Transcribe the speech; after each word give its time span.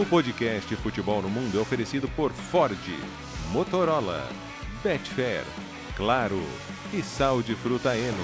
O 0.00 0.06
podcast 0.06 0.74
Futebol 0.76 1.20
no 1.20 1.28
Mundo 1.28 1.58
é 1.58 1.60
oferecido 1.60 2.08
por 2.16 2.32
Ford, 2.32 2.74
Motorola, 3.52 4.26
Betfair, 4.82 5.44
Claro 5.94 6.40
e 6.90 7.02
Sal 7.02 7.42
de 7.42 7.54
Fruta 7.54 7.94
Eno. 7.94 8.16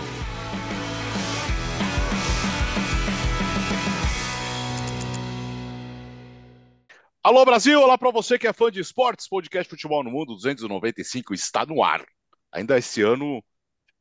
Alô 7.23 7.45
Brasil, 7.45 7.79
olá 7.79 7.99
para 7.99 8.11
você 8.11 8.39
que 8.39 8.47
é 8.47 8.55
fã 8.55 8.71
de 8.71 8.81
esportes, 8.81 9.29
podcast 9.29 9.69
Futebol 9.69 10.03
no 10.03 10.11
Mundo 10.11 10.33
295 10.33 11.35
está 11.35 11.67
no 11.67 11.85
ar. 11.85 12.03
Ainda 12.51 12.79
esse 12.79 13.03
ano, 13.03 13.45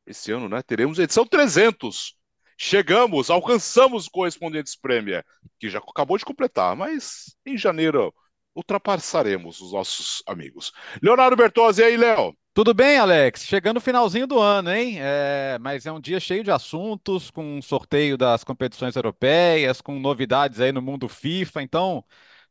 esse 0.06 0.32
ano, 0.32 0.48
né, 0.48 0.62
teremos 0.62 0.98
edição 0.98 1.26
300. 1.26 2.16
Chegamos, 2.56 3.30
alcançamos 3.30 4.06
o 4.06 4.10
Correspondentes 4.10 4.74
Premier, 4.76 5.24
que 5.58 5.68
já 5.68 5.78
acabou 5.78 6.16
de 6.16 6.24
completar, 6.24 6.74
mas 6.74 7.36
em 7.44 7.56
janeiro 7.56 8.14
ultrapassaremos 8.54 9.60
os 9.60 9.72
nossos 9.72 10.22
amigos. 10.26 10.72
Leonardo 11.02 11.36
Bertozzi, 11.36 11.82
e 11.82 11.84
aí, 11.84 11.96
Léo? 11.96 12.34
Tudo 12.54 12.72
bem, 12.72 12.96
Alex? 12.96 13.44
Chegando 13.44 13.74
no 13.74 13.80
finalzinho 13.82 14.26
do 14.26 14.38
ano, 14.40 14.72
hein? 14.72 14.96
É, 14.98 15.58
mas 15.60 15.84
é 15.84 15.92
um 15.92 16.00
dia 16.00 16.18
cheio 16.18 16.42
de 16.42 16.50
assuntos, 16.50 17.30
com 17.30 17.60
sorteio 17.60 18.16
das 18.16 18.42
competições 18.42 18.96
europeias, 18.96 19.82
com 19.82 19.98
novidades 20.00 20.58
aí 20.58 20.72
no 20.72 20.80
mundo 20.80 21.06
FIFA, 21.06 21.60
então 21.60 22.02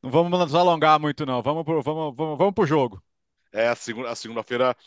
não 0.03 0.11
vamos 0.11 0.37
nos 0.39 0.53
alongar 0.53 0.99
muito, 0.99 1.25
não. 1.25 1.41
Vamos 1.41 1.63
pro, 1.63 1.81
vamos, 1.81 2.15
vamos, 2.15 2.37
vamos 2.37 2.53
pro 2.53 2.67
jogo. 2.67 3.03
É, 3.51 3.67
a 3.69 3.75
segunda-feira 3.75 4.11
a 4.11 4.15
segunda 4.15 4.77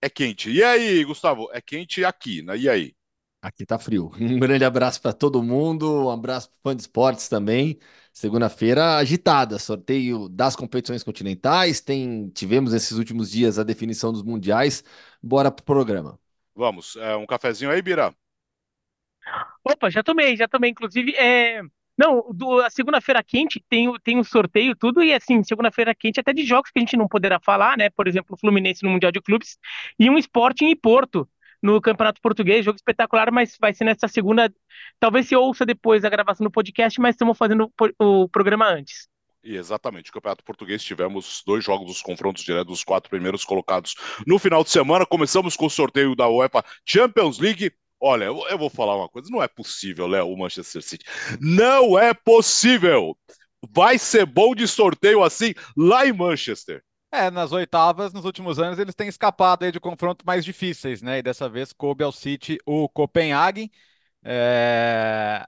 é 0.00 0.08
quente. 0.08 0.48
E 0.48 0.62
aí, 0.62 1.02
Gustavo? 1.02 1.48
É 1.52 1.60
quente 1.60 2.04
aqui, 2.04 2.42
né? 2.42 2.56
E 2.56 2.68
aí? 2.68 2.94
Aqui 3.40 3.64
tá 3.64 3.78
frio. 3.78 4.10
Um 4.20 4.38
grande 4.38 4.64
abraço 4.64 5.00
para 5.00 5.12
todo 5.12 5.42
mundo, 5.42 6.06
um 6.06 6.10
abraço 6.10 6.50
para 6.50 6.72
fã 6.72 6.76
de 6.76 6.82
esportes 6.82 7.28
também. 7.28 7.78
Segunda-feira 8.12 8.96
agitada, 8.96 9.58
sorteio 9.58 10.28
das 10.28 10.56
competições 10.56 11.04
continentais. 11.04 11.80
Tem, 11.80 12.28
tivemos 12.30 12.72
esses 12.74 12.92
últimos 12.98 13.30
dias 13.30 13.58
a 13.58 13.62
definição 13.62 14.12
dos 14.12 14.22
mundiais. 14.24 14.82
Bora 15.22 15.50
pro 15.52 15.64
programa. 15.64 16.18
Vamos, 16.54 16.96
é, 16.96 17.14
um 17.16 17.26
cafezinho 17.26 17.70
aí, 17.70 17.80
Bira? 17.80 18.12
Opa, 19.64 19.90
já 19.90 20.02
tomei, 20.02 20.36
já 20.36 20.48
tomei. 20.48 20.70
Inclusive, 20.70 21.14
é, 21.16 21.60
não, 21.96 22.24
do, 22.32 22.60
a 22.60 22.70
segunda-feira 22.70 23.22
quente 23.22 23.62
tem, 23.68 23.92
tem 24.02 24.18
um 24.18 24.24
sorteio, 24.24 24.74
tudo, 24.76 25.02
e 25.02 25.12
assim, 25.12 25.42
segunda-feira 25.42 25.94
quente 25.94 26.20
até 26.20 26.32
de 26.32 26.44
jogos 26.44 26.70
que 26.70 26.78
a 26.78 26.80
gente 26.80 26.96
não 26.96 27.08
poderá 27.08 27.38
falar, 27.40 27.76
né? 27.76 27.90
Por 27.90 28.08
exemplo, 28.08 28.34
o 28.34 28.38
Fluminense 28.38 28.82
no 28.82 28.90
Mundial 28.90 29.12
de 29.12 29.20
Clubes 29.20 29.58
e 29.98 30.08
um 30.10 30.18
Sporting 30.18 30.66
em 30.66 30.76
Porto 30.76 31.28
no 31.62 31.80
Campeonato 31.80 32.20
Português, 32.20 32.64
jogo 32.64 32.76
espetacular, 32.76 33.30
mas 33.32 33.56
vai 33.60 33.74
ser 33.74 33.84
nessa 33.84 34.08
segunda. 34.08 34.52
Talvez 34.98 35.28
se 35.28 35.36
ouça 35.36 35.66
depois 35.66 36.04
a 36.04 36.10
gravação 36.10 36.44
do 36.44 36.50
podcast, 36.50 37.00
mas 37.00 37.14
estamos 37.14 37.36
fazendo 37.36 37.72
o 37.98 38.28
programa 38.28 38.68
antes. 38.68 39.08
E 39.42 39.56
exatamente, 39.56 40.12
Campeonato 40.12 40.44
Português 40.44 40.82
tivemos 40.82 41.42
dois 41.46 41.64
jogos 41.64 41.86
dos 41.86 42.02
confrontos 42.02 42.42
diretos 42.42 42.66
dos 42.66 42.84
quatro 42.84 43.08
primeiros 43.08 43.44
colocados 43.44 43.94
no 44.26 44.38
final 44.38 44.64
de 44.64 44.70
semana. 44.70 45.06
Começamos 45.06 45.56
com 45.56 45.66
o 45.66 45.70
sorteio 45.70 46.14
da 46.14 46.28
UEFA 46.28 46.64
Champions 46.84 47.38
League. 47.38 47.72
Olha, 48.00 48.24
eu 48.24 48.58
vou 48.58 48.68
falar 48.68 48.96
uma 48.96 49.08
coisa: 49.08 49.28
não 49.30 49.42
é 49.42 49.48
possível, 49.48 50.06
Léo, 50.06 50.28
o 50.28 50.36
Manchester 50.36 50.82
City. 50.82 51.04
Não 51.40 51.98
é 51.98 52.12
possível! 52.12 53.16
Vai 53.70 53.98
ser 53.98 54.24
bom 54.24 54.54
de 54.54 54.68
sorteio 54.68 55.22
assim 55.22 55.52
lá 55.76 56.06
em 56.06 56.12
Manchester. 56.12 56.82
É, 57.10 57.30
nas 57.30 57.52
oitavas, 57.52 58.12
nos 58.12 58.24
últimos 58.26 58.58
anos, 58.58 58.78
eles 58.78 58.94
têm 58.94 59.08
escapado 59.08 59.64
aí 59.64 59.72
de 59.72 59.80
confrontos 59.80 60.24
mais 60.26 60.44
difíceis, 60.44 61.00
né? 61.00 61.18
E 61.18 61.22
dessa 61.22 61.48
vez 61.48 61.72
coube 61.72 62.04
ao 62.04 62.12
City 62.12 62.58
o 62.66 62.86
Copenhagen. 62.88 63.70
É... 64.24 65.46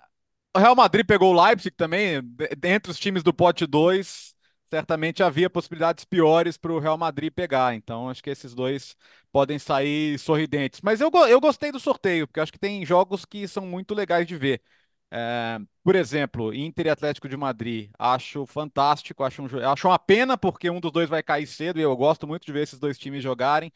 O 0.57 0.61
Real 0.61 0.77
Madrid 0.77 1.07
pegou 1.07 1.35
o 1.35 1.43
Leipzig 1.47 1.75
também, 1.77 2.23
dentre 2.59 2.91
os 2.93 2.99
times 2.99 3.23
do 3.23 3.35
pote 3.35 3.67
2, 3.67 4.35
certamente 4.71 5.23
havia 5.23 5.51
possibilidades 5.51 6.05
piores 6.05 6.57
para 6.59 6.73
o 6.73 6.79
Real 6.81 6.99
Madrid 6.99 7.33
pegar. 7.33 7.75
Então, 7.75 8.09
acho 8.11 8.23
que 8.23 8.31
esses 8.31 8.55
dois 8.55 8.97
podem 9.33 9.59
sair 9.59 10.19
sorridentes. 10.19 10.81
Mas 10.83 11.01
eu, 11.01 11.11
eu 11.29 11.41
gostei 11.41 11.73
do 11.73 11.81
sorteio, 11.81 12.27
porque 12.29 12.41
acho 12.41 12.53
que 12.53 12.59
tem 12.61 12.87
jogos 12.87 13.25
que 13.27 13.49
são 13.49 13.67
muito 13.67 13.95
legais 13.95 14.27
de 14.27 14.37
ver. 14.37 14.63
É, 15.11 15.59
por 15.83 15.95
exemplo, 15.95 16.53
Inter 16.55 16.87
e 16.87 16.91
Atlético 16.91 17.29
de 17.29 17.37
Madrid, 17.37 17.91
acho 17.99 18.45
fantástico, 18.47 19.25
acho, 19.25 19.43
um, 19.43 19.47
acho 19.67 19.89
uma 19.89 19.99
pena 19.99 20.37
porque 20.37 20.69
um 20.71 20.81
dos 20.81 20.93
dois 20.93 21.09
vai 21.09 21.23
cair 21.23 21.47
cedo 21.47 21.79
e 21.79 21.83
eu 21.83 21.97
gosto 21.97 22.27
muito 22.27 22.45
de 22.45 22.53
ver 22.53 22.63
esses 22.63 22.79
dois 22.79 22.99
times 22.99 23.23
jogarem. 23.23 23.73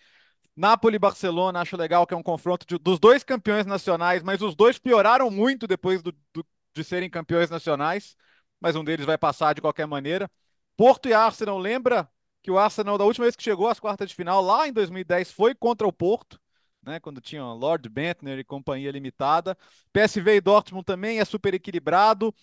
Napoli 0.56 0.96
e 0.96 0.98
Barcelona, 0.98 1.60
acho 1.60 1.76
legal 1.76 2.06
que 2.06 2.14
é 2.14 2.16
um 2.16 2.22
confronto 2.22 2.66
de, 2.66 2.78
dos 2.78 2.98
dois 2.98 3.24
campeões 3.24 3.66
nacionais, 3.66 4.22
mas 4.22 4.42
os 4.42 4.54
dois 4.54 4.78
pioraram 4.78 5.30
muito 5.30 5.66
depois 5.66 6.02
do, 6.02 6.12
do, 6.32 6.46
de 6.74 6.84
serem 6.84 7.10
campeões 7.10 7.50
nacionais, 7.50 8.16
mas 8.60 8.76
um 8.76 8.84
deles 8.84 9.06
vai 9.06 9.18
passar 9.18 9.54
de 9.54 9.60
qualquer 9.60 9.86
maneira. 9.86 10.30
Porto 10.76 11.08
e 11.08 11.14
Arsenal, 11.14 11.58
lembra 11.58 12.08
que 12.42 12.50
o 12.50 12.58
Arsenal, 12.58 12.98
da 12.98 13.04
última 13.04 13.24
vez 13.24 13.36
que 13.36 13.42
chegou 13.42 13.68
às 13.68 13.80
quartas 13.80 14.10
de 14.10 14.14
final, 14.14 14.42
lá 14.42 14.68
em 14.68 14.72
2010, 14.72 15.32
foi 15.32 15.54
contra 15.54 15.86
o 15.86 15.92
Porto 15.92 16.38
né, 16.84 17.00
quando 17.00 17.20
tinha 17.20 17.44
Lord 17.44 17.88
Bentner 17.88 18.38
e 18.38 18.44
companhia 18.44 18.90
limitada. 18.90 19.56
PSV 19.92 20.36
e 20.36 20.40
Dortmund 20.40 20.84
também 20.84 21.20
é 21.20 21.24
super 21.24 21.54
equilibrado. 21.54 22.34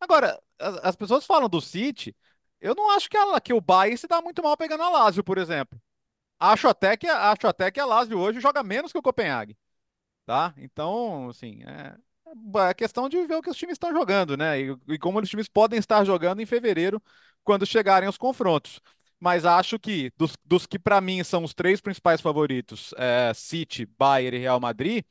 Agora, 0.00 0.40
as, 0.58 0.76
as 0.84 0.96
pessoas 0.96 1.26
falam 1.26 1.48
do 1.48 1.60
City, 1.60 2.14
eu 2.60 2.74
não 2.74 2.90
acho 2.96 3.08
que, 3.08 3.16
a, 3.16 3.40
que 3.40 3.52
o 3.52 3.60
Bayern 3.60 3.96
se 3.98 4.06
dá 4.08 4.20
muito 4.22 4.42
mal 4.42 4.56
pegando 4.56 4.82
a 4.82 4.90
Lazio, 4.90 5.24
por 5.24 5.38
exemplo. 5.38 5.80
Acho 6.38 6.68
até 6.68 6.96
que, 6.96 7.06
acho 7.06 7.46
até 7.46 7.70
que 7.70 7.80
a 7.80 7.86
Lazio 7.86 8.18
hoje 8.18 8.40
joga 8.40 8.62
menos 8.62 8.92
que 8.92 8.98
o 8.98 9.02
Copenhague. 9.02 9.56
Tá? 10.26 10.54
Então, 10.58 11.28
assim, 11.30 11.62
é, 11.64 11.96
é 12.68 12.74
questão 12.74 13.08
de 13.08 13.24
ver 13.26 13.36
o 13.36 13.42
que 13.42 13.50
os 13.50 13.56
times 13.56 13.74
estão 13.74 13.92
jogando, 13.92 14.36
né? 14.36 14.60
E, 14.60 14.76
e 14.88 14.98
como 14.98 15.20
os 15.20 15.28
times 15.30 15.48
podem 15.48 15.78
estar 15.78 16.04
jogando 16.04 16.40
em 16.40 16.46
fevereiro, 16.46 17.02
quando 17.44 17.66
chegarem 17.66 18.08
os 18.08 18.18
confrontos 18.18 18.80
mas 19.20 19.44
acho 19.44 19.78
que 19.78 20.12
dos, 20.16 20.34
dos 20.44 20.66
que 20.66 20.78
para 20.78 21.00
mim 21.00 21.22
são 21.24 21.44
os 21.44 21.54
três 21.54 21.80
principais 21.80 22.20
favoritos, 22.20 22.92
é, 22.96 23.32
City, 23.34 23.86
Bayern 23.98 24.36
e 24.36 24.40
Real 24.40 24.60
Madrid, 24.60 25.04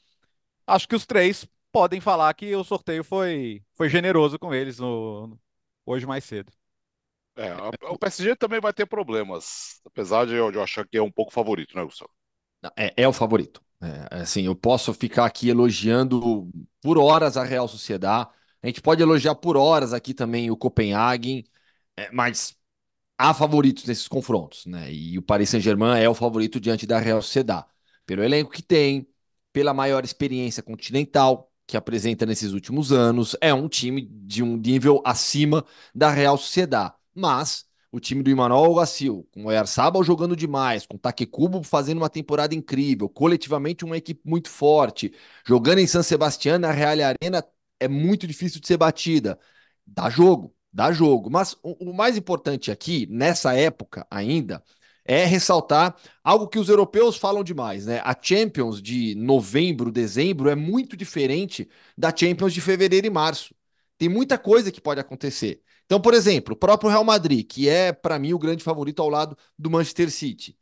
acho 0.68 0.88
que 0.88 0.96
os 0.96 1.06
três 1.06 1.48
podem 1.72 2.00
falar 2.00 2.34
que 2.34 2.56
o 2.56 2.64
sorteio 2.64 3.04
foi, 3.04 3.64
foi 3.74 3.90
generoso 3.90 4.40
com 4.40 4.54
eles 4.54 4.80
no, 4.80 5.28
no 5.28 5.40
hoje 5.86 6.06
mais 6.06 6.24
cedo. 6.24 6.52
É, 7.38 7.54
o 7.90 7.98
PSG 7.98 8.36
também 8.36 8.62
vai 8.62 8.72
ter 8.72 8.86
problemas, 8.86 9.82
apesar 9.86 10.26
de 10.26 10.34
eu, 10.34 10.50
de 10.52 10.58
eu 10.58 10.64
achar 10.64 10.88
que 10.88 10.98
é 10.98 11.02
um 11.02 11.12
pouco 11.12 11.34
favorito, 11.34 11.76
né, 11.76 11.84
Gustavo? 11.84 12.12
É, 12.78 13.04
é 13.04 13.08
o 13.08 13.14
favorito. 13.14 13.62
É, 13.82 14.22
assim, 14.22 14.46
eu 14.46 14.56
posso 14.56 14.94
ficar 14.94 15.26
aqui 15.26 15.50
elogiando 15.50 16.50
por 16.82 16.98
horas 16.98 17.36
a 17.36 17.44
Real 17.44 17.68
Sociedade. 17.68 18.30
A 18.64 18.68
gente 18.68 18.82
pode 18.82 19.02
elogiar 19.02 19.36
por 19.36 19.58
horas 19.58 19.94
aqui 19.94 20.14
também 20.14 20.50
o 20.50 20.58
Copenhagen, 20.58 21.44
é, 21.98 22.10
mas 22.12 22.56
há 23.18 23.34
favoritos 23.34 23.86
nesses 23.86 24.08
confrontos, 24.08 24.66
né? 24.66 24.92
E 24.92 25.18
o 25.18 25.22
Paris 25.22 25.50
Saint-Germain 25.50 26.00
é 26.02 26.10
o 26.10 26.14
favorito 26.14 26.60
diante 26.60 26.86
da 26.86 27.00
Real 27.00 27.22
Sociedad, 27.22 27.66
pelo 28.06 28.24
elenco 28.24 28.52
que 28.52 28.62
tem, 28.62 29.08
pela 29.54 29.74
maior 29.74 30.04
experiência 30.04 30.62
continental 30.64 31.52
que 31.68 31.78
apresenta 31.78 32.26
nesses 32.26 32.54
últimos 32.54 32.92
anos, 32.92 33.36
é 33.42 33.54
um 33.54 33.68
time 33.68 34.02
de 34.02 34.44
um 34.44 34.58
nível 34.58 35.02
acima 35.06 35.66
da 35.94 36.12
Real 36.12 36.38
Sociedad. 36.38 36.94
Mas 37.14 37.66
o 37.92 38.00
time 38.00 38.22
do 38.22 38.30
Emmanuel 38.30 38.74
Gassil, 38.76 39.28
com 39.32 39.46
o 39.46 39.52
Ersabal 39.52 40.04
jogando 40.04 40.36
demais, 40.36 40.86
com 40.86 40.96
o 40.96 41.00
Takekubo 41.00 41.64
fazendo 41.64 41.98
uma 42.00 42.10
temporada 42.10 42.54
incrível, 42.54 43.10
coletivamente 43.10 43.86
uma 43.86 43.98
equipe 43.98 44.22
muito 44.26 44.50
forte, 44.50 45.14
jogando 45.46 45.80
em 45.80 45.88
San 45.88 46.04
Sebastián, 46.04 46.60
na 46.60 46.72
Real 46.72 46.92
Arena, 46.92 47.44
é 47.80 47.88
muito 47.88 48.28
difícil 48.28 48.60
de 48.62 48.68
ser 48.68 48.78
batida. 48.78 49.40
Dá 49.86 50.10
jogo, 50.10 50.55
dá 50.76 50.92
jogo. 50.92 51.30
Mas 51.32 51.54
o, 51.64 51.92
o 51.92 51.94
mais 51.94 52.18
importante 52.18 52.70
aqui, 52.72 53.08
nessa 53.10 53.54
época 53.56 54.06
ainda, 54.12 54.62
é 55.06 55.26
ressaltar 55.26 55.96
algo 56.24 56.48
que 56.48 56.60
os 56.60 56.68
europeus 56.68 57.16
falam 57.18 57.44
demais, 57.44 57.86
né? 57.86 58.02
A 58.04 58.16
Champions 58.20 58.82
de 58.82 59.16
novembro, 59.16 59.92
dezembro 59.92 60.50
é 60.50 60.56
muito 60.56 60.98
diferente 60.98 61.70
da 61.98 62.14
Champions 62.16 62.54
de 62.54 62.60
fevereiro 62.62 63.08
e 63.08 63.10
março. 63.10 63.56
Tem 63.98 64.10
muita 64.10 64.38
coisa 64.38 64.72
que 64.72 64.82
pode 64.82 65.00
acontecer. 65.00 65.62
Então, 65.86 66.02
por 66.02 66.14
exemplo, 66.14 66.54
o 66.56 66.58
próprio 66.58 66.90
Real 66.90 67.04
Madrid, 67.04 67.46
que 67.48 67.70
é 67.70 67.94
para 67.94 68.20
mim 68.20 68.34
o 68.34 68.40
grande 68.40 68.64
favorito 68.64 69.02
ao 69.02 69.10
lado 69.10 69.38
do 69.58 69.70
Manchester 69.70 70.12
City. 70.12 70.58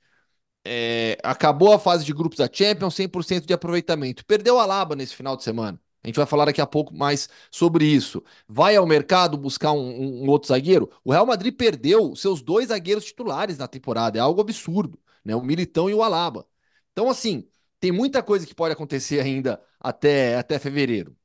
É, 0.66 1.18
acabou 1.24 1.74
a 1.74 1.80
fase 1.80 2.06
de 2.06 2.14
grupos 2.14 2.38
da 2.40 2.50
Champions, 2.52 2.96
100% 2.96 3.46
de 3.46 3.54
aproveitamento. 3.54 4.26
Perdeu 4.26 4.60
a 4.60 4.66
Laba 4.66 4.96
nesse 4.96 5.16
final 5.16 5.38
de 5.38 5.44
semana. 5.44 5.80
A 6.04 6.08
gente 6.08 6.18
vai 6.18 6.26
falar 6.26 6.46
daqui 6.46 6.60
a 6.60 6.68
pouco 6.68 6.94
mais 6.94 7.30
sobre 7.50 7.86
isso. 7.86 8.22
Vai 8.48 8.76
ao 8.76 8.86
mercado 8.86 9.38
buscar 9.38 9.72
um, 9.72 10.24
um, 10.24 10.30
outro 10.30 10.50
zagueiro? 10.50 10.90
O 11.04 11.12
Real 11.12 11.26
Madrid 11.26 11.56
perdeu 11.56 12.16
seus 12.16 12.42
dois 12.42 12.68
zagueiros 12.68 13.06
titulares 13.06 13.58
na 13.58 13.68
temporada. 13.68 14.18
É 14.18 14.22
algo 14.22 14.42
absurdo, 14.42 15.00
né? 15.24 15.36
O 15.36 15.42
Militão 15.42 15.90
e 15.90 15.94
o 15.94 16.04
Alaba. 16.04 16.46
Então, 16.92 17.10
assim, 17.10 17.48
tem 17.80 17.92
muita 17.92 18.22
coisa 18.22 18.46
que 18.46 18.54
pode 18.54 18.74
acontecer 18.74 19.22
ainda 19.22 19.62
até, 19.80 20.38
até 20.38 20.60
fevereiro. 20.60 21.16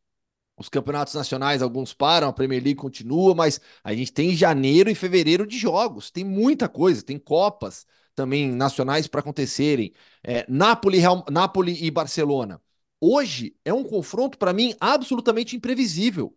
Os 0.56 0.68
campeonatos 0.68 1.14
nacionais, 1.14 1.62
alguns 1.62 1.94
param, 1.94 2.28
a 2.28 2.32
Premier 2.32 2.62
League 2.62 2.80
continua, 2.80 3.34
mas 3.34 3.60
a 3.82 3.94
gente 3.94 4.12
tem 4.12 4.34
janeiro 4.36 4.90
e 4.90 4.94
fevereiro 4.94 5.46
de 5.46 5.58
jogos. 5.58 6.10
Tem 6.10 6.24
muita 6.24 6.68
coisa, 6.68 7.02
tem 7.02 7.18
Copas 7.18 7.86
também 8.14 8.50
nacionais 8.52 9.06
para 9.08 9.20
acontecerem. 9.20 9.92
É, 10.22 10.44
Napoli, 10.48 10.98
Real, 10.98 11.24
Napoli 11.30 11.84
e 11.84 11.90
Barcelona 11.90 12.60
hoje 13.00 13.56
é 13.64 13.72
um 13.72 13.84
confronto, 13.84 14.38
para 14.38 14.52
mim, 14.52 14.74
absolutamente 14.80 15.56
imprevisível. 15.56 16.36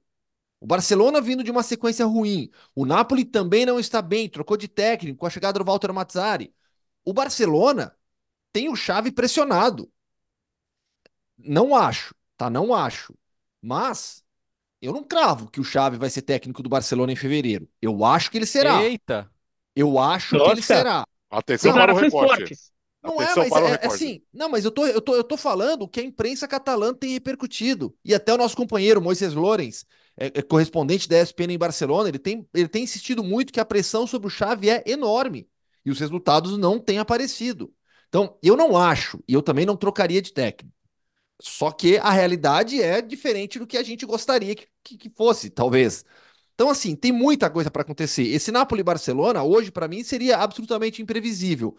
O 0.60 0.68
Barcelona 0.68 1.20
vindo 1.20 1.44
de 1.44 1.50
uma 1.50 1.64
sequência 1.64 2.06
ruim. 2.06 2.52
O 2.76 2.86
Napoli 2.86 3.26
também 3.26 3.66
não 3.66 3.80
está 3.80 4.02
bem, 4.02 4.30
trocou 4.30 4.56
de 4.56 4.68
técnico 4.68 5.18
com 5.18 5.26
a 5.26 5.30
chegada 5.30 5.58
do 5.58 5.66
Walter 5.66 5.92
Mazzari. 5.92 6.54
O 7.04 7.14
Barcelona 7.14 7.96
tem 8.54 8.70
o 8.70 8.76
Xavi 8.76 9.12
pressionado. 9.12 9.92
Não 11.38 11.76
acho, 11.76 12.14
tá? 12.38 12.50
Não 12.50 12.76
acho. 12.76 13.16
Mas 13.60 14.24
eu 14.82 14.94
não 14.94 15.04
cravo 15.04 15.50
que 15.50 15.60
o 15.60 15.64
Xavi 15.64 15.98
vai 15.98 16.10
ser 16.10 16.22
técnico 16.22 16.62
do 16.62 16.70
Barcelona 16.70 17.12
em 17.12 17.16
fevereiro. 17.16 17.68
Eu 17.82 18.06
acho 18.06 18.30
que 18.30 18.38
ele 18.38 18.46
será. 18.46 18.84
Eita! 18.84 19.32
Eu 19.76 19.98
acho 19.98 20.38
que 20.38 20.50
ele 20.50 20.62
será. 20.62 21.04
Atenção 21.30 21.74
para 21.74 21.94
o 21.94 21.98
recorte. 21.98 22.38
fortes. 22.38 22.72
Não 23.04 23.20
é, 23.22 23.36
mas 23.36 23.56
é, 23.58 23.80
é 23.82 23.88
assim. 23.88 24.22
Não, 24.32 24.48
mas 24.50 24.64
eu 24.64 24.72
tô, 24.72 24.86
eu, 24.86 25.02
tô, 25.02 25.16
eu 25.16 25.24
tô 25.24 25.36
falando 25.36 25.88
que 25.88 26.00
a 26.00 26.04
imprensa 26.04 26.48
catalã 26.48 26.94
tem 26.94 27.14
repercutido. 27.14 27.96
E 28.06 28.14
até 28.14 28.34
o 28.34 28.38
nosso 28.38 28.56
companheiro, 28.56 29.02
Moisés 29.02 29.34
Lorenz, 29.34 29.86
é, 30.16 30.28
é 30.28 30.42
correspondente 30.42 31.10
da 31.10 31.20
ESPN 31.20 31.54
em 31.54 31.58
Barcelona, 31.58 32.10
ele 32.10 32.20
tem, 32.20 32.48
ele 32.54 32.68
tem 32.68 32.84
insistido 32.84 33.24
muito 33.24 33.52
que 33.52 33.60
a 33.60 33.66
pressão 33.66 34.06
sobre 34.06 34.28
o 34.28 34.30
Xavi 34.30 34.70
é 34.70 34.84
enorme. 34.86 35.50
E 35.84 35.90
os 35.90 36.00
resultados 36.00 36.58
não 36.58 36.80
têm 36.80 37.00
aparecido. 37.00 37.74
Então, 38.08 38.38
eu 38.44 38.56
não 38.56 38.78
acho, 38.78 39.20
e 39.28 39.34
eu 39.34 39.42
também 39.42 39.66
não 39.66 39.76
trocaria 39.76 40.22
de 40.22 40.32
técnico. 40.32 40.76
Só 41.42 41.72
que 41.72 41.98
a 41.98 42.12
realidade 42.12 42.82
é 42.82 43.02
diferente 43.02 43.58
do 43.58 43.66
que 43.66 43.78
a 43.78 43.84
gente 43.84 44.06
gostaria 44.06 44.56
que, 44.56 44.68
que, 44.84 44.98
que 44.98 45.10
fosse, 45.10 45.50
talvez. 45.50 46.06
Então, 46.54 46.70
assim, 46.70 46.96
tem 46.96 47.12
muita 47.12 47.50
coisa 47.50 47.72
para 47.72 47.82
acontecer. 47.82 48.24
Esse 48.24 48.52
Napoli-Barcelona, 48.52 49.42
hoje, 49.44 49.72
para 49.72 49.88
mim, 49.88 50.04
seria 50.04 50.38
absolutamente 50.38 51.02
imprevisível. 51.02 51.76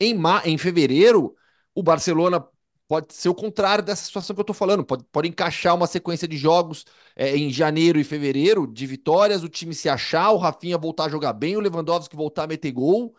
Em, 0.00 0.14
ma 0.14 0.42
em 0.44 0.58
fevereiro, 0.58 1.34
o 1.74 1.82
Barcelona 1.82 2.44
pode 2.88 3.14
ser 3.14 3.28
o 3.28 3.34
contrário 3.34 3.82
dessa 3.84 4.04
situação 4.04 4.34
que 4.34 4.40
eu 4.40 4.42
estou 4.42 4.54
falando. 4.54 4.84
Pode, 4.84 5.04
pode 5.12 5.28
encaixar 5.28 5.74
uma 5.74 5.86
sequência 5.86 6.28
de 6.28 6.36
jogos 6.36 6.84
é, 7.16 7.36
em 7.36 7.50
janeiro 7.50 7.98
e 7.98 8.04
fevereiro, 8.04 8.66
de 8.66 8.86
vitórias, 8.86 9.42
o 9.42 9.48
time 9.48 9.74
se 9.74 9.88
achar, 9.88 10.30
o 10.30 10.36
Rafinha 10.36 10.76
voltar 10.78 11.04
a 11.06 11.08
jogar 11.08 11.32
bem, 11.32 11.56
o 11.56 11.60
Lewandowski 11.60 12.16
voltar 12.16 12.44
a 12.44 12.46
meter 12.46 12.72
gol. 12.72 13.14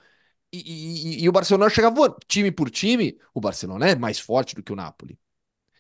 E, 0.54 0.60
e- 1.22 1.24
e 1.24 1.30
o 1.30 1.31
Barcelona 1.33 1.72
voando. 1.92 2.18
Time 2.27 2.51
por 2.51 2.69
time, 2.72 3.18
o 3.33 3.42
Barcelona 3.42 3.89
é 3.89 3.95
mais 3.95 4.19
forte 4.19 4.56
do 4.56 4.63
que 4.63 4.74
o 4.74 4.75
Napoli. 4.75 5.19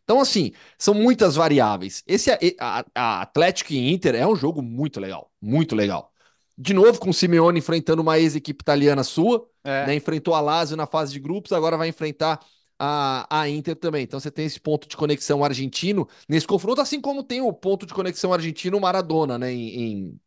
Então, 0.03 0.19
assim, 0.19 0.51
são 0.77 0.93
muitas 0.93 1.35
variáveis. 1.35 2.03
Esse 2.07 2.31
a, 2.59 2.85
a 2.95 3.21
Atlético 3.21 3.73
e 3.73 3.91
Inter 3.91 4.15
é 4.15 4.27
um 4.27 4.35
jogo 4.35 4.61
muito 4.61 4.99
legal, 4.99 5.31
muito 5.41 5.75
legal. 5.75 6.13
De 6.57 6.73
novo, 6.73 6.99
com 6.99 7.09
o 7.09 7.13
Simeone 7.13 7.59
enfrentando 7.59 8.01
uma 8.01 8.17
ex-equipe 8.19 8.61
italiana 8.61 9.03
sua, 9.03 9.47
É. 9.63 9.85
né? 9.87 9.95
Enfrentou 9.95 10.33
a 10.33 10.39
Lazio 10.41 10.77
na 10.77 10.87
fase 10.87 11.11
de 11.13 11.19
grupos, 11.19 11.51
agora 11.51 11.77
vai 11.77 11.89
enfrentar 11.89 12.39
a, 12.79 13.41
a 13.41 13.49
Inter 13.49 13.75
também. 13.75 14.03
Então 14.03 14.19
você 14.19 14.31
tem 14.31 14.45
esse 14.45 14.59
ponto 14.59 14.87
de 14.87 14.95
conexão 14.95 15.43
argentino 15.43 16.07
nesse 16.29 16.47
confronto, 16.47 16.81
assim 16.81 17.01
como 17.01 17.23
tem 17.23 17.41
o 17.41 17.51
ponto 17.51 17.85
de 17.85 17.93
conexão 17.93 18.33
argentino 18.33 18.79
Maradona, 18.79 19.37
né? 19.37 19.51
Em, 19.51 19.69
em, 20.09 20.19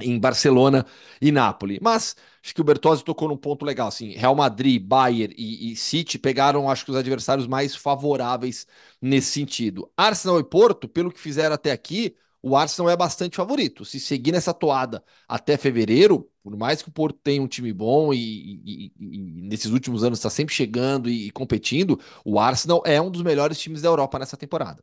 em 0.00 0.18
Barcelona 0.18 0.86
e 1.20 1.32
Nápoles. 1.32 1.78
Mas 1.82 2.14
acho 2.44 2.54
que 2.54 2.60
o 2.60 2.64
Bertozzi 2.64 3.04
tocou 3.04 3.28
num 3.28 3.36
ponto 3.36 3.64
legal, 3.64 3.88
assim, 3.88 4.12
Real 4.12 4.34
Madrid, 4.34 4.80
Bayern 4.82 5.34
e, 5.36 5.72
e 5.72 5.76
City 5.76 6.18
pegaram, 6.18 6.70
acho 6.70 6.84
que 6.84 6.90
os 6.92 6.96
adversários 6.96 7.46
mais 7.48 7.74
favoráveis 7.74 8.66
nesse 9.02 9.32
sentido. 9.32 9.90
Arsenal 9.96 10.38
e 10.38 10.44
Porto, 10.44 10.88
pelo 10.88 11.10
que 11.12 11.18
fizeram 11.20 11.54
até 11.54 11.72
aqui, 11.72 12.16
o 12.42 12.56
Arsenal 12.56 12.90
é 12.90 12.96
bastante 12.96 13.36
favorito. 13.36 13.84
Se 13.84 13.98
seguir 14.00 14.32
nessa 14.32 14.54
toada 14.54 15.02
até 15.28 15.56
fevereiro, 15.56 16.30
por 16.42 16.56
mais 16.56 16.82
que 16.82 16.88
o 16.88 16.92
Porto 16.92 17.18
tenha 17.22 17.42
um 17.42 17.48
time 17.48 17.72
bom 17.72 18.12
e, 18.14 18.18
e- 18.18 18.92
e- 18.98 19.16
e 19.16 19.42
nesses 19.48 19.70
últimos 19.72 20.04
anos 20.04 20.18
está 20.18 20.30
sempre 20.30 20.54
chegando 20.54 21.08
e, 21.10 21.28
e 21.28 21.30
competindo, 21.30 22.00
o 22.24 22.38
Arsenal 22.40 22.82
é 22.86 23.00
um 23.00 23.10
dos 23.10 23.22
melhores 23.22 23.58
times 23.58 23.82
da 23.82 23.88
Europa 23.88 24.18
nessa 24.18 24.36
temporada. 24.36 24.82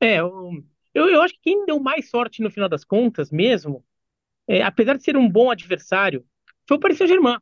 É, 0.00 0.18
eu, 0.20 0.64
eu, 0.94 1.22
acho 1.22 1.34
que 1.34 1.40
quem 1.42 1.64
deu 1.66 1.80
mais 1.80 2.08
sorte 2.10 2.42
no 2.42 2.50
final 2.50 2.68
das 2.68 2.84
contas 2.84 3.30
mesmo, 3.30 3.84
é, 4.48 4.62
apesar 4.62 4.96
de 4.96 5.04
ser 5.04 5.16
um 5.16 5.30
bom 5.30 5.50
adversário, 5.50 6.26
foi 6.68 6.76
o 6.76 6.80
Paris 6.80 6.98
Saint-Germain. 6.98 7.38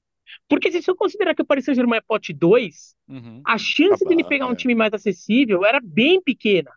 Porque 0.48 0.72
se 0.72 0.90
eu 0.90 0.96
considerar 0.96 1.34
que 1.34 1.42
o 1.42 1.46
Paris 1.46 1.64
Saint-Germain 1.66 1.98
é 1.98 2.02
pote 2.02 2.32
2, 2.32 2.96
Uhum. 3.08 3.46
a 3.46 3.58
chance 3.58 4.04
Ah, 4.04 4.08
dele 4.08 4.24
bah, 4.24 4.24
pegar 4.24 4.46
um 4.48 4.54
é. 4.54 4.56
time 4.56 4.74
mais 4.74 4.92
acessível 4.94 5.64
era 5.66 5.80
bem 5.82 6.22
pequena. 6.22 6.72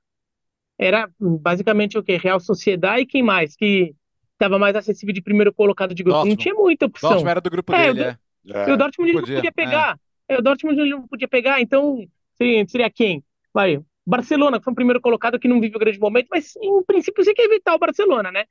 Era 0.79 1.09
hum, 1.21 1.37
basicamente 1.37 1.97
o 1.97 2.03
quê? 2.03 2.17
Real 2.17 2.39
Sociedade 2.39 3.03
e 3.03 3.05
quem 3.05 3.23
mais? 3.23 3.55
Que 3.55 3.95
estava 4.33 4.57
mais 4.57 4.75
acessível 4.75 5.13
de 5.13 5.21
primeiro 5.21 5.53
colocado 5.53 5.93
de 5.93 6.03
grupo. 6.03 6.25
Não 6.25 6.35
Dortmund. 6.35 6.43
tinha 6.43 6.55
muita 6.55 6.85
opção. 6.87 7.09
Dortmund 7.09 7.31
era 7.31 7.41
do 7.41 7.49
grupo 7.49 7.73
É, 7.73 7.93
dele, 7.93 8.01
eu- 8.01 8.05
é. 8.05 8.19
É. 8.51 8.69
E 8.69 8.71
o 8.73 8.77
Dortmund 8.77 9.13
não 9.13 9.19
podia, 9.21 9.35
podia 9.35 9.49
é. 9.49 9.51
pegar. 9.51 9.99
É, 10.27 10.37
o 10.37 10.41
Dortmund 10.41 10.79
ele 10.79 10.91
não 10.91 11.07
podia 11.07 11.27
pegar, 11.27 11.61
então 11.61 11.97
seria, 12.37 12.65
seria 12.67 12.89
quem? 12.89 13.23
Vai, 13.53 13.79
Barcelona, 14.05 14.57
que 14.59 14.63
foi 14.63 14.71
o 14.71 14.75
primeiro 14.75 15.01
colocado 15.01 15.37
que 15.39 15.47
não 15.47 15.59
vive 15.59 15.75
o 15.75 15.79
grande 15.79 15.99
momento, 15.99 16.27
mas 16.31 16.55
em 16.61 16.83
princípio 16.83 17.23
você 17.23 17.33
quer 17.33 17.43
evitar 17.43 17.75
o 17.75 17.79
Barcelona, 17.79 18.31
né? 18.31 18.45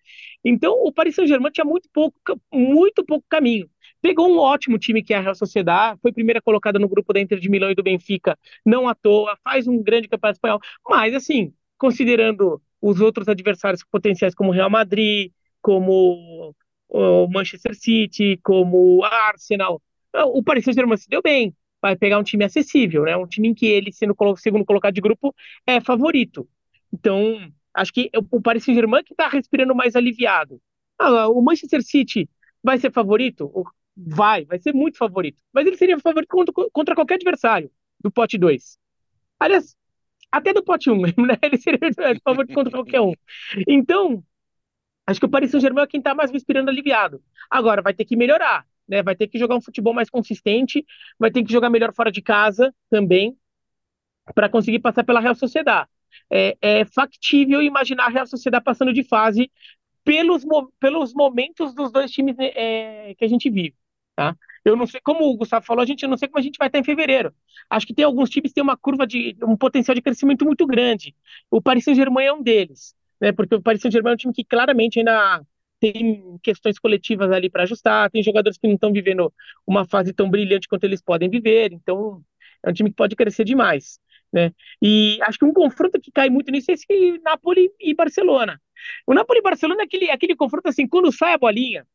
Então 0.45 0.73
o 0.85 0.93
Paris 0.93 1.15
Saint-Germain 1.15 1.51
tinha 1.51 1.65
muito 1.65 1.89
pouco, 1.93 2.17
muito 2.53 3.05
pouco 3.05 3.25
caminho. 3.29 3.69
Pegou 4.01 4.29
um 4.31 4.39
ótimo 4.39 4.79
time 4.79 5.03
que 5.03 5.13
é 5.15 5.17
a 5.17 5.21
Real 5.21 5.35
Sociedad, 5.35 5.99
foi 6.01 6.13
primeira 6.13 6.41
colocada 6.41 6.79
no 6.79 6.89
grupo 6.89 7.13
da 7.13 7.21
Inter 7.21 7.41
de 7.41 7.49
Milão 7.49 7.71
e 7.71 7.75
do 7.75 7.83
Benfica, 7.83 8.39
não 8.65 8.89
à 8.89 8.95
toa, 8.95 9.37
faz 9.43 9.67
um 9.67 9.83
grande 9.83 10.07
campeonato 10.09 10.37
espanhol, 10.37 10.61
mas 10.89 11.15
assim, 11.15 11.53
considerando 11.79 12.61
os 12.81 13.01
outros 13.01 13.29
adversários 13.29 13.85
potenciais 13.85 14.35
como 14.35 14.53
Real 14.53 14.71
Madrid, 14.71 15.33
como 15.61 16.55
o 16.89 17.27
Manchester 17.29 17.75
City, 17.75 18.39
como 18.43 18.99
o 18.99 19.05
Arsenal, 19.05 19.81
o 20.15 20.43
Paris 20.43 20.65
Saint-Germain 20.65 20.97
se 20.97 21.09
deu 21.09 21.21
bem, 21.23 21.55
vai 21.81 21.97
pegar 21.97 22.19
um 22.19 22.23
time 22.23 22.45
acessível, 22.45 23.05
né? 23.05 23.17
Um 23.17 23.27
time 23.27 23.49
em 23.49 23.55
que 23.55 23.67
ele, 23.67 23.93
sendo 23.93 24.17
segundo 24.37 24.65
colocado 24.65 24.95
de 24.95 25.01
grupo, 25.01 25.35
é 25.67 25.81
favorito. 25.81 26.49
Então, 26.93 27.53
acho 27.75 27.93
que 27.93 28.11
o 28.31 28.41
Paris 28.41 28.65
Saint-Germain 28.65 29.05
que 29.05 29.13
está 29.13 29.29
respirando 29.29 29.75
mais 29.75 29.95
aliviado. 29.95 30.61
Ah, 30.99 31.29
o 31.29 31.41
Manchester 31.41 31.83
City 31.83 32.29
vai 32.63 32.79
ser 32.79 32.93
favorito? 32.93 33.53
Vai, 33.97 34.45
vai 34.45 34.59
ser 34.59 34.73
muito 34.73 34.99
favorito. 34.99 35.41
Mas 35.53 35.67
ele 35.67 35.77
seria 35.77 35.99
favorito 35.99 36.29
contra, 36.31 36.55
contra 36.73 36.95
qualquer 36.95 37.15
adversário 37.15 37.71
do 38.01 38.11
pote 38.11 38.39
2. 38.39 38.79
Aliás, 39.39 39.77
até 40.31 40.53
do 40.53 40.63
pote 40.63 40.91
1, 40.91 40.95
um, 40.95 41.01
né? 41.27 41.37
Ele 41.43 41.57
seria 41.59 41.81
favorito 42.25 42.55
contra 42.55 42.73
qualquer 42.73 43.01
um. 43.01 43.13
Então, 43.67 44.23
acho 45.07 45.21
que 45.21 45.27
o 45.27 45.31
Paris 45.31 45.51
Saint-Germain 45.51 45.85
é 45.85 45.87
quem 45.87 45.99
está 46.01 46.15
mais 46.15 46.31
respirando 46.31 46.71
aliviado. 46.71 47.23
Agora, 47.51 47.83
vai 47.83 47.95
ter 47.95 48.05
que 48.05 48.17
melhorar, 48.17 48.67
né? 48.87 49.03
Vai 49.03 49.17
ter 49.17 49.29
que 49.29 49.39
jogar 49.39 49.57
um 49.57 49.61
futebol 49.61 49.95
mais 49.95 50.11
consistente, 50.11 50.85
vai 51.19 51.31
ter 51.31 51.43
que 51.45 51.53
jogar 51.53 51.71
melhor 51.71 51.93
fora 51.95 52.13
de 52.13 52.23
casa 52.23 52.75
também, 52.91 53.37
para 54.35 54.49
conseguir 54.49 54.81
passar 54.81 55.05
pela 55.05 55.21
Real 55.21 55.35
Sociedad. 55.35 55.87
É, 56.31 56.57
é 56.61 56.85
factível 56.85 57.63
imaginar 57.63 58.07
a 58.07 58.11
Real 58.11 58.27
Sociedad 58.27 58.63
passando 58.63 58.93
de 58.93 59.05
fase 59.05 59.51
pelos, 60.05 60.45
pelos 60.81 61.13
momentos 61.13 61.75
dos 61.75 61.93
dois 61.93 62.11
times 62.11 62.37
é, 62.39 63.15
que 63.15 63.25
a 63.25 63.29
gente 63.29 63.51
vive, 63.51 63.75
tá? 64.17 64.37
Eu 64.69 64.77
não 64.77 64.87
sei, 64.87 65.01
como 65.03 65.25
o 65.25 65.37
Gustavo 65.37 65.65
falou, 65.65 65.83
a 65.83 65.87
gente 65.87 66.07
não 66.07 66.17
sei 66.17 66.29
como 66.29 66.39
a 66.39 66.43
gente 66.43 66.59
vai 66.59 66.69
estar 66.69 66.79
em 66.79 66.85
fevereiro. 66.85 67.35
Acho 67.71 67.87
que 67.87 67.95
tem 67.95 68.05
alguns 68.05 68.31
times 68.31 68.51
que 68.51 68.57
têm 68.57 68.63
uma 68.63 68.77
curva 68.77 69.07
de 69.07 69.37
um 69.43 69.57
potencial 69.57 69.95
de 69.95 70.03
crescimento 70.03 70.45
muito 70.45 70.67
grande. 70.67 71.15
O 71.51 71.61
Paris 71.61 71.85
Saint-Germain 71.85 72.27
é 72.27 72.33
um 72.33 72.43
deles, 72.43 72.95
né? 73.21 73.33
Porque 73.33 73.55
o 73.55 73.63
Paris 73.63 73.81
Saint-Germain 73.81 74.13
é 74.13 74.15
um 74.15 74.17
time 74.17 74.35
que 74.35 74.45
claramente 74.45 74.99
ainda 74.99 75.43
tem 75.81 76.39
questões 76.43 76.79
coletivas 76.79 77.31
ali 77.31 77.49
para 77.49 77.63
ajustar, 77.63 78.11
tem 78.11 78.23
jogadores 78.23 78.59
que 78.59 78.67
não 78.67 78.75
estão 78.75 78.93
vivendo 78.93 79.33
uma 79.67 79.85
fase 79.87 80.13
tão 80.13 80.29
brilhante 80.29 80.69
quanto 80.69 80.85
eles 80.85 81.01
podem 81.01 81.29
viver, 81.31 81.73
então 81.73 82.23
é 82.65 82.71
um 82.71 82.73
time 82.73 82.91
que 82.91 82.97
pode 82.97 83.15
crescer 83.15 83.45
demais, 83.45 84.01
né? 84.33 84.53
E 84.83 85.19
acho 85.23 85.39
que 85.39 85.45
um 85.45 85.53
confronto 85.53 86.01
que 86.01 86.11
cai 86.11 86.29
muito 86.29 86.51
nisso 86.51 86.71
é 86.71 86.75
esse 86.75 87.21
Napoli 87.23 87.71
e 87.81 87.95
Barcelona. 87.95 88.61
O 89.07 89.15
Napoli 89.15 89.39
e 89.39 89.43
Barcelona 89.43 89.83
é 89.83 89.85
aquele, 89.85 90.11
aquele 90.11 90.37
confronto 90.37 90.69
assim, 90.69 90.87
quando 90.87 91.13
sai 91.13 91.35
a 91.35 91.39
bolinha, 91.39 91.87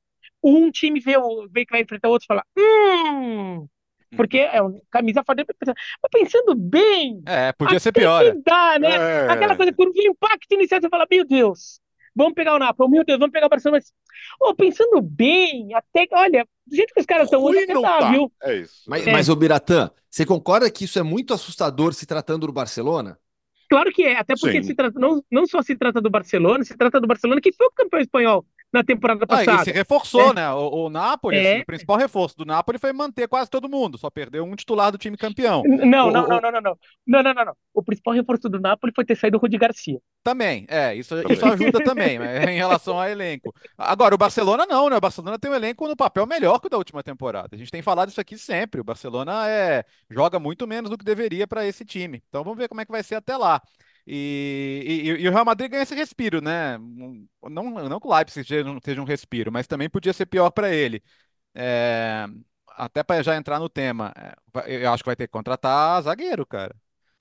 um 0.43 0.69
time 0.71 0.99
vê, 0.99 1.17
o, 1.17 1.47
vê 1.49 1.65
que 1.65 1.71
vai 1.71 1.81
enfrentar 1.81 2.09
o 2.09 2.11
outro 2.11 2.25
e 2.25 2.27
fala, 2.27 2.43
hum, 2.57 3.67
porque 4.15 4.37
é 4.39 4.61
um 4.61 4.79
camisa 4.91 5.23
fora. 5.23 5.43
Mas 5.47 5.75
pensando 6.11 6.55
bem, 6.55 7.21
É, 7.25 7.51
podia 7.53 7.79
ser 7.79 7.91
pior. 7.91 8.23
é. 8.25 8.33
dá, 8.45 8.77
né? 8.79 8.95
É. 8.95 9.29
Aquela 9.29 9.55
coisa, 9.55 9.73
quando 9.73 9.93
vem 9.93 10.09
o 10.09 10.11
impacto 10.11 10.51
inicial, 10.53 10.81
você 10.81 10.89
fala, 10.89 11.07
meu 11.09 11.25
Deus, 11.25 11.79
vamos 12.15 12.33
pegar 12.33 12.55
o 12.55 12.59
Napoli, 12.59 12.91
meu 12.91 13.03
Deus, 13.03 13.19
vamos 13.19 13.33
pegar 13.33 13.47
o 13.47 13.49
Barcelona. 13.49 13.81
Mas, 13.81 13.93
ô, 14.39 14.53
pensando 14.53 15.01
bem, 15.01 15.73
até, 15.73 16.07
olha, 16.11 16.47
do 16.65 16.75
jeito 16.75 16.93
que 16.93 16.99
os 16.99 17.05
caras 17.05 17.25
estão 17.25 17.41
hoje, 17.41 17.63
até 17.63 17.73
dá, 17.73 17.81
tá. 17.99 18.11
viu? 18.11 18.31
É 18.43 18.55
isso. 18.57 18.83
Mas, 18.87 19.07
É. 19.07 19.11
mas 19.11 19.29
ô 19.29 19.35
Biratã, 19.35 19.89
você 20.09 20.25
concorda 20.25 20.69
que 20.69 20.85
isso 20.85 20.99
é 20.99 21.03
muito 21.03 21.33
assustador 21.33 21.93
se 21.93 22.05
tratando 22.05 22.45
do 22.47 22.53
Barcelona? 22.53 23.17
Claro 23.69 23.91
que 23.91 24.03
é, 24.03 24.17
até 24.17 24.35
porque 24.39 24.61
Sim. 24.61 24.67
se 24.67 24.75
trata, 24.75 24.99
não, 24.99 25.23
não 25.31 25.47
só 25.47 25.61
se 25.63 25.75
trata 25.75 25.99
do 25.99 26.09
Barcelona, 26.09 26.63
se 26.63 26.77
trata 26.77 27.01
do 27.01 27.07
Barcelona 27.07 27.41
que 27.41 27.51
foi 27.51 27.65
o 27.65 27.71
campeão 27.71 27.99
espanhol 27.99 28.45
na 28.73 28.83
temporada 28.83 29.25
Ah, 29.29 29.43
e 29.43 29.45
passada. 29.45 29.63
se 29.65 29.71
reforçou, 29.71 30.31
É. 30.31 30.33
né? 30.33 30.51
O, 30.51 30.85
o 30.85 30.89
Napoli, 30.89 31.37
É. 31.37 31.53
assim, 31.53 31.61
o 31.61 31.65
principal 31.65 31.95
reforço 31.95 32.35
do 32.35 32.43
Napoli 32.45 32.79
foi 32.79 32.91
manter 32.91 33.27
quase 33.27 33.49
todo 33.49 33.69
mundo, 33.69 33.97
só 33.97 34.09
perdeu 34.09 34.43
um 34.43 34.55
titular 34.55 34.91
do 34.91 34.97
time 34.97 35.15
campeão. 35.15 35.61
Não, 35.65 36.07
O- 36.07 36.11
não, 36.11 36.27
não, 36.27 36.41
não, 36.41 36.51
não, 36.51 36.61
não. 36.61 36.77
Não, 37.05 37.23
não, 37.23 37.33
não. 37.45 37.55
O 37.73 37.83
principal 37.83 38.13
reforço 38.15 38.49
do 38.49 38.59
Napoli 38.59 38.91
foi 38.95 39.05
ter 39.05 39.15
saído 39.15 39.37
o 39.37 39.39
Rudi 39.39 39.57
Garcia. 39.57 39.99
Também, 40.23 40.65
é, 40.69 40.95
isso, 40.95 41.15
Também. 41.15 41.33
isso 41.37 41.45
ajuda 41.45 41.83
também, 41.83 42.17
né, 42.17 42.45
em 42.53 42.57
relação 42.57 42.99
ao 42.99 43.07
elenco. 43.07 43.53
Agora, 43.77 44.15
o 44.15 44.17
Barcelona 44.17 44.65
não, 44.65 44.89
né? 44.89 44.97
O 44.97 45.01
Barcelona 45.01 45.37
tem 45.37 45.51
um 45.51 45.55
elenco 45.55 45.87
no 45.87 45.95
papel 45.95 46.25
melhor 46.25 46.59
que 46.59 46.67
o 46.67 46.69
da 46.69 46.77
última 46.77 47.03
temporada. 47.03 47.49
A 47.55 47.57
gente 47.57 47.69
tem 47.71 47.81
falado 47.81 48.09
isso 48.09 48.21
aqui 48.21 48.37
sempre. 48.37 48.81
O 48.81 48.83
Barcelona 48.83 49.47
é, 49.49 49.83
joga 50.09 50.39
muito 50.39 50.65
menos 50.65 50.89
do 50.89 50.97
que 50.97 51.05
deveria 51.05 51.45
para 51.45 51.65
esse 51.67 51.83
time. 51.85 52.23
Então 52.29 52.43
vamos 52.43 52.57
ver 52.57 52.67
como 52.69 52.81
é 52.81 52.85
que 52.85 52.91
vai 52.91 53.03
ser 53.03 53.15
até 53.15 53.35
lá. 53.37 53.61
E, 54.05 55.03
e, 55.05 55.23
e, 55.23 55.27
o 55.29 55.31
Real 55.31 55.45
Madrid 55.45 55.71
ganha 55.71 55.83
esse 55.83 55.95
respiro, 55.95 56.41
né? 56.41 56.77
Não, 56.77 57.71
não 57.89 57.99
que 57.99 58.07
o 58.07 58.13
Leipzig 58.15 58.45
seja, 58.47 59.01
um 59.01 59.05
respiro, 59.05 59.51
mas 59.51 59.67
também 59.67 59.89
podia 59.89 60.11
ser 60.13 60.25
pior 60.25 60.49
para 60.51 60.73
ele. 60.73 61.01
É, 61.55 62.25
até 62.69 63.03
para 63.03 63.23
já 63.23 63.35
entrar 63.37 63.59
no 63.59 63.69
tema, 63.69 64.13
é, 64.17 64.83
eu 64.85 64.91
acho 64.93 65.03
que 65.03 65.09
vai 65.09 65.15
ter 65.15 65.27
que 65.27 65.31
contratar 65.33 66.01
zagueiro, 66.03 66.45
cara. 66.45 66.75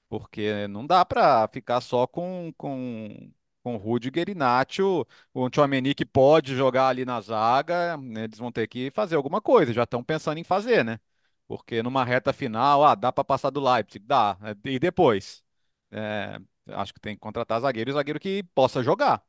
Porque 0.09 0.69
não 0.69 0.87
dá 0.87 1.05
para 1.05 1.49
ficar 1.49 1.81
só 1.81 2.07
com, 2.07 2.53
com, 2.57 3.33
com 3.63 3.77
Rudiger 3.77 4.29
e 4.29 4.35
Nacho. 4.35 5.07
O 5.35 5.49
Tchouameni 5.51 5.95
que 5.95 6.05
pode 6.05 6.55
jogar 6.57 6.89
ali 6.89 7.05
na 7.05 7.21
zaga, 7.21 7.97
né, 7.97 8.25
eles 8.25 8.39
vão 8.39 8.53
ter 8.53 8.67
que 8.69 8.91
fazer 8.93 9.17
alguma 9.17 9.41
coisa. 9.41 9.73
Já 9.73 9.85
estão 9.85 10.05
pensando 10.05 10.39
em 10.39 10.45
fazer, 10.45 10.85
né? 10.85 11.01
Porque 11.49 11.83
numa 11.83 12.05
reta 12.05 12.33
final, 12.33 12.85
ah, 12.85 12.95
dá 12.95 13.13
para 13.13 13.25
passar 13.25 13.51
do 13.51 13.61
Leipzig? 13.61 14.05
Dá. 14.07 14.37
E 14.65 14.79
depois? 14.79 15.43
É, 15.91 16.41
Acho 16.69 16.95
que 16.95 17.01
tem 17.01 17.15
que 17.15 17.21
contratar 17.21 17.61
zagueiro 17.61 17.91
e 17.91 17.93
zagueiro 17.95 18.21
que 18.21 18.43
possa 18.55 18.83
jogar. 18.83 19.23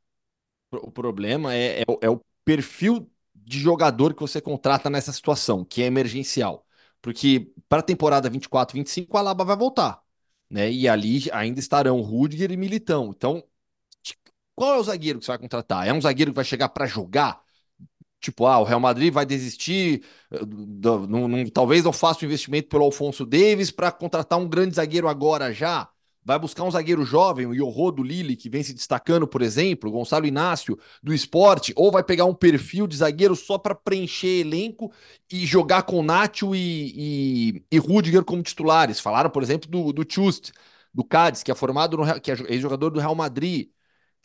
O 0.72 0.90
problema 0.90 1.54
é, 1.54 1.82
é, 1.82 1.84
é 2.02 2.10
o 2.10 2.20
perfil 2.44 3.10
de 3.34 3.58
jogador 3.58 4.14
que 4.14 4.20
você 4.20 4.40
contrata 4.40 4.90
nessa 4.90 5.12
situação, 5.12 5.64
que 5.64 5.82
é 5.82 5.86
emergencial. 5.86 6.66
Porque 7.02 7.52
para 7.68 7.80
a 7.80 7.82
temporada 7.82 8.30
24, 8.30 8.74
25, 8.76 9.16
a 9.16 9.20
Alaba 9.20 9.44
vai 9.44 9.56
voltar. 9.56 10.02
Né? 10.50 10.70
E 10.72 10.88
ali 10.88 11.30
ainda 11.32 11.60
estarão 11.60 12.00
Rudiger 12.00 12.50
e 12.50 12.56
Militão. 12.56 13.10
Então, 13.14 13.44
qual 14.54 14.74
é 14.76 14.78
o 14.78 14.84
zagueiro 14.84 15.18
que 15.18 15.24
você 15.24 15.32
vai 15.32 15.38
contratar? 15.38 15.86
É 15.86 15.92
um 15.92 16.00
zagueiro 16.00 16.32
que 16.32 16.36
vai 16.36 16.44
chegar 16.44 16.68
para 16.68 16.86
jogar? 16.86 17.42
Tipo, 18.20 18.46
ah, 18.46 18.58
o 18.60 18.64
Real 18.64 18.80
Madrid 18.80 19.12
vai 19.12 19.26
desistir, 19.26 20.04
eh, 20.30 20.38
do, 20.46 21.06
do, 21.06 21.50
talvez 21.52 21.84
não 21.84 21.92
faça 21.92 22.22
o 22.22 22.26
investimento 22.26 22.68
pelo 22.68 22.84
Alfonso 22.84 23.26
Davis 23.26 23.70
para 23.70 23.92
contratar 23.92 24.38
um 24.38 24.48
grande 24.48 24.76
zagueiro 24.76 25.08
agora 25.08 25.52
já. 25.52 25.90
Vai 26.24 26.38
buscar 26.38 26.64
um 26.64 26.70
zagueiro 26.70 27.04
jovem, 27.04 27.46
o 27.46 27.54
Yoho 27.54 27.90
do 27.92 28.02
Lille, 28.02 28.34
que 28.34 28.48
vem 28.48 28.62
se 28.62 28.72
destacando, 28.72 29.28
por 29.28 29.42
exemplo, 29.42 29.90
Gonçalo 29.90 30.26
Inácio 30.26 30.78
do 31.02 31.12
esporte, 31.12 31.72
ou 31.76 31.92
vai 31.92 32.02
pegar 32.02 32.24
um 32.24 32.34
perfil 32.34 32.86
de 32.86 32.96
zagueiro 32.96 33.36
só 33.36 33.58
para 33.58 33.74
preencher 33.74 34.40
elenco 34.40 34.90
e 35.30 35.44
jogar 35.44 35.82
com 35.82 36.02
Nacho 36.02 36.54
e, 36.54 37.58
e, 37.58 37.64
e 37.70 37.78
Rudiger 37.78 38.24
como 38.24 38.42
titulares. 38.42 39.00
Falaram, 39.00 39.28
por 39.28 39.42
exemplo, 39.42 39.68
do, 39.70 39.92
do 39.92 40.04
Chust, 40.10 40.50
do 40.94 41.04
Cádiz, 41.04 41.42
que 41.42 41.50
é 41.50 41.54
formado 41.54 41.96
no 41.98 42.20
que 42.20 42.30
é 42.30 42.58
jogador 42.58 42.90
do 42.90 43.00
Real 43.00 43.14
Madrid. 43.14 43.68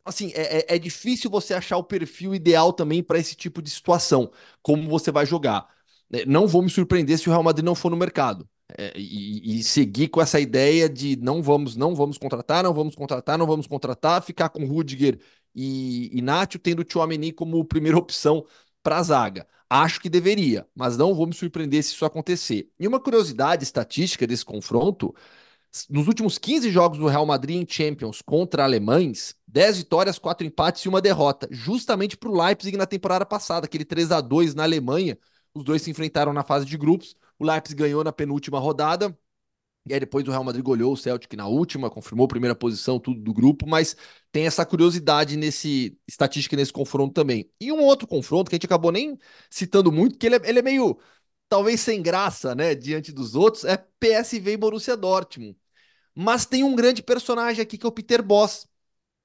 Assim, 0.06 0.32
é, 0.36 0.60
é, 0.74 0.76
é 0.76 0.80
difícil 0.80 1.30
você 1.30 1.54
achar 1.54 1.78
o 1.78 1.84
perfil 1.84 2.34
ideal 2.34 2.74
também 2.74 3.04
para 3.04 3.20
esse 3.20 3.36
tipo 3.36 3.62
de 3.62 3.70
situação, 3.70 4.32
como 4.62 4.90
você 4.90 5.12
vai 5.12 5.26
jogar. 5.26 5.68
É, 6.14 6.26
não 6.26 6.48
vou 6.48 6.62
me 6.62 6.70
surpreender 6.70 7.18
se 7.20 7.28
o 7.30 7.32
Real 7.32 7.44
Madrid 7.44 7.66
não 7.66 7.76
for 7.76 7.90
no 7.92 7.98
mercado 7.98 8.50
é, 8.78 8.94
e, 8.96 9.60
e, 9.60 9.64
seguir 9.64 10.10
com 10.10 10.22
essa 10.22 10.40
ideia 10.40 10.88
de 10.88 11.16
não 11.18 11.42
vamos, 11.42 11.76
não 11.76 11.96
vamos 11.96 12.18
contratar, 12.18 12.64
não 12.64 12.74
vamos 12.74 12.96
contratar, 12.96 13.38
não 13.38 13.48
vamos 13.48 13.68
contratar, 13.68 14.22
ficar 14.22 14.50
com 14.50 14.66
Rudiger 14.66 15.20
e, 15.56 16.22
Nacho, 16.22 16.60
tendo 16.60 16.80
o 16.82 16.84
Tchouameni 16.84 17.32
como 17.32 17.64
primeira 17.66 17.98
opção 18.00 18.46
para 18.84 18.98
a 18.98 19.04
zaga. 19.04 19.48
Acho 19.70 20.02
que 20.02 20.10
deveria, 20.10 20.68
mas 20.76 20.98
não 20.98 21.14
vou 21.14 21.28
me 21.28 21.34
surpreender 21.34 21.84
se 21.84 21.94
isso 21.94 22.06
acontecer. 22.06 22.72
E 22.80 22.88
uma 22.88 23.00
curiosidade 23.00 23.64
estatística 23.64 24.26
desse 24.26 24.46
confronto, 24.46 25.14
nos 25.90 26.08
últimos 26.08 26.38
15 26.38 26.70
jogos 26.72 26.98
do 26.98 27.08
Real 27.08 27.26
Madrid 27.26 27.62
em 27.62 27.68
Champions 27.72 28.22
contra 28.22 28.64
alemães, 28.64 29.36
10 29.48 29.80
vitórias, 29.80 30.18
4 30.18 30.46
empates 30.46 30.84
e 30.84 30.90
uma 30.90 31.02
derrota, 31.02 31.48
justamente 31.52 32.18
para 32.18 32.30
o 32.30 32.42
Leipzig 32.42 32.76
na 32.78 32.88
temporada 32.88 33.26
passada, 33.26 33.66
aquele 33.66 33.86
3 33.86 34.12
a 34.12 34.22
2 34.22 34.56
na 34.56 34.64
Alemanha. 34.64 35.18
Os 35.54 35.64
dois 35.64 35.82
se 35.82 35.92
enfrentaram 35.92 36.34
na 36.34 36.44
fase 36.44 36.66
de 36.66 36.78
grupos. 36.78 37.16
O 37.40 37.46
Leipzig 37.46 37.76
ganhou 37.76 38.04
na 38.04 38.12
penúltima 38.12 38.60
rodada. 38.60 39.18
E 39.88 39.94
aí 39.94 40.00
depois 40.00 40.28
o 40.28 40.32
Real 40.32 40.44
Madrid 40.44 40.64
goleou 40.64 40.94
o 40.94 40.98
Celtic 40.98 41.34
na 41.36 41.48
última, 41.48 41.90
confirmou 41.90 42.26
a 42.26 42.28
primeira 42.28 42.56
posição, 42.56 43.00
tudo 43.00 43.20
do 43.22 43.34
grupo, 43.34 43.68
mas 43.68 43.96
tem 44.32 44.46
essa 44.46 44.66
curiosidade 44.66 45.36
nesse 45.36 45.98
estatística 46.08 46.56
nesse 46.56 46.72
confronto 46.72 47.14
também. 47.14 47.50
E 47.60 47.72
um 47.72 47.82
outro 47.82 48.08
confronto 48.08 48.50
que 48.50 48.56
a 48.56 48.58
gente 48.58 48.66
acabou 48.66 48.92
nem 48.92 49.18
citando 49.50 49.92
muito, 49.92 50.18
que 50.20 50.28
ele 50.28 50.36
é, 50.36 50.42
ele 50.50 50.60
é 50.60 50.62
meio 50.62 51.00
talvez 51.48 51.80
sem 51.82 52.02
graça, 52.02 52.54
né, 52.54 52.76
diante 52.76 53.12
dos 53.12 53.36
outros, 53.36 53.66
é 53.66 53.78
PSV 54.00 54.54
e 54.54 54.58
Borussia 54.58 54.96
Dortmund. 54.96 55.58
Mas 56.16 56.46
tem 56.46 56.64
um 56.64 56.76
grande 56.76 57.04
personagem 57.04 57.62
aqui 57.62 57.78
que 57.78 57.86
é 57.86 57.90
o 57.90 57.92
Peter 57.92 58.24
Boss, 58.24 58.68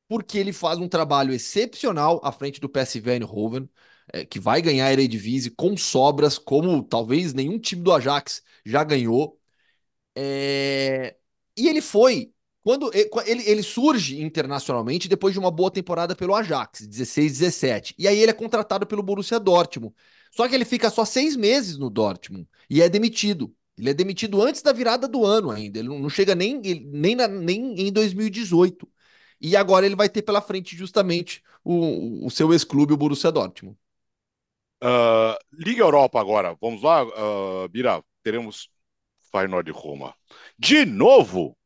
porque 0.09 0.39
ele 0.39 0.53
faz 0.53 0.79
um 0.79 0.89
trabalho 0.89 1.33
excepcional 1.35 2.21
à 2.25 2.33
frente 2.33 2.61
do 2.61 2.69
PSV 2.69 3.13
Eindhoven 3.13 3.69
é, 4.15 4.25
que 4.25 4.39
vai 4.39 4.63
ganhar 4.63 4.87
a 4.87 4.93
Eredivisie 4.93 5.51
com 5.51 5.77
sobras, 5.77 6.39
como 6.39 6.85
talvez 6.85 7.35
nenhum 7.35 7.59
time 7.59 7.83
do 7.83 7.93
Ajax 7.93 8.43
já 8.65 8.85
ganhou. 8.85 9.41
É... 10.15 11.17
E 11.57 11.69
ele 11.69 11.81
foi. 11.81 12.33
Quando 12.63 12.91
ele, 12.95 13.43
ele 13.45 13.63
surge 13.63 14.23
internacionalmente 14.23 15.09
depois 15.09 15.35
de 15.35 15.41
uma 15.41 15.51
boa 15.51 15.71
temporada 15.71 16.15
pelo 16.15 16.35
Ajax, 16.35 16.87
16, 16.87 17.33
17. 17.41 17.95
E 17.99 18.07
aí 18.07 18.19
ele 18.21 18.31
é 18.31 18.35
contratado 18.35 18.87
pelo 18.87 19.03
Borussia 19.03 19.41
Dortmund. 19.41 19.95
Só 20.31 20.49
que 20.49 20.55
ele 20.55 20.65
fica 20.65 20.91
só 20.91 21.05
seis 21.05 21.35
meses 21.37 21.77
no 21.77 21.91
Dortmund 21.91 22.49
e 22.71 22.81
é 22.83 22.89
demitido. 22.89 23.55
Ele 23.77 23.91
é 23.91 23.95
demitido 23.95 24.41
antes 24.41 24.63
da 24.63 24.73
virada 24.73 25.09
do 25.09 25.25
ano 25.27 25.51
ainda. 25.51 25.81
Ele 25.81 25.89
não 25.89 26.09
chega 26.09 26.35
nem, 26.37 26.61
nem, 26.61 27.17
na, 27.17 27.27
nem 27.27 27.81
em 27.81 27.93
2018. 27.93 28.89
E 29.41 29.57
agora 29.57 29.85
ele 29.85 29.97
vai 29.97 30.09
ter 30.09 30.23
pela 30.23 30.41
frente 30.41 30.77
justamente 30.77 31.43
o, 31.65 32.27
o 32.27 32.31
seu 32.31 32.53
ex-clube, 32.53 32.95
o 32.95 32.97
Borussia 32.97 33.33
Dortmund. 33.33 33.77
Uh, 34.85 35.35
Liga 35.51 35.83
Europa 35.83 36.21
agora, 36.21 36.55
vamos 36.61 36.83
lá, 36.83 37.03
uh, 37.05 37.67
Bira, 37.71 38.03
teremos 38.23 38.69
Feyenoord 39.33 39.73
de 39.73 39.75
Roma. 39.75 40.15
De 40.59 40.85
novo? 40.85 41.57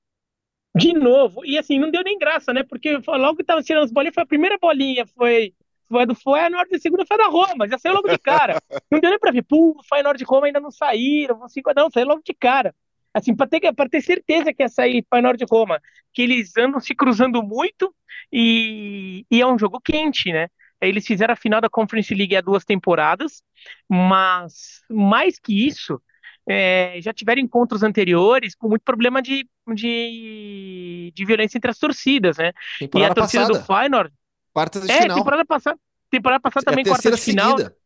De 0.72 0.92
novo, 0.92 1.44
e 1.44 1.58
assim, 1.58 1.80
não 1.80 1.90
deu 1.90 2.04
nem 2.04 2.16
graça, 2.16 2.52
né? 2.52 2.62
Porque 2.62 2.96
logo 3.08 3.36
que 3.36 3.42
tava 3.42 3.60
tirando 3.60 3.82
as 3.82 3.90
bolinhas, 3.90 4.14
foi 4.14 4.22
a 4.22 4.26
primeira 4.26 4.56
bolinha, 4.56 5.04
foi, 5.04 5.52
foi 5.88 6.06
do 6.06 6.14
Feyenoord, 6.14 6.72
a 6.72 6.78
segunda 6.78 7.04
foi 7.04 7.18
da 7.18 7.26
Roma, 7.26 7.66
já 7.66 7.76
saiu 7.76 7.96
logo 7.96 8.08
de 8.08 8.18
cara. 8.18 8.62
não 8.88 9.00
deu 9.00 9.10
nem 9.10 9.18
pra 9.18 9.32
ver, 9.32 9.42
pô, 9.42 9.76
o 9.76 9.82
Feyenoord 9.82 10.16
de 10.16 10.24
Roma 10.24 10.46
ainda 10.46 10.60
não 10.60 10.70
saíram, 10.70 11.48
cinco, 11.48 11.72
não, 11.74 11.90
saiu 11.90 12.06
logo 12.06 12.22
de 12.24 12.34
cara. 12.34 12.72
Assim, 13.12 13.34
para 13.34 13.48
ter, 13.48 13.74
pra 13.74 13.88
ter 13.88 14.00
certeza 14.00 14.54
que 14.54 14.62
ia 14.62 14.68
sair 14.68 15.04
Feyenoord 15.10 15.44
de 15.44 15.46
Roma, 15.50 15.82
que 16.12 16.22
eles 16.22 16.56
andam 16.56 16.78
se 16.78 16.94
cruzando 16.94 17.42
muito 17.42 17.92
e, 18.32 19.26
e 19.28 19.40
é 19.40 19.46
um 19.46 19.58
jogo 19.58 19.80
quente, 19.80 20.30
né? 20.32 20.48
Eles 20.80 21.06
fizeram 21.06 21.32
a 21.32 21.36
final 21.36 21.60
da 21.60 21.68
Conference 21.68 22.14
League 22.14 22.36
há 22.36 22.40
duas 22.40 22.64
temporadas, 22.64 23.42
mas 23.88 24.80
mais 24.88 25.38
que 25.38 25.66
isso, 25.66 26.00
é, 26.48 26.98
já 27.00 27.12
tiveram 27.12 27.40
encontros 27.42 27.82
anteriores 27.82 28.54
com 28.54 28.68
muito 28.68 28.82
problema 28.82 29.20
de, 29.20 29.48
de, 29.74 31.12
de 31.14 31.24
violência 31.24 31.58
entre 31.58 31.70
as 31.70 31.78
torcidas, 31.78 32.38
né? 32.38 32.52
Temporada 32.78 33.08
e 33.08 33.10
a 33.10 33.14
torcida 33.14 33.46
passada. 33.46 33.58
do 33.58 33.66
Feyenoord... 33.66 34.12
Quartas 34.52 34.82
de 34.82 34.90
é, 34.90 35.02
final. 35.02 35.16
temporada 35.18 35.44
passada, 35.44 35.78
temporada 36.10 36.40
passada 36.40 36.64
É 36.66 36.70
também, 36.70 36.84
quartas 36.84 37.14
de 37.14 37.20
final. 37.20 37.56
seguida. 37.56 37.76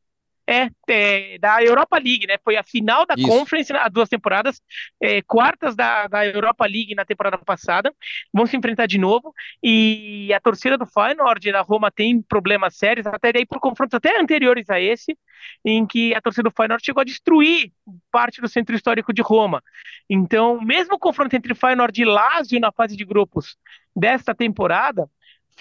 É, 0.48 0.68
é, 0.88 1.38
da 1.38 1.62
Europa 1.62 1.96
League, 1.98 2.26
né? 2.26 2.36
Foi 2.42 2.56
a 2.56 2.64
final 2.64 3.06
da 3.06 3.14
Isso. 3.16 3.28
Conference 3.28 3.72
há 3.72 3.88
duas 3.88 4.08
temporadas, 4.08 4.60
é, 5.00 5.22
quartas 5.22 5.76
da, 5.76 6.08
da 6.08 6.26
Europa 6.26 6.66
League 6.66 6.94
na 6.94 7.04
temporada 7.04 7.38
passada. 7.38 7.94
Vão 8.34 8.44
se 8.44 8.56
enfrentar 8.56 8.86
de 8.86 8.98
novo. 8.98 9.32
E 9.62 10.32
a 10.34 10.40
torcida 10.40 10.76
do 10.76 10.84
Feyenoord 10.84 11.52
da 11.52 11.60
Roma 11.60 11.90
tem 11.90 12.20
problemas 12.20 12.76
sérios, 12.76 13.06
até 13.06 13.32
daí 13.32 13.46
por 13.46 13.60
confrontos 13.60 13.94
até 13.94 14.18
anteriores 14.20 14.68
a 14.68 14.80
esse, 14.80 15.16
em 15.64 15.86
que 15.86 16.12
a 16.14 16.20
torcida 16.20 16.48
do 16.48 16.54
Feyenoord 16.54 16.84
chegou 16.84 17.00
a 17.00 17.04
destruir 17.04 17.72
parte 18.10 18.40
do 18.40 18.48
centro 18.48 18.74
histórico 18.74 19.12
de 19.12 19.22
Roma. 19.22 19.62
Então, 20.10 20.60
mesmo 20.60 20.96
o 20.96 20.98
confronto 20.98 21.36
entre 21.36 21.54
Feyenoord 21.54 22.02
e 22.02 22.04
Lazio 22.04 22.60
na 22.60 22.72
fase 22.72 22.96
de 22.96 23.04
grupos 23.04 23.56
desta 23.94 24.34
temporada, 24.34 25.08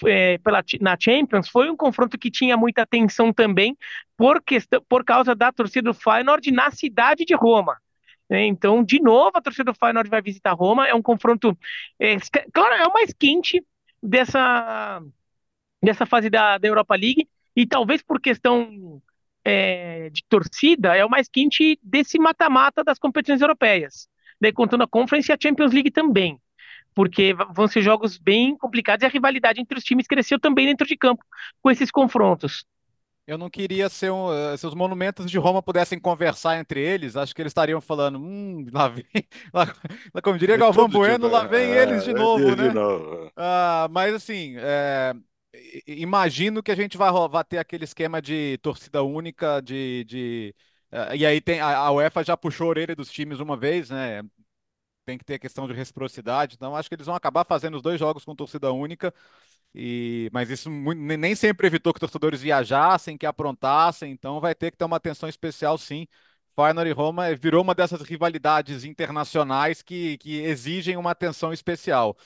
é, 0.04 0.38
pela, 0.38 0.62
na 0.80 0.96
Champions 0.98 1.48
foi 1.48 1.70
um 1.70 1.76
confronto 1.76 2.18
que 2.18 2.30
tinha 2.30 2.56
muita 2.56 2.86
tensão 2.86 3.32
também 3.32 3.76
por, 4.16 4.42
questão, 4.42 4.82
por 4.88 5.04
causa 5.04 5.34
da 5.34 5.52
torcida 5.52 5.90
do 5.90 5.94
Feyenoord 5.94 6.50
na 6.50 6.70
cidade 6.70 7.24
de 7.24 7.34
Roma. 7.34 7.76
né? 8.28 8.44
Então, 8.46 8.82
de 8.82 9.00
novo, 9.00 9.32
a 9.34 9.42
torcida 9.42 9.72
do 9.72 9.78
Feyenoord 9.78 10.10
vai 10.10 10.22
visitar 10.22 10.52
Roma. 10.52 10.88
É 10.88 10.94
um 10.94 11.02
confronto, 11.02 11.56
é, 11.98 12.16
claro, 12.52 12.74
é 12.74 12.86
o 12.86 12.92
mais 12.92 13.12
quente 13.12 13.64
dessa, 14.02 15.02
dessa 15.82 16.06
fase 16.06 16.30
da, 16.30 16.58
da 16.58 16.68
Europa 16.68 16.94
League 16.94 17.28
e 17.54 17.66
talvez 17.66 18.02
por 18.02 18.20
questão 18.20 19.02
é, 19.44 20.08
de 20.10 20.24
torcida, 20.28 20.96
é 20.96 21.04
o 21.04 21.10
mais 21.10 21.28
quente 21.28 21.78
desse 21.82 22.18
mata-mata 22.18 22.82
das 22.84 22.98
competições 22.98 23.40
europeias. 23.40 24.08
Daí, 24.40 24.52
contando 24.52 24.82
a 24.82 24.88
Conference 24.88 25.30
e 25.30 25.34
a 25.34 25.38
Champions 25.40 25.72
League 25.72 25.90
também 25.90 26.40
porque 26.94 27.34
vão 27.54 27.66
ser 27.66 27.82
jogos 27.82 28.18
bem 28.18 28.56
complicados 28.56 29.02
e 29.02 29.06
a 29.06 29.10
rivalidade 29.10 29.60
entre 29.60 29.78
os 29.78 29.84
times 29.84 30.06
cresceu 30.06 30.38
também 30.38 30.66
dentro 30.66 30.86
de 30.86 30.96
campo 30.96 31.24
com 31.62 31.70
esses 31.70 31.90
confrontos. 31.90 32.64
Eu 33.24 33.38
não 33.38 33.48
queria 33.48 33.88
ser 33.88 34.10
um, 34.10 34.32
eh, 34.32 34.56
se 34.56 34.66
os 34.66 34.74
monumentos 34.74 35.30
de 35.30 35.38
Roma 35.38 35.62
pudessem 35.62 35.98
conversar 35.98 36.58
entre 36.58 36.80
eles, 36.80 37.16
acho 37.16 37.32
que 37.32 37.40
eles 37.40 37.50
estariam 37.50 37.80
falando, 37.80 38.18
hum, 38.18 38.66
lá 38.72 38.88
vem, 38.88 39.04
lá, 39.54 39.72
como 40.22 40.36
diria 40.36 40.56
Galvão 40.56 40.88
Todo 40.88 40.98
Bueno, 40.98 41.28
lá 41.28 41.44
vem 41.44 41.70
é, 41.70 41.82
eles 41.84 42.02
de 42.02 42.10
é, 42.10 42.14
novo, 42.14 42.56
de 42.56 42.62
né? 42.62 42.72
novo. 42.72 43.30
Ah, 43.36 43.86
mas 43.92 44.12
assim, 44.12 44.56
é, 44.58 45.14
imagino 45.86 46.62
que 46.62 46.72
a 46.72 46.74
gente 46.74 46.96
vai, 46.96 47.10
vai 47.30 47.44
ter 47.44 47.58
aquele 47.58 47.84
esquema 47.84 48.20
de 48.20 48.58
torcida 48.58 49.02
única, 49.04 49.60
de, 49.60 50.04
de 50.04 50.54
eh, 50.90 51.16
e 51.18 51.26
aí 51.26 51.40
tem 51.40 51.60
a, 51.60 51.76
a 51.76 51.92
UEFA 51.92 52.24
já 52.24 52.36
puxou 52.36 52.66
a 52.66 52.70
orelha 52.70 52.96
dos 52.96 53.10
times 53.10 53.38
uma 53.40 53.56
vez, 53.56 53.90
né? 53.90 54.22
Tem 55.04 55.18
que 55.18 55.24
ter 55.24 55.34
a 55.34 55.38
questão 55.38 55.66
de 55.66 55.74
reciprocidade. 55.74 56.54
Então, 56.56 56.76
acho 56.76 56.88
que 56.88 56.94
eles 56.94 57.06
vão 57.06 57.14
acabar 57.14 57.44
fazendo 57.44 57.76
os 57.76 57.82
dois 57.82 57.98
jogos 57.98 58.24
com 58.24 58.34
torcida 58.34 58.72
única. 58.72 59.12
E, 59.74 60.30
mas 60.32 60.50
isso 60.50 60.70
nem 60.70 61.34
sempre 61.34 61.66
evitou 61.66 61.94
que 61.94 62.00
torcedores 62.00 62.40
viajassem, 62.40 63.16
que 63.18 63.26
aprontassem. 63.26 64.12
Então, 64.12 64.40
vai 64.40 64.54
ter 64.54 64.70
que 64.70 64.76
ter 64.76 64.84
uma 64.84 64.96
atenção 64.96 65.28
especial, 65.28 65.78
sim. 65.78 66.06
Feyenoord 66.54 66.90
e 66.90 66.92
Roma 66.92 67.28
eh, 67.28 67.34
virou 67.34 67.62
uma 67.62 67.74
dessas 67.74 68.02
rivalidades 68.02 68.84
internacionais 68.84 69.82
que, 69.82 70.18
que 70.18 70.40
exigem 70.42 70.96
uma 70.96 71.10
atenção 71.12 71.52
especial. 71.52 72.16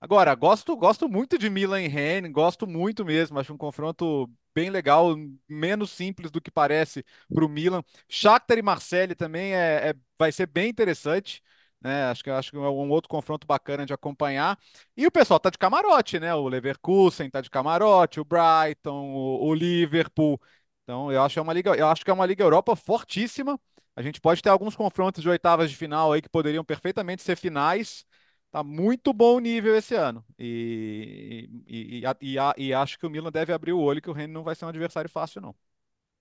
Agora, 0.00 0.34
gosto, 0.34 0.76
gosto 0.76 1.08
muito 1.08 1.38
de 1.38 1.48
Milan 1.50 1.82
e 1.82 1.88
Rennes, 1.88 2.30
gosto 2.32 2.66
muito 2.66 3.04
mesmo. 3.04 3.38
Acho 3.38 3.52
um 3.54 3.58
confronto 3.58 4.30
bem 4.54 4.70
legal, 4.70 5.14
menos 5.48 5.90
simples 5.90 6.30
do 6.30 6.40
que 6.40 6.50
parece 6.50 7.04
para 7.32 7.44
o 7.44 7.48
Milan. 7.48 7.82
Shakhtar 8.08 8.58
e 8.58 8.62
Marseille 8.62 9.14
também 9.14 9.54
é, 9.54 9.90
é, 9.90 9.94
vai 10.18 10.32
ser 10.32 10.46
bem 10.46 10.70
interessante. 10.70 11.42
Né? 11.80 12.04
Acho 12.04 12.24
que 12.24 12.30
acho 12.30 12.50
que 12.50 12.56
é 12.56 12.60
um 12.60 12.90
outro 12.90 13.08
confronto 13.08 13.46
bacana 13.46 13.86
de 13.86 13.92
acompanhar. 13.92 14.58
E 14.96 15.06
o 15.06 15.10
pessoal 15.10 15.38
tá 15.38 15.50
de 15.50 15.58
camarote, 15.58 16.18
né? 16.18 16.34
O 16.34 16.48
Leverkusen 16.48 17.30
tá 17.30 17.40
de 17.40 17.50
camarote, 17.50 18.20
o 18.20 18.24
Brighton, 18.24 19.14
o, 19.14 19.48
o 19.48 19.54
Liverpool. 19.54 20.40
Então, 20.82 21.10
eu 21.12 21.22
acho 21.22 21.34
que 21.34 21.38
é 21.38 21.42
uma 21.42 21.52
liga, 21.52 21.74
eu 21.74 21.88
acho 21.88 22.04
que 22.04 22.10
é 22.10 22.14
uma 22.14 22.26
liga 22.26 22.44
Europa 22.44 22.74
fortíssima. 22.76 23.58
A 23.94 24.02
gente 24.02 24.20
pode 24.20 24.42
ter 24.42 24.50
alguns 24.50 24.76
confrontos 24.76 25.22
de 25.22 25.28
oitavas 25.28 25.70
de 25.70 25.76
final 25.76 26.12
aí 26.12 26.20
que 26.22 26.28
poderiam 26.28 26.64
perfeitamente 26.64 27.22
ser 27.22 27.36
finais. 27.36 28.04
Tá 28.50 28.62
muito 28.62 29.12
bom 29.12 29.36
o 29.36 29.40
nível 29.40 29.76
esse 29.76 29.94
ano. 29.94 30.24
E, 30.38 31.48
e, 31.66 32.02
e, 32.20 32.36
e, 32.56 32.74
acho 32.74 32.98
que 32.98 33.06
o 33.06 33.10
Milan 33.10 33.32
deve 33.32 33.52
abrir 33.52 33.72
o 33.72 33.80
olho 33.80 34.00
que 34.00 34.10
o 34.10 34.12
Rennes 34.12 34.34
não 34.34 34.42
vai 34.44 34.54
ser 34.54 34.64
um 34.64 34.68
adversário 34.68 35.10
fácil, 35.10 35.40
não. 35.40 35.54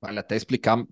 Vale 0.01 0.19
até 0.19 0.35
explicar, 0.35 0.85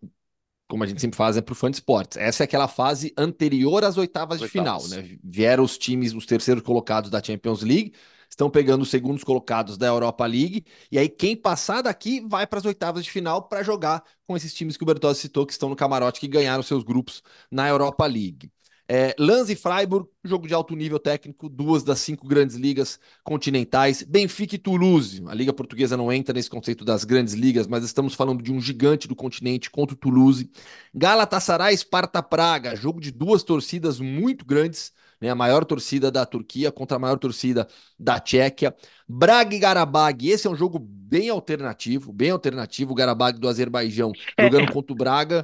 como 0.74 0.84
a 0.84 0.88
gente 0.88 1.00
sempre 1.00 1.16
faz, 1.16 1.38
é 1.38 1.42
para 1.42 1.52
o 1.52 1.56
fã 1.56 1.70
de 1.70 1.78
esportes. 1.78 2.18
Essa 2.18 2.42
é 2.42 2.46
aquela 2.46 2.68
fase 2.68 3.14
anterior 3.16 3.84
às 3.84 3.96
oitavas, 3.96 4.42
oitavas. 4.42 4.42
de 4.42 4.50
final, 4.50 4.88
né? 4.88 5.20
Vieram 5.24 5.64
os 5.64 5.78
times, 5.78 6.16
os 6.16 6.26
terceiros 6.26 6.64
colocados 6.64 7.12
da 7.12 7.22
Champions 7.22 7.62
League, 7.62 7.94
estão 8.28 8.50
pegando 8.50 8.82
os 8.82 8.90
segundos 8.90 9.24
colocados 9.24 9.78
da 9.78 9.86
Europa 9.86 10.26
League, 10.26 10.66
e 10.92 10.98
aí 10.98 11.08
quem 11.08 11.36
passar 11.36 11.84
daqui 11.84 12.22
vai 12.28 12.48
para 12.48 12.58
as 12.58 12.66
oitavas 12.66 13.04
de 13.04 13.12
final 13.12 13.44
para 13.44 13.62
jogar 13.62 14.04
com 14.26 14.36
esses 14.36 14.52
times 14.52 14.76
que 14.76 14.82
o 14.82 14.86
Bertozzi 14.88 15.22
citou, 15.22 15.46
que 15.46 15.54
estão 15.54 15.70
no 15.70 15.76
camarote, 15.76 16.20
que 16.20 16.28
ganharam 16.28 16.64
seus 16.64 16.84
grupos 16.84 17.22
na 17.52 17.70
Europa 17.70 18.08
League. 18.08 18.52
É, 18.86 19.16
Lanz 19.18 19.50
e 19.50 19.56
Freiburg, 19.56 20.10
jogo 20.26 20.46
de 20.46 20.54
alto 20.54 20.76
nível 20.76 21.00
técnico, 21.00 21.48
duas 21.48 21.84
das 21.84 22.00
cinco 22.00 22.28
grandes 22.28 22.58
ligas 22.58 23.00
continentais. 23.24 24.04
Benfica 24.04 24.56
e 24.56 24.58
Toulouse, 24.58 25.24
a 25.28 25.34
liga 25.34 25.54
portuguesa 25.54 25.96
não 25.96 26.12
entra 26.12 26.34
nesse 26.34 26.50
conceito 26.50 26.84
das 26.84 27.06
grandes 27.06 27.34
ligas, 27.34 27.66
mas 27.66 27.84
estamos 27.84 28.14
falando 28.14 28.44
de 28.44 28.52
um 28.52 28.60
gigante 28.60 29.08
do 29.08 29.16
continente 29.16 29.70
contra 29.72 29.96
o 29.96 29.98
Toulouse. 29.98 30.50
Galatasaray, 30.94 31.76
Sparta 31.78 32.22
Praga, 32.22 32.76
jogo 32.76 33.00
de 33.00 33.10
duas 33.12 33.42
torcidas 33.42 34.00
muito 34.02 34.46
grandes, 34.46 34.92
né, 35.22 35.30
a 35.30 35.36
maior 35.36 35.64
torcida 35.64 36.12
da 36.12 36.26
Turquia 36.26 36.70
contra 36.70 36.98
a 36.98 37.00
maior 37.00 37.18
torcida 37.18 37.66
da 37.98 38.20
Tchequia. 38.20 38.76
Braga 39.08 39.56
e 39.56 39.60
Garabag, 39.60 40.30
esse 40.30 40.46
é 40.46 40.50
um 40.50 40.56
jogo 40.56 40.78
bem 40.78 41.30
alternativo, 41.30 42.12
bem 42.12 42.32
alternativo, 42.32 42.92
o 42.92 42.96
Garabag 42.96 43.40
do 43.40 43.48
Azerbaijão 43.48 44.12
jogando 44.38 44.74
contra 44.74 44.92
o 44.92 44.96
Braga. 44.96 45.42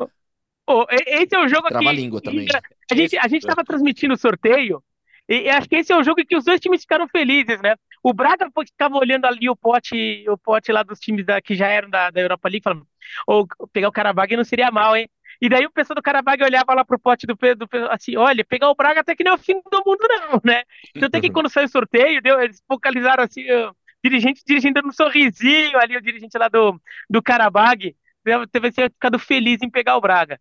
Oh, 0.72 0.86
esse 0.92 1.36
é 1.36 1.40
o 1.40 1.48
jogo 1.48 1.68
Trava 1.68 1.84
que. 1.84 1.96
língua 1.96 2.22
também. 2.22 2.46
A 2.92 2.94
gente, 2.94 3.18
a 3.18 3.28
gente 3.28 3.48
tava 3.48 3.64
transmitindo 3.64 4.14
o 4.14 4.18
sorteio. 4.18 4.84
E, 5.28 5.50
acho 5.50 5.68
que 5.68 5.78
esse 5.78 5.92
é 5.92 5.98
o 5.98 6.04
jogo 6.04 6.24
que 6.24 6.38
os 6.38 6.46
dois 6.46 6.60
times 6.60 6.82
ficaram 6.82 7.08
felizes, 7.08 7.60
né? 7.60 7.76
O 8.04 8.14
Braga 8.14 8.48
ficava 8.64 8.96
olhando 8.96 9.26
ali 9.26 9.50
o 9.50 9.56
pote, 9.56 10.24
o 10.30 10.38
pote 10.38 10.72
lá 10.72 10.84
dos 10.84 11.00
times 11.00 11.26
da, 11.26 11.42
que 11.42 11.56
já 11.56 11.68
eram 11.68 11.90
da, 11.90 12.12
da 12.12 12.22
Europa 12.22 12.48
League, 12.48 12.64
falando, 12.64 12.88
ou 13.26 13.48
oh, 13.60 13.68
pegar 13.68 13.88
o 13.88 13.92
Carabag 13.92 14.38
não 14.38 14.44
seria 14.44 14.70
mal, 14.70 14.96
hein? 14.96 15.10
E 15.42 15.50
daí 15.50 15.66
o 15.66 15.72
pessoal 15.72 15.96
do 15.96 16.04
Carabag 16.04 16.44
olhava 16.44 16.74
lá 16.76 16.86
pro 16.86 17.00
pote 17.00 17.26
do 17.26 17.36
Pedro, 17.36 17.68
assim, 17.90 18.16
olha, 18.16 18.46
pegar 18.46 18.70
o 18.70 18.76
Braga 18.76 19.00
até 19.00 19.16
que 19.16 19.24
não 19.24 19.32
é 19.32 19.36
o 19.36 19.40
fim 19.40 19.56
do 19.72 19.84
mundo, 19.84 20.08
não, 20.08 20.42
né? 20.44 20.64
Então 20.96 21.08
até 21.08 21.20
que 21.20 21.32
quando 21.32 21.50
saiu 21.50 21.66
o 21.66 21.70
sorteio, 21.70 22.22
deu, 22.22 22.40
eles 22.40 22.62
focalizaram 22.68 23.24
assim, 23.24 23.44
o 23.52 23.74
dirigente 24.04 24.44
dirigindo 24.46 24.82
um 24.86 24.92
sorrisinho 24.92 25.80
ali, 25.80 25.98
o 25.98 26.02
dirigente 26.02 26.38
lá 26.38 26.48
do, 26.48 26.80
do 27.10 27.24
Carabag, 27.24 27.96
deve 28.24 28.72
ter 28.72 28.92
ficado 28.92 29.18
feliz 29.18 29.62
em 29.64 29.70
pegar 29.70 29.98
o 29.98 30.02
Braga. 30.02 30.40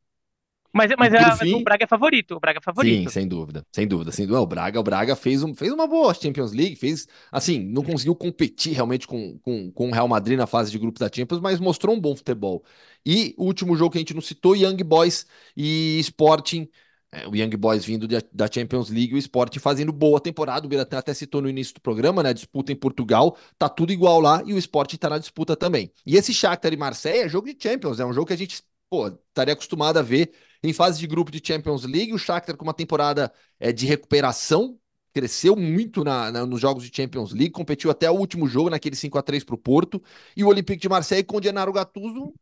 Mas, 0.72 0.90
mas, 0.98 1.14
é, 1.14 1.36
fim, 1.36 1.54
o 1.54 1.64
Braga 1.64 1.84
é 1.84 1.86
favorito, 1.86 2.36
o 2.36 2.40
Braga 2.40 2.58
é 2.58 2.62
favorito. 2.62 3.04
Sim, 3.04 3.08
sem 3.08 3.26
dúvida, 3.26 3.66
sem 3.72 3.86
dúvida, 3.86 4.12
sem 4.12 4.26
dúvida. 4.26 4.42
O 4.42 4.46
Braga, 4.46 4.78
o 4.78 4.82
Braga 4.82 5.16
fez, 5.16 5.42
um, 5.42 5.54
fez 5.54 5.72
uma 5.72 5.86
boa 5.86 6.12
Champions 6.12 6.52
League, 6.52 6.76
fez, 6.76 7.06
assim, 7.32 7.58
não 7.58 7.82
conseguiu 7.82 8.14
competir 8.14 8.74
realmente 8.74 9.06
com, 9.06 9.38
com, 9.38 9.70
com 9.72 9.88
o 9.88 9.92
Real 9.92 10.06
Madrid 10.06 10.36
na 10.36 10.46
fase 10.46 10.70
de 10.70 10.78
grupos 10.78 11.00
da 11.00 11.10
Champions, 11.12 11.40
mas 11.40 11.58
mostrou 11.58 11.94
um 11.94 12.00
bom 12.00 12.14
futebol. 12.14 12.62
E 13.04 13.34
o 13.38 13.44
último 13.44 13.74
jogo 13.76 13.92
que 13.92 13.98
a 13.98 14.00
gente 14.00 14.14
não 14.14 14.20
citou, 14.20 14.54
Young 14.54 14.76
Boys 14.84 15.26
e 15.56 15.98
Sporting, 16.00 16.68
é, 17.10 17.26
o 17.26 17.34
Young 17.34 17.56
Boys 17.56 17.84
vindo 17.84 18.06
de, 18.06 18.16
da 18.30 18.46
Champions 18.52 18.90
League, 18.90 19.14
o 19.14 19.18
Sporting 19.18 19.58
fazendo 19.58 19.92
boa 19.92 20.20
temporada, 20.20 20.66
o 20.66 20.68
Biratã 20.68 20.98
até 20.98 21.14
citou 21.14 21.40
no 21.40 21.48
início 21.48 21.74
do 21.74 21.80
programa, 21.80 22.22
né, 22.22 22.28
a 22.28 22.34
disputa 22.34 22.70
em 22.70 22.76
Portugal, 22.76 23.38
tá 23.58 23.68
tudo 23.68 23.92
igual 23.92 24.20
lá, 24.20 24.42
e 24.44 24.52
o 24.52 24.58
Sporting 24.58 24.98
tá 24.98 25.08
na 25.08 25.18
disputa 25.18 25.56
também. 25.56 25.90
E 26.04 26.16
esse 26.16 26.34
Shakhtar 26.34 26.72
e 26.74 26.76
Marseille 26.76 27.20
é 27.24 27.28
jogo 27.28 27.46
de 27.46 27.56
Champions, 27.58 27.98
é 27.98 28.04
um 28.04 28.12
jogo 28.12 28.26
que 28.26 28.34
a 28.34 28.36
gente 28.36 28.62
pô, 28.90 29.08
estaria 29.08 29.54
acostumado 29.54 29.98
a 29.98 30.02
ver 30.02 30.32
em 30.62 30.72
fase 30.72 30.98
de 30.98 31.06
grupo 31.06 31.30
de 31.30 31.40
Champions 31.44 31.84
League. 31.84 32.12
O 32.12 32.18
Shakhtar 32.18 32.56
com 32.56 32.64
uma 32.64 32.74
temporada 32.74 33.32
é, 33.58 33.72
de 33.72 33.86
recuperação, 33.86 34.78
cresceu 35.12 35.56
muito 35.56 36.04
na, 36.04 36.30
na, 36.30 36.46
nos 36.46 36.60
jogos 36.60 36.84
de 36.84 36.94
Champions 36.94 37.32
League, 37.32 37.50
competiu 37.50 37.90
até 37.90 38.10
o 38.10 38.14
último 38.14 38.46
jogo, 38.46 38.70
naquele 38.70 38.94
5 38.94 39.18
a 39.18 39.22
3 39.22 39.44
para 39.44 39.54
o 39.54 39.58
Porto. 39.58 40.02
E 40.36 40.44
o 40.44 40.48
Olympique 40.48 40.80
de 40.80 40.88
Marseille 40.88 41.24
com 41.24 41.38
o 41.38 41.42
Gennaro 41.42 41.72
Gattuso 41.72 42.32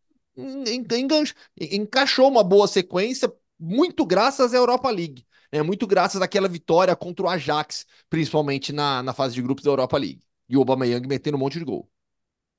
encaixou 1.58 2.28
uma 2.28 2.44
boa 2.44 2.66
sequência, 2.66 3.32
muito 3.58 4.04
graças 4.04 4.52
à 4.52 4.56
Europa 4.56 4.90
League. 4.90 5.24
Né? 5.52 5.62
Muito 5.62 5.86
graças 5.86 6.20
àquela 6.20 6.48
vitória 6.48 6.94
contra 6.94 7.26
o 7.26 7.28
Ajax, 7.28 7.86
principalmente 8.10 8.72
na, 8.72 9.02
na 9.02 9.12
fase 9.12 9.34
de 9.34 9.42
grupos 9.42 9.64
da 9.64 9.70
Europa 9.70 9.96
League. 9.96 10.20
E 10.48 10.56
o 10.56 10.60
Aubameyang 10.60 11.06
metendo 11.08 11.36
um 11.36 11.40
monte 11.40 11.58
de 11.58 11.64
gol. 11.64 11.88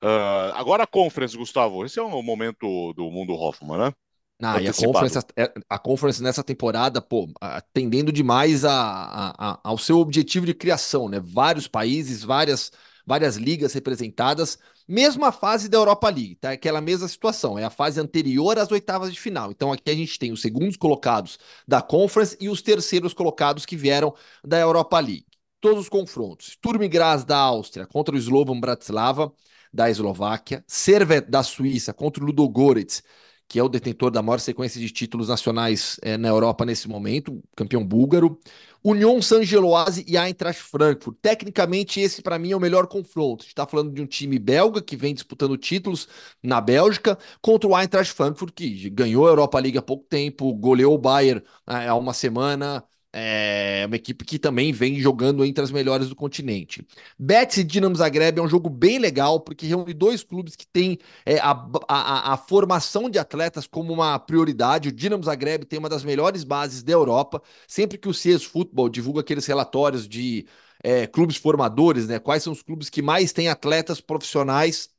Uh, 0.04 0.54
agora 0.54 0.84
a 0.84 0.88
Conference, 0.88 1.38
Gustavo. 1.38 1.86
Esse 1.86 2.00
é 2.00 2.02
o 2.02 2.22
momento 2.22 2.94
do 2.94 3.10
mundo 3.10 3.34
Hoffman, 3.34 3.78
né? 3.78 3.94
Ah, 4.42 4.62
e 4.62 4.68
a 4.68 4.74
conference, 4.74 5.18
é, 5.36 5.52
a 5.68 5.80
conference 5.80 6.22
nessa 6.22 6.44
temporada, 6.44 7.02
pô, 7.02 7.28
atendendo 7.42 8.12
demais 8.12 8.64
a, 8.64 8.72
a, 8.72 9.52
a, 9.52 9.60
ao 9.64 9.80
seu 9.80 9.98
objetivo 9.98 10.46
de 10.46 10.54
criação, 10.54 11.10
né? 11.10 11.20
Vários 11.20 11.68
países, 11.68 12.24
várias, 12.24 12.72
várias 13.06 13.36
ligas 13.36 13.74
representadas, 13.74 14.60
mesma 14.88 15.32
fase 15.32 15.68
da 15.68 15.78
Europa 15.80 16.08
League, 16.10 16.36
tá? 16.36 16.52
Aquela 16.52 16.80
mesma 16.80 17.08
situação, 17.08 17.58
é 17.58 17.64
a 17.64 17.72
fase 17.72 18.00
anterior 18.00 18.60
às 18.60 18.72
oitavas 18.72 19.12
de 19.12 19.20
final. 19.20 19.50
Então 19.50 19.74
aqui 19.74 19.90
a 19.90 19.96
gente 19.96 20.20
tem 20.20 20.32
os 20.32 20.42
segundos 20.42 20.78
colocados 20.78 21.40
da 21.68 21.82
conference 21.82 22.38
e 22.40 22.48
os 22.48 22.62
terceiros 22.62 23.14
colocados 23.14 23.66
que 23.66 23.76
vieram 23.76 24.14
da 24.46 24.60
Europa 24.60 25.00
League. 25.00 25.26
Todos 25.60 25.80
os 25.80 25.90
confrontos. 25.90 26.50
Sturm 26.50 26.88
Graz 26.88 27.26
da 27.26 27.40
Áustria 27.40 27.88
contra 27.88 28.14
o 28.14 28.18
Slovan 28.20 28.60
Bratislava 28.60 29.34
da 29.74 29.90
Eslováquia, 29.90 30.64
Servet 30.68 31.30
da 31.30 31.44
Suíça 31.44 31.94
contra 31.94 32.24
o 32.24 32.28
Ludogorets, 32.28 33.04
que 33.48 33.60
é 33.60 33.64
o 33.64 33.70
detentor 33.70 34.12
da 34.12 34.22
maior 34.22 34.40
sequência 34.40 34.80
de 34.80 34.90
títulos 34.92 35.30
nacionais 35.30 35.98
é, 36.02 36.18
na 36.18 36.28
Europa 36.28 36.66
nesse 36.66 36.88
momento, 36.88 37.42
campeão 37.56 37.86
búlgaro. 37.86 38.40
Union 38.84 39.22
Saint-Geloise 39.22 40.06
e 40.08 40.18
Eintracht 40.18 40.62
Frankfurt. 40.62 41.18
Tecnicamente, 41.22 42.00
esse 42.00 42.22
para 42.22 42.38
mim 42.40 42.52
é 42.52 42.56
o 42.56 42.60
melhor 42.60 42.88
confronto. 42.88 43.42
A 43.42 43.44
gente 43.44 43.52
está 43.52 43.66
falando 43.68 43.92
de 43.92 44.02
um 44.02 44.06
time 44.06 44.40
belga 44.40 44.82
que 44.82 44.96
vem 44.96 45.14
disputando 45.14 45.58
títulos 45.58 46.08
na 46.42 46.62
Bélgica 46.62 47.18
contra 47.42 47.70
o 47.70 47.78
Eintracht 47.78 48.14
Frankfurt, 48.14 48.54
que 48.54 48.90
ganhou 48.90 49.26
a 49.26 49.30
Europa 49.30 49.60
League 49.60 49.78
há 49.78 49.82
pouco 49.82 50.06
tempo, 50.08 50.54
goleou 50.54 50.94
o 50.96 50.98
Bayern 50.98 51.42
é, 51.68 51.88
há 51.88 51.96
uma 51.96 52.14
semana, 52.14 52.84
é 53.20 53.86
uma 53.88 53.96
equipe 53.96 54.24
que 54.24 54.38
também 54.38 54.72
vem 54.72 55.00
jogando 55.00 55.44
entre 55.44 55.64
as 55.64 55.72
melhores 55.72 56.08
do 56.08 56.16
continente. 56.16 56.86
Betis 57.18 57.58
e 57.58 57.64
Dinamo 57.64 57.96
Zagreb 57.96 58.38
é 58.38 58.42
um 58.42 58.48
jogo 58.48 58.70
bem 58.70 59.00
legal, 59.00 59.40
porque 59.40 59.66
reúne 59.66 59.94
dois 59.94 60.24
clubes 60.24 60.56
que 60.56 60.68
têm 60.68 61.00
é, 61.26 61.40
a, 61.40 61.52
a, 61.88 62.34
a, 62.34 62.38
formação 62.38 63.10
de 63.10 63.18
atletas 63.18 63.66
como 63.66 63.92
uma 63.92 64.20
prioridade. 64.20 64.90
O 64.90 64.92
Dinamo 64.92 65.24
Zagreb 65.24 65.66
tem 65.66 65.80
uma 65.80 65.90
das 65.90 66.04
melhores 66.04 66.44
bases 66.44 66.84
da 66.84 66.94
Europa. 66.94 67.42
Sempre 67.68 67.98
que 67.98 68.08
o 68.08 68.14
CS 68.14 68.44
Football 68.44 68.90
divulga 68.90 69.22
aqueles 69.22 69.48
relatórios 69.48 70.08
de 70.08 70.46
é, 70.84 71.08
clubes 71.08 71.38
formadores, 71.38 72.08
né? 72.08 72.20
Quais 72.20 72.44
são 72.44 72.54
os 72.54 72.62
clubes 72.62 72.90
que 72.90 73.02
mais 73.02 73.34
têm 73.34 73.50
atletas 73.50 74.00
profissionais 74.00 74.90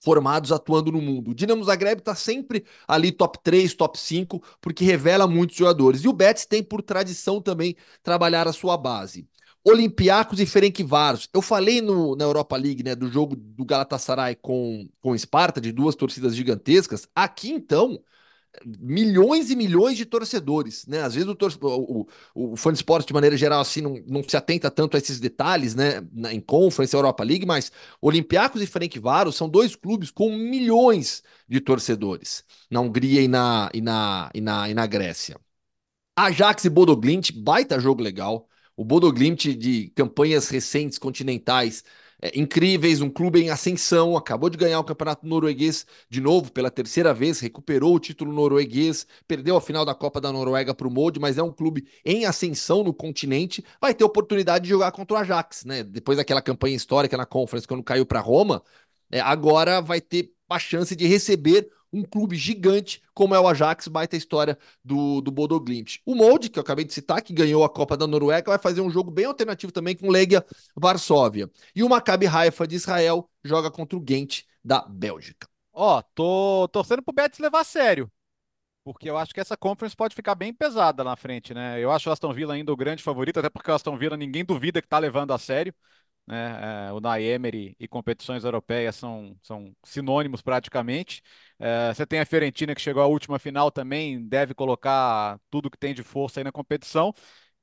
formados 0.00 0.50
atuando 0.50 0.90
no 0.90 1.00
mundo. 1.00 1.30
O 1.30 1.34
Dinamo 1.34 1.62
Zagreb 1.64 2.00
está 2.00 2.14
sempre 2.14 2.64
ali 2.88 3.12
top 3.12 3.38
3, 3.42 3.74
top 3.74 3.98
5, 3.98 4.42
porque 4.60 4.84
revela 4.84 5.26
muitos 5.26 5.56
jogadores. 5.56 6.02
E 6.02 6.08
o 6.08 6.12
Betis 6.12 6.46
tem 6.46 6.62
por 6.62 6.82
tradição 6.82 7.40
também 7.40 7.76
trabalhar 8.02 8.48
a 8.48 8.52
sua 8.52 8.76
base. 8.76 9.28
Olympiacos 9.62 10.40
e 10.40 10.46
Ferencváros. 10.46 11.28
Eu 11.34 11.42
falei 11.42 11.82
no, 11.82 12.16
na 12.16 12.24
Europa 12.24 12.56
League, 12.56 12.82
né, 12.82 12.94
do 12.94 13.10
jogo 13.10 13.36
do 13.36 13.64
Galatasaray 13.64 14.34
com 14.36 14.88
com 15.00 15.14
Esparta, 15.14 15.60
de 15.60 15.70
duas 15.72 15.94
torcidas 15.94 16.34
gigantescas. 16.34 17.06
Aqui 17.14 17.50
então, 17.50 18.02
milhões 18.78 19.50
e 19.50 19.56
milhões 19.56 19.96
de 19.96 20.04
torcedores, 20.04 20.86
né? 20.86 21.02
Às 21.02 21.14
vezes 21.14 21.28
o, 21.28 21.36
o, 21.62 22.06
o, 22.34 22.52
o 22.52 22.56
fã 22.56 22.72
de 22.72 22.78
esporte, 22.78 23.06
de 23.06 23.12
maneira 23.14 23.36
geral, 23.36 23.60
assim, 23.60 23.80
não, 23.80 24.02
não 24.06 24.22
se 24.22 24.36
atenta 24.36 24.70
tanto 24.70 24.96
a 24.96 24.98
esses 24.98 25.20
detalhes, 25.20 25.74
né? 25.74 26.00
Na, 26.12 26.32
em 26.32 26.40
Conference, 26.40 26.94
Europa 26.94 27.24
League, 27.24 27.46
mas 27.46 27.72
Olympiacos 28.00 28.62
e 28.62 28.66
Ferencváros 28.66 29.36
são 29.36 29.48
dois 29.48 29.76
clubes 29.76 30.10
com 30.10 30.34
milhões 30.36 31.22
de 31.48 31.60
torcedores 31.60 32.44
na 32.70 32.80
Hungria 32.80 33.22
e 33.22 33.28
na, 33.28 33.70
e 33.72 33.80
na, 33.80 34.30
e 34.34 34.40
na, 34.40 34.68
e 34.68 34.74
na 34.74 34.86
Grécia. 34.86 35.36
Ajax 36.16 36.64
e 36.64 36.70
Bodoglint, 36.70 37.32
baita 37.32 37.80
jogo 37.80 38.02
legal. 38.02 38.48
O 38.76 38.84
Bodo 38.84 39.12
Glimt 39.12 39.54
de 39.54 39.90
campanhas 39.94 40.48
recentes 40.48 40.98
continentais 40.98 41.84
é, 42.20 42.38
incríveis, 42.38 43.00
um 43.00 43.10
clube 43.10 43.40
em 43.40 43.50
ascensão, 43.50 44.16
acabou 44.16 44.50
de 44.50 44.58
ganhar 44.58 44.78
o 44.78 44.84
campeonato 44.84 45.26
norueguês 45.26 45.86
de 46.08 46.20
novo 46.20 46.52
pela 46.52 46.70
terceira 46.70 47.14
vez, 47.14 47.40
recuperou 47.40 47.94
o 47.94 48.00
título 48.00 48.32
norueguês, 48.32 49.06
perdeu 49.26 49.56
a 49.56 49.60
final 49.60 49.84
da 49.84 49.94
Copa 49.94 50.20
da 50.20 50.32
Noruega 50.32 50.74
para 50.74 50.86
o 50.86 50.90
Molde, 50.90 51.18
mas 51.18 51.38
é 51.38 51.42
um 51.42 51.52
clube 51.52 51.86
em 52.04 52.26
ascensão 52.26 52.84
no 52.84 52.92
continente, 52.92 53.64
vai 53.80 53.94
ter 53.94 54.04
oportunidade 54.04 54.64
de 54.64 54.70
jogar 54.70 54.92
contra 54.92 55.16
o 55.16 55.20
Ajax, 55.20 55.64
né? 55.64 55.82
Depois 55.82 56.18
daquela 56.18 56.42
campanha 56.42 56.76
histórica 56.76 57.16
na 57.16 57.26
Conference, 57.26 57.66
quando 57.66 57.82
caiu 57.82 58.04
para 58.04 58.20
Roma, 58.20 58.62
é, 59.10 59.20
agora 59.20 59.80
vai 59.80 60.00
ter 60.00 60.32
a 60.48 60.58
chance 60.58 60.94
de 60.96 61.06
receber 61.06 61.70
um 61.92 62.02
clube 62.02 62.36
gigante 62.36 63.02
como 63.14 63.34
é 63.34 63.40
o 63.40 63.48
Ajax, 63.48 63.88
baita 63.88 64.16
história 64.16 64.58
do, 64.84 65.20
do 65.20 65.30
Bodo 65.30 65.58
Glimt. 65.60 66.00
O 66.04 66.14
Molde, 66.14 66.48
que 66.48 66.58
eu 66.58 66.62
acabei 66.62 66.84
de 66.84 66.92
citar, 66.92 67.22
que 67.22 67.32
ganhou 67.32 67.64
a 67.64 67.68
Copa 67.68 67.96
da 67.96 68.06
Noruega, 68.06 68.50
vai 68.50 68.58
fazer 68.58 68.80
um 68.80 68.90
jogo 68.90 69.10
bem 69.10 69.24
alternativo 69.24 69.72
também 69.72 69.96
com 69.96 70.10
Legia 70.10 70.44
Varsóvia. 70.76 71.50
E 71.74 71.82
o 71.82 71.88
Maccabi 71.88 72.26
Haifa 72.26 72.66
de 72.66 72.76
Israel 72.76 73.28
joga 73.44 73.70
contra 73.70 73.96
o 73.96 74.00
Ghent 74.00 74.42
da 74.64 74.82
Bélgica. 74.82 75.48
Ó, 75.72 75.98
oh, 75.98 76.02
tô 76.14 76.68
torcendo 76.68 77.02
pro 77.02 77.14
Betis 77.14 77.38
levar 77.38 77.60
a 77.60 77.64
sério. 77.64 78.10
Porque 78.82 79.10
eu 79.10 79.16
acho 79.16 79.34
que 79.34 79.40
essa 79.40 79.56
conference 79.56 79.94
pode 79.94 80.14
ficar 80.14 80.34
bem 80.34 80.54
pesada 80.54 81.04
na 81.04 81.14
frente, 81.14 81.52
né? 81.52 81.78
Eu 81.78 81.90
acho 81.90 82.08
o 82.08 82.12
Aston 82.12 82.32
Villa 82.32 82.54
ainda 82.54 82.72
o 82.72 82.76
grande 82.76 83.02
favorito, 83.02 83.38
até 83.38 83.50
porque 83.50 83.70
o 83.70 83.74
Aston 83.74 83.96
Villa 83.96 84.16
ninguém 84.16 84.44
duvida 84.44 84.80
que 84.80 84.88
tá 84.88 84.98
levando 84.98 85.32
a 85.32 85.38
sério. 85.38 85.74
Né? 86.30 86.88
É, 86.88 86.92
o 86.92 87.00
Naemery 87.00 87.76
e 87.78 87.88
competições 87.88 88.44
europeias 88.44 88.94
são, 88.94 89.36
são 89.42 89.74
sinônimos 89.84 90.40
praticamente. 90.42 91.22
É, 91.58 91.92
você 91.92 92.06
tem 92.06 92.20
a 92.20 92.26
Fiorentina 92.26 92.72
que 92.74 92.80
chegou 92.80 93.02
à 93.02 93.06
última 93.06 93.38
final 93.38 93.70
também, 93.70 94.28
deve 94.28 94.54
colocar 94.54 95.40
tudo 95.50 95.68
que 95.70 95.76
tem 95.78 95.92
de 95.92 96.04
força 96.04 96.38
aí 96.40 96.44
na 96.44 96.52
competição. 96.52 97.12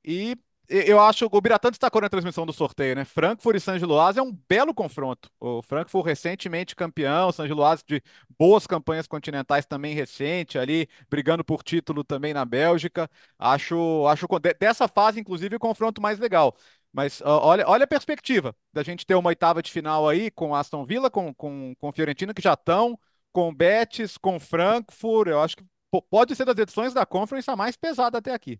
E 0.04 0.36
eu 0.70 1.00
acho, 1.00 1.26
o 1.32 1.40
Biratã 1.40 1.70
destacou 1.70 2.02
na 2.02 2.10
transmissão 2.10 2.44
do 2.44 2.52
sorteio, 2.52 2.94
né? 2.94 3.02
Frankfurt 3.02 3.56
e 3.56 3.60
San 3.60 3.78
Giloase 3.78 4.18
é 4.18 4.22
um 4.22 4.38
belo 4.46 4.74
confronto. 4.74 5.30
O 5.40 5.62
Frankfurt 5.62 6.04
recentemente 6.04 6.76
campeão, 6.76 7.32
San 7.32 7.46
Giloase 7.46 7.82
de 7.86 8.02
boas 8.38 8.66
campanhas 8.66 9.06
continentais 9.06 9.64
também 9.64 9.94
recente, 9.94 10.58
ali 10.58 10.86
brigando 11.08 11.42
por 11.42 11.62
título 11.62 12.04
também 12.04 12.34
na 12.34 12.44
Bélgica. 12.44 13.10
Acho, 13.38 14.06
acho 14.08 14.26
dessa 14.60 14.86
fase, 14.86 15.18
inclusive, 15.18 15.56
o 15.56 15.58
confronto 15.58 16.02
mais 16.02 16.18
legal. 16.18 16.54
Mas 16.92 17.20
olha, 17.22 17.68
olha 17.68 17.84
a 17.84 17.88
perspectiva 17.88 18.56
da 18.72 18.82
gente 18.82 19.06
ter 19.06 19.14
uma 19.14 19.28
oitava 19.28 19.62
de 19.62 19.70
final 19.70 20.08
aí 20.08 20.30
com 20.30 20.54
Aston 20.54 20.84
Villa, 20.84 21.10
com, 21.10 21.34
com, 21.34 21.74
com 21.78 21.92
Fiorentina, 21.92 22.34
que 22.34 22.42
já 22.42 22.54
estão, 22.54 22.98
com 23.32 23.54
Betis, 23.54 24.16
com 24.16 24.40
Frankfurt. 24.40 25.28
Eu 25.28 25.40
acho 25.40 25.56
que 25.56 25.64
pode 26.10 26.34
ser 26.34 26.44
das 26.44 26.58
edições 26.58 26.94
da 26.94 27.06
Conference 27.06 27.50
a 27.50 27.56
mais 27.56 27.76
pesada 27.76 28.18
até 28.18 28.32
aqui. 28.32 28.58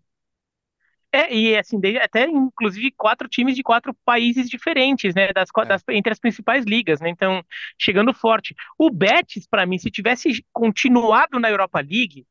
É, 1.11 1.33
e 1.33 1.57
assim, 1.57 1.79
até 1.99 2.25
inclusive 2.25 2.91
quatro 2.91 3.27
times 3.27 3.55
de 3.55 3.63
quatro 3.63 3.95
países 4.05 4.47
diferentes, 4.47 5.15
né? 5.15 5.33
Das, 5.33 5.49
é. 5.57 5.65
das, 5.65 5.83
entre 5.89 6.13
as 6.13 6.19
principais 6.19 6.65
ligas, 6.65 7.01
né? 7.01 7.09
Então, 7.09 7.43
chegando 7.79 8.13
forte. 8.13 8.55
O 8.77 8.91
Betis, 8.91 9.47
para 9.47 9.65
mim, 9.65 9.79
se 9.79 9.89
tivesse 9.89 10.45
continuado 10.53 11.39
na 11.39 11.49
Europa 11.49 11.79
League, 11.79 12.27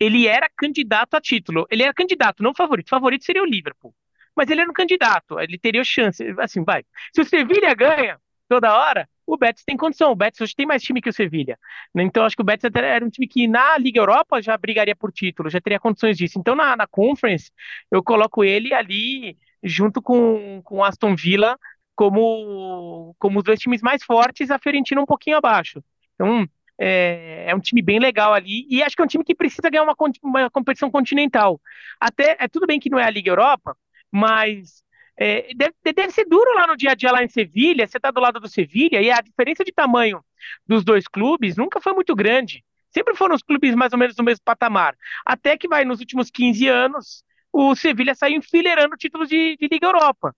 ele 0.00 0.26
era 0.26 0.48
candidato 0.56 1.14
a 1.14 1.20
título. 1.20 1.66
Ele 1.70 1.82
era 1.82 1.92
candidato, 1.92 2.42
não 2.42 2.54
favorito. 2.54 2.88
Favorito 2.88 3.24
seria 3.24 3.42
o 3.42 3.46
Liverpool 3.46 3.94
mas 4.36 4.50
ele 4.50 4.60
era 4.60 4.70
um 4.70 4.74
candidato, 4.74 5.38
ele 5.40 5.58
teria 5.58 5.84
chance. 5.84 6.24
Assim, 6.38 6.64
vai. 6.64 6.84
Se 7.14 7.20
o 7.20 7.24
Sevilha 7.24 7.74
ganha 7.74 8.18
toda 8.48 8.74
hora, 8.76 9.08
o 9.26 9.36
Betis 9.36 9.64
tem 9.64 9.76
condição. 9.76 10.12
O 10.12 10.16
Betis 10.16 10.40
hoje 10.40 10.54
tem 10.54 10.66
mais 10.66 10.82
time 10.82 11.00
que 11.00 11.08
o 11.08 11.12
Sevilha. 11.12 11.58
Então, 11.96 12.24
acho 12.24 12.36
que 12.36 12.42
o 12.42 12.44
Betis 12.44 12.70
era 12.74 13.04
um 13.04 13.10
time 13.10 13.26
que 13.26 13.48
na 13.48 13.78
Liga 13.78 14.00
Europa 14.00 14.42
já 14.42 14.56
brigaria 14.56 14.94
por 14.94 15.12
título, 15.12 15.50
já 15.50 15.60
teria 15.60 15.80
condições 15.80 16.16
disso. 16.16 16.38
Então, 16.38 16.54
na, 16.54 16.76
na 16.76 16.86
Conference, 16.86 17.50
eu 17.90 18.02
coloco 18.02 18.44
ele 18.44 18.74
ali 18.74 19.36
junto 19.62 20.02
com 20.02 20.62
o 20.70 20.84
Aston 20.84 21.14
Villa 21.16 21.58
como, 21.94 23.14
como 23.18 23.38
os 23.38 23.44
dois 23.44 23.58
times 23.58 23.80
mais 23.80 24.02
fortes, 24.02 24.50
a 24.50 24.58
Fiorentina 24.58 25.00
um 25.00 25.06
pouquinho 25.06 25.36
abaixo. 25.36 25.82
Então, 26.14 26.46
é, 26.78 27.44
é, 27.48 27.54
um 27.54 27.60
time 27.60 27.80
bem 27.80 27.98
legal 27.98 28.34
ali 28.34 28.66
e 28.68 28.82
acho 28.82 28.96
que 28.96 29.02
é 29.02 29.04
um 29.04 29.08
time 29.08 29.24
que 29.24 29.34
precisa 29.34 29.70
ganhar 29.70 29.84
uma, 29.84 29.94
uma 30.22 30.50
competição 30.50 30.90
continental. 30.90 31.60
Até 32.00 32.36
é 32.40 32.48
tudo 32.48 32.66
bem 32.66 32.80
que 32.80 32.90
não 32.90 32.98
é 32.98 33.04
a 33.04 33.10
Liga 33.10 33.30
Europa, 33.30 33.76
mas 34.14 34.84
é, 35.18 35.52
deve, 35.56 35.74
deve, 35.92 36.12
ser 36.12 36.24
duro 36.24 36.54
lá 36.54 36.68
no 36.68 36.76
dia 36.76 36.92
a 36.92 36.94
dia, 36.94 37.10
lá 37.10 37.24
em 37.24 37.28
Sevilha. 37.28 37.84
Você 37.84 37.96
está 37.96 38.12
do 38.12 38.20
lado 38.20 38.38
do 38.38 38.48
Sevilha 38.48 39.02
e 39.02 39.10
a 39.10 39.20
diferença 39.20 39.64
de 39.64 39.72
tamanho 39.72 40.24
dos 40.64 40.84
dois 40.84 41.08
clubes 41.08 41.56
nunca 41.56 41.80
foi 41.80 41.92
muito 41.92 42.14
grande. 42.14 42.64
Sempre 42.90 43.16
foram 43.16 43.34
os 43.34 43.42
clubes 43.42 43.74
mais 43.74 43.92
ou 43.92 43.98
menos 43.98 44.16
no 44.16 44.22
mesmo 44.22 44.44
patamar. 44.44 44.96
Até 45.26 45.58
que 45.58 45.66
vai 45.66 45.84
nos 45.84 45.98
últimos 45.98 46.30
15 46.30 46.68
anos, 46.68 47.24
o 47.52 47.74
Sevilha 47.74 48.14
saiu 48.14 48.38
enfileirando 48.38 48.96
títulos 48.96 49.28
de, 49.28 49.56
de 49.56 49.66
Liga 49.66 49.88
Europa. 49.88 50.32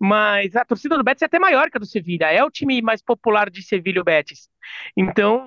Mas 0.00 0.56
a 0.56 0.64
torcida 0.64 0.96
do 0.96 1.04
Betis 1.04 1.20
é 1.20 1.26
até 1.26 1.38
maior 1.38 1.70
que 1.70 1.76
a 1.76 1.80
do 1.80 1.84
Sevilha. 1.86 2.32
É 2.32 2.42
o 2.42 2.50
time 2.50 2.80
mais 2.80 3.02
popular 3.02 3.50
de 3.50 3.62
Sevilha, 3.62 4.00
o 4.00 4.04
Betis. 4.04 4.48
Então, 4.96 5.46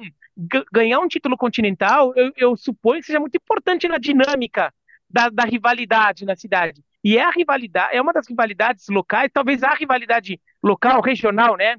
ganhar 0.71 0.99
um 0.99 1.07
título 1.07 1.35
continental, 1.35 2.13
eu, 2.15 2.31
eu, 2.37 2.55
suponho 2.55 2.99
que 2.99 3.07
seja 3.07 3.19
muito 3.19 3.35
importante 3.37 3.87
na 3.87 3.97
dinâmica 3.97 4.71
da, 5.09 5.29
da 5.29 5.45
rivalidade 5.45 6.25
na 6.25 6.35
cidade. 6.35 6.83
E 7.03 7.17
é 7.17 7.23
a 7.23 7.31
rivalidade, 7.31 7.95
é 7.95 8.01
uma 8.01 8.13
das 8.13 8.27
rivalidades 8.27 8.87
locais, 8.89 9.31
talvez 9.33 9.63
a 9.63 9.73
rivalidade 9.73 10.39
local, 10.63 11.01
regional, 11.01 11.57
né, 11.57 11.75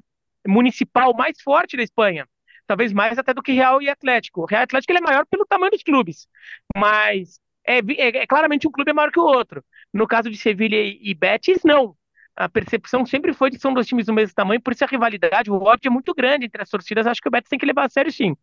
municipal 0.47 1.13
mais 1.13 1.41
forte 1.41 1.77
da 1.77 1.83
Espanha. 1.83 2.27
Talvez 2.65 2.93
mais 2.93 3.17
até 3.17 3.33
do 3.33 3.41
que 3.41 3.51
Real 3.51 3.81
e 3.81 3.89
Atlético. 3.89 4.41
O 4.41 4.45
Real 4.45 4.63
Atlético 4.63 4.91
ele 4.91 4.99
é 4.99 5.01
maior 5.01 5.25
pelo 5.25 5.45
tamanho 5.45 5.71
dos 5.71 5.83
clubes, 5.83 6.27
mas 6.75 7.39
é, 7.65 7.79
é, 7.79 8.17
é 8.19 8.27
claramente 8.27 8.67
um 8.67 8.71
clube 8.71 8.91
é 8.91 8.93
maior 8.93 9.11
que 9.11 9.19
o 9.19 9.23
outro. 9.23 9.63
No 9.93 10.07
caso 10.07 10.29
de 10.29 10.37
Sevilha 10.37 10.77
e, 10.77 10.99
e 11.01 11.13
Betis, 11.13 11.63
não 11.63 11.95
a 12.35 12.49
percepção 12.49 13.05
sempre 13.05 13.33
foi 13.33 13.49
de 13.49 13.57
que 13.57 13.61
são 13.61 13.73
dois 13.73 13.87
times 13.87 14.07
do 14.07 14.13
mesmo 14.13 14.33
tamanho, 14.33 14.61
por 14.61 14.73
isso 14.73 14.83
a 14.83 14.87
rivalidade, 14.87 15.51
o 15.51 15.55
ódio 15.55 15.87
é 15.87 15.91
muito 15.91 16.13
grande 16.13 16.45
entre 16.45 16.61
as 16.61 16.69
torcidas, 16.69 17.05
acho 17.05 17.21
que 17.21 17.27
o 17.27 17.31
Betis 17.31 17.49
tem 17.49 17.59
que 17.59 17.65
levar 17.65 17.85
a 17.85 17.89
sério 17.89 18.11
sim. 18.11 18.35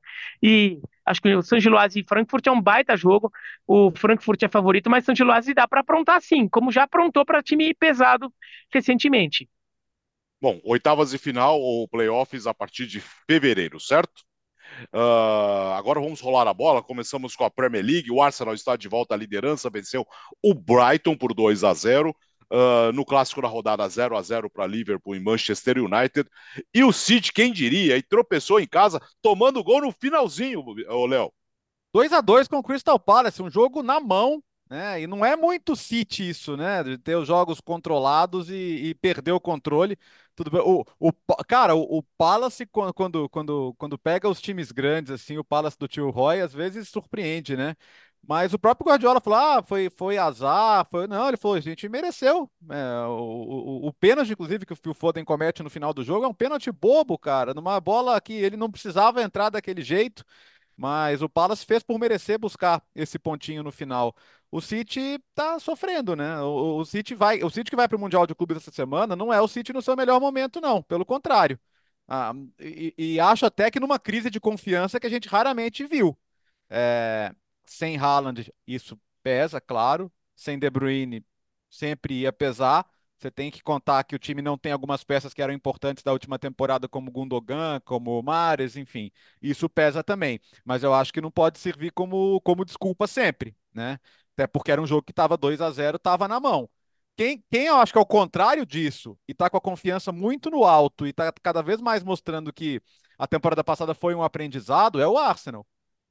E 0.42 0.79
acho 1.05 1.20
que 1.20 1.35
o 1.35 1.42
San 1.42 1.59
Giloase 1.59 2.00
e 2.00 2.05
Frankfurt 2.05 2.46
é 2.46 2.53
um 2.53 2.61
baita 2.61 2.96
jogo, 2.96 3.33
o 3.66 3.90
Frankfurt 3.90 4.42
é 4.44 4.48
favorito, 4.48 4.88
mas 4.88 5.05
San 5.05 5.14
Giloase 5.14 5.55
dá 5.55 5.66
para 5.66 5.81
aprontar 5.81 6.20
sim, 6.22 6.48
como 6.48 6.70
já 6.70 6.85
aprontou 6.85 7.24
para 7.24 7.42
time 7.42 7.74
pesado 7.74 8.33
recentemente. 8.72 9.48
Bom, 10.40 10.59
oitavas 10.64 11.11
de 11.11 11.18
final 11.18 11.61
ou 11.61 11.87
playoffs 11.88 12.46
a 12.46 12.55
partir 12.55 12.87
de 12.87 13.00
fevereiro, 13.00 13.79
certo? 13.79 14.22
Uh, 14.94 15.74
agora 15.76 16.00
vamos 16.00 16.20
rolar 16.20 16.46
a 16.48 16.55
bola. 16.55 16.83
Começamos 16.83 17.37
com 17.37 17.44
a 17.44 17.50
Premier 17.50 17.85
League. 17.85 18.11
O 18.11 18.22
Arsenal 18.22 18.55
está 18.55 18.76
de 18.76 18.88
volta 18.88 19.14
à 19.14 19.18
liderança, 19.18 19.68
venceu 19.68 20.07
o 20.42 20.55
Brighton 20.55 21.16
por 21.16 21.35
2 21.35 21.64
a 21.64 21.74
0. 21.74 22.14
Uh, 22.52 22.92
no 22.92 23.04
clássico 23.04 23.40
da 23.40 23.46
rodada 23.46 23.88
0 23.88 24.16
a 24.16 24.22
0 24.22 24.50
para 24.50 24.66
Liverpool 24.66 25.14
e 25.14 25.20
Manchester 25.20 25.78
United. 25.78 26.28
E 26.74 26.82
o 26.82 26.92
City, 26.92 27.32
quem 27.32 27.52
diria, 27.52 27.96
e 27.96 28.02
tropeçou 28.02 28.58
em 28.58 28.66
casa, 28.66 29.00
tomando 29.22 29.62
gol 29.62 29.80
no 29.80 29.92
finalzinho, 29.92 30.64
ô 30.88 31.06
Léo. 31.06 31.32
2 31.92 32.12
a 32.12 32.20
2 32.20 32.48
com 32.48 32.58
o 32.58 32.62
Crystal 32.62 32.98
Palace, 32.98 33.42
um 33.42 33.50
jogo 33.50 33.82
na 33.82 34.00
mão, 34.00 34.42
né? 34.68 35.00
E 35.02 35.06
não 35.06 35.24
é 35.24 35.34
muito 35.36 35.74
City 35.74 36.28
isso, 36.28 36.56
né? 36.56 36.82
De 36.84 36.96
ter 36.96 37.16
os 37.16 37.26
jogos 37.26 37.60
controlados 37.60 38.48
e, 38.48 38.54
e 38.54 38.94
perder 38.94 39.32
o 39.32 39.40
controle. 39.40 39.98
Tudo 40.36 40.50
bem. 40.50 40.60
O, 40.60 40.84
o, 40.98 41.12
cara, 41.46 41.74
o, 41.74 41.98
o 41.98 42.02
Palace, 42.16 42.64
quando, 42.66 43.28
quando, 43.28 43.74
quando 43.76 43.98
pega 43.98 44.28
os 44.28 44.40
times 44.40 44.70
grandes, 44.70 45.10
assim, 45.12 45.36
o 45.36 45.44
Palace 45.44 45.76
do 45.78 45.88
tio 45.88 46.10
Roy, 46.10 46.40
às 46.40 46.52
vezes 46.52 46.88
surpreende, 46.88 47.56
né? 47.56 47.74
Mas 48.26 48.52
o 48.52 48.59
próprio 48.59 48.87
Guardiola 48.87 49.20
falou: 49.20 49.38
ah, 49.38 49.62
foi, 49.62 49.90
foi 49.90 50.18
azar. 50.18 50.87
Foi... 50.90 51.06
Não, 51.06 51.28
ele 51.28 51.37
falou: 51.37 51.56
a 51.56 51.61
gente 51.61 51.88
mereceu. 51.88 52.50
É, 52.70 53.06
o, 53.06 53.87
o, 53.87 53.88
o 53.88 53.92
pênalti, 53.94 54.33
inclusive, 54.33 54.66
que 54.66 54.72
o 54.72 54.76
Phil 54.76 54.94
Foden 54.94 55.24
comete 55.24 55.62
no 55.62 55.70
final 55.70 55.92
do 55.92 56.04
jogo 56.04 56.24
é 56.24 56.28
um 56.28 56.35
pênalti 56.35 56.70
bobo, 56.70 57.18
cara. 57.18 57.54
Numa 57.54 57.80
bola 57.80 58.20
que 58.20 58.33
ele 58.33 58.56
não 58.56 58.70
precisava 58.70 59.22
entrar 59.22 59.50
daquele 59.50 59.83
jeito. 59.83 60.24
Mas 60.76 61.20
o 61.22 61.28
Palace 61.28 61.64
fez 61.66 61.83
por 61.83 61.98
merecer 61.98 62.38
buscar 62.38 62.83
esse 62.94 63.18
pontinho 63.18 63.62
no 63.62 63.70
final. 63.70 64.14
O 64.50 64.61
City 64.62 65.18
tá 65.35 65.59
sofrendo, 65.61 66.16
né? 66.16 66.40
O, 66.40 66.78
o 66.78 66.85
City 66.87 67.14
vai, 67.14 67.42
o 67.42 67.50
City 67.50 67.70
que 67.70 67.76
vai 67.76 67.87
para 67.87 67.96
o 67.96 68.00
Mundial 68.00 68.26
de 68.26 68.35
Clubes 68.35 68.56
essa 68.56 68.70
semana 68.70 69.14
não 69.14 69.33
é 69.33 69.40
o 69.40 69.48
City 69.48 69.72
no 69.72 69.83
seu 69.83 69.94
melhor 69.96 70.20
momento, 70.20 70.61
não. 70.61 70.83
Pelo 70.83 71.04
contrário. 71.04 71.61
Ah, 72.09 72.33
e, 72.59 72.94
e 72.98 73.20
acho 73.20 73.46
até 73.46 73.70
que 73.70 73.78
numa 73.78 73.98
crise 73.98 74.30
de 74.30 74.40
confiança 74.40 74.98
que 74.98 75.06
a 75.06 75.11
gente 75.11 75.28
raramente 75.28 75.87
viu. 75.87 76.18
É, 76.70 77.35
sem 77.66 77.96
Haaland, 77.99 78.53
isso 78.66 78.99
pesa, 79.23 79.61
claro. 79.61 80.12
Sem 80.35 80.59
De 80.59 80.70
Bruyne, 80.70 81.25
sempre 81.68 82.20
ia 82.20 82.33
pesar. 82.33 82.87
Você 83.18 83.31
tem 83.31 83.51
que 83.51 83.62
contar 83.62 84.03
que 84.05 84.16
o 84.16 84.18
time 84.18 84.40
não 84.40 84.57
tem 84.57 84.73
algumas 84.73 85.05
peças 85.05 85.35
que 85.35 85.42
eram 85.42 85.53
importantes 85.53 86.03
da 86.03 86.12
última 86.12 86.38
temporada, 86.38 86.88
como 86.88 87.11
Gundogan, 87.11 87.79
como 87.85 88.23
Mares, 88.23 88.77
enfim. 88.77 89.12
Isso 89.42 89.68
pesa 89.68 90.03
também. 90.03 90.40
Mas 90.64 90.83
eu 90.83 90.94
acho 90.94 91.12
que 91.12 91.20
não 91.20 91.31
pode 91.31 91.59
servir 91.59 91.92
como, 91.92 92.40
como 92.40 92.64
desculpa 92.64 93.07
sempre, 93.07 93.55
né? 93.75 93.99
Até 94.33 94.46
porque 94.46 94.73
era 94.73 94.81
um 94.81 94.87
jogo 94.87 95.03
que 95.03 95.12
estava 95.12 95.37
2 95.37 95.61
a 95.61 95.70
0 95.70 95.96
estava 95.96 96.27
na 96.27 96.40
mão. 96.40 96.68
Quem, 97.16 97.44
quem 97.51 97.66
eu 97.66 97.77
acho 97.77 97.92
que 97.92 97.99
é 97.99 98.01
o 98.01 98.07
contrário 98.07 98.64
disso 98.64 99.18
e 99.29 99.33
está 99.33 99.51
com 99.51 99.57
a 99.59 99.61
confiança 99.61 100.11
muito 100.11 100.51
no 100.51 100.64
alto 100.64 101.07
e 101.07 101.11
está 101.11 101.31
cada 101.42 101.62
vez 101.62 101.81
mais 101.81 102.03
mostrando 102.03 102.51
que 102.53 102.81
a 103.18 103.27
temporada 103.27 103.62
passada 103.62 103.92
foi 103.94 104.14
um 104.14 104.23
aprendizado 104.23 104.99
é 105.01 105.07
o 105.07 105.18
Arsenal 105.18 105.66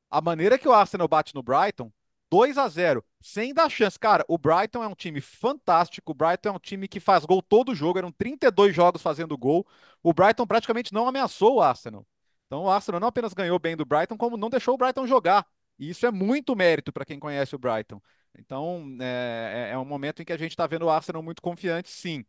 a 0.09 0.21
maneira 0.21 0.57
que 0.57 0.67
o 0.67 0.73
Arsenal 0.73 1.07
bate 1.07 1.35
no 1.35 1.43
Brighton, 1.43 1.91
2 2.29 2.57
a 2.57 2.67
0 2.67 3.03
sem 3.21 3.53
dar 3.53 3.69
chance. 3.69 3.97
Cara, 3.97 4.23
o 4.27 4.37
Brighton 4.37 4.83
é 4.83 4.87
um 4.87 4.95
time 4.95 5.19
fantástico. 5.19 6.11
O 6.11 6.15
Brighton 6.15 6.49
é 6.49 6.51
um 6.51 6.59
time 6.59 6.87
que 6.87 6.99
faz 6.99 7.25
gol 7.25 7.41
todo 7.41 7.75
jogo. 7.75 7.97
Eram 7.97 8.11
32 8.11 8.75
jogos 8.75 9.01
fazendo 9.01 9.37
gol. 9.37 9.65
O 10.03 10.13
Brighton 10.13 10.45
praticamente 10.45 10.93
não 10.93 11.07
ameaçou 11.07 11.55
o 11.55 11.61
Arsenal. 11.61 12.05
Então 12.45 12.63
o 12.63 12.69
Arsenal 12.69 12.99
não 12.99 13.07
apenas 13.07 13.33
ganhou 13.33 13.59
bem 13.59 13.75
do 13.75 13.85
Brighton, 13.85 14.17
como 14.17 14.37
não 14.37 14.49
deixou 14.49 14.75
o 14.75 14.77
Brighton 14.77 15.05
jogar. 15.05 15.45
E 15.77 15.89
isso 15.89 16.05
é 16.05 16.11
muito 16.11 16.55
mérito 16.55 16.91
para 16.91 17.05
quem 17.05 17.19
conhece 17.19 17.55
o 17.55 17.59
Brighton. 17.59 18.01
Então 18.37 18.97
é, 19.01 19.69
é, 19.69 19.73
é 19.73 19.77
um 19.77 19.85
momento 19.85 20.21
em 20.21 20.25
que 20.25 20.33
a 20.33 20.37
gente 20.37 20.51
está 20.51 20.67
vendo 20.67 20.85
o 20.85 20.89
Arsenal 20.89 21.23
muito 21.23 21.41
confiante, 21.41 21.89
sim. 21.89 22.25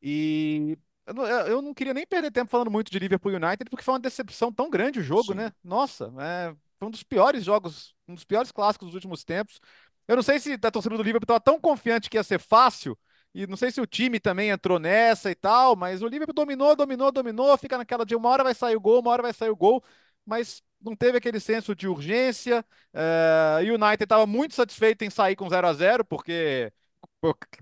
E 0.00 0.76
eu 1.06 1.14
não, 1.14 1.26
eu 1.26 1.62
não, 1.62 1.74
queria 1.74 1.94
nem 1.94 2.06
perder 2.06 2.30
tempo 2.30 2.50
falando 2.50 2.70
muito 2.70 2.90
de 2.90 2.98
Liverpool 2.98 3.32
United, 3.32 3.68
porque 3.70 3.84
foi 3.84 3.94
uma 3.94 4.00
decepção 4.00 4.52
tão 4.52 4.70
grande 4.70 5.00
o 5.00 5.02
jogo, 5.02 5.32
sim. 5.32 5.34
né? 5.34 5.52
Nossa, 5.62 6.12
é, 6.18 6.54
foi 6.82 6.88
um 6.88 6.90
dos 6.90 7.04
piores 7.04 7.44
jogos, 7.44 7.94
um 8.08 8.14
dos 8.14 8.24
piores 8.24 8.50
clássicos 8.50 8.88
dos 8.88 8.94
últimos 8.96 9.22
tempos. 9.22 9.60
Eu 10.08 10.16
não 10.16 10.22
sei 10.22 10.40
se 10.40 10.54
a 10.60 10.70
torcida 10.70 10.96
do 10.96 11.02
Liverpool 11.02 11.24
estava 11.24 11.38
tão 11.38 11.60
confiante 11.60 12.10
que 12.10 12.16
ia 12.16 12.24
ser 12.24 12.40
fácil, 12.40 12.98
e 13.32 13.46
não 13.46 13.56
sei 13.56 13.70
se 13.70 13.80
o 13.80 13.86
time 13.86 14.18
também 14.18 14.50
entrou 14.50 14.80
nessa 14.80 15.30
e 15.30 15.34
tal, 15.34 15.76
mas 15.76 16.02
o 16.02 16.08
Liverpool 16.08 16.34
dominou, 16.34 16.74
dominou, 16.74 17.12
dominou, 17.12 17.56
fica 17.56 17.78
naquela 17.78 18.04
de 18.04 18.16
uma 18.16 18.28
hora 18.28 18.42
vai 18.42 18.52
sair 18.52 18.74
o 18.74 18.80
gol, 18.80 19.00
uma 19.00 19.12
hora 19.12 19.22
vai 19.22 19.32
sair 19.32 19.50
o 19.50 19.56
gol, 19.56 19.82
mas 20.26 20.60
não 20.80 20.96
teve 20.96 21.18
aquele 21.18 21.38
senso 21.38 21.72
de 21.74 21.86
urgência. 21.86 22.64
Uh, 22.92 23.62
o 23.62 23.74
United 23.74 24.02
estava 24.02 24.26
muito 24.26 24.54
satisfeito 24.54 25.04
em 25.04 25.10
sair 25.10 25.36
com 25.36 25.48
0 25.48 25.68
a 25.68 25.72
0 25.72 26.04
porque 26.04 26.72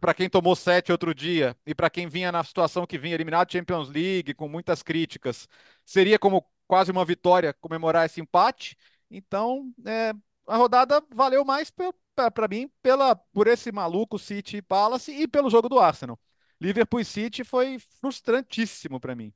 para 0.00 0.14
quem 0.14 0.30
tomou 0.30 0.56
7 0.56 0.90
outro 0.90 1.14
dia 1.14 1.54
e 1.66 1.74
para 1.74 1.90
quem 1.90 2.09
vinha 2.09 2.33
na 2.33 2.42
situação 2.42 2.87
que 2.87 2.98
vinha 2.98 3.14
eliminado 3.14 3.52
Champions 3.52 3.90
League, 3.90 4.33
com 4.33 4.48
muitas 4.48 4.83
críticas, 4.83 5.46
seria 5.85 6.18
como 6.18 6.44
quase 6.66 6.90
uma 6.90 7.04
vitória 7.04 7.52
comemorar 7.52 8.06
esse 8.06 8.20
empate. 8.20 8.76
Então, 9.11 9.73
é, 9.85 10.12
a 10.46 10.57
rodada 10.57 11.03
valeu 11.12 11.44
mais 11.44 11.70
para 11.70 12.49
mim 12.49 12.70
pela, 12.83 13.16
por 13.16 13.46
esse 13.46 13.73
maluco 13.73 14.18
City 14.18 14.62
Palace 14.62 15.11
e 15.11 15.27
pelo 15.27 15.51
jogo 15.51 15.68
do 15.68 15.79
Arsenal. 15.79 16.18
Liverpool 16.61 17.01
e 17.01 17.05
City 17.05 17.42
foi 17.42 17.79
frustrantíssimo 18.01 19.01
para 19.01 19.14
mim. 19.14 19.33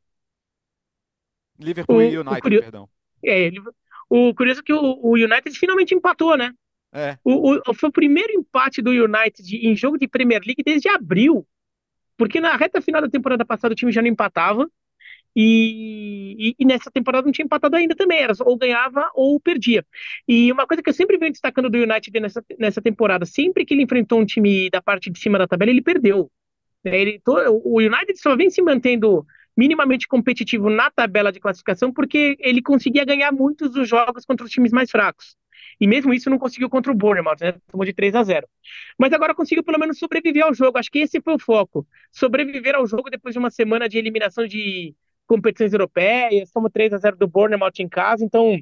Liverpool 1.58 1.96
o, 1.96 2.02
e 2.02 2.18
United, 2.18 2.60
perdão. 2.60 2.88
É, 3.24 3.50
o 4.08 4.34
curioso 4.34 4.60
é 4.60 4.62
que 4.62 4.72
o, 4.72 4.98
o 5.02 5.14
United 5.14 5.58
finalmente 5.58 5.94
empatou, 5.94 6.36
né? 6.36 6.52
É. 6.92 7.18
O, 7.24 7.58
o, 7.68 7.74
foi 7.74 7.88
o 7.88 7.92
primeiro 7.92 8.32
empate 8.32 8.80
do 8.80 8.90
United 8.90 9.56
em 9.56 9.74
jogo 9.74 9.98
de 9.98 10.06
Premier 10.06 10.42
League 10.44 10.62
desde 10.62 10.88
abril. 10.88 11.46
Porque 12.16 12.40
na 12.40 12.56
reta 12.56 12.80
final 12.80 13.02
da 13.02 13.08
temporada 13.08 13.44
passada 13.44 13.72
o 13.72 13.76
time 13.76 13.90
já 13.90 14.00
não 14.00 14.08
empatava. 14.08 14.70
E, 15.36 16.54
e, 16.58 16.64
nessa 16.64 16.90
temporada 16.90 17.24
não 17.24 17.32
tinha 17.32 17.44
empatado 17.44 17.74
ainda 17.76 17.94
também, 17.96 18.20
era 18.20 18.32
ou 18.44 18.56
ganhava 18.56 19.10
ou 19.14 19.40
perdia. 19.40 19.84
E 20.28 20.52
uma 20.52 20.66
coisa 20.66 20.82
que 20.82 20.88
eu 20.88 20.94
sempre 20.94 21.18
venho 21.18 21.32
destacando 21.32 21.68
do 21.68 21.78
United 21.78 22.20
nessa, 22.20 22.44
nessa 22.58 22.80
temporada, 22.80 23.26
sempre 23.26 23.64
que 23.64 23.74
ele 23.74 23.82
enfrentou 23.82 24.20
um 24.20 24.24
time 24.24 24.70
da 24.70 24.80
parte 24.80 25.10
de 25.10 25.18
cima 25.18 25.38
da 25.38 25.48
tabela, 25.48 25.70
ele 25.70 25.82
perdeu. 25.82 26.30
É, 26.84 27.00
ele, 27.00 27.20
o 27.26 27.78
United 27.78 28.16
só 28.16 28.36
vem 28.36 28.50
se 28.50 28.62
mantendo 28.62 29.26
minimamente 29.56 30.06
competitivo 30.06 30.68
na 30.68 30.90
tabela 30.90 31.32
de 31.32 31.40
classificação 31.40 31.92
porque 31.92 32.36
ele 32.40 32.60
conseguia 32.60 33.04
ganhar 33.04 33.32
muitos 33.32 33.70
dos 33.72 33.88
jogos 33.88 34.24
contra 34.24 34.44
os 34.44 34.52
times 34.52 34.72
mais 34.72 34.90
fracos. 34.90 35.36
E 35.80 35.86
mesmo 35.86 36.14
isso 36.14 36.30
não 36.30 36.38
conseguiu 36.38 36.68
contra 36.70 36.92
o 36.92 36.94
Bournemouth, 36.94 37.36
né? 37.40 37.54
Tomou 37.70 37.84
de 37.84 37.92
3 37.92 38.14
a 38.14 38.22
0. 38.22 38.46
Mas 38.98 39.12
agora 39.12 39.34
conseguiu 39.34 39.64
pelo 39.64 39.78
menos 39.78 39.98
sobreviver 39.98 40.44
ao 40.44 40.54
jogo. 40.54 40.78
Acho 40.78 40.90
que 40.90 41.00
esse 41.00 41.20
foi 41.20 41.34
o 41.34 41.38
foco. 41.38 41.86
Sobreviver 42.12 42.74
ao 42.74 42.86
jogo 42.86 43.10
depois 43.10 43.32
de 43.32 43.38
uma 43.38 43.50
semana 43.50 43.88
de 43.88 43.98
eliminação 43.98 44.46
de 44.46 44.94
competições 45.26 45.72
europeias, 45.72 46.50
tomou 46.50 46.70
3 46.70 46.92
a 46.92 46.98
0 46.98 47.16
do 47.16 47.26
Bournemouth 47.28 47.72
em 47.78 47.88
casa, 47.88 48.24
então 48.24 48.58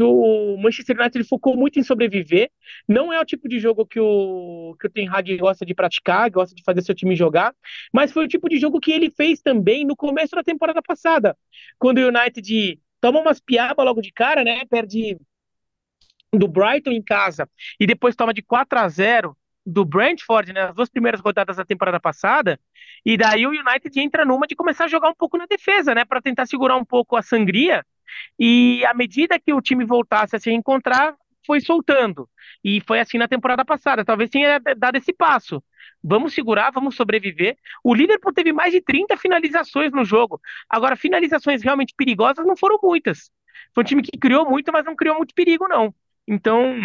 o 0.00 0.56
Manchester 0.56 0.98
United 0.98 1.24
focou 1.24 1.56
muito 1.56 1.78
em 1.78 1.82
sobreviver. 1.82 2.50
Não 2.88 3.12
é 3.12 3.20
o 3.20 3.24
tipo 3.24 3.48
de 3.48 3.58
jogo 3.58 3.84
que 3.84 4.00
o, 4.00 4.74
que 4.80 4.86
o 4.86 4.90
Ten 4.90 5.08
Hag 5.08 5.36
gosta 5.36 5.66
de 5.66 5.74
praticar, 5.74 6.30
gosta 6.30 6.54
de 6.54 6.62
fazer 6.64 6.82
seu 6.82 6.94
time 6.94 7.14
jogar, 7.14 7.54
mas 7.92 8.12
foi 8.12 8.24
o 8.24 8.28
tipo 8.28 8.48
de 8.48 8.58
jogo 8.58 8.80
que 8.80 8.92
ele 8.92 9.10
fez 9.10 9.42
também 9.42 9.84
no 9.84 9.96
começo 9.96 10.34
da 10.34 10.42
temporada 10.42 10.80
passada, 10.82 11.36
quando 11.78 11.98
o 11.98 12.08
United 12.08 12.80
toma 13.00 13.20
umas 13.20 13.40
piabas 13.40 13.84
logo 13.84 14.00
de 14.00 14.12
cara, 14.12 14.44
né? 14.44 14.64
Perde 14.66 15.18
do 16.32 16.48
Brighton 16.48 16.92
em 16.92 17.02
casa 17.02 17.48
e 17.78 17.86
depois 17.86 18.16
toma 18.16 18.32
de 18.32 18.40
4 18.42 18.78
a 18.78 18.88
0 18.88 19.36
do 19.64 19.84
Brentford 19.84 20.52
nas 20.52 20.74
duas 20.74 20.88
primeiras 20.88 21.20
rodadas 21.20 21.56
da 21.56 21.64
temporada 21.64 22.00
passada, 22.00 22.58
e 23.04 23.16
daí 23.16 23.46
o 23.46 23.50
United 23.50 24.00
entra 24.00 24.24
numa 24.24 24.46
de 24.46 24.56
começar 24.56 24.84
a 24.84 24.88
jogar 24.88 25.08
um 25.08 25.14
pouco 25.14 25.38
na 25.38 25.46
defesa, 25.46 25.94
né, 25.94 26.04
para 26.04 26.20
tentar 26.20 26.46
segurar 26.46 26.76
um 26.76 26.84
pouco 26.84 27.16
a 27.16 27.22
sangria. 27.22 27.84
E 28.38 28.84
à 28.86 28.94
medida 28.94 29.38
que 29.38 29.52
o 29.52 29.60
time 29.60 29.84
voltasse 29.84 30.36
a 30.36 30.38
se 30.38 30.50
encontrar, 30.50 31.14
foi 31.46 31.60
soltando. 31.60 32.28
E 32.62 32.80
foi 32.86 33.00
assim 33.00 33.18
na 33.18 33.28
temporada 33.28 33.64
passada. 33.64 34.04
Talvez 34.04 34.30
tenha 34.30 34.60
dado 34.76 34.96
esse 34.96 35.12
passo. 35.12 35.62
Vamos 36.02 36.34
segurar, 36.34 36.70
vamos 36.70 36.96
sobreviver. 36.96 37.56
O 37.82 37.94
Liverpool 37.94 38.32
teve 38.32 38.52
mais 38.52 38.72
de 38.72 38.80
30 38.80 39.16
finalizações 39.16 39.92
no 39.92 40.04
jogo. 40.04 40.40
Agora, 40.68 40.96
finalizações 40.96 41.62
realmente 41.62 41.94
perigosas 41.96 42.46
não 42.46 42.56
foram 42.56 42.78
muitas. 42.82 43.30
Foi 43.74 43.82
um 43.82 43.86
time 43.86 44.02
que 44.02 44.18
criou 44.18 44.48
muito, 44.48 44.72
mas 44.72 44.84
não 44.84 44.96
criou 44.96 45.16
muito 45.16 45.34
perigo, 45.34 45.68
não. 45.68 45.94
Então, 46.26 46.76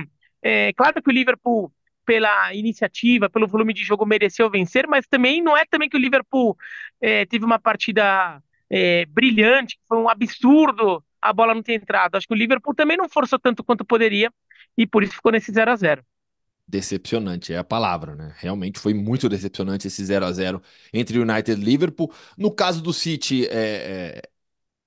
é 0.42 0.72
claro 0.74 1.02
que 1.02 1.10
o 1.10 1.13
Liverpool 1.13 1.72
pela 2.08 2.54
iniciativa, 2.54 3.30
pelo 3.30 3.48
volume 3.48 3.74
de 3.74 3.84
jogo, 3.84 4.06
mereceu 4.06 4.50
vencer, 4.50 4.88
mas 4.88 5.06
também 5.06 5.43
não 5.43 5.58
é 5.58 5.65
também 5.65 5.89
que 5.89 5.98
o 5.98 6.00
Liverpool 6.00 6.58
é, 7.02 7.26
teve 7.26 7.43
uma 7.43 7.60
partida 7.60 8.41
é, 8.70 9.06
brilhante, 9.08 9.78
foi 9.86 9.98
um 9.98 10.08
absurdo 10.08 11.04
a 11.22 11.34
bola 11.34 11.54
não 11.54 11.62
ter 11.62 11.74
entrado. 11.74 12.15
Acho 12.15 12.26
que 12.26 12.34
o 12.34 12.38
Liverpool 12.38 12.74
também 12.74 12.96
não 12.96 13.10
forçou 13.10 13.38
tanto 13.38 13.62
quanto 13.62 13.84
poderia 13.84 14.32
e 14.78 14.88
por 14.88 15.04
isso 15.04 15.15
ficou 15.15 15.34
nesse 15.34 15.52
0 15.52 15.70
a 15.70 15.76
0 15.76 16.02
Decepcionante 16.65 17.54
é 17.54 17.58
a 17.58 17.63
palavra, 17.63 18.15
né? 18.15 18.34
Realmente 18.38 18.80
foi 18.80 18.93
muito 18.93 19.28
decepcionante 19.28 19.88
esse 19.88 20.04
0 20.04 20.26
a 20.26 20.32
0 20.32 20.62
entre 20.93 21.20
United 21.20 21.62
e 21.62 21.63
Liverpool. 21.63 22.12
No 22.38 22.52
caso 22.52 22.82
do 22.82 22.93
City, 22.93 23.48
é, 23.50 24.22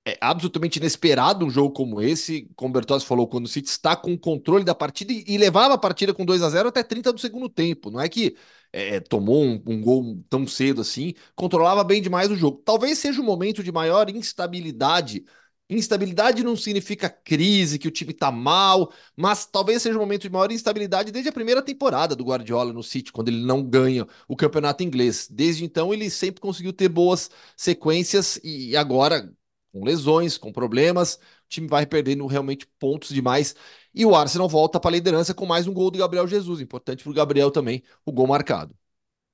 é 0.05 0.11
é 0.13 0.17
absolutamente 0.19 0.79
inesperado 0.79 1.45
um 1.45 1.49
jogo 1.49 1.73
como 1.73 2.01
esse. 2.01 2.49
Como 2.55 2.69
o 2.71 2.73
Bertozzi 2.73 3.05
falou, 3.05 3.27
quando 3.27 3.45
o 3.45 3.47
City 3.49 3.69
está 3.69 3.95
com 3.95 4.13
o 4.13 4.19
controle 4.19 4.63
da 4.63 4.73
partida 4.75 5.13
e, 5.13 5.23
e 5.27 5.37
levava 5.37 5.75
a 5.75 5.77
partida 5.77 6.13
com 6.13 6.25
2 6.25 6.41
a 6.41 6.49
0 6.49 6.69
até 6.69 6.83
30 6.83 7.13
do 7.13 7.19
segundo 7.19 7.49
tempo. 7.49 7.91
Não 7.91 7.99
é 8.01 8.09
que 8.09 8.35
é, 8.73 8.99
tomou 8.99 9.43
um, 9.43 9.61
um, 9.67 9.81
gol 9.81 10.23
tão 10.29 10.47
cedo 10.47 10.81
assim, 10.81 11.13
controlava 11.35 11.83
bem 11.83 12.01
demais 12.01 12.31
o 12.31 12.35
jogo. 12.35 12.61
Talvez 12.65 12.97
seja 12.97 13.21
um 13.21 13.25
momento 13.25 13.63
de 13.63 13.71
maior 13.71 14.09
instabilidade. 14.09 15.23
Instabilidade 15.69 16.43
não 16.43 16.55
significa 16.57 17.09
crise, 17.09 17.79
que 17.79 17.87
o 17.87 17.91
time 17.91 18.13
tá 18.13 18.29
mal, 18.29 18.91
mas 19.15 19.45
talvez 19.45 19.81
seja 19.81 19.97
um 19.97 20.01
momento 20.01 20.23
de 20.23 20.29
maior 20.29 20.51
instabilidade 20.51 21.11
desde 21.11 21.29
a 21.29 21.31
primeira 21.31 21.61
temporada 21.61 22.13
do 22.13 22.25
Guardiola 22.25 22.73
no 22.73 22.83
City, 22.83 23.11
quando 23.11 23.29
ele 23.29 23.45
não 23.45 23.63
ganha 23.63 24.05
o 24.27 24.35
campeonato 24.35 24.83
inglês. 24.83 25.27
Desde 25.31 25.63
então 25.63 25.93
ele 25.93 26.09
sempre 26.09 26.41
conseguiu 26.41 26.73
ter 26.73 26.89
boas 26.89 27.29
sequências 27.55 28.37
e 28.43 28.75
agora 28.75 29.31
com 29.71 29.83
lesões, 29.83 30.37
com 30.37 30.51
problemas. 30.51 31.15
O 31.15 31.49
time 31.49 31.67
vai 31.67 31.85
perdendo 31.85 32.25
realmente 32.27 32.67
pontos 32.79 33.09
demais. 33.09 33.55
E 33.93 34.05
o 34.05 34.15
Arsenal 34.15 34.47
volta 34.47 34.79
para 34.79 34.91
a 34.91 34.93
liderança 34.93 35.33
com 35.33 35.45
mais 35.45 35.67
um 35.67 35.73
gol 35.73 35.91
do 35.91 35.99
Gabriel 35.99 36.27
Jesus. 36.27 36.61
Importante 36.61 37.03
para 37.03 37.11
o 37.11 37.15
Gabriel 37.15 37.51
também, 37.51 37.83
o 38.05 38.11
gol 38.11 38.27
marcado. 38.27 38.75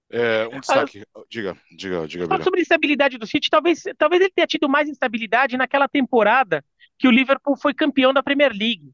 É, 0.09 0.47
um 0.47 0.59
destaque. 0.59 1.03
Ah, 1.15 1.21
diga, 1.29 1.57
diga, 1.75 2.07
diga. 2.07 2.25
Só 2.27 2.43
sobre 2.43 2.59
a 2.59 2.63
instabilidade 2.63 3.17
do 3.17 3.27
City, 3.27 3.49
talvez, 3.49 3.83
talvez 3.97 4.21
ele 4.21 4.31
tenha 4.33 4.47
tido 4.47 4.69
mais 4.69 4.87
instabilidade 4.87 5.57
naquela 5.57 5.87
temporada 5.87 6.63
que 6.97 7.07
o 7.07 7.11
Liverpool 7.11 7.57
foi 7.57 7.73
campeão 7.73 8.13
da 8.13 8.23
Premier 8.23 8.51
League. 8.51 8.91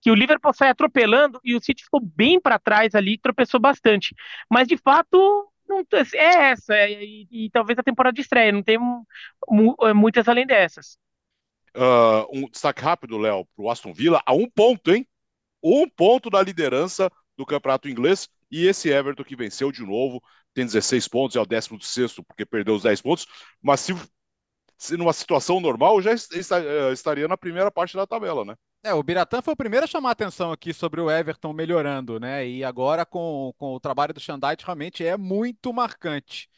Que 0.00 0.10
o 0.10 0.14
Liverpool 0.14 0.52
sai 0.52 0.68
atropelando 0.68 1.40
e 1.44 1.54
o 1.54 1.62
City 1.62 1.84
ficou 1.84 2.00
bem 2.00 2.40
para 2.40 2.58
trás 2.58 2.94
ali, 2.94 3.18
tropeçou 3.18 3.60
bastante. 3.60 4.14
Mas 4.50 4.66
de 4.66 4.76
fato, 4.76 5.51
não, 5.68 5.84
é 6.14 6.50
essa, 6.50 6.74
é, 6.74 7.02
e, 7.02 7.28
e, 7.30 7.50
talvez 7.50 7.78
a 7.78 7.82
temporada 7.82 8.14
de 8.14 8.20
estreia, 8.20 8.52
não 8.52 8.62
tem 8.62 8.76
é, 8.76 9.92
muitas 9.92 10.28
além 10.28 10.46
dessas. 10.46 10.98
Uh, 11.74 12.28
um 12.30 12.48
destaque 12.48 12.82
rápido, 12.82 13.16
Léo, 13.16 13.46
para 13.56 13.64
o 13.64 13.70
Aston 13.70 13.92
Villa, 13.92 14.22
a 14.26 14.34
um 14.34 14.48
ponto, 14.48 14.92
hein? 14.92 15.06
Um 15.62 15.88
ponto 15.88 16.28
da 16.28 16.42
liderança 16.42 17.10
do 17.36 17.46
campeonato 17.46 17.88
inglês, 17.88 18.28
e 18.50 18.66
esse 18.66 18.90
Everton 18.90 19.24
que 19.24 19.34
venceu 19.34 19.72
de 19.72 19.82
novo, 19.82 20.22
tem 20.52 20.66
16 20.66 21.08
pontos, 21.08 21.36
é 21.36 21.40
o 21.40 21.46
16 21.46 22.14
porque 22.26 22.44
perdeu 22.44 22.74
os 22.74 22.82
10 22.82 23.00
pontos, 23.00 23.26
mas 23.62 23.80
se, 23.80 23.94
se 24.76 24.96
numa 24.96 25.12
situação 25.12 25.60
normal, 25.60 26.00
já 26.02 26.12
eh, 26.12 26.92
estaria 26.92 27.28
na 27.28 27.36
primeira 27.36 27.70
parte 27.70 27.96
da 27.96 28.06
tabela, 28.06 28.44
né? 28.44 28.54
É, 28.84 28.92
o 28.92 29.02
Biratã 29.02 29.40
foi 29.40 29.54
o 29.54 29.56
primeiro 29.56 29.84
a 29.84 29.86
chamar 29.86 30.08
a 30.08 30.12
atenção 30.12 30.50
aqui 30.50 30.74
sobre 30.74 31.00
o 31.00 31.08
Everton 31.08 31.52
melhorando, 31.52 32.18
né? 32.18 32.46
E 32.48 32.64
agora 32.64 33.06
com, 33.06 33.52
com 33.56 33.74
o 33.74 33.80
trabalho 33.80 34.12
do 34.12 34.20
Xandite 34.20 34.64
realmente 34.64 35.04
é 35.04 35.16
muito 35.16 35.72
marcante. 35.72 36.48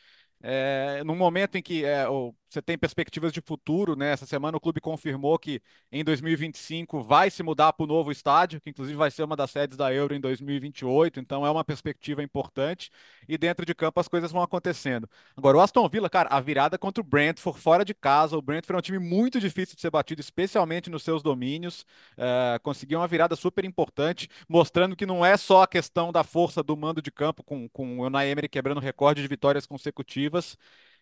É, 0.43 1.03
no 1.05 1.15
momento 1.15 1.57
em 1.57 1.63
que 1.63 1.85
é, 1.85 2.09
o, 2.09 2.35
você 2.55 2.63
tem 2.63 2.79
perspectivas 2.79 3.33
de 3.33 3.41
futuro, 3.41 3.97
né? 3.97 4.13
Essa 4.13 4.27
semana 4.27 4.57
o 4.57 4.61
clube 4.61 4.81
confirmou 4.81 5.37
que 5.39 5.61
em 5.91 6.05
2025 6.05 7.03
vai 7.03 7.29
se 7.29 7.43
mudar 7.43 7.73
para 7.73 7.83
o 7.83 7.87
novo 7.87 8.13
estádio, 8.13 8.61
que 8.61 8.71
inclusive 8.71 8.97
vai 8.97 9.11
ser 9.11 9.25
uma 9.25 9.35
das 9.35 9.51
sedes 9.51 9.77
da 9.77 9.93
Euro 9.93 10.15
em 10.15 10.21
2028, 10.21 11.19
então 11.19 11.45
é 11.45 11.51
uma 11.51 11.65
perspectiva 11.65 12.23
importante. 12.23 12.91
E 13.29 13.37
dentro 13.37 13.67
de 13.67 13.75
campo 13.75 13.99
as 13.99 14.07
coisas 14.07 14.31
vão 14.31 14.41
acontecendo. 14.41 15.09
Agora, 15.37 15.57
o 15.57 15.61
Aston 15.61 15.89
Villa, 15.89 16.09
cara, 16.09 16.29
a 16.31 16.41
virada 16.41 16.79
contra 16.79 17.03
o 17.03 17.05
Brentford 17.05 17.61
fora 17.61 17.85
de 17.85 17.93
casa. 17.93 18.37
O 18.37 18.43
Brentford 18.43 18.77
é 18.77 18.79
um 18.79 18.83
time 18.83 18.99
muito 18.99 19.41
difícil 19.41 19.75
de 19.75 19.81
ser 19.81 19.91
batido, 19.91 20.21
especialmente 20.21 20.89
nos 20.89 21.03
seus 21.03 21.23
domínios. 21.23 21.85
É, 22.17 22.59
conseguiu 22.63 23.01
uma 23.01 23.09
virada 23.09 23.35
super 23.35 23.65
importante, 23.65 24.29
mostrando 24.49 24.95
que 24.95 25.05
não 25.05 25.27
é 25.27 25.37
só 25.37 25.63
a 25.63 25.67
questão 25.67 26.13
da 26.13 26.23
força 26.23 26.63
do 26.63 26.77
mando 26.77 27.03
de 27.03 27.11
campo, 27.11 27.43
com, 27.43 27.69
com 27.69 27.99
o 27.99 28.07
Unai 28.07 28.31
Emery 28.31 28.49
quebrando 28.49 28.81
recorde 28.81 29.23
de 29.23 29.29
vitórias 29.29 29.67
consecutivas. 29.67 30.57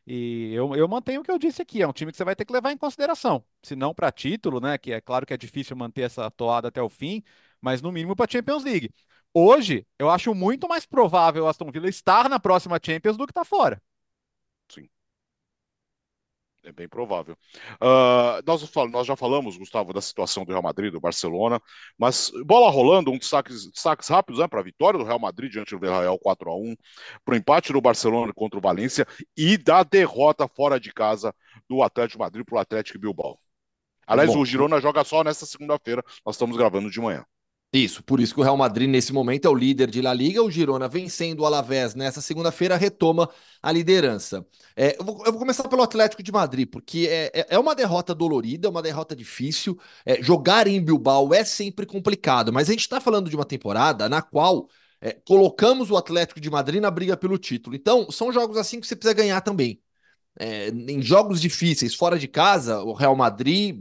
E 0.06 0.52
eu, 0.52 0.74
eu 0.74 0.88
mantenho 0.88 1.20
o 1.20 1.24
que 1.24 1.30
eu 1.30 1.38
disse 1.38 1.62
aqui, 1.62 1.80
é 1.80 1.86
um 1.86 1.92
time 1.92 2.10
que 2.10 2.16
você 2.16 2.24
vai 2.24 2.34
ter 2.34 2.44
que 2.44 2.52
levar 2.52 2.72
em 2.72 2.76
consideração. 2.76 3.44
Se 3.62 3.76
não 3.76 3.94
para 3.94 4.10
título, 4.10 4.60
né? 4.60 4.76
Que 4.78 4.92
é 4.92 5.00
claro 5.00 5.24
que 5.24 5.32
é 5.32 5.36
difícil 5.36 5.76
manter 5.76 6.02
essa 6.02 6.30
toada 6.30 6.68
até 6.68 6.82
o 6.82 6.88
fim, 6.88 7.22
mas 7.60 7.80
no 7.80 7.92
mínimo 7.92 8.16
para 8.16 8.30
Champions 8.30 8.64
League. 8.64 8.92
Hoje, 9.32 9.86
eu 9.98 10.10
acho 10.10 10.34
muito 10.34 10.68
mais 10.68 10.84
provável 10.84 11.44
o 11.44 11.48
Aston 11.48 11.70
Villa 11.70 11.88
estar 11.88 12.28
na 12.28 12.40
próxima 12.40 12.80
Champions 12.82 13.16
do 13.16 13.26
que 13.26 13.30
estar 13.30 13.42
tá 13.42 13.44
fora. 13.44 13.80
É 16.64 16.70
bem 16.70 16.88
provável. 16.88 17.36
Uh, 17.74 18.40
nós, 18.46 18.72
nós, 18.90 19.06
já 19.06 19.16
falamos, 19.16 19.56
Gustavo, 19.56 19.92
da 19.92 20.00
situação 20.00 20.44
do 20.44 20.52
Real 20.52 20.62
Madrid, 20.62 20.92
do 20.92 21.00
Barcelona, 21.00 21.60
mas 21.98 22.30
bola 22.46 22.70
rolando, 22.70 23.10
um 23.10 23.18
destaques, 23.18 23.68
destaques 23.68 24.08
rápidos 24.08 24.40
né, 24.40 24.46
para 24.46 24.60
a 24.60 24.62
vitória 24.62 24.96
do 24.96 25.04
Real 25.04 25.18
Madrid 25.18 25.50
diante 25.50 25.72
do 25.74 25.80
Villarreal 25.80 26.16
4 26.20 26.50
a 26.50 26.56
1 26.56 26.76
para 27.24 27.34
o 27.34 27.36
empate 27.36 27.72
do 27.72 27.80
Barcelona 27.80 28.32
contra 28.32 28.58
o 28.58 28.62
Valência 28.62 29.04
e 29.36 29.58
da 29.58 29.82
derrota 29.82 30.46
fora 30.46 30.78
de 30.78 30.92
casa 30.92 31.34
do 31.68 31.82
Atlético 31.82 32.20
Madrid 32.20 32.44
para 32.44 32.56
o 32.56 32.60
Atlético 32.60 32.98
Bilbao. 32.98 33.40
Aliás, 34.06 34.32
Bom, 34.32 34.40
o 34.40 34.46
Girona 34.46 34.80
joga 34.80 35.02
só 35.02 35.24
nesta 35.24 35.44
segunda-feira, 35.46 36.02
nós 36.24 36.36
estamos 36.36 36.56
gravando 36.56 36.90
de 36.90 37.00
manhã. 37.00 37.24
Isso, 37.74 38.02
por 38.02 38.20
isso 38.20 38.34
que 38.34 38.40
o 38.40 38.42
Real 38.42 38.56
Madrid 38.56 38.86
nesse 38.86 39.14
momento 39.14 39.46
é 39.46 39.50
o 39.50 39.54
líder 39.54 39.90
de 39.90 40.02
La 40.02 40.12
Liga. 40.12 40.42
O 40.42 40.50
Girona 40.50 40.86
vencendo 40.88 41.40
o 41.40 41.46
Alavés 41.46 41.94
nessa 41.94 42.20
segunda-feira 42.20 42.76
retoma 42.76 43.30
a 43.62 43.72
liderança. 43.72 44.46
É, 44.76 44.94
eu, 45.00 45.04
vou, 45.04 45.24
eu, 45.24 45.32
vou, 45.32 45.38
começar 45.38 45.66
pelo 45.66 45.82
Atlético 45.82 46.22
de 46.22 46.30
Madrid, 46.30 46.68
porque 46.68 47.08
é, 47.10 47.30
é, 47.32 47.46
é 47.50 47.58
uma 47.58 47.74
derrota 47.74 48.14
dolorida, 48.14 48.68
uma 48.68 48.82
derrota 48.82 49.16
difícil. 49.16 49.78
É, 50.04 50.22
jogar 50.22 50.66
em 50.66 50.84
Bilbao 50.84 51.32
é 51.32 51.44
sempre 51.44 51.86
complicado, 51.86 52.52
mas 52.52 52.68
a 52.68 52.72
gente 52.72 52.82
está 52.82 53.00
falando 53.00 53.30
de 53.30 53.36
uma 53.36 53.44
temporada 53.44 54.06
na 54.06 54.20
qual 54.20 54.68
é, 55.00 55.12
colocamos 55.26 55.90
o 55.90 55.96
Atlético 55.96 56.40
de 56.40 56.50
Madrid 56.50 56.80
na 56.80 56.90
briga 56.90 57.16
pelo 57.16 57.38
título. 57.38 57.74
Então, 57.74 58.10
são 58.10 58.30
jogos 58.30 58.58
assim 58.58 58.80
que 58.80 58.86
você 58.86 58.94
precisa 58.94 59.14
ganhar 59.14 59.40
também. 59.40 59.80
É, 60.38 60.68
em 60.68 61.00
jogos 61.02 61.40
difíceis, 61.40 61.94
fora 61.94 62.18
de 62.18 62.28
casa, 62.28 62.82
o 62.82 62.92
Real 62.92 63.16
Madrid 63.16 63.76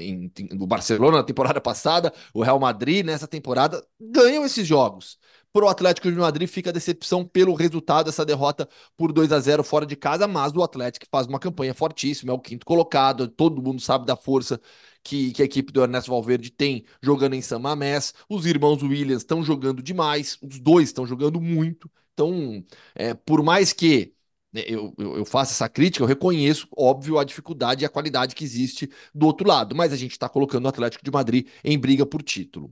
em, 0.00 0.32
no 0.52 0.66
Barcelona 0.66 1.18
na 1.18 1.22
temporada 1.22 1.60
passada, 1.60 2.12
o 2.32 2.42
Real 2.42 2.58
Madrid 2.58 3.04
nessa 3.04 3.26
temporada 3.26 3.84
ganham 4.00 4.44
esses 4.44 4.66
jogos. 4.66 5.18
Para 5.52 5.66
o 5.66 5.68
Atlético 5.68 6.10
de 6.10 6.16
Madrid 6.18 6.48
fica 6.48 6.70
a 6.70 6.72
decepção 6.72 7.24
pelo 7.24 7.54
resultado 7.54 8.06
dessa 8.06 8.24
derrota 8.24 8.68
por 8.96 9.12
2 9.12 9.30
a 9.30 9.38
0 9.38 9.62
fora 9.62 9.86
de 9.86 9.94
casa, 9.94 10.26
mas 10.26 10.52
o 10.52 10.62
Atlético 10.62 11.06
faz 11.08 11.28
uma 11.28 11.38
campanha 11.38 11.72
fortíssima, 11.72 12.32
é 12.32 12.34
o 12.34 12.40
quinto 12.40 12.66
colocado, 12.66 13.28
todo 13.28 13.62
mundo 13.62 13.80
sabe 13.80 14.04
da 14.04 14.16
força 14.16 14.60
que, 15.02 15.32
que 15.32 15.42
a 15.42 15.44
equipe 15.44 15.72
do 15.72 15.82
Ernesto 15.82 16.10
Valverde 16.10 16.50
tem 16.50 16.84
jogando 17.00 17.34
em 17.34 17.42
San 17.42 17.60
Mamés. 17.60 18.12
Os 18.28 18.46
irmãos 18.46 18.82
Williams 18.82 19.22
estão 19.22 19.44
jogando 19.44 19.82
demais, 19.82 20.38
os 20.42 20.58
dois 20.58 20.88
estão 20.88 21.06
jogando 21.06 21.40
muito. 21.40 21.88
Então, 22.14 22.64
é, 22.94 23.14
por 23.14 23.42
mais 23.42 23.72
que 23.72 24.14
eu, 24.54 24.94
eu, 24.98 25.16
eu, 25.18 25.24
faço 25.24 25.52
essa 25.52 25.68
crítica, 25.68 26.02
eu 26.04 26.08
reconheço, 26.08 26.68
óbvio, 26.76 27.18
a 27.18 27.24
dificuldade 27.24 27.84
e 27.84 27.86
a 27.86 27.88
qualidade 27.88 28.34
que 28.34 28.44
existe 28.44 28.90
do 29.14 29.26
outro 29.26 29.46
lado, 29.48 29.74
mas 29.74 29.92
a 29.92 29.96
gente 29.96 30.12
está 30.12 30.28
colocando 30.28 30.64
o 30.66 30.68
Atlético 30.68 31.04
de 31.04 31.10
Madrid 31.10 31.48
em 31.64 31.78
briga 31.78 32.06
por 32.06 32.22
título. 32.22 32.70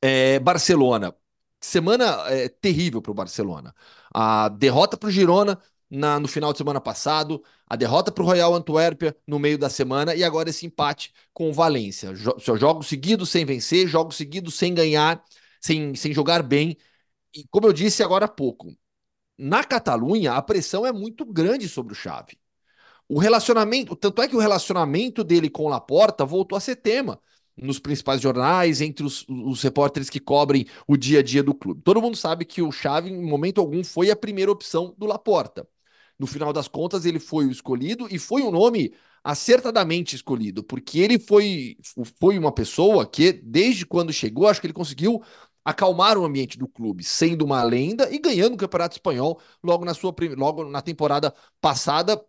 É, 0.00 0.38
Barcelona, 0.40 1.14
semana 1.60 2.04
é, 2.28 2.48
terrível 2.48 3.02
para 3.02 3.10
o 3.12 3.14
Barcelona. 3.14 3.74
A 4.14 4.48
derrota 4.48 4.96
para 4.96 5.08
o 5.08 5.10
Girona 5.10 5.60
na, 5.90 6.18
no 6.20 6.28
final 6.28 6.52
de 6.52 6.58
semana 6.58 6.80
passado, 6.80 7.42
a 7.66 7.76
derrota 7.76 8.10
para 8.12 8.22
o 8.22 8.26
Royal 8.26 8.54
Antuérpia 8.54 9.16
no 9.26 9.38
meio 9.38 9.58
da 9.58 9.70
semana 9.70 10.14
e 10.14 10.24
agora 10.24 10.50
esse 10.50 10.66
empate 10.66 11.12
com 11.32 11.48
o 11.50 11.52
Valência. 11.52 12.14
Jo 12.14 12.36
jogos 12.56 12.86
seguidos 12.88 13.30
sem 13.30 13.44
vencer, 13.44 13.86
jogos 13.88 14.16
seguidos 14.16 14.54
sem 14.54 14.74
ganhar, 14.74 15.22
sem, 15.60 15.94
sem 15.94 16.12
jogar 16.12 16.42
bem. 16.42 16.76
E 17.34 17.46
como 17.50 17.66
eu 17.66 17.72
disse 17.72 18.02
agora 18.02 18.26
há 18.26 18.28
pouco, 18.28 18.76
na 19.38 19.64
Catalunha, 19.64 20.32
a 20.32 20.42
pressão 20.42 20.86
é 20.86 20.92
muito 20.92 21.24
grande 21.24 21.68
sobre 21.68 21.92
o 21.92 21.96
Xavi. 21.96 22.38
O 23.08 23.18
relacionamento, 23.18 23.94
tanto 23.94 24.20
é 24.22 24.28
que 24.28 24.36
o 24.36 24.40
relacionamento 24.40 25.22
dele 25.22 25.48
com 25.48 25.68
Laporta 25.68 26.24
voltou 26.24 26.56
a 26.56 26.60
ser 26.60 26.76
tema 26.76 27.20
nos 27.56 27.78
principais 27.78 28.20
jornais, 28.20 28.80
entre 28.80 29.04
os, 29.04 29.24
os 29.28 29.62
repórteres 29.62 30.10
que 30.10 30.20
cobrem 30.20 30.66
o 30.86 30.96
dia 30.96 31.20
a 31.20 31.22
dia 31.22 31.42
do 31.42 31.54
clube. 31.54 31.80
Todo 31.82 32.02
mundo 32.02 32.16
sabe 32.16 32.44
que 32.44 32.60
o 32.60 32.70
Xavi, 32.70 33.10
em 33.10 33.24
momento 33.24 33.60
algum, 33.60 33.82
foi 33.82 34.10
a 34.10 34.16
primeira 34.16 34.50
opção 34.50 34.94
do 34.98 35.06
Laporta. 35.06 35.66
No 36.18 36.26
final 36.26 36.52
das 36.52 36.68
contas, 36.68 37.04
ele 37.04 37.18
foi 37.18 37.46
o 37.46 37.50
escolhido 37.50 38.08
e 38.10 38.18
foi 38.18 38.42
um 38.42 38.50
nome 38.50 38.92
acertadamente 39.22 40.14
escolhido, 40.14 40.62
porque 40.62 41.00
ele 41.00 41.18
foi, 41.18 41.76
foi 42.18 42.38
uma 42.38 42.52
pessoa 42.52 43.04
que, 43.04 43.32
desde 43.32 43.84
quando 43.84 44.12
chegou, 44.12 44.46
acho 44.46 44.60
que 44.60 44.66
ele 44.68 44.72
conseguiu 44.72 45.20
acalmar 45.66 46.16
o 46.16 46.24
ambiente 46.24 46.56
do 46.56 46.68
clube, 46.68 47.02
sendo 47.02 47.44
uma 47.44 47.60
lenda 47.64 48.08
e 48.12 48.20
ganhando 48.20 48.54
o 48.54 48.56
Campeonato 48.56 48.94
Espanhol 48.94 49.40
logo 49.62 49.84
na 49.84 49.94
sua 49.94 50.14
logo 50.36 50.64
na 50.70 50.80
temporada 50.80 51.34
passada, 51.60 52.24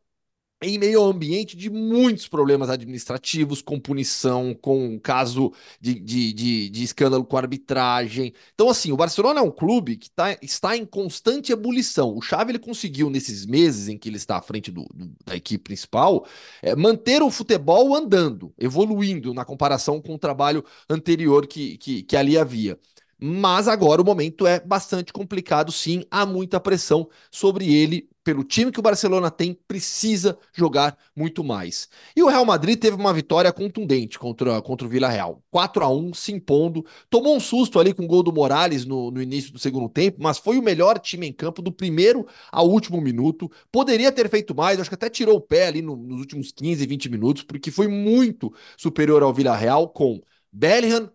em 0.59 0.79
meio 0.79 1.01
ao 1.01 1.05
ambiente 1.11 1.55
de 1.55 1.69
muitos 1.69 2.27
problemas 2.27 2.67
administrativos, 2.71 3.61
com 3.61 3.79
punição, 3.79 4.55
com 4.55 4.99
caso 4.99 5.53
de, 5.79 5.99
de, 5.99 6.33
de, 6.33 6.69
de 6.69 6.83
escândalo 6.83 7.23
com 7.23 7.37
arbitragem. 7.37 8.33
Então, 8.55 8.67
assim, 8.67 8.91
o 8.91 8.97
Barcelona 8.97 9.39
é 9.39 9.43
um 9.43 9.51
clube 9.51 9.97
que 9.97 10.09
tá, 10.09 10.35
está 10.41 10.75
em 10.75 10.83
constante 10.83 11.51
ebulição. 11.51 12.15
O 12.15 12.21
Xavi 12.23 12.53
ele 12.53 12.59
conseguiu, 12.59 13.07
nesses 13.11 13.45
meses 13.45 13.87
em 13.87 13.99
que 13.99 14.09
ele 14.09 14.17
está 14.17 14.37
à 14.37 14.41
frente 14.41 14.71
do, 14.71 14.83
do, 14.95 15.11
da 15.23 15.35
equipe 15.35 15.63
principal, 15.63 16.25
é, 16.63 16.75
manter 16.75 17.21
o 17.21 17.29
futebol 17.29 17.95
andando, 17.95 18.51
evoluindo 18.57 19.35
na 19.35 19.45
comparação 19.45 20.01
com 20.01 20.15
o 20.15 20.19
trabalho 20.19 20.65
anterior 20.89 21.45
que, 21.45 21.77
que, 21.77 22.01
que 22.01 22.17
ali 22.17 22.35
havia. 22.35 22.79
Mas 23.19 23.67
agora 23.67 24.01
o 24.01 24.05
momento 24.05 24.45
é 24.45 24.59
bastante 24.59 25.11
complicado, 25.11 25.71
sim. 25.71 26.03
Há 26.11 26.25
muita 26.25 26.59
pressão 26.59 27.09
sobre 27.31 27.73
ele. 27.73 28.07
Pelo 28.23 28.43
time 28.43 28.71
que 28.71 28.79
o 28.79 28.83
Barcelona 28.83 29.31
tem, 29.31 29.57
precisa 29.67 30.37
jogar 30.53 30.97
muito 31.15 31.43
mais. 31.43 31.87
E 32.15 32.21
o 32.21 32.27
Real 32.27 32.45
Madrid 32.45 32.77
teve 32.77 32.95
uma 32.97 33.13
vitória 33.13 33.51
contundente 33.53 34.19
contra, 34.19 34.61
contra 34.61 34.85
o 34.85 34.89
Villarreal. 34.89 35.41
4 35.49 35.83
a 35.83 35.89
1 35.89 36.13
se 36.13 36.33
impondo. 36.33 36.85
Tomou 37.09 37.35
um 37.35 37.39
susto 37.39 37.79
ali 37.79 37.93
com 37.93 38.03
o 38.03 38.07
gol 38.07 38.21
do 38.21 38.33
Morales 38.33 38.85
no, 38.85 39.09
no 39.09 39.21
início 39.21 39.51
do 39.53 39.57
segundo 39.59 39.87
tempo, 39.89 40.17
mas 40.21 40.37
foi 40.37 40.57
o 40.57 40.61
melhor 40.61 40.99
time 40.99 41.25
em 41.25 41.33
campo 41.33 41.61
do 41.61 41.71
primeiro 41.71 42.27
ao 42.51 42.69
último 42.69 42.99
minuto. 43.01 43.49
Poderia 43.71 44.11
ter 44.11 44.29
feito 44.29 44.53
mais, 44.53 44.79
acho 44.79 44.89
que 44.89 44.95
até 44.95 45.09
tirou 45.09 45.37
o 45.37 45.41
pé 45.41 45.67
ali 45.67 45.81
no, 45.81 45.95
nos 45.95 46.19
últimos 46.19 46.51
15, 46.51 46.85
20 46.85 47.09
minutos, 47.09 47.43
porque 47.43 47.71
foi 47.71 47.87
muito 47.87 48.53
superior 48.77 49.23
ao 49.23 49.33
Villarreal 49.33 49.87
com 49.89 50.21
Bellingham, 50.51 51.09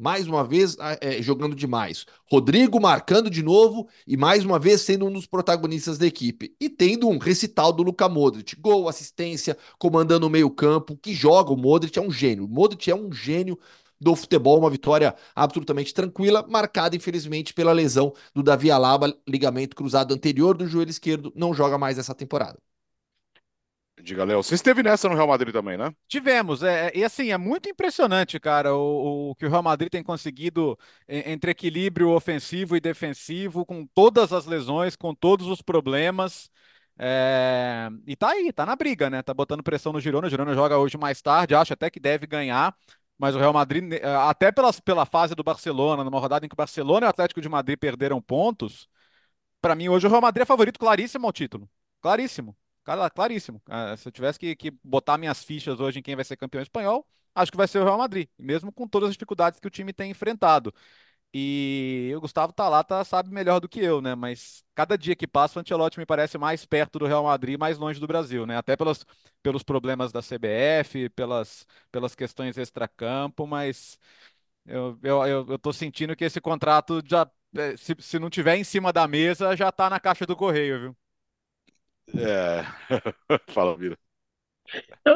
mais 0.00 0.26
uma 0.26 0.42
vez 0.42 0.76
é, 1.00 1.20
jogando 1.20 1.54
demais. 1.54 2.06
Rodrigo 2.30 2.80
marcando 2.80 3.28
de 3.28 3.42
novo 3.42 3.86
e 4.06 4.16
mais 4.16 4.44
uma 4.46 4.58
vez 4.58 4.80
sendo 4.80 5.06
um 5.06 5.12
dos 5.12 5.26
protagonistas 5.26 5.98
da 5.98 6.06
equipe. 6.06 6.56
E 6.58 6.70
tendo 6.70 7.06
um 7.06 7.18
recital 7.18 7.70
do 7.70 7.82
Luka 7.82 8.08
Modric. 8.08 8.56
Gol, 8.56 8.88
assistência, 8.88 9.58
comandando 9.78 10.26
o 10.26 10.30
meio-campo. 10.30 10.96
Que 10.96 11.14
joga 11.14 11.52
o 11.52 11.56
Modric, 11.56 11.98
é 11.98 12.02
um 12.02 12.10
gênio. 12.10 12.46
O 12.46 12.48
Modric 12.48 12.90
é 12.90 12.94
um 12.94 13.12
gênio 13.12 13.58
do 14.00 14.16
futebol, 14.16 14.58
uma 14.58 14.70
vitória 14.70 15.14
absolutamente 15.36 15.92
tranquila, 15.92 16.46
marcada 16.48 16.96
infelizmente 16.96 17.52
pela 17.52 17.72
lesão 17.72 18.14
do 18.34 18.42
Davi 18.42 18.70
Alaba, 18.70 19.14
ligamento 19.28 19.76
cruzado 19.76 20.14
anterior 20.14 20.56
do 20.56 20.66
joelho 20.66 20.90
esquerdo, 20.90 21.30
não 21.36 21.52
joga 21.52 21.76
mais 21.76 21.98
essa 21.98 22.14
temporada. 22.14 22.58
Diga, 24.02 24.24
Léo. 24.24 24.42
Você 24.42 24.54
esteve 24.54 24.82
nessa 24.82 25.08
no 25.08 25.14
Real 25.14 25.28
Madrid 25.28 25.52
também, 25.52 25.76
né? 25.76 25.92
Tivemos. 26.08 26.62
É, 26.62 26.88
é, 26.88 26.98
e 26.98 27.04
assim, 27.04 27.30
é 27.30 27.38
muito 27.38 27.68
impressionante, 27.68 28.38
cara, 28.40 28.74
o, 28.74 29.30
o, 29.30 29.34
que 29.34 29.46
o 29.46 29.50
Real 29.50 29.62
Madrid 29.62 29.90
tem 29.90 30.02
conseguido 30.02 30.78
entre 31.08 31.50
equilíbrio 31.50 32.10
ofensivo 32.10 32.76
e 32.76 32.80
defensivo, 32.80 33.64
com 33.64 33.86
todas 33.86 34.32
as 34.32 34.46
lesões, 34.46 34.96
com 34.96 35.14
todos 35.14 35.46
os 35.46 35.62
problemas. 35.62 36.50
É, 36.98 37.88
e 38.06 38.14
tá 38.14 38.30
aí, 38.30 38.52
tá 38.52 38.66
na 38.66 38.76
briga, 38.76 39.08
né? 39.08 39.22
Tá 39.22 39.32
botando 39.32 39.62
pressão 39.62 39.92
no 39.92 40.00
Girona. 40.00 40.26
O 40.26 40.30
Girona 40.30 40.54
joga 40.54 40.78
hoje 40.78 40.98
mais 40.98 41.22
tarde, 41.22 41.54
acho 41.54 41.72
até 41.72 41.88
que 41.90 42.00
deve 42.00 42.26
ganhar. 42.26 42.74
Mas 43.18 43.34
o 43.34 43.38
Real 43.38 43.52
Madrid, 43.52 43.92
é, 43.92 44.14
até 44.16 44.50
pelas, 44.50 44.80
pela 44.80 45.04
fase 45.06 45.34
do 45.34 45.42
Barcelona, 45.42 46.02
numa 46.04 46.18
rodada 46.18 46.44
em 46.46 46.48
que 46.48 46.54
o 46.54 46.56
Barcelona 46.56 47.06
e 47.06 47.08
o 47.08 47.10
Atlético 47.10 47.40
de 47.40 47.48
Madrid 47.48 47.78
perderam 47.78 48.20
pontos, 48.20 48.88
para 49.60 49.74
mim 49.74 49.88
hoje 49.88 50.06
o 50.06 50.10
Real 50.10 50.22
Madrid 50.22 50.42
é 50.42 50.46
favorito 50.46 50.78
claríssimo 50.78 51.26
ao 51.26 51.32
título. 51.32 51.68
Claríssimo. 52.00 52.56
Cara, 52.84 53.08
claríssimo. 53.10 53.62
Ah, 53.68 53.96
se 53.96 54.08
eu 54.08 54.12
tivesse 54.12 54.38
que, 54.38 54.56
que 54.56 54.70
botar 54.82 55.18
minhas 55.18 55.44
fichas 55.44 55.78
hoje 55.80 55.98
em 55.98 56.02
quem 56.02 56.16
vai 56.16 56.24
ser 56.24 56.36
campeão 56.36 56.62
espanhol, 56.62 57.06
acho 57.34 57.50
que 57.50 57.56
vai 57.56 57.68
ser 57.68 57.78
o 57.78 57.84
Real 57.84 57.98
Madrid, 57.98 58.28
mesmo 58.38 58.72
com 58.72 58.88
todas 58.88 59.10
as 59.10 59.14
dificuldades 59.14 59.60
que 59.60 59.66
o 59.66 59.70
time 59.70 59.92
tem 59.92 60.10
enfrentado. 60.10 60.74
E 61.34 62.12
o 62.16 62.20
Gustavo 62.20 62.52
Talata 62.52 63.04
sabe 63.04 63.30
melhor 63.30 63.60
do 63.60 63.68
que 63.68 63.80
eu, 63.80 64.00
né? 64.02 64.14
Mas 64.16 64.64
cada 64.74 64.98
dia 64.98 65.16
que 65.16 65.26
passa, 65.26 65.58
o 65.58 65.62
Ancelotti 65.62 65.98
me 65.98 66.06
parece 66.06 66.38
mais 66.38 66.66
perto 66.66 66.98
do 66.98 67.06
Real 67.06 67.24
Madrid, 67.24 67.58
mais 67.58 67.78
longe 67.78 68.00
do 68.00 68.06
Brasil, 68.08 68.46
né? 68.46 68.56
Até 68.56 68.76
pelos, 68.76 69.06
pelos 69.42 69.62
problemas 69.62 70.12
da 70.12 70.22
CBF, 70.22 71.10
pelas, 71.10 71.66
pelas 71.92 72.14
questões 72.16 72.58
extracampo, 72.58 73.46
mas 73.46 73.98
eu, 74.66 74.98
eu, 75.02 75.26
eu, 75.26 75.46
eu 75.50 75.58
tô 75.58 75.72
sentindo 75.72 76.16
que 76.16 76.24
esse 76.24 76.40
contrato 76.40 77.02
já, 77.06 77.30
é, 77.56 77.76
se, 77.76 77.96
se 78.00 78.18
não 78.18 78.30
tiver 78.30 78.56
em 78.56 78.64
cima 78.64 78.92
da 78.92 79.08
mesa, 79.08 79.56
já 79.56 79.72
tá 79.72 79.90
na 79.90 80.00
caixa 80.00 80.26
do 80.26 80.36
correio, 80.36 80.80
viu? 80.80 80.96
É. 82.16 82.64
Fala, 83.52 83.76
Vira. 83.76 83.96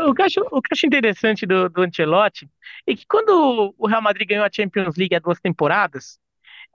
O 0.09 0.15
que 0.15 0.23
eu 0.23 0.27
acho, 0.27 0.41
o 0.51 0.61
que 0.61 0.73
acho 0.73 0.87
interessante 0.87 1.47
do, 1.47 1.69
do 1.69 1.83
Ancelotti 1.83 2.49
é 2.87 2.95
que 2.95 3.07
quando 3.07 3.75
o 3.79 3.87
Real 3.87 4.03
Madrid 4.03 4.29
ganhou 4.29 4.45
a 4.45 4.51
Champions 4.53 4.97
League 4.97 5.15
há 5.15 5.21
duas 5.21 5.39
temporadas, 5.39 6.19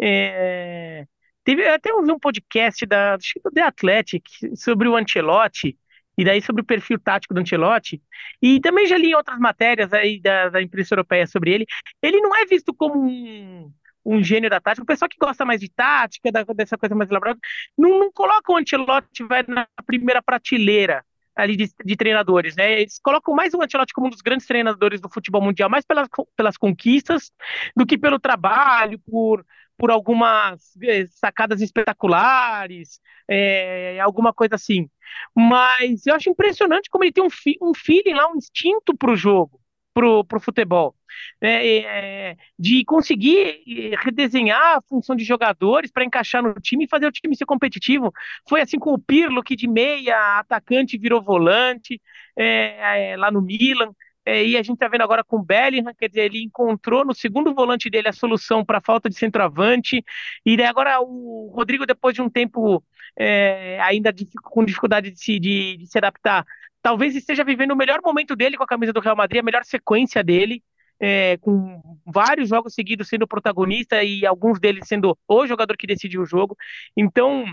é, 0.02 1.06
teve 1.44 1.68
até 1.68 1.94
ouvi 1.94 2.12
um 2.12 2.20
podcast 2.20 2.86
da, 2.86 3.18
do 3.18 3.52
The 3.54 3.62
Athletic 3.62 4.24
sobre 4.56 4.88
o 4.88 4.96
Ancelotti 4.96 5.78
e 6.18 6.24
daí 6.24 6.42
sobre 6.42 6.62
o 6.62 6.66
perfil 6.66 7.00
tático 7.00 7.34
do 7.34 7.42
Ancelotti 7.42 8.02
e 8.42 8.60
também 8.62 8.86
já 8.86 8.98
li 8.98 9.14
outras 9.14 9.40
matérias 9.40 9.92
aí 9.94 10.20
da, 10.22 10.50
da 10.50 10.62
imprensa 10.62 10.94
europeia 10.94 11.28
sobre 11.28 11.52
ele. 11.52 11.66
Ele 12.02 12.22
não 12.22 12.36
é 12.36 12.46
visto 12.46 12.74
como 12.74 13.02
um, 13.06 13.72
um 14.06 14.24
gênio 14.24 14.50
da 14.50 14.60
tática. 14.60 14.84
O 14.84 14.88
pessoal 14.88 15.10
que 15.10 15.18
gosta 15.18 15.46
mais 15.46 15.60
de 15.60 15.70
tática, 15.70 16.32
da, 16.32 16.44
dessa 16.44 16.78
coisa 16.78 16.96
mais 16.96 17.10
elaborada, 17.10 17.40
não, 17.78 18.00
não 18.00 18.12
coloca 18.12 18.52
o 18.52 18.58
Ancelotti 18.58 19.24
vai 19.24 19.44
na 19.48 19.68
primeira 19.86 20.22
prateleira 20.22 21.04
ali 21.36 21.56
de, 21.56 21.70
de, 21.86 21.96
treinadores, 21.96 22.56
né? 22.56 22.82
Eles 22.82 23.00
colocam 23.02 23.34
mais 23.34 23.54
o 23.54 23.62
Ancelotti 23.62 23.94
como 23.94 24.08
um 24.08 24.10
dos 24.10 24.22
grandes 24.22 24.46
treinadores 24.46 25.00
do 25.00 25.10
futebol 25.10 25.42
mundial, 25.42 25.70
mais 25.70 25.86
pelas, 25.86 26.08
pelas 26.36 26.58
conquistas 26.58 27.32
do 27.76 27.86
que 27.86 27.98
pelo 27.98 28.20
trabalho, 28.20 29.00
por, 29.00 29.46
por 29.78 29.90
algumas 29.90 30.76
eh, 30.84 31.06
sacadas 31.08 31.62
espetaculares, 31.62 33.00
é, 33.28 34.00
alguma 34.02 34.34
coisa 34.34 34.56
assim. 34.56 34.90
Mas 35.34 36.06
eu 36.06 36.14
acho 36.14 36.30
impressionante 36.30 36.90
como 36.90 37.06
ele 37.06 37.14
tem 37.14 37.24
um, 37.24 37.30
um 37.62 37.74
feeling 37.74 38.14
lá, 38.14 38.30
um 38.30 38.36
instinto 38.36 38.96
para 38.98 39.12
o 39.12 39.16
jogo 39.16 39.59
pro, 40.00 40.24
pro 40.24 40.40
futebol. 40.40 40.96
Né? 41.42 41.80
É, 41.80 42.38
de 42.58 42.86
conseguir 42.86 43.62
redesenhar 44.02 44.78
a 44.78 44.82
função 44.82 45.14
de 45.14 45.26
jogadores 45.26 45.92
para 45.92 46.06
encaixar 46.06 46.42
no 46.42 46.54
time 46.54 46.86
e 46.86 46.88
fazer 46.88 47.06
o 47.06 47.12
time 47.12 47.36
ser 47.36 47.46
competitivo. 47.46 48.14
Foi 48.48 48.62
assim 48.62 48.80
com 48.80 48.94
o 48.94 49.00
Pirlo, 49.00 49.44
que 49.44 49.58
de 49.58 49.68
meia 49.68 50.40
atacante 50.40 50.98
virou 50.98 51.22
volante 51.22 52.02
é, 52.38 53.12
é, 53.12 53.18
lá 53.18 53.30
no 53.30 53.42
Milan. 53.42 53.92
É, 54.26 54.46
e 54.46 54.56
a 54.56 54.62
gente 54.62 54.76
está 54.76 54.88
vendo 54.88 55.02
agora 55.02 55.24
com 55.24 55.38
o 55.38 55.44
Bellingham, 55.44 55.94
quer 55.98 56.08
dizer, 56.08 56.22
ele 56.26 56.44
encontrou 56.44 57.04
no 57.04 57.16
segundo 57.16 57.54
volante 57.54 57.90
dele 57.90 58.08
a 58.08 58.14
solução 58.14 58.64
para 58.64 58.78
a 58.78 58.82
falta 58.82 59.10
de 59.10 59.18
centroavante. 59.18 60.04
E 60.46 60.62
agora 60.64 61.02
o 61.02 61.52
Rodrigo, 61.54 61.86
depois 61.86 62.16
de 62.16 62.22
um 62.22 62.30
tempo 62.30 62.84
é, 63.18 63.80
ainda 63.82 64.14
com 64.44 64.64
dificuldade 64.64 65.12
de 65.12 65.20
se, 65.20 65.40
de, 65.40 65.78
de 65.78 65.88
se 65.88 65.98
adaptar, 65.98 66.46
talvez 66.82 67.16
esteja 67.16 67.44
vivendo 67.44 67.72
o 67.72 67.76
melhor 67.76 68.00
momento 68.04 68.36
dele 68.36 68.58
com 68.58 68.64
a 68.64 68.68
camisa 68.68 68.94
do 68.94 69.00
Real 69.00 69.16
Madrid, 69.16 69.40
a 69.42 69.44
melhor 69.44 69.64
sequência 69.64 70.24
dele. 70.24 70.64
É, 71.02 71.38
com 71.38 71.82
vários 72.06 72.50
jogos 72.50 72.74
seguidos 72.74 73.08
sendo 73.08 73.26
protagonista 73.26 74.04
e 74.04 74.26
alguns 74.26 74.60
deles 74.60 74.86
sendo 74.86 75.18
o 75.26 75.48
jogador 75.48 75.78
que 75.78 75.88
decidiu 75.88 76.22
o 76.22 76.26
jogo. 76.26 76.58
Então, 76.98 77.46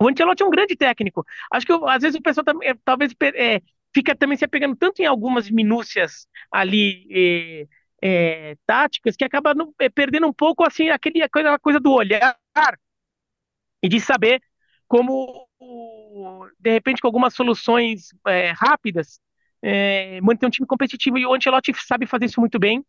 o 0.00 0.08
Ancelotti 0.08 0.42
é 0.42 0.46
um 0.46 0.50
grande 0.50 0.76
técnico. 0.76 1.24
Acho 1.50 1.66
que 1.66 1.72
às 1.72 2.02
vezes 2.02 2.18
o 2.18 2.22
pessoal 2.22 2.44
também, 2.44 2.68
é, 2.68 2.74
talvez 2.84 3.14
é, 3.34 3.60
fica 3.94 4.16
também 4.16 4.36
se 4.36 4.44
apegando 4.44 4.76
tanto 4.76 5.00
em 5.00 5.06
algumas 5.06 5.50
minúcias 5.50 6.26
ali 6.50 7.06
é, 7.10 7.68
é, 8.02 8.56
táticas 8.66 9.16
que 9.16 9.24
acaba 9.24 9.54
no, 9.54 9.74
é, 9.78 9.88
perdendo 9.88 10.26
um 10.26 10.32
pouco 10.32 10.64
assim 10.64 10.88
aquele, 10.88 11.22
aquela 11.22 11.58
coisa 11.58 11.78
do 11.78 11.92
olhar 11.92 12.36
e 13.82 13.88
de 13.88 14.00
saber 14.00 14.40
como 14.88 15.46
de 16.58 16.70
repente 16.70 17.00
com 17.00 17.08
algumas 17.08 17.34
soluções 17.34 18.08
é, 18.26 18.52
rápidas 18.52 19.20
é, 19.62 20.20
manter 20.22 20.46
um 20.46 20.50
time 20.50 20.66
competitivo 20.66 21.18
e 21.18 21.26
o 21.26 21.34
Ancelotti 21.34 21.72
sabe 21.86 22.06
fazer 22.06 22.26
isso 22.26 22.40
muito 22.40 22.58
bem 22.58 22.84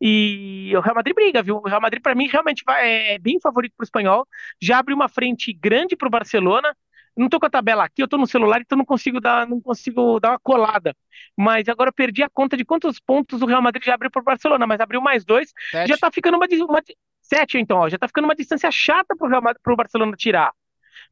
e 0.00 0.72
o 0.76 0.80
Real 0.80 0.94
Madrid 0.94 1.14
briga, 1.14 1.42
viu? 1.42 1.56
O 1.56 1.68
Real 1.68 1.80
Madrid 1.80 2.02
para 2.02 2.14
mim 2.14 2.26
realmente 2.26 2.62
vai, 2.64 3.14
é 3.14 3.18
bem 3.18 3.38
favorito 3.40 3.74
para 3.76 3.84
o 3.84 3.86
espanhol, 3.86 4.26
já 4.60 4.78
abriu 4.78 4.96
uma 4.96 5.08
frente 5.08 5.52
grande 5.52 5.96
para 5.96 6.08
o 6.08 6.10
Barcelona. 6.10 6.74
Não 7.16 7.28
tô 7.28 7.38
com 7.38 7.46
a 7.46 7.50
tabela 7.50 7.84
aqui, 7.84 8.02
eu 8.02 8.08
tô 8.08 8.18
no 8.18 8.26
celular, 8.26 8.60
então 8.60 8.76
não 8.76 8.84
consigo 8.84 9.20
dar, 9.20 9.46
não 9.46 9.60
consigo 9.60 10.18
dar 10.18 10.30
uma 10.30 10.38
colada. 10.40 10.96
Mas 11.36 11.68
agora 11.68 11.90
eu 11.90 11.94
perdi 11.94 12.24
a 12.24 12.28
conta 12.28 12.56
de 12.56 12.64
quantos 12.64 12.98
pontos 12.98 13.40
o 13.40 13.46
Real 13.46 13.62
Madrid 13.62 13.84
já 13.84 13.94
abriu 13.94 14.10
para 14.10 14.20
o 14.20 14.24
Barcelona, 14.24 14.66
mas 14.66 14.80
abriu 14.80 15.00
mais 15.00 15.24
dois, 15.24 15.52
Sete. 15.70 15.90
já 15.90 15.96
tá 15.96 16.10
ficando 16.10 16.36
uma, 16.36 16.46
uma 16.68 16.82
sete 17.22 17.56
então, 17.56 17.78
ó, 17.78 17.88
já 17.88 17.96
tá 17.96 18.08
ficando 18.08 18.24
uma 18.24 18.34
distância 18.34 18.68
chata 18.72 19.14
para 19.16 19.72
o 19.72 19.76
Barcelona 19.76 20.16
tirar. 20.16 20.52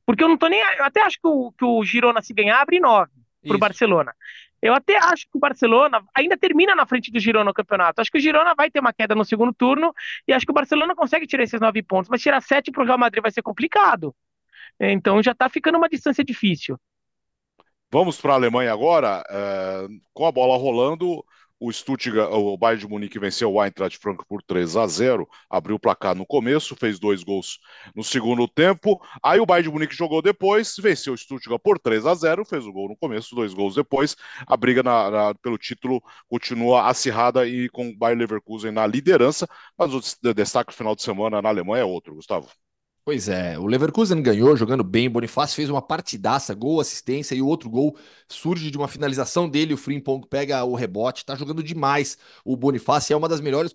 Porque 0.04 0.22
eu 0.22 0.28
não 0.28 0.36
tô 0.36 0.48
nem. 0.48 0.60
Eu 0.78 0.84
até 0.84 1.02
acho 1.02 1.18
que 1.20 1.26
o, 1.26 1.52
que 1.52 1.64
o 1.64 1.84
Girona, 1.84 2.22
se 2.22 2.34
ganhar, 2.34 2.60
abre 2.60 2.80
nove 2.80 3.12
para 3.46 3.56
o 3.56 3.58
Barcelona. 3.58 4.14
Eu 4.60 4.74
até 4.74 4.96
acho 4.96 5.24
que 5.24 5.36
o 5.36 5.40
Barcelona 5.40 6.04
ainda 6.14 6.36
termina 6.36 6.74
na 6.74 6.86
frente 6.86 7.10
do 7.10 7.18
Girona 7.18 7.46
no 7.46 7.54
campeonato. 7.54 8.00
Acho 8.00 8.10
que 8.10 8.18
o 8.18 8.20
Girona 8.20 8.54
vai 8.54 8.70
ter 8.70 8.78
uma 8.78 8.92
queda 8.92 9.14
no 9.14 9.24
segundo 9.24 9.52
turno 9.52 9.92
e 10.26 10.32
acho 10.32 10.46
que 10.46 10.52
o 10.52 10.54
Barcelona 10.54 10.94
consegue 10.94 11.26
tirar 11.26 11.42
esses 11.42 11.60
nove 11.60 11.82
pontos, 11.82 12.08
mas 12.08 12.22
tirar 12.22 12.40
sete 12.40 12.70
para 12.70 12.82
o 12.82 12.86
Real 12.86 12.98
Madrid 12.98 13.20
vai 13.20 13.32
ser 13.32 13.42
complicado. 13.42 14.14
Então 14.78 15.22
já 15.22 15.32
está 15.32 15.48
ficando 15.48 15.78
uma 15.78 15.88
distância 15.88 16.24
difícil. 16.24 16.78
Vamos 17.90 18.20
para 18.20 18.32
a 18.32 18.36
Alemanha 18.36 18.72
agora, 18.72 19.22
é, 19.28 19.88
com 20.14 20.26
a 20.26 20.32
bola 20.32 20.56
rolando. 20.56 21.24
O 21.64 21.72
Stuttgart, 21.72 22.28
o 22.32 22.56
Bayern 22.58 22.80
de 22.80 22.88
Munique 22.88 23.20
venceu 23.20 23.52
o 23.52 23.62
Eintracht 23.62 23.96
Frankfurt 23.96 24.26
por 24.28 24.42
3 24.42 24.76
a 24.76 24.84
0, 24.84 25.28
abriu 25.48 25.76
o 25.76 25.78
placar 25.78 26.12
no 26.12 26.26
começo, 26.26 26.74
fez 26.74 26.98
dois 26.98 27.22
gols 27.22 27.60
no 27.94 28.02
segundo 28.02 28.48
tempo. 28.48 29.00
Aí 29.22 29.38
o 29.38 29.46
Bayern 29.46 29.68
de 29.68 29.72
Munique 29.72 29.94
jogou 29.94 30.20
depois, 30.20 30.74
venceu 30.76 31.12
o 31.12 31.16
Stuttgart 31.16 31.60
por 31.62 31.78
3 31.78 32.04
a 32.04 32.14
0, 32.16 32.44
fez 32.44 32.66
o 32.66 32.72
gol 32.72 32.88
no 32.88 32.96
começo, 32.96 33.36
dois 33.36 33.54
gols 33.54 33.76
depois. 33.76 34.16
A 34.44 34.56
briga 34.56 34.82
na, 34.82 35.08
na, 35.08 35.34
pelo 35.36 35.56
título 35.56 36.02
continua 36.28 36.88
acirrada 36.88 37.46
e 37.46 37.68
com 37.68 37.90
o 37.90 37.96
Bayern 37.96 38.18
Leverkusen 38.20 38.72
na 38.72 38.84
liderança, 38.84 39.48
mas 39.78 39.94
o 39.94 40.00
destaque 40.34 40.74
final 40.74 40.96
de 40.96 41.02
semana 41.02 41.40
na 41.40 41.48
Alemanha 41.48 41.82
é 41.82 41.84
outro, 41.84 42.16
Gustavo. 42.16 42.48
Pois 43.04 43.28
é, 43.28 43.58
o 43.58 43.66
Leverkusen 43.66 44.22
ganhou 44.22 44.56
jogando 44.56 44.84
bem, 44.84 45.10
Bonifácio 45.10 45.56
fez 45.56 45.68
uma 45.68 45.82
partidaça, 45.82 46.54
gol, 46.54 46.78
assistência 46.80 47.34
e 47.34 47.42
o 47.42 47.48
outro 47.48 47.68
gol 47.68 47.96
surge 48.28 48.70
de 48.70 48.78
uma 48.78 48.86
finalização 48.86 49.48
dele, 49.48 49.74
o 49.74 49.76
Frimpong 49.76 50.24
pega 50.28 50.62
o 50.64 50.76
rebote, 50.76 51.24
tá 51.24 51.34
jogando 51.34 51.64
demais. 51.64 52.16
O 52.44 52.56
Bonifácio 52.56 53.12
é 53.12 53.16
uma 53.16 53.28
das 53.28 53.40
melhores 53.40 53.72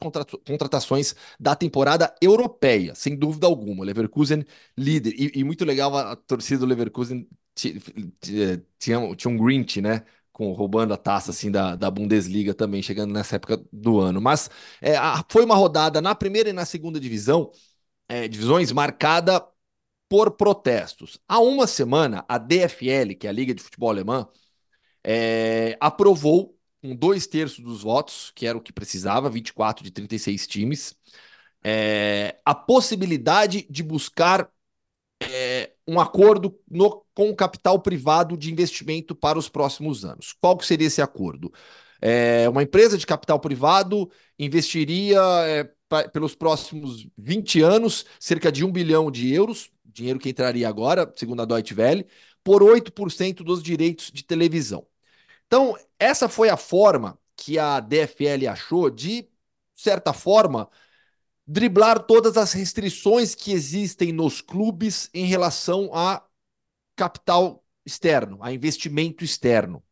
contratações 0.47 1.13
da 1.37 1.55
temporada 1.57 2.15
europeia, 2.21 2.95
sem 2.95 3.17
dúvida 3.17 3.45
alguma. 3.47 3.83
Leverkusen 3.83 4.45
líder 4.77 5.13
e, 5.17 5.39
e 5.39 5.43
muito 5.43 5.65
legal 5.65 5.95
a 5.97 6.15
torcida 6.15 6.59
do 6.61 6.65
Leverkusen 6.65 7.27
tinha, 7.53 9.15
tinha 9.17 9.29
um 9.29 9.37
Grinch, 9.37 9.81
né? 9.81 10.05
com, 10.31 10.51
roubando 10.53 10.93
a 10.93 10.97
taça 10.97 11.31
assim 11.31 11.49
da, 11.49 11.75
da 11.75 11.89
Bundesliga 11.89 12.53
também, 12.53 12.81
chegando 12.83 13.11
nessa 13.11 13.35
época 13.37 13.59
do 13.73 13.99
ano. 13.99 14.21
Mas 14.21 14.49
é, 14.79 14.95
a, 14.95 15.23
foi 15.29 15.43
uma 15.43 15.55
rodada 15.55 15.99
na 15.99 16.13
primeira 16.13 16.49
e 16.49 16.53
na 16.53 16.63
segunda 16.65 16.99
divisão 16.99 17.51
é, 18.07 18.27
divisões 18.27 18.71
marcada 18.71 19.45
por 20.09 20.31
protestos. 20.31 21.19
Há 21.27 21.39
uma 21.39 21.67
semana, 21.67 22.25
a 22.27 22.37
DFL, 22.37 23.15
que 23.19 23.27
é 23.27 23.29
a 23.29 23.33
Liga 23.33 23.53
de 23.53 23.61
Futebol 23.61 23.89
Alemã, 23.89 24.27
é, 25.03 25.77
aprovou 25.79 26.57
com 26.81 26.95
dois 26.95 27.27
terços 27.27 27.59
dos 27.63 27.81
votos, 27.81 28.31
que 28.35 28.45
era 28.45 28.57
o 28.57 28.61
que 28.61 28.71
precisava, 28.73 29.29
24 29.29 29.83
de 29.83 29.91
36 29.91 30.47
times, 30.47 30.95
é, 31.63 32.39
a 32.45 32.55
possibilidade 32.55 33.67
de 33.69 33.83
buscar 33.83 34.49
é, 35.21 35.73
um 35.87 35.99
acordo 35.99 36.57
no, 36.69 37.03
com 37.13 37.29
o 37.29 37.35
capital 37.35 37.79
privado 37.79 38.37
de 38.37 38.51
investimento 38.51 39.15
para 39.15 39.39
os 39.39 39.49
próximos 39.49 40.05
anos. 40.05 40.33
Qual 40.39 40.57
que 40.57 40.65
seria 40.65 40.87
esse 40.87 41.01
acordo? 41.01 41.51
É, 42.01 42.47
uma 42.49 42.63
empresa 42.63 42.97
de 42.97 43.07
capital 43.07 43.39
privado 43.39 44.09
investiria 44.37 45.19
pelos 46.11 46.35
próximos 46.35 47.07
20 47.17 47.61
anos 47.61 48.05
cerca 48.19 48.51
de 48.51 48.65
1 48.65 48.71
bilhão 48.71 49.09
de 49.09 49.33
euros, 49.33 49.71
dinheiro 49.85 50.19
que 50.19 50.29
entraria 50.29 50.67
agora, 50.67 51.11
segundo 51.15 51.41
a 51.41 51.45
Deutsche 51.45 51.73
Welle, 51.73 52.07
por 52.43 52.61
8% 52.61 53.43
dos 53.43 53.61
direitos 53.63 54.11
de 54.11 54.23
televisão. 54.23 54.85
Então, 55.47 55.77
essa 55.99 56.29
foi 56.29 56.49
a 56.49 56.57
forma 56.57 57.19
que 57.35 57.57
a 57.57 57.79
DFL 57.79 58.47
achou 58.49 58.89
de, 58.89 59.29
certa 59.75 60.13
forma, 60.13 60.69
driblar 61.45 62.05
todas 62.05 62.37
as 62.37 62.53
restrições 62.53 63.33
que 63.33 63.51
existem 63.51 64.11
nos 64.11 64.41
clubes 64.41 65.09
em 65.13 65.25
relação 65.25 65.89
a 65.93 66.25
capital 66.95 67.63
externo, 67.85 68.39
a 68.41 68.51
investimento 68.51 69.23
externo. 69.23 69.83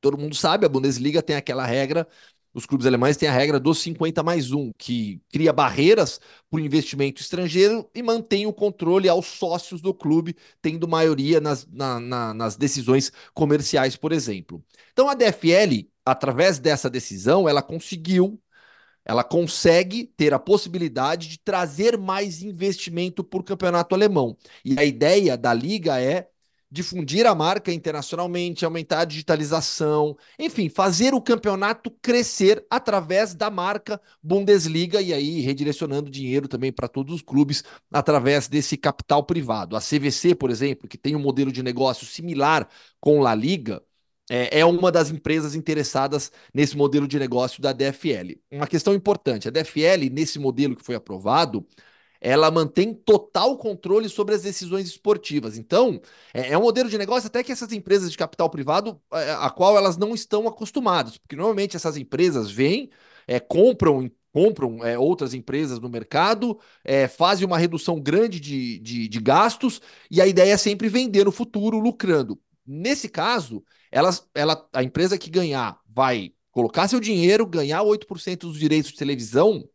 Todo 0.00 0.18
mundo 0.18 0.34
sabe, 0.34 0.66
a 0.66 0.68
Bundesliga 0.68 1.22
tem 1.22 1.34
aquela 1.36 1.66
regra 1.66 2.06
os 2.54 2.64
clubes 2.64 2.86
alemães 2.86 3.16
têm 3.16 3.28
a 3.28 3.32
regra 3.32 3.58
dos 3.58 3.80
50 3.80 4.22
mais 4.22 4.52
1, 4.52 4.72
que 4.78 5.20
cria 5.32 5.52
barreiras 5.52 6.20
para 6.48 6.56
o 6.56 6.60
investimento 6.60 7.20
estrangeiro 7.20 7.90
e 7.92 8.02
mantém 8.02 8.46
o 8.46 8.52
controle 8.52 9.08
aos 9.08 9.26
sócios 9.26 9.80
do 9.80 9.92
clube, 9.92 10.36
tendo 10.62 10.86
maioria 10.86 11.40
nas, 11.40 11.66
na, 11.66 11.98
na, 11.98 12.32
nas 12.32 12.56
decisões 12.56 13.10
comerciais, 13.34 13.96
por 13.96 14.12
exemplo. 14.12 14.64
Então 14.92 15.08
a 15.08 15.14
DFL, 15.14 15.88
através 16.06 16.60
dessa 16.60 16.88
decisão, 16.88 17.48
ela 17.48 17.60
conseguiu 17.62 18.40
ela 19.04 19.22
consegue 19.22 20.04
ter 20.16 20.32
a 20.32 20.38
possibilidade 20.38 21.28
de 21.28 21.38
trazer 21.38 21.98
mais 21.98 22.42
investimento 22.42 23.22
para 23.22 23.40
o 23.40 23.44
campeonato 23.44 23.94
alemão. 23.94 24.34
E 24.64 24.78
a 24.78 24.84
ideia 24.84 25.36
da 25.36 25.52
liga 25.52 26.00
é 26.00 26.30
difundir 26.74 27.24
a 27.24 27.36
marca 27.36 27.72
internacionalmente, 27.72 28.64
aumentar 28.64 29.02
a 29.02 29.04
digitalização, 29.04 30.16
enfim, 30.36 30.68
fazer 30.68 31.14
o 31.14 31.22
campeonato 31.22 31.88
crescer 32.02 32.66
através 32.68 33.32
da 33.32 33.48
marca 33.48 34.00
Bundesliga 34.20 35.00
e 35.00 35.14
aí 35.14 35.40
redirecionando 35.40 36.10
dinheiro 36.10 36.48
também 36.48 36.72
para 36.72 36.88
todos 36.88 37.14
os 37.14 37.22
clubes 37.22 37.62
através 37.92 38.48
desse 38.48 38.76
capital 38.76 39.22
privado. 39.22 39.76
A 39.76 39.80
CVC, 39.80 40.34
por 40.34 40.50
exemplo, 40.50 40.88
que 40.88 40.98
tem 40.98 41.14
um 41.14 41.20
modelo 41.20 41.52
de 41.52 41.62
negócio 41.62 42.04
similar 42.04 42.68
com 43.00 43.20
La 43.20 43.36
Liga, 43.36 43.80
é, 44.28 44.58
é 44.58 44.64
uma 44.64 44.90
das 44.90 45.10
empresas 45.10 45.54
interessadas 45.54 46.32
nesse 46.52 46.76
modelo 46.76 47.06
de 47.06 47.20
negócio 47.20 47.62
da 47.62 47.72
DFL. 47.72 48.40
Uma 48.50 48.66
questão 48.66 48.94
importante: 48.94 49.46
a 49.46 49.50
DFL, 49.52 50.10
nesse 50.10 50.40
modelo 50.40 50.74
que 50.74 50.84
foi 50.84 50.96
aprovado, 50.96 51.64
ela 52.24 52.50
mantém 52.50 52.94
total 52.94 53.58
controle 53.58 54.08
sobre 54.08 54.34
as 54.34 54.40
decisões 54.40 54.88
esportivas. 54.88 55.58
Então, 55.58 56.00
é, 56.32 56.52
é, 56.52 56.58
um 56.58 56.62
modelo 56.62 56.88
de 56.88 56.96
negócio 56.96 57.26
até 57.26 57.42
que 57.44 57.52
essas 57.52 57.70
empresas 57.70 58.10
de 58.10 58.16
capital 58.16 58.48
privado, 58.48 58.98
é, 59.12 59.32
a 59.32 59.50
qual 59.50 59.76
elas 59.76 59.98
não 59.98 60.14
estão 60.14 60.48
acostumadas, 60.48 61.18
porque 61.18 61.36
normalmente 61.36 61.76
essas 61.76 61.98
empresas 61.98 62.50
vêm, 62.50 62.90
é, 63.28 63.38
compram 63.38 64.10
compram 64.32 64.84
é, 64.84 64.98
outras 64.98 65.32
empresas 65.32 65.78
no 65.78 65.88
mercado, 65.88 66.58
é, 66.82 67.06
fazem 67.06 67.46
uma 67.46 67.56
redução 67.56 68.00
grande 68.00 68.40
de, 68.40 68.80
de, 68.80 69.06
de, 69.06 69.20
gastos, 69.20 69.80
e 70.10 70.20
a 70.20 70.26
ideia 70.26 70.54
é 70.54 70.56
sempre 70.56 70.88
vender 70.88 71.24
no 71.24 71.30
futuro, 71.30 71.78
lucrando. 71.78 72.36
Nesse 72.66 73.08
caso, 73.08 73.62
elas, 73.92 74.28
ela, 74.34 74.68
a 74.72 74.82
empresa 74.82 75.16
que 75.16 75.30
ganhar 75.30 75.78
vai 75.88 76.32
colocar 76.50 76.88
seu 76.88 76.98
dinheiro, 76.98 77.46
ganhar 77.46 77.84
8% 77.84 78.38
dos 78.40 78.58
direitos 78.58 78.90
de 78.90 78.98
televisão, 78.98 79.68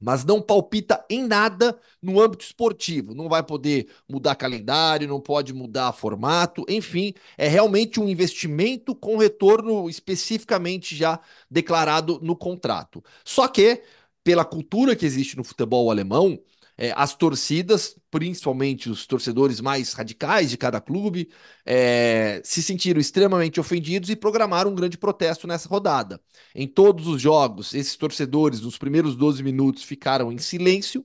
mas 0.00 0.24
não 0.24 0.40
palpita 0.40 1.04
em 1.10 1.26
nada 1.26 1.78
no 2.00 2.20
âmbito 2.20 2.44
esportivo. 2.44 3.14
Não 3.14 3.28
vai 3.28 3.42
poder 3.42 3.88
mudar 4.08 4.34
calendário, 4.34 5.06
não 5.06 5.20
pode 5.20 5.52
mudar 5.52 5.92
formato, 5.92 6.64
enfim, 6.68 7.12
é 7.36 7.46
realmente 7.46 8.00
um 8.00 8.08
investimento 8.08 8.94
com 8.94 9.16
retorno 9.18 9.88
especificamente 9.90 10.96
já 10.96 11.20
declarado 11.50 12.18
no 12.22 12.34
contrato. 12.34 13.04
Só 13.24 13.46
que, 13.46 13.82
pela 14.24 14.44
cultura 14.44 14.96
que 14.96 15.04
existe 15.04 15.36
no 15.36 15.44
futebol 15.44 15.90
alemão, 15.90 16.38
é, 16.80 16.94
as 16.96 17.14
torcidas, 17.14 17.94
principalmente 18.10 18.88
os 18.88 19.06
torcedores 19.06 19.60
mais 19.60 19.92
radicais 19.92 20.48
de 20.48 20.56
cada 20.56 20.80
clube, 20.80 21.28
é, 21.66 22.40
se 22.42 22.62
sentiram 22.62 22.98
extremamente 22.98 23.60
ofendidos 23.60 24.08
e 24.08 24.16
programaram 24.16 24.70
um 24.70 24.74
grande 24.74 24.96
protesto 24.96 25.46
nessa 25.46 25.68
rodada. 25.68 26.18
Em 26.54 26.66
todos 26.66 27.06
os 27.06 27.20
jogos, 27.20 27.74
esses 27.74 27.96
torcedores, 27.96 28.62
nos 28.62 28.78
primeiros 28.78 29.14
12 29.14 29.42
minutos, 29.42 29.82
ficaram 29.82 30.32
em 30.32 30.38
silêncio 30.38 31.04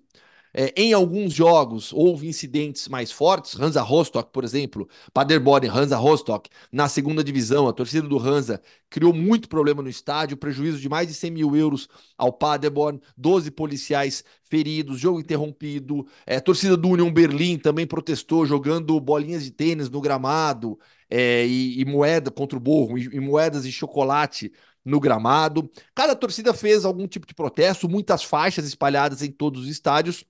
é, 0.58 0.74
em 0.78 0.94
alguns 0.94 1.34
jogos 1.34 1.92
houve 1.92 2.30
incidentes 2.30 2.88
mais 2.88 3.12
fortes, 3.12 3.60
Hansa 3.60 3.82
Rostock, 3.82 4.32
por 4.32 4.46
exemplo, 4.46 4.88
Paderborn, 5.14 5.68
Hansa 5.68 5.98
Rostock, 5.98 6.50
na 6.72 6.88
segunda 6.88 7.22
divisão, 7.22 7.68
a 7.68 7.74
torcida 7.74 8.08
do 8.08 8.18
Hansa 8.18 8.62
criou 8.90 9.14
muito 9.14 9.50
problema 9.50 9.82
no 9.82 9.90
estádio, 9.90 10.38
prejuízo 10.38 10.80
de 10.80 10.88
mais 10.88 11.10
de 11.10 11.14
100 11.14 11.32
mil 11.32 11.56
euros 11.58 11.90
ao 12.18 12.32
Paderborn, 12.32 13.02
12 13.18 13.52
policiais 13.52 14.24
feridos, 14.44 14.98
jogo 14.98 15.20
interrompido, 15.20 16.08
é, 16.26 16.40
torcida 16.40 16.78
do 16.78 16.88
Union 16.88 17.12
Berlim 17.12 17.58
também 17.58 17.86
protestou 17.86 18.46
jogando 18.46 18.98
bolinhas 19.02 19.44
de 19.44 19.52
tênis 19.52 19.90
no 19.90 20.00
gramado 20.00 20.80
é, 21.10 21.46
e, 21.46 21.82
e, 21.82 21.84
moeda 21.84 22.32
contra 22.32 22.58
o 22.58 22.62
borro, 22.62 22.98
e, 22.98 23.04
e 23.04 23.20
moedas 23.20 23.64
de 23.64 23.74
chocolate 23.74 24.54
no 24.86 25.02
gramado. 25.02 25.70
Cada 25.94 26.16
torcida 26.16 26.54
fez 26.54 26.86
algum 26.86 27.08
tipo 27.08 27.28
de 27.28 27.34
protesto, 27.34 27.90
muitas 27.90 28.24
faixas 28.24 28.66
espalhadas 28.66 29.22
em 29.22 29.32
todos 29.32 29.64
os 29.64 29.70
estádios. 29.70 30.24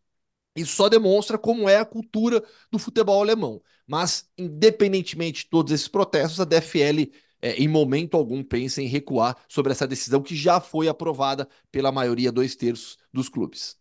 Isso 0.56 0.76
só 0.76 0.88
demonstra 0.90 1.38
como 1.38 1.68
é 1.68 1.78
a 1.78 1.86
cultura 1.86 2.44
do 2.72 2.80
futebol 2.80 3.22
alemão. 3.22 3.62
Mas, 3.86 4.30
independentemente 4.38 5.44
de 5.44 5.50
todos 5.50 5.72
esses 5.74 5.88
protestos, 5.88 6.40
a 6.40 6.46
DFL, 6.46 7.12
é, 7.42 7.54
em 7.56 7.68
momento 7.68 8.16
algum, 8.16 8.44
pensa 8.44 8.82
em 8.82 8.88
recuar 8.88 9.38
sobre 9.48 9.72
essa 9.72 9.88
decisão 9.88 10.22
que 10.22 10.36
já 10.36 10.60
foi 10.60 10.88
aprovada 10.88 11.48
pela 11.72 11.92
maioria, 11.92 12.32
dois 12.32 12.56
terços 12.56 12.98
dos 13.14 13.30
clubes. 13.30 13.78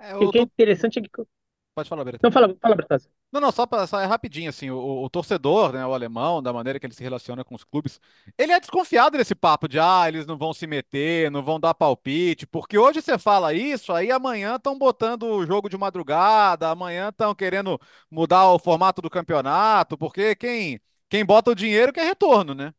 É, 0.00 0.16
o 0.16 0.30
que 0.30 0.38
é 0.38 0.42
interessante 0.42 0.98
é 0.98 1.02
que 1.02 1.10
Pode 1.74 1.88
falar, 1.88 2.04
Beretta. 2.04 2.24
Não, 2.24 2.30
fala, 2.30 2.56
fala, 2.62 2.76
Bertazzi. 2.76 3.08
Não, 3.32 3.40
não, 3.40 3.50
só, 3.50 3.66
pra, 3.66 3.84
só 3.84 3.98
é 3.98 4.06
rapidinho, 4.06 4.48
assim, 4.48 4.70
o, 4.70 5.02
o, 5.02 5.10
torcedor, 5.10 5.72
né, 5.72 5.84
o 5.84 5.92
alemão, 5.92 6.40
da 6.40 6.52
maneira 6.52 6.78
que 6.78 6.86
ele 6.86 6.94
se 6.94 7.02
relaciona 7.02 7.42
com 7.42 7.56
os 7.56 7.64
clubes, 7.64 8.00
ele 8.38 8.52
é 8.52 8.60
desconfiado 8.60 9.18
desse 9.18 9.34
papo 9.34 9.66
de, 9.66 9.80
ah, 9.80 10.04
eles 10.06 10.24
não 10.24 10.38
vão 10.38 10.54
se 10.54 10.68
meter, 10.68 11.32
não 11.32 11.42
vão 11.42 11.58
dar 11.58 11.74
palpite, 11.74 12.46
porque 12.46 12.78
hoje 12.78 13.02
você 13.02 13.18
fala 13.18 13.52
isso, 13.52 13.92
aí 13.92 14.12
amanhã 14.12 14.54
estão 14.54 14.78
botando 14.78 15.24
o 15.24 15.44
jogo 15.44 15.68
de 15.68 15.76
madrugada, 15.76 16.70
amanhã 16.70 17.08
estão 17.08 17.34
querendo 17.34 17.76
mudar 18.08 18.48
o 18.52 18.58
formato 18.58 19.02
do 19.02 19.10
campeonato, 19.10 19.98
porque 19.98 20.36
quem, 20.36 20.80
quem 21.08 21.24
bota 21.24 21.50
o 21.50 21.56
dinheiro 21.56 21.92
quer 21.92 22.04
retorno, 22.04 22.54
né? 22.54 22.72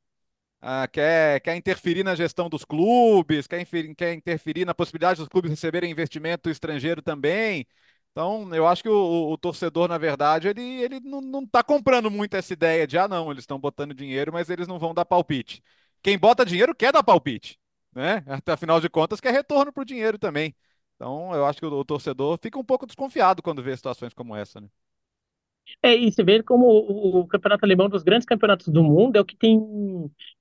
Ah, 0.62 0.88
quer, 0.88 1.42
quer 1.42 1.56
interferir 1.56 2.04
na 2.04 2.16
gestão 2.16 2.50
dos 2.50 2.66
clubes, 2.66 3.46
quer, 3.46 3.64
quer 3.96 4.14
interferir 4.14 4.66
na 4.66 4.74
possibilidade 4.74 5.20
dos 5.20 5.30
clubes 5.30 5.52
receberem 5.52 5.92
investimento 5.92 6.50
estrangeiro 6.50 7.04
também. 7.04 7.68
Então, 8.16 8.56
eu 8.56 8.66
acho 8.66 8.82
que 8.82 8.88
o, 8.88 9.32
o, 9.34 9.38
torcedor, 9.38 9.90
na 9.90 9.98
verdade, 9.98 10.48
ele, 10.48 10.62
ele 10.62 11.02
não, 11.02 11.20
não 11.20 11.46
tá 11.46 11.62
comprando 11.62 12.10
muito 12.10 12.34
essa 12.38 12.54
ideia 12.54 12.88
de, 12.88 12.98
ah, 12.98 13.10
não, 13.10 13.30
eles 13.30 13.44
estão 13.44 13.60
botando 13.60 13.94
dinheiro, 13.94 14.32
mas 14.32 14.50
eles 14.50 14.70
não 14.70 14.80
vão 14.80 14.94
dar 14.94 15.04
palpite. 15.04 15.62
Quem 16.02 16.18
bota 16.18 16.46
dinheiro 16.46 16.74
quer 16.74 16.94
dar 16.94 17.04
palpite, 17.04 17.60
né? 17.94 18.24
Até 18.42 18.54
afinal 18.54 18.80
de 18.80 18.88
contas, 18.90 19.20
quer 19.20 19.34
retorno 19.34 19.74
para 19.74 19.82
o 19.82 19.86
dinheiro 19.86 20.18
também. 20.18 20.56
Então, 20.96 21.36
eu 21.36 21.46
acho 21.46 21.60
que 21.60 21.66
o, 21.66 21.74
o, 21.74 21.84
torcedor 21.84 22.40
fica 22.42 22.58
um 22.58 22.64
pouco 22.64 22.86
desconfiado 22.86 23.44
quando 23.44 23.62
vê 23.62 23.76
situações 23.76 24.14
como 24.14 24.34
essa, 24.34 24.62
né? 24.62 24.70
É, 25.84 25.94
e 25.94 26.10
você 26.10 26.24
vê 26.24 26.42
como 26.42 26.68
o, 26.68 27.20
o 27.20 27.28
campeonato 27.28 27.66
alemão 27.66 27.90
dos 27.90 28.02
grandes 28.02 28.26
campeonatos 28.26 28.70
do 28.70 28.82
mundo 28.82 29.18
é 29.18 29.20
o 29.20 29.26
que 29.26 29.36
tem 29.36 29.60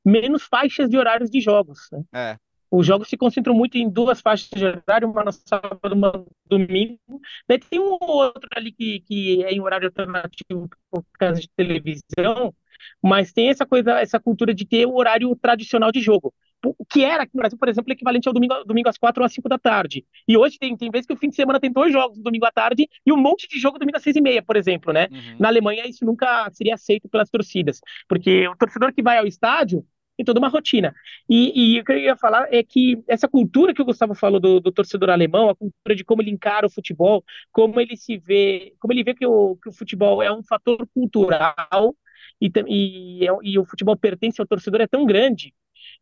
menos 0.04 0.44
faixas 0.44 0.88
de 0.88 0.96
horários 0.96 1.28
de 1.28 1.40
jogos. 1.40 1.88
Né? 1.90 2.04
É. 2.12 2.38
Os 2.76 2.84
jogos 2.84 3.08
se 3.08 3.16
concentram 3.16 3.54
muito 3.54 3.78
em 3.78 3.88
duas 3.88 4.20
faixas 4.20 4.48
de 4.50 4.64
horário, 4.64 5.08
uma 5.08 5.22
no 5.22 5.30
sábado, 5.30 5.94
uma 5.94 6.10
no 6.10 6.26
domingo. 6.44 7.20
Daí 7.48 7.58
tem 7.58 7.78
um 7.78 7.96
outro 8.00 8.48
ali 8.56 8.72
que, 8.72 8.98
que 9.00 9.44
é 9.44 9.52
em 9.52 9.60
horário 9.60 9.86
alternativo 9.86 10.68
por 10.90 11.04
causa 11.16 11.40
de 11.40 11.48
televisão, 11.56 12.52
mas 13.00 13.32
tem 13.32 13.48
essa 13.48 13.64
coisa, 13.64 14.00
essa 14.00 14.18
cultura 14.18 14.52
de 14.52 14.66
ter 14.66 14.86
o 14.86 14.94
horário 14.96 15.36
tradicional 15.36 15.92
de 15.92 16.00
jogo. 16.00 16.34
O 16.64 16.84
que 16.84 17.04
era 17.04 17.22
aqui 17.22 17.32
no 17.34 17.40
Brasil, 17.40 17.58
por 17.58 17.68
exemplo, 17.68 17.92
equivalente 17.92 18.26
ao 18.26 18.34
domingo, 18.34 18.64
domingo 18.64 18.88
às 18.88 18.98
quatro 18.98 19.22
ou 19.22 19.26
às 19.26 19.32
cinco 19.32 19.48
da 19.48 19.58
tarde. 19.58 20.04
E 20.26 20.36
hoje 20.36 20.58
tem, 20.58 20.76
tem 20.76 20.90
vezes 20.90 21.06
que 21.06 21.12
o 21.12 21.16
fim 21.16 21.28
de 21.28 21.36
semana 21.36 21.60
tem 21.60 21.70
dois 21.70 21.92
jogos 21.92 22.16
no 22.16 22.24
domingo 22.24 22.46
à 22.46 22.50
tarde 22.50 22.88
e 23.06 23.12
um 23.12 23.16
monte 23.16 23.46
de 23.46 23.58
jogo 23.60 23.78
domingo 23.78 23.98
às 23.98 24.02
seis 24.02 24.16
e 24.16 24.20
meia, 24.20 24.42
por 24.42 24.56
exemplo, 24.56 24.92
né? 24.92 25.08
Uhum. 25.12 25.36
Na 25.38 25.48
Alemanha 25.48 25.86
isso 25.86 26.04
nunca 26.04 26.50
seria 26.52 26.74
aceito 26.74 27.08
pelas 27.08 27.30
torcidas, 27.30 27.80
porque 28.08 28.48
o 28.48 28.56
torcedor 28.56 28.92
que 28.92 29.02
vai 29.02 29.18
ao 29.18 29.26
estádio 29.26 29.84
em 30.18 30.24
toda 30.24 30.38
uma 30.38 30.48
rotina. 30.48 30.94
E, 31.28 31.76
e, 31.76 31.80
o 31.80 31.84
que 31.84 31.92
eu 31.92 31.98
ia 31.98 32.16
falar 32.16 32.46
é 32.52 32.62
que 32.62 33.02
essa 33.08 33.28
cultura 33.28 33.74
que 33.74 33.82
o 33.82 33.84
Gustavo 33.84 34.14
falou 34.14 34.40
do, 34.40 34.60
do, 34.60 34.72
torcedor 34.72 35.10
alemão, 35.10 35.48
a 35.48 35.54
cultura 35.54 35.94
de 35.94 36.04
como 36.04 36.22
ele 36.22 36.30
encara 36.30 36.66
o 36.66 36.70
futebol, 36.70 37.24
como 37.52 37.80
ele 37.80 37.96
se 37.96 38.16
vê, 38.18 38.74
como 38.78 38.92
ele 38.92 39.04
vê 39.04 39.14
que 39.14 39.26
o, 39.26 39.56
que 39.56 39.68
o 39.68 39.72
futebol 39.72 40.22
é 40.22 40.32
um 40.32 40.42
fator 40.42 40.86
cultural 40.94 41.96
e, 42.40 42.50
e, 42.68 43.26
e 43.42 43.58
o 43.58 43.64
futebol 43.64 43.96
pertence 43.96 44.40
ao 44.40 44.46
torcedor 44.46 44.80
é 44.80 44.86
tão 44.86 45.04
grande 45.04 45.52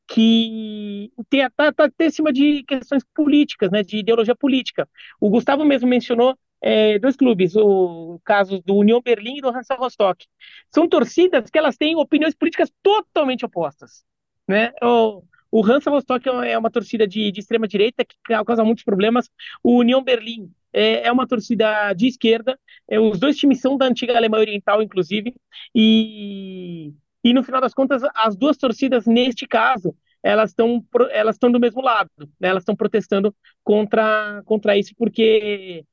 que 0.06 1.10
tem 1.28 1.48
tá, 1.56 1.72
tá 1.72 1.84
até 1.84 2.06
acima 2.06 2.32
de 2.32 2.62
questões 2.64 3.04
políticas, 3.14 3.70
né, 3.70 3.82
de 3.82 3.98
ideologia 3.98 4.34
política. 4.34 4.88
O 5.20 5.30
Gustavo 5.30 5.64
mesmo 5.64 5.88
mencionou 5.88 6.36
é, 6.62 6.98
dois 6.98 7.16
clubes, 7.16 7.56
o 7.56 8.20
caso 8.24 8.62
do 8.64 8.76
União 8.76 9.02
Berlim 9.02 9.38
e 9.38 9.40
do 9.40 9.48
Hansa 9.48 9.74
Rostock. 9.74 10.26
São 10.72 10.88
torcidas 10.88 11.50
que 11.50 11.58
elas 11.58 11.76
têm 11.76 11.96
opiniões 11.96 12.34
políticas 12.34 12.70
totalmente 12.82 13.44
opostas. 13.44 14.04
Né? 14.46 14.72
O, 14.80 15.22
o 15.50 15.66
Hansa 15.66 15.90
Rostock 15.90 16.28
é 16.28 16.56
uma 16.56 16.70
torcida 16.70 17.06
de, 17.06 17.32
de 17.32 17.40
extrema 17.40 17.66
direita 17.66 18.04
que 18.04 18.16
causa 18.44 18.64
muitos 18.64 18.84
problemas. 18.84 19.28
O 19.62 19.78
União 19.78 20.02
Berlim 20.02 20.52
é, 20.72 21.08
é 21.08 21.12
uma 21.12 21.26
torcida 21.26 21.92
de 21.94 22.06
esquerda. 22.06 22.58
É, 22.88 23.00
os 23.00 23.18
dois 23.18 23.36
times 23.36 23.60
são 23.60 23.76
da 23.76 23.86
antiga 23.86 24.16
Alemanha 24.16 24.42
Oriental, 24.42 24.80
inclusive. 24.80 25.34
E, 25.74 26.92
e 27.24 27.32
no 27.32 27.42
final 27.42 27.60
das 27.60 27.74
contas, 27.74 28.02
as 28.14 28.36
duas 28.36 28.56
torcidas, 28.56 29.04
neste 29.04 29.46
caso, 29.48 29.94
elas 30.22 30.50
estão 30.50 30.84
elas 31.10 31.34
estão 31.34 31.50
do 31.50 31.58
mesmo 31.58 31.82
lado, 31.82 32.10
né? 32.40 32.48
elas 32.48 32.62
estão 32.62 32.76
protestando 32.76 33.34
contra, 33.64 34.40
contra 34.44 34.76
isso, 34.76 34.94
porque 34.96 35.84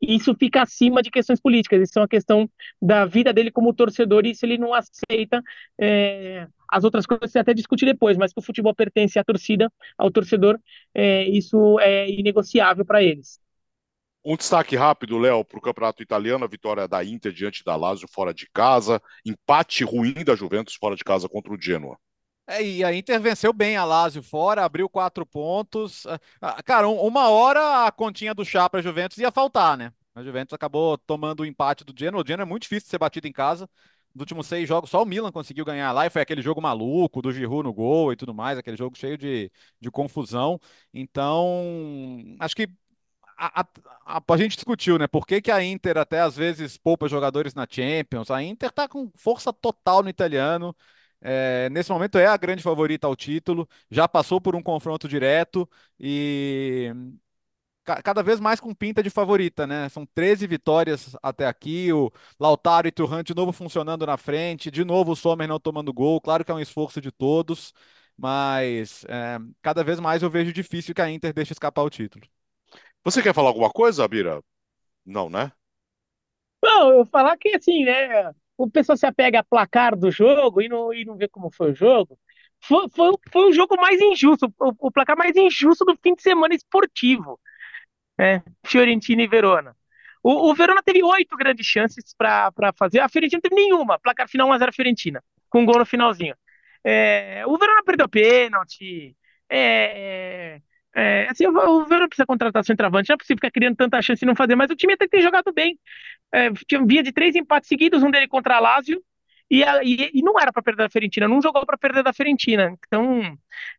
isso 0.00 0.34
fica 0.34 0.62
acima 0.62 1.02
de 1.02 1.10
questões 1.10 1.40
políticas, 1.40 1.82
isso 1.82 1.98
é 1.98 2.02
uma 2.02 2.08
questão 2.08 2.48
da 2.80 3.04
vida 3.04 3.32
dele 3.32 3.50
como 3.50 3.74
torcedor, 3.74 4.26
e 4.26 4.34
se 4.34 4.46
ele 4.46 4.58
não 4.58 4.72
aceita, 4.74 5.42
é, 5.80 6.46
as 6.70 6.84
outras 6.84 7.06
coisas 7.06 7.30
você 7.30 7.38
até 7.38 7.52
discute 7.52 7.84
depois, 7.84 8.16
mas 8.16 8.32
que 8.32 8.38
o 8.38 8.42
futebol 8.42 8.74
pertence 8.74 9.18
à 9.18 9.24
torcida, 9.24 9.72
ao 9.96 10.10
torcedor, 10.10 10.58
é, 10.94 11.24
isso 11.24 11.78
é 11.80 12.08
inegociável 12.10 12.84
para 12.84 13.02
eles. 13.02 13.40
Um 14.24 14.36
destaque 14.36 14.76
rápido, 14.76 15.16
Léo, 15.16 15.44
para 15.44 15.58
o 15.58 15.62
campeonato 15.62 16.02
italiano, 16.02 16.44
a 16.44 16.48
vitória 16.48 16.86
da 16.86 17.02
Inter 17.04 17.32
diante 17.32 17.64
da 17.64 17.76
Lazio 17.76 18.08
fora 18.12 18.34
de 18.34 18.48
casa, 18.52 19.00
empate 19.24 19.84
ruim 19.84 20.12
da 20.24 20.34
Juventus 20.34 20.74
fora 20.74 20.96
de 20.96 21.04
casa 21.04 21.28
contra 21.28 21.52
o 21.52 21.60
Genoa. 21.60 21.98
É, 22.50 22.62
e 22.62 22.82
a 22.82 22.94
Inter 22.94 23.20
venceu 23.20 23.52
bem 23.52 23.76
a 23.76 23.84
Lazio 23.84 24.22
fora, 24.22 24.64
abriu 24.64 24.88
quatro 24.88 25.26
pontos. 25.26 26.06
Ah, 26.06 26.18
ah, 26.40 26.62
cara, 26.62 26.88
uma 26.88 27.28
hora 27.28 27.86
a 27.86 27.92
continha 27.92 28.34
do 28.34 28.42
chá 28.42 28.70
para 28.70 28.80
a 28.80 28.82
Juventus 28.82 29.18
ia 29.18 29.30
faltar, 29.30 29.76
né? 29.76 29.92
A 30.14 30.22
Juventus 30.22 30.54
acabou 30.54 30.96
tomando 30.96 31.40
o 31.40 31.46
empate 31.46 31.84
do 31.84 31.92
Genoa. 31.94 32.22
O 32.22 32.26
Genoa 32.26 32.44
é 32.44 32.48
muito 32.48 32.62
difícil 32.62 32.86
de 32.86 32.90
ser 32.90 32.98
batido 32.98 33.28
em 33.28 33.32
casa. 33.32 33.68
Nos 34.14 34.22
últimos 34.22 34.46
seis 34.46 34.66
jogos, 34.66 34.88
só 34.88 35.02
o 35.02 35.06
Milan 35.06 35.30
conseguiu 35.30 35.64
ganhar 35.64 35.92
lá 35.92 36.06
e 36.06 36.10
foi 36.10 36.22
aquele 36.22 36.40
jogo 36.40 36.60
maluco 36.62 37.20
do 37.20 37.30
Giroud 37.30 37.64
no 37.64 37.72
gol 37.74 38.12
e 38.14 38.16
tudo 38.16 38.32
mais, 38.32 38.56
aquele 38.58 38.78
jogo 38.78 38.96
cheio 38.96 39.18
de, 39.18 39.52
de 39.78 39.90
confusão. 39.90 40.58
Então, 40.92 42.34
acho 42.40 42.56
que 42.56 42.66
a, 43.36 43.60
a, 44.06 44.22
a, 44.26 44.36
gente 44.38 44.56
discutiu, 44.56 44.98
né? 44.98 45.06
Por 45.06 45.26
que, 45.26 45.42
que 45.42 45.50
a 45.50 45.62
Inter 45.62 45.98
até 45.98 46.20
às 46.20 46.36
vezes 46.36 46.78
poupa 46.78 47.08
jogadores 47.08 47.54
na 47.54 47.66
Champions? 47.70 48.30
A 48.30 48.42
Inter 48.42 48.72
tá 48.72 48.88
com 48.88 49.10
força 49.16 49.52
total 49.52 50.02
no 50.02 50.08
italiano. 50.08 50.74
É, 51.20 51.68
nesse 51.70 51.90
momento 51.90 52.18
é 52.18 52.26
a 52.26 52.36
grande 52.36 52.62
favorita 52.62 53.06
ao 53.06 53.16
título, 53.16 53.68
já 53.90 54.06
passou 54.08 54.40
por 54.40 54.54
um 54.54 54.62
confronto 54.62 55.08
direto 55.08 55.68
e 55.98 56.92
ca 57.84 58.02
cada 58.02 58.22
vez 58.22 58.40
mais 58.40 58.60
com 58.60 58.74
pinta 58.74 59.02
de 59.02 59.10
favorita, 59.10 59.66
né? 59.66 59.88
São 59.88 60.06
13 60.06 60.46
vitórias 60.46 61.16
até 61.22 61.46
aqui, 61.46 61.92
o 61.92 62.12
Lautaro 62.38 62.88
e 62.88 62.92
Turhan 62.92 63.22
de 63.24 63.34
novo 63.34 63.52
funcionando 63.52 64.06
na 64.06 64.16
frente, 64.16 64.70
de 64.70 64.84
novo 64.84 65.12
o 65.12 65.16
Sommer 65.16 65.48
não 65.48 65.60
tomando 65.60 65.92
gol, 65.92 66.20
claro 66.20 66.44
que 66.44 66.50
é 66.50 66.54
um 66.54 66.60
esforço 66.60 67.00
de 67.00 67.10
todos, 67.12 67.72
mas 68.16 69.04
é, 69.08 69.38
cada 69.62 69.82
vez 69.84 70.00
mais 70.00 70.22
eu 70.22 70.30
vejo 70.30 70.52
difícil 70.52 70.94
que 70.94 71.02
a 71.02 71.10
Inter 71.10 71.32
deixe 71.32 71.52
escapar 71.52 71.82
o 71.82 71.90
título. 71.90 72.26
Você 73.04 73.22
quer 73.22 73.34
falar 73.34 73.48
alguma 73.48 73.70
coisa, 73.70 74.06
Bira? 74.08 74.42
Não, 75.06 75.30
né? 75.30 75.52
Não, 76.62 76.92
eu 76.92 77.06
falar 77.06 77.36
que 77.36 77.54
assim, 77.56 77.84
né? 77.84 78.32
O 78.58 78.68
pessoal 78.68 78.98
se 78.98 79.06
apega 79.06 79.38
a 79.38 79.44
placar 79.44 79.96
do 79.96 80.10
jogo 80.10 80.60
e 80.60 80.68
não, 80.68 80.92
e 80.92 81.04
não 81.04 81.16
vê 81.16 81.28
como 81.28 81.50
foi 81.50 81.70
o 81.70 81.74
jogo. 81.74 82.18
Foi, 82.60 82.88
foi, 82.90 83.12
foi 83.30 83.48
o 83.48 83.52
jogo 83.52 83.76
mais 83.76 84.00
injusto, 84.00 84.52
o, 84.58 84.88
o, 84.88 84.90
placar 84.90 85.16
mais 85.16 85.36
injusto 85.36 85.84
do 85.84 85.96
fim 85.96 86.14
de 86.14 86.22
semana 86.22 86.54
esportivo. 86.54 87.38
Né? 88.18 88.42
Fiorentina 88.66 89.22
e 89.22 89.28
Verona. 89.28 89.76
O, 90.22 90.50
o 90.50 90.54
Verona 90.54 90.82
teve 90.82 91.04
oito 91.04 91.36
grandes 91.36 91.64
chances 91.64 92.12
para 92.12 92.52
fazer, 92.76 92.98
a 92.98 93.08
Fiorentina 93.08 93.40
não 93.42 93.48
teve 93.48 93.62
nenhuma. 93.62 93.98
Placar 94.00 94.28
final 94.28 94.48
1x0 94.48 94.74
Fiorentina, 94.74 95.22
com 95.48 95.60
um 95.60 95.64
gol 95.64 95.78
no 95.78 95.86
finalzinho. 95.86 96.34
É, 96.82 97.44
o 97.46 97.56
Verona 97.56 97.84
perdeu 97.84 98.08
pênalti. 98.08 99.16
É, 99.48 100.60
é, 100.94 101.28
assim, 101.30 101.46
o 101.46 101.84
Verona 101.84 102.08
precisa 102.08 102.26
contratar 102.26 102.64
centroavante, 102.64 103.08
não 103.08 103.14
é 103.14 103.18
possível 103.18 103.36
ficar 103.36 103.50
criando 103.50 103.76
tanta 103.76 104.02
chance 104.02 104.24
e 104.24 104.26
não 104.26 104.34
fazer, 104.34 104.56
mas 104.56 104.70
o 104.70 104.76
time 104.76 104.94
até 104.94 105.06
tem 105.06 105.20
jogado 105.20 105.52
bem 105.52 105.78
é, 106.32 106.50
tinha 106.66 106.84
via 106.84 107.02
de 107.02 107.12
três 107.12 107.34
empates 107.34 107.68
seguidos, 107.68 108.02
um 108.02 108.10
dele 108.10 108.28
contra 108.28 108.56
a 108.56 108.60
Lazio, 108.60 109.02
e, 109.50 109.62
e, 109.62 110.10
e 110.14 110.22
não 110.22 110.38
era 110.38 110.52
para 110.52 110.62
perder 110.62 110.84
da 110.84 110.90
Fiorentina, 110.90 111.26
não 111.28 111.40
jogou 111.40 111.64
para 111.64 111.78
perder 111.78 112.02
da 112.02 112.12
Fiorentina. 112.12 112.76
Então, 112.86 113.20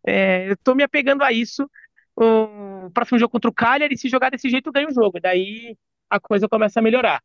é, 0.05 0.49
eu 0.49 0.53
estou 0.53 0.76
me 0.76 0.84
apegando 0.84 1.24
a 1.24 1.32
isso. 1.32 1.70
O 2.16 2.89
próximo 2.93 3.20
jogo 3.20 3.32
contra 3.32 3.49
o 3.49 3.53
Cagliari, 3.53 3.97
se 3.97 4.10
jogar 4.10 4.30
desse 4.32 4.49
jeito, 4.49 4.72
ganha 4.72 4.88
o 4.88 4.93
jogo. 4.93 5.20
Daí 5.22 5.78
a 6.10 6.20
coisa 6.20 6.49
começa 6.49 6.80
a 6.80 6.84
melhorar. 6.84 7.22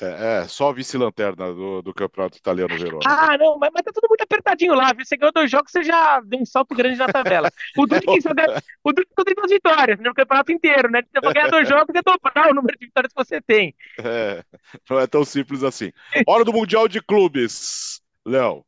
É, 0.00 0.42
é, 0.42 0.48
só 0.48 0.72
vice-lanterna 0.72 1.52
do, 1.52 1.82
do 1.82 1.92
campeonato 1.92 2.38
italiano 2.38 2.76
Verona. 2.76 3.02
Ah, 3.06 3.36
não, 3.36 3.58
mas, 3.58 3.70
mas 3.74 3.82
tá 3.82 3.90
tudo 3.92 4.08
muito 4.08 4.22
apertadinho 4.22 4.74
lá, 4.74 4.92
viu? 4.92 5.04
Você 5.04 5.16
ganhou 5.16 5.32
dois 5.32 5.50
jogos, 5.50 5.70
você 5.70 5.82
já 5.82 6.20
deu 6.20 6.40
um 6.40 6.46
salto 6.46 6.74
grande 6.74 6.98
na 6.98 7.08
tabela. 7.08 7.50
O 7.76 7.86
Duque 7.86 8.06
tem 8.06 9.34
duas 9.34 9.50
vitórias 9.50 9.98
no 10.00 10.14
campeonato 10.14 10.50
inteiro, 10.50 10.90
né? 10.90 11.02
Você 11.02 11.20
vai 11.20 11.34
ganhar 11.34 11.48
dois 11.48 11.68
jogos 11.68 11.94
e 11.94 12.02
dobrar 12.02 12.50
o 12.50 12.54
número 12.54 12.78
de 12.78 12.86
vitórias 12.86 13.12
que 13.12 13.24
você 13.24 13.40
tem. 13.40 13.74
É, 13.98 14.42
não 14.88 14.98
é 14.98 15.06
tão 15.06 15.24
simples 15.24 15.62
assim. 15.62 15.92
Hora 16.26 16.44
do 16.44 16.52
Mundial 16.52 16.88
de 16.88 17.00
Clubes, 17.02 18.00
Léo. 18.24 18.64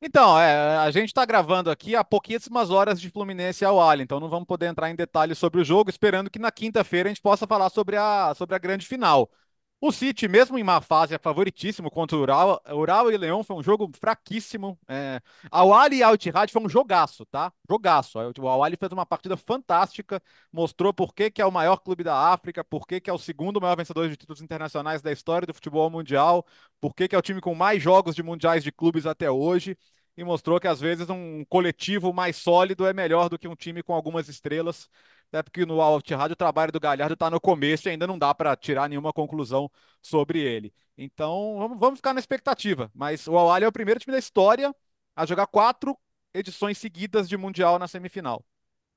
Então, 0.00 0.38
é, 0.38 0.76
a 0.76 0.90
gente 0.90 1.08
está 1.08 1.24
gravando 1.24 1.70
aqui 1.70 1.96
há 1.96 2.04
pouquíssimas 2.04 2.70
horas 2.70 3.00
de 3.00 3.10
Fluminense 3.10 3.64
ao 3.64 3.80
Ali, 3.80 4.02
então 4.02 4.20
não 4.20 4.28
vamos 4.28 4.46
poder 4.46 4.66
entrar 4.66 4.90
em 4.90 4.94
detalhes 4.94 5.38
sobre 5.38 5.60
o 5.60 5.64
jogo, 5.64 5.88
esperando 5.88 6.30
que 6.30 6.38
na 6.38 6.52
quinta-feira 6.52 7.08
a 7.08 7.10
gente 7.10 7.22
possa 7.22 7.46
falar 7.46 7.70
sobre 7.70 7.96
a, 7.96 8.34
sobre 8.34 8.54
a 8.54 8.58
grande 8.58 8.86
final. 8.86 9.30
O 9.78 9.92
City, 9.92 10.26
mesmo 10.26 10.58
em 10.58 10.64
má 10.64 10.80
fase, 10.80 11.14
é 11.14 11.18
favoritíssimo 11.18 11.90
contra 11.90 12.16
o 12.16 12.20
Ural. 12.20 12.62
Ural 12.72 13.10
e 13.12 13.16
Leão 13.16 13.44
foi 13.44 13.56
um 13.56 13.62
jogo 13.62 13.90
fraquíssimo. 14.00 14.78
É... 14.88 15.20
Ali 15.50 15.98
e 15.98 16.02
Al 16.02 16.14
Ittihad 16.14 16.50
foi 16.50 16.62
um 16.62 16.68
jogaço, 16.68 17.26
tá? 17.26 17.52
Jogaço. 17.68 18.18
O 18.18 18.48
Al 18.48 18.62
fez 18.78 18.90
uma 18.90 19.04
partida 19.04 19.36
fantástica, 19.36 20.20
mostrou 20.50 20.94
por 20.94 21.14
que, 21.14 21.30
que 21.30 21.42
é 21.42 21.46
o 21.46 21.52
maior 21.52 21.76
clube 21.76 22.02
da 22.02 22.16
África, 22.32 22.64
por 22.64 22.86
que, 22.86 23.00
que 23.00 23.10
é 23.10 23.12
o 23.12 23.18
segundo 23.18 23.60
maior 23.60 23.76
vencedor 23.76 24.08
de 24.08 24.16
títulos 24.16 24.40
internacionais 24.40 25.02
da 25.02 25.12
história 25.12 25.46
do 25.46 25.52
futebol 25.54 25.90
mundial, 25.90 26.44
por 26.80 26.94
que, 26.94 27.06
que 27.06 27.14
é 27.14 27.18
o 27.18 27.22
time 27.22 27.40
com 27.40 27.54
mais 27.54 27.82
jogos 27.82 28.14
de 28.14 28.22
mundiais 28.22 28.64
de 28.64 28.72
clubes 28.72 29.04
até 29.04 29.30
hoje 29.30 29.76
e 30.16 30.24
mostrou 30.24 30.58
que 30.58 30.66
às 30.66 30.80
vezes 30.80 31.08
um 31.10 31.44
coletivo 31.44 32.12
mais 32.12 32.36
sólido 32.36 32.86
é 32.86 32.92
melhor 32.94 33.28
do 33.28 33.38
que 33.38 33.46
um 33.46 33.54
time 33.54 33.82
com 33.82 33.92
algumas 33.92 34.28
estrelas 34.28 34.88
até 35.28 35.42
porque 35.42 35.66
no 35.66 35.80
Alt 35.80 36.08
Rádio 36.10 36.34
o 36.34 36.36
trabalho 36.36 36.72
do 36.72 36.80
Galhardo 36.80 37.14
está 37.14 37.30
no 37.30 37.40
começo 37.40 37.88
e 37.88 37.90
ainda 37.90 38.06
não 38.06 38.18
dá 38.18 38.34
para 38.34 38.56
tirar 38.56 38.88
nenhuma 38.88 39.12
conclusão 39.12 39.70
sobre 40.00 40.40
ele. 40.40 40.72
Então 40.96 41.56
vamos, 41.58 41.78
vamos 41.78 41.98
ficar 41.98 42.14
na 42.14 42.20
expectativa. 42.20 42.90
Mas 42.94 43.26
o 43.26 43.36
Al 43.36 43.56
é 43.58 43.68
o 43.68 43.72
primeiro 43.72 44.00
time 44.00 44.12
da 44.12 44.18
história 44.18 44.74
a 45.14 45.26
jogar 45.26 45.46
quatro 45.46 45.96
edições 46.32 46.78
seguidas 46.78 47.28
de 47.28 47.36
Mundial 47.36 47.78
na 47.78 47.88
semifinal. 47.88 48.44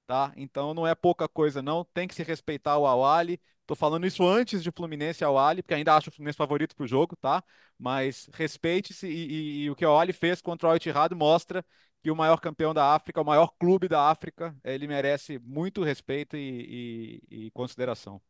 Tá? 0.08 0.34
Então 0.36 0.74
não 0.74 0.88
é 0.88 0.96
pouca 0.96 1.28
coisa, 1.28 1.62
não. 1.62 1.86
Tem 1.94 2.08
que 2.08 2.16
se 2.16 2.24
respeitar 2.24 2.78
o 2.78 2.88
Awali. 2.88 3.40
Tô 3.68 3.76
falando 3.76 4.08
isso 4.08 4.28
antes 4.28 4.64
de 4.64 4.72
Fluminense 4.72 5.24
e 5.24 5.26
Awali, 5.26 5.62
porque 5.62 5.76
ainda 5.76 5.96
acho 5.96 6.10
o 6.10 6.12
Fluminense 6.12 6.38
favorito 6.38 6.76
para 6.76 6.84
o 6.84 6.88
jogo, 6.88 7.16
tá? 7.16 7.44
Mas 7.78 8.28
respeite-se 8.34 9.08
e, 9.08 9.12
e, 9.12 9.64
e, 9.66 9.70
o 9.70 9.76
que 9.76 9.86
o 9.86 9.90
Awali 9.90 10.12
fez 10.12 10.42
contra 10.42 10.68
o 10.68 10.72
Al 10.72 10.80
mostra 11.16 11.64
que 12.02 12.12
o 12.12 12.16
maior 12.16 12.40
campeão 12.40 12.74
da 12.74 12.94
África, 12.96 13.22
o 13.22 13.26
maior 13.26 13.54
clube 13.60 13.88
da 13.88 14.10
África, 14.10 14.56
ele 14.64 14.88
merece 14.88 15.40
muito 15.40 15.84
respeito 15.84 16.38
e, 16.38 17.22
e, 17.30 17.48
e 17.48 17.52
consideração. 17.52 18.22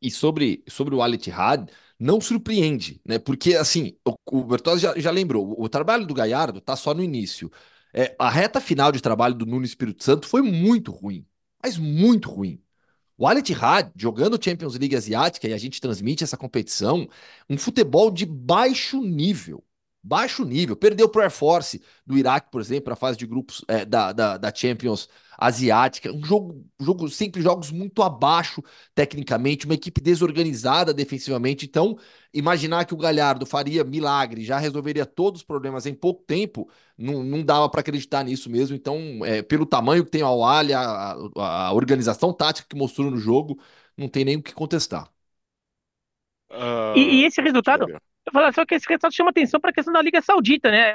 E 0.00 0.10
sobre, 0.10 0.62
sobre 0.68 0.94
o 0.94 1.02
Al 1.02 1.12
Ittihad, 1.12 1.68
não 1.98 2.20
surpreende, 2.20 3.00
né? 3.04 3.18
Porque, 3.18 3.56
assim, 3.56 3.96
o, 4.06 4.14
o 4.30 4.44
Bertozzi 4.44 4.82
já, 4.82 4.98
já 4.98 5.10
lembrou, 5.10 5.60
o, 5.60 5.68
trabalho 5.68 6.06
do 6.06 6.14
Galhardo 6.14 6.60
tá 6.60 6.76
só 6.76 6.94
no 6.94 7.02
início. 7.02 7.50
É, 7.92 8.14
a 8.18 8.30
reta 8.30 8.60
final 8.60 8.92
de 8.92 9.00
trabalho 9.02 9.34
do 9.34 9.44
Nuno 9.44 9.64
Espírito 9.64 10.04
Santo 10.04 10.26
foi 10.28 10.40
muito 10.40 10.92
ruim, 10.92 11.26
mas 11.62 11.76
muito 11.78 12.30
ruim. 12.30 12.62
O 13.18 13.26
Al 13.26 13.38
Ittihad, 13.38 13.92
jogando 13.96 14.42
Champions 14.42 14.76
League 14.78 14.96
Asiática, 14.96 15.48
e 15.48 15.52
a 15.52 15.58
gente 15.58 15.80
transmite 15.80 16.24
essa 16.24 16.36
competição, 16.36 17.08
um 17.50 17.58
futebol 17.58 18.10
de 18.10 18.26
baixo 18.26 19.00
nível 19.00 19.64
baixo 20.02 20.44
nível. 20.44 20.74
Perdeu 20.74 21.08
para 21.08 21.20
o 21.20 21.22
Air 21.22 21.30
Force 21.30 21.80
do 22.04 22.18
Iraque, 22.18 22.50
por 22.50 22.60
exemplo, 22.60 22.84
para 22.84 22.94
a 22.94 22.96
fase 22.96 23.16
de 23.16 23.26
grupos 23.26 23.64
é, 23.68 23.84
da, 23.84 24.12
da, 24.12 24.36
da, 24.36 24.54
Champions 24.54 25.08
Asiática. 25.38 26.12
Um 26.12 26.24
jogo, 26.24 26.64
jogo, 26.80 27.08
sempre 27.08 27.40
jogos 27.40 27.70
muito 27.70 28.02
abaixo 28.02 28.62
tecnicamente, 28.94 29.64
uma 29.64 29.74
equipe 29.74 30.00
desorganizada 30.00 30.92
defensivamente. 30.92 31.66
Então, 31.66 31.96
imaginar 32.34 32.84
que 32.84 32.94
o 32.94 32.96
Galhardo 32.96 33.46
faria 33.46 33.84
milagre, 33.84 34.44
já 34.44 34.58
resolveria 34.58 35.06
todos 35.06 35.40
os 35.42 35.46
problemas 35.46 35.86
em 35.86 35.94
pouco 35.94 36.24
tempo, 36.24 36.68
não, 36.98 37.22
não 37.22 37.44
dava 37.44 37.68
para 37.68 37.80
acreditar 37.80 38.24
nisso 38.24 38.50
mesmo. 38.50 38.74
Então, 38.74 39.24
é, 39.24 39.42
pelo 39.42 39.66
tamanho 39.66 40.04
que 40.04 40.10
tem 40.10 40.22
o 40.22 40.26
Al 40.26 40.42
a, 40.44 41.68
a 41.68 41.72
organização 41.72 42.32
tática 42.32 42.66
que 42.68 42.76
mostrou 42.76 43.10
no 43.10 43.18
jogo, 43.18 43.58
não 43.96 44.08
tem 44.08 44.24
nem 44.24 44.36
o 44.36 44.42
que 44.42 44.52
contestar. 44.52 45.08
Uh... 46.50 46.96
E, 46.96 47.22
e, 47.22 47.24
esse 47.24 47.40
resultado, 47.40 47.86
eu 48.26 48.32
falo 48.32 48.52
só 48.52 48.64
que 48.64 48.74
esse 48.74 48.86
resultado 48.86 49.14
chama 49.14 49.30
atenção 49.30 49.60
para 49.60 49.70
a 49.70 49.72
questão 49.72 49.92
da 49.92 50.02
Liga 50.02 50.22
Saudita, 50.22 50.70
né? 50.70 50.94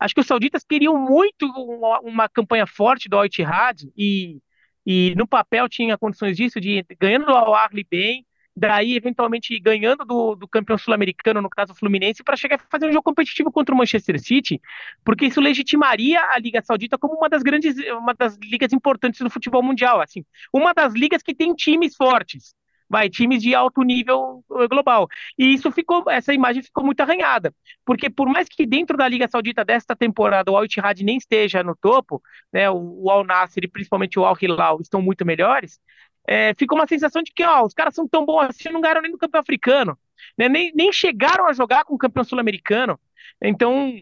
Acho 0.00 0.14
que 0.14 0.20
os 0.20 0.26
sauditas 0.26 0.64
queriam 0.64 0.96
muito 0.98 1.46
uma, 1.46 2.00
uma 2.00 2.28
campanha 2.28 2.66
forte 2.66 3.08
do 3.08 3.16
Al 3.16 3.26
Ittihad 3.26 3.82
e, 3.96 4.40
e 4.86 5.14
no 5.16 5.26
papel 5.26 5.68
tinha 5.68 5.98
condições 5.98 6.36
disso, 6.36 6.60
de 6.60 6.84
ganhando 7.00 7.26
do 7.26 7.32
Al 7.32 7.54
Ahly 7.54 7.86
bem, 7.90 8.26
daí 8.56 8.96
eventualmente 8.96 9.58
ganhando 9.60 10.04
do, 10.04 10.34
do 10.34 10.48
campeão 10.48 10.78
sul-americano, 10.78 11.42
no 11.42 11.50
caso 11.50 11.72
o 11.72 11.76
Fluminense, 11.76 12.24
para 12.24 12.36
chegar 12.36 12.56
a 12.56 12.70
fazer 12.70 12.86
um 12.86 12.92
jogo 12.92 13.04
competitivo 13.04 13.52
contra 13.52 13.74
o 13.74 13.78
Manchester 13.78 14.18
City, 14.20 14.60
porque 15.04 15.26
isso 15.26 15.40
legitimaria 15.40 16.20
a 16.30 16.38
Liga 16.38 16.62
Saudita 16.62 16.98
como 16.98 17.14
uma 17.14 17.28
das 17.28 17.42
grandes, 17.42 17.76
uma 17.92 18.14
das 18.14 18.36
ligas 18.42 18.72
importantes 18.72 19.20
do 19.20 19.30
futebol 19.30 19.62
mundial, 19.62 20.00
assim, 20.00 20.24
uma 20.52 20.72
das 20.72 20.94
ligas 20.94 21.22
que 21.22 21.34
tem 21.34 21.54
times 21.54 21.94
fortes 21.94 22.54
vai, 22.88 23.08
times 23.10 23.42
de 23.42 23.54
alto 23.54 23.82
nível 23.82 24.44
eh, 24.60 24.66
global. 24.68 25.08
E 25.38 25.52
isso 25.52 25.70
ficou, 25.70 26.04
essa 26.08 26.32
imagem 26.32 26.62
ficou 26.62 26.84
muito 26.84 27.00
arranhada, 27.00 27.54
porque 27.84 28.08
por 28.08 28.28
mais 28.28 28.48
que 28.48 28.66
dentro 28.66 28.96
da 28.96 29.06
Liga 29.08 29.28
Saudita 29.28 29.64
desta 29.64 29.94
temporada 29.94 30.50
o 30.50 30.56
Al 30.56 30.64
Ittihad 30.64 31.00
nem 31.02 31.16
esteja 31.18 31.62
no 31.62 31.76
topo, 31.76 32.22
né, 32.52 32.70
o, 32.70 33.10
Al 33.10 33.24
Nassr 33.24 33.64
e 33.64 33.68
principalmente 33.68 34.18
o 34.18 34.24
Al 34.24 34.36
Hilal 34.40 34.80
estão 34.80 35.02
muito 35.02 35.24
melhores, 35.26 35.78
é, 36.26 36.54
ficou 36.54 36.78
uma 36.78 36.86
sensação 36.86 37.22
de 37.22 37.32
que 37.32 37.44
ó, 37.44 37.64
os 37.64 37.74
caras 37.74 37.94
são 37.94 38.06
tão 38.08 38.24
bons 38.24 38.48
assim, 38.48 38.70
não 38.70 38.80
ganharam 38.80 39.02
nem 39.02 39.12
no 39.12 39.18
campeão 39.18 39.40
africano, 39.40 39.98
né, 40.36 40.48
nem, 40.48 40.72
nem 40.74 40.92
chegaram 40.92 41.46
a 41.46 41.52
jogar 41.52 41.84
com 41.84 41.94
o 41.94 41.98
campeão 41.98 42.24
sul-americano. 42.24 42.98
Então 43.42 43.94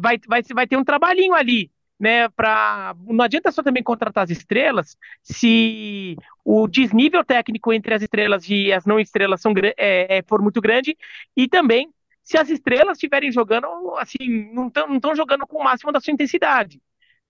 vai, 0.00 0.18
vai, 0.28 0.42
vai 0.54 0.66
ter 0.66 0.76
um 0.76 0.84
trabalhinho 0.84 1.34
ali 1.34 1.70
né, 2.02 2.28
para 2.30 2.96
não 3.06 3.24
adianta 3.24 3.52
só 3.52 3.62
também 3.62 3.80
contratar 3.80 4.24
as 4.24 4.30
estrelas 4.30 4.98
se 5.22 6.16
o 6.44 6.66
desnível 6.66 7.24
técnico 7.24 7.72
entre 7.72 7.94
as 7.94 8.02
estrelas 8.02 8.48
e 8.48 8.72
as 8.72 8.84
não 8.84 8.98
estrelas 8.98 9.40
são, 9.40 9.54
é, 9.76 10.18
é 10.18 10.22
for 10.24 10.42
muito 10.42 10.60
grande 10.60 10.98
e 11.36 11.46
também 11.46 11.94
se 12.20 12.36
as 12.36 12.50
estrelas 12.50 12.96
estiverem 12.96 13.30
jogando 13.30 13.68
assim 13.98 14.52
não 14.52 14.66
estão 14.66 15.14
jogando 15.14 15.46
com 15.46 15.58
o 15.58 15.62
máximo 15.62 15.92
da 15.92 16.00
sua 16.00 16.12
intensidade 16.12 16.82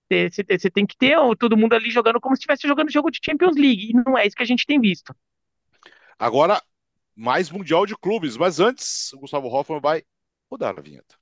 Você 0.09 0.71
tem 0.71 0.87
que 0.87 0.97
ter 0.97 1.17
todo 1.37 1.55
mundo 1.55 1.73
ali 1.73 1.91
jogando 1.91 2.19
como 2.19 2.35
se 2.35 2.39
estivesse 2.39 2.67
jogando 2.67 2.91
jogo 2.91 3.11
de 3.11 3.19
Champions 3.23 3.55
League. 3.55 3.91
E 3.91 3.93
não 3.93 4.17
é 4.17 4.25
isso 4.25 4.35
que 4.35 4.43
a 4.43 4.47
gente 4.47 4.65
tem 4.65 4.79
visto. 4.79 5.15
Agora, 6.17 6.61
mais 7.15 7.49
Mundial 7.49 7.85
de 7.85 7.95
Clubes. 7.95 8.37
Mas 8.37 8.59
antes, 8.59 9.11
o 9.13 9.19
Gustavo 9.19 9.47
Hoffman 9.47 9.79
vai 9.79 10.03
mudar 10.51 10.77
a 10.77 10.81
vinheta. 10.81 11.15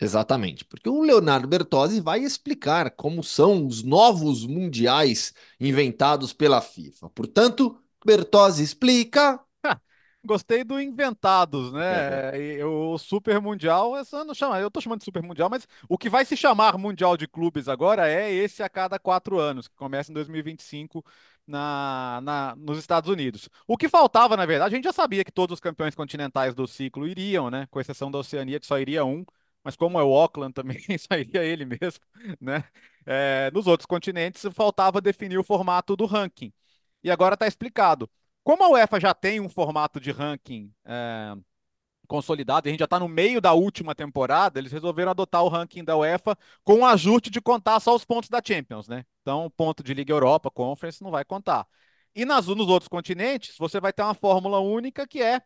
Exatamente, 0.00 0.64
porque 0.64 0.88
o 0.88 1.02
Leonardo 1.02 1.46
Bertozzi 1.46 2.00
vai 2.00 2.20
explicar 2.20 2.90
como 2.90 3.22
são 3.22 3.66
os 3.66 3.82
novos 3.82 4.46
mundiais 4.46 5.34
inventados 5.60 6.32
pela 6.32 6.62
FIFA. 6.62 7.10
Portanto, 7.10 7.78
Bertozzi 8.04 8.62
explica. 8.62 9.38
Gostei 10.24 10.64
do 10.64 10.80
inventados, 10.80 11.72
né? 11.72 12.58
É. 12.58 12.64
O 12.64 12.98
Super 12.98 13.40
Mundial, 13.40 13.96
essa 13.96 14.22
não 14.24 14.34
chama, 14.34 14.60
eu 14.60 14.70
tô 14.70 14.80
chamando 14.80 14.98
de 14.98 15.04
Super 15.04 15.22
Mundial, 15.22 15.48
mas 15.48 15.66
o 15.88 15.96
que 15.96 16.10
vai 16.10 16.24
se 16.24 16.36
chamar 16.36 16.76
Mundial 16.76 17.16
de 17.16 17.26
Clubes 17.26 17.68
agora 17.68 18.08
é 18.08 18.30
esse 18.30 18.62
a 18.62 18.68
cada 18.68 18.98
quatro 18.98 19.38
anos, 19.38 19.66
que 19.66 19.74
começa 19.76 20.10
em 20.10 20.14
2025 20.14 21.04
na, 21.46 22.20
na, 22.22 22.54
nos 22.56 22.78
Estados 22.78 23.10
Unidos. 23.10 23.48
O 23.66 23.76
que 23.78 23.88
faltava, 23.88 24.36
na 24.36 24.44
verdade, 24.44 24.74
a 24.74 24.76
gente 24.76 24.84
já 24.84 24.92
sabia 24.92 25.24
que 25.24 25.32
todos 25.32 25.54
os 25.54 25.60
campeões 25.60 25.94
continentais 25.94 26.54
do 26.54 26.66
ciclo 26.66 27.06
iriam, 27.06 27.50
né? 27.50 27.66
Com 27.70 27.80
exceção 27.80 28.10
da 28.10 28.18
Oceania, 28.18 28.60
que 28.60 28.66
só 28.66 28.78
iria 28.78 29.04
um, 29.04 29.24
mas 29.64 29.76
como 29.76 29.98
é 29.98 30.02
o 30.02 30.14
Auckland 30.14 30.52
também, 30.52 30.78
só 30.98 31.16
iria 31.16 31.44
ele 31.44 31.64
mesmo, 31.64 32.00
né? 32.40 32.64
É, 33.06 33.50
nos 33.52 33.66
outros 33.66 33.86
continentes 33.86 34.42
faltava 34.52 35.00
definir 35.00 35.38
o 35.38 35.44
formato 35.44 35.96
do 35.96 36.06
ranking. 36.06 36.52
E 37.02 37.10
agora 37.10 37.34
está 37.34 37.46
explicado. 37.46 38.10
Como 38.42 38.64
a 38.64 38.70
UEFA 38.70 39.00
já 39.00 39.14
tem 39.14 39.40
um 39.40 39.48
formato 39.48 40.00
de 40.00 40.10
ranking 40.10 40.72
é, 40.84 41.34
consolidado, 42.08 42.66
e 42.66 42.70
a 42.70 42.72
gente 42.72 42.80
já 42.80 42.86
está 42.86 42.98
no 42.98 43.08
meio 43.08 43.40
da 43.40 43.52
última 43.52 43.94
temporada, 43.94 44.58
eles 44.58 44.72
resolveram 44.72 45.12
adotar 45.12 45.44
o 45.44 45.48
ranking 45.48 45.84
da 45.84 45.96
UEFA 45.96 46.36
com 46.64 46.80
o 46.80 46.86
ajuste 46.86 47.30
de 47.30 47.40
contar 47.40 47.78
só 47.80 47.94
os 47.94 48.04
pontos 48.04 48.28
da 48.28 48.40
Champions, 48.44 48.88
né? 48.88 49.04
Então, 49.22 49.50
ponto 49.56 49.82
de 49.82 49.94
Liga 49.94 50.12
Europa, 50.12 50.50
Conference, 50.50 51.02
não 51.02 51.10
vai 51.10 51.24
contar. 51.24 51.66
E 52.14 52.24
nas, 52.24 52.46
nos 52.48 52.68
outros 52.68 52.88
continentes, 52.88 53.56
você 53.56 53.80
vai 53.80 53.92
ter 53.92 54.02
uma 54.02 54.14
fórmula 54.14 54.58
única 54.58 55.06
que 55.06 55.22
é 55.22 55.40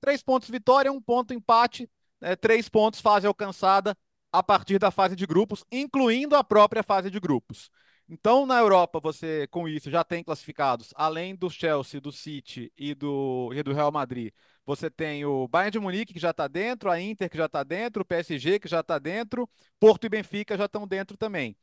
três 0.00 0.22
pontos 0.22 0.50
vitória, 0.50 0.92
um 0.92 1.00
ponto 1.00 1.32
empate, 1.32 1.88
é, 2.20 2.36
três 2.36 2.68
pontos 2.68 3.00
fase 3.00 3.26
alcançada 3.26 3.96
a 4.32 4.42
partir 4.42 4.78
da 4.78 4.90
fase 4.90 5.16
de 5.16 5.26
grupos, 5.26 5.64
incluindo 5.70 6.36
a 6.36 6.44
própria 6.44 6.82
fase 6.82 7.10
de 7.10 7.18
grupos. 7.18 7.70
Então, 8.08 8.44
na 8.44 8.58
Europa, 8.58 8.98
você 9.00 9.46
com 9.48 9.68
isso 9.68 9.90
já 9.90 10.02
tem 10.02 10.24
classificados, 10.24 10.92
além 10.96 11.34
do 11.36 11.48
Chelsea, 11.48 12.00
do 12.00 12.10
City 12.10 12.72
e 12.76 12.94
do, 12.94 13.52
e 13.54 13.62
do 13.62 13.72
Real 13.72 13.92
Madrid, 13.92 14.32
você 14.66 14.90
tem 14.90 15.24
o 15.24 15.48
Bayern 15.48 15.70
de 15.72 15.78
Munique, 15.78 16.12
que 16.12 16.18
já 16.20 16.30
está 16.30 16.46
dentro, 16.48 16.90
a 16.90 17.00
Inter, 17.00 17.30
que 17.30 17.36
já 17.36 17.46
está 17.46 17.62
dentro, 17.62 18.02
o 18.02 18.04
PSG, 18.04 18.58
que 18.58 18.68
já 18.68 18.80
está 18.80 18.98
dentro, 18.98 19.48
Porto 19.78 20.04
e 20.06 20.08
Benfica 20.08 20.56
já 20.56 20.66
estão 20.66 20.86
dentro 20.86 21.16
também. 21.16 21.56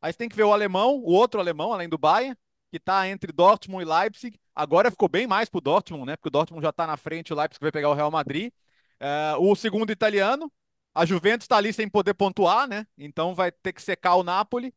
Aí 0.00 0.12
você 0.12 0.18
tem 0.18 0.28
que 0.28 0.36
ver 0.36 0.44
o 0.44 0.52
alemão, 0.52 0.96
o 0.96 1.12
outro 1.12 1.40
alemão, 1.40 1.72
além 1.72 1.88
do 1.88 1.98
Bayern, 1.98 2.36
que 2.70 2.76
está 2.76 3.08
entre 3.08 3.32
Dortmund 3.32 3.84
e 3.84 3.88
Leipzig. 3.88 4.38
Agora 4.54 4.90
ficou 4.90 5.08
bem 5.08 5.26
mais 5.26 5.48
para 5.48 5.58
o 5.58 5.60
Dortmund, 5.60 6.06
né? 6.06 6.16
Porque 6.16 6.28
o 6.28 6.30
Dortmund 6.30 6.62
já 6.62 6.70
está 6.70 6.86
na 6.86 6.96
frente, 6.96 7.32
o 7.32 7.36
Leipzig 7.36 7.60
vai 7.60 7.72
pegar 7.72 7.88
o 7.88 7.94
Real 7.94 8.10
Madrid. 8.10 8.52
Uh, 9.00 9.50
o 9.50 9.54
segundo 9.54 9.90
italiano, 9.90 10.50
a 10.94 11.04
Juventus 11.04 11.44
está 11.44 11.56
ali 11.56 11.72
sem 11.72 11.88
poder 11.88 12.14
pontuar, 12.14 12.68
né? 12.68 12.86
Então 12.96 13.34
vai 13.34 13.50
ter 13.50 13.72
que 13.72 13.82
secar 13.82 14.14
o 14.14 14.22
Napoli. 14.22 14.72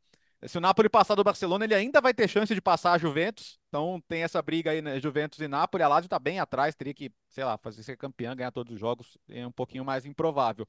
Se 0.45 0.57
o 0.57 0.61
Napoli 0.61 0.88
passar 0.88 1.15
do 1.15 1.24
Barcelona, 1.24 1.65
ele 1.65 1.74
ainda 1.74 1.99
vai 1.99 2.13
ter 2.13 2.28
chance 2.28 2.53
de 2.53 2.61
passar 2.61 2.93
a 2.93 2.97
Juventus. 2.97 3.59
Então 3.70 4.01
tem 4.07 4.24
essa 4.24 4.41
briga 4.41 4.72
aí, 4.72 4.82
né? 4.82 4.99
Juventus 4.99 5.39
e 5.39 5.47
Napoli. 5.47 5.84
A 5.84 5.88
Lazio 5.88 6.07
está 6.07 6.20
bem 6.20 6.39
atrás, 6.39 6.76
teria 6.76 6.93
que, 6.93 7.11
sei 7.30 7.43
lá, 7.43 7.57
fazer 7.57 7.84
ser 7.84 7.97
campeão, 7.97 8.36
ganhar 8.36 8.51
todos 8.51 8.74
os 8.74 8.80
jogos, 8.80 9.18
é 9.30 9.45
um 9.45 9.51
pouquinho 9.51 9.86
mais 9.86 10.05
improvável. 10.05 10.68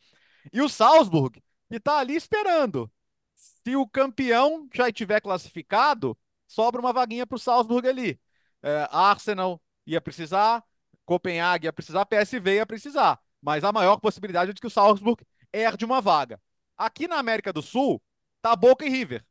E 0.52 0.62
o 0.62 0.68
Salzburg, 0.68 1.42
que 1.68 1.76
está 1.76 1.98
ali 1.98 2.14
esperando. 2.14 2.90
Se 3.34 3.76
o 3.76 3.86
campeão 3.86 4.68
já 4.74 4.88
estiver 4.88 5.20
classificado, 5.20 6.16
sobra 6.46 6.80
uma 6.80 6.92
vaguinha 6.92 7.26
para 7.26 7.36
o 7.36 7.38
Salzburg 7.38 7.86
ali. 7.86 8.20
É, 8.62 8.88
Arsenal 8.90 9.60
ia 9.86 10.00
precisar, 10.00 10.64
Copenhague 11.04 11.66
ia 11.66 11.72
precisar, 11.72 12.06
PSV 12.06 12.56
ia 12.56 12.66
precisar. 12.66 13.20
Mas 13.40 13.64
a 13.64 13.72
maior 13.72 13.98
possibilidade 13.98 14.50
é 14.50 14.54
de 14.54 14.60
que 14.60 14.66
o 14.66 14.70
Salzburg 14.70 15.24
herde 15.52 15.84
uma 15.84 16.00
vaga. 16.00 16.40
Aqui 16.76 17.08
na 17.08 17.18
América 17.18 17.52
do 17.52 17.62
Sul, 17.62 18.00
tá 18.42 18.54
Boca 18.54 18.84
e 18.84 18.88
River. 18.88 19.24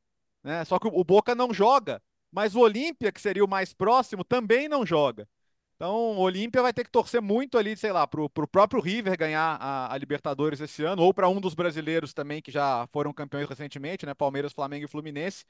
Né? 0.44 0.64
Só 0.66 0.80
que 0.80 0.88
o 0.88 1.04
Boca 1.04 1.36
não 1.36 1.54
joga, 1.54 2.02
mas 2.32 2.56
o 2.56 2.60
Olímpia, 2.60 3.12
que 3.12 3.22
seria 3.22 3.44
o 3.44 3.48
mais 3.48 3.74
próximo, 3.74 4.24
também 4.24 4.68
não 4.68 4.86
joga. 4.86 5.28
Então, 5.76 5.94
o 5.94 6.20
Olímpia 6.20 6.62
vai 6.64 6.74
ter 6.74 6.84
que 6.84 6.90
torcer 6.90 7.22
muito 7.22 7.56
ali, 7.56 7.78
sei 7.78 7.92
lá, 7.92 8.08
para 8.08 8.22
o 8.22 8.30
próprio 8.48 8.82
River 8.82 9.16
ganhar 9.16 9.58
a, 9.62 9.94
a 9.94 9.98
Libertadores 9.98 10.60
esse 10.60 10.84
ano, 10.84 11.04
ou 11.04 11.14
para 11.14 11.30
um 11.30 11.40
dos 11.40 11.54
brasileiros 11.54 12.16
também 12.16 12.42
que 12.42 12.52
já 12.52 12.88
foram 12.92 13.14
campeões 13.14 13.48
recentemente, 13.48 14.04
né? 14.04 14.16
Palmeiras, 14.16 14.54
Flamengo 14.54 14.86
e 14.86 14.88
Fluminense, 14.88 15.46